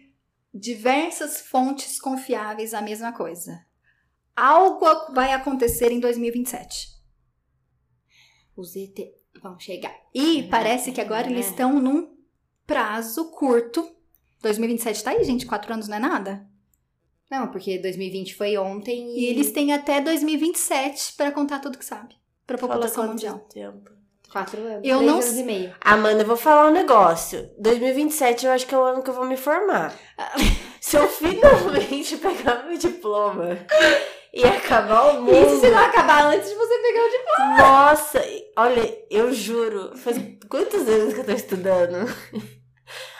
diversas 0.54 1.40
fontes 1.42 2.00
confiáveis 2.00 2.72
a 2.72 2.80
mesma 2.80 3.12
coisa. 3.12 3.60
Algo 4.36 4.84
vai 5.14 5.32
acontecer 5.32 5.90
em 5.92 6.00
2027. 6.00 6.88
Os 8.56 8.74
ET 8.76 8.98
vão 9.42 9.58
chegar. 9.58 9.94
E 10.14 10.44
parece 10.44 10.92
que 10.92 11.00
agora 11.00 11.28
eles 11.30 11.46
É. 11.46 11.50
estão 11.50 11.80
num 11.80 12.14
prazo 12.66 13.30
curto. 13.30 13.88
2027 14.42 15.02
tá 15.04 15.10
aí, 15.10 15.24
gente, 15.24 15.46
quatro 15.46 15.72
anos 15.72 15.88
não 15.88 15.96
é 15.96 16.00
nada. 16.00 16.46
Não, 17.30 17.48
porque 17.48 17.78
2020 17.78 18.34
foi 18.34 18.56
ontem 18.56 19.16
E 19.16 19.20
e, 19.20 19.26
eles 19.26 19.50
têm 19.50 19.72
até 19.72 20.00
2027 20.00 21.14
pra 21.16 21.32
contar 21.32 21.58
tudo 21.60 21.78
que 21.78 21.84
sabe 21.84 22.14
pra 22.46 22.58
população 22.58 23.08
mundial. 23.08 23.38
tempo. 23.52 23.90
quatro 24.30 24.60
anos. 24.60 24.80
Eu 24.84 24.98
três 24.98 25.10
não 25.12 25.20
anos 25.20 25.36
e 25.38 25.42
meio. 25.42 25.74
Amanda, 25.80 26.22
eu 26.22 26.26
vou 26.26 26.36
falar 26.36 26.68
um 26.68 26.72
negócio. 26.72 27.50
2027 27.58 28.46
eu 28.46 28.52
acho 28.52 28.66
que 28.66 28.74
é 28.74 28.78
o 28.78 28.82
ano 28.82 29.02
que 29.02 29.08
eu 29.10 29.14
vou 29.14 29.24
me 29.24 29.36
formar. 29.36 29.94
Se 30.80 30.96
eu 30.96 31.08
finalmente 31.08 32.16
pegar 32.18 32.64
meu 32.66 32.76
diploma 32.76 33.56
e 34.34 34.44
acabar 34.44 35.14
o 35.14 35.22
mundo. 35.22 35.32
Isso 35.34 35.60
se 35.60 35.70
não 35.70 35.78
acabar 35.78 36.24
antes 36.24 36.48
de 36.48 36.54
você 36.56 36.78
pegar 36.78 37.04
o 37.04 37.10
diploma. 37.10 37.56
Nossa, 37.56 38.24
olha, 38.56 39.06
eu 39.10 39.32
juro, 39.32 39.96
faz 39.96 40.16
quantos 40.48 40.88
anos 40.88 41.14
que 41.14 41.20
eu 41.20 41.24
tô 41.24 41.32
estudando? 41.32 41.96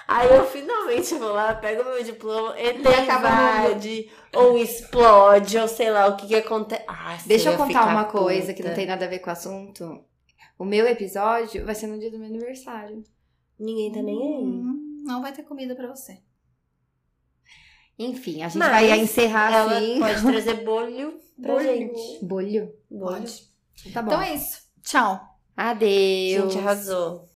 Aí 0.06 0.28
eu 0.34 0.44
finalmente 0.44 1.14
vou 1.14 1.32
lá, 1.32 1.54
pego 1.54 1.82
meu 1.84 2.02
diploma, 2.04 2.54
ET 2.58 2.86
acaba 2.86 3.28
o 3.28 3.68
invade, 3.70 4.12
ou 4.34 4.58
explode, 4.58 5.56
ou 5.56 5.66
sei 5.66 5.90
lá 5.90 6.08
o 6.08 6.16
que 6.16 6.26
que 6.26 6.34
acontece. 6.34 6.84
Ah, 6.86 7.16
Deixa 7.24 7.50
eu 7.50 7.56
contar 7.56 7.86
uma 7.88 8.04
coisa 8.04 8.52
que 8.52 8.58
puta. 8.62 8.68
não 8.68 8.74
tem 8.76 8.86
nada 8.86 9.06
a 9.06 9.08
ver 9.08 9.20
com 9.20 9.30
o 9.30 9.32
assunto. 9.32 10.04
O 10.58 10.64
meu 10.64 10.86
episódio 10.86 11.64
vai 11.64 11.74
ser 11.74 11.86
no 11.86 11.98
dia 11.98 12.10
do 12.10 12.18
meu 12.18 12.28
aniversário. 12.28 13.02
Ninguém 13.58 13.92
tá 13.92 14.02
nem 14.02 14.14
aí. 14.20 14.44
Hum, 14.44 15.02
não 15.06 15.22
vai 15.22 15.32
ter 15.32 15.42
comida 15.42 15.74
pra 15.74 15.88
você. 15.88 16.18
Enfim, 17.98 18.42
a 18.42 18.48
gente 18.48 18.58
Mas 18.58 18.70
vai 18.70 19.00
encerrar 19.00 19.52
Ela 19.52 19.78
assim. 19.78 19.98
pode 20.00 20.22
trazer 20.26 20.64
bolho 20.64 21.14
pra 21.40 21.52
Bolho. 21.54 21.66
gente. 21.66 22.24
Bolho. 22.24 22.72
Bolho. 22.90 23.12
Pode. 23.20 23.42
Tá 23.92 24.02
bom. 24.02 24.08
Então 24.12 24.22
é 24.22 24.34
isso. 24.34 24.58
Tchau. 24.82 25.20
Adeus. 25.56 26.52
Gente, 26.52 26.58
arrasou. 26.58 27.28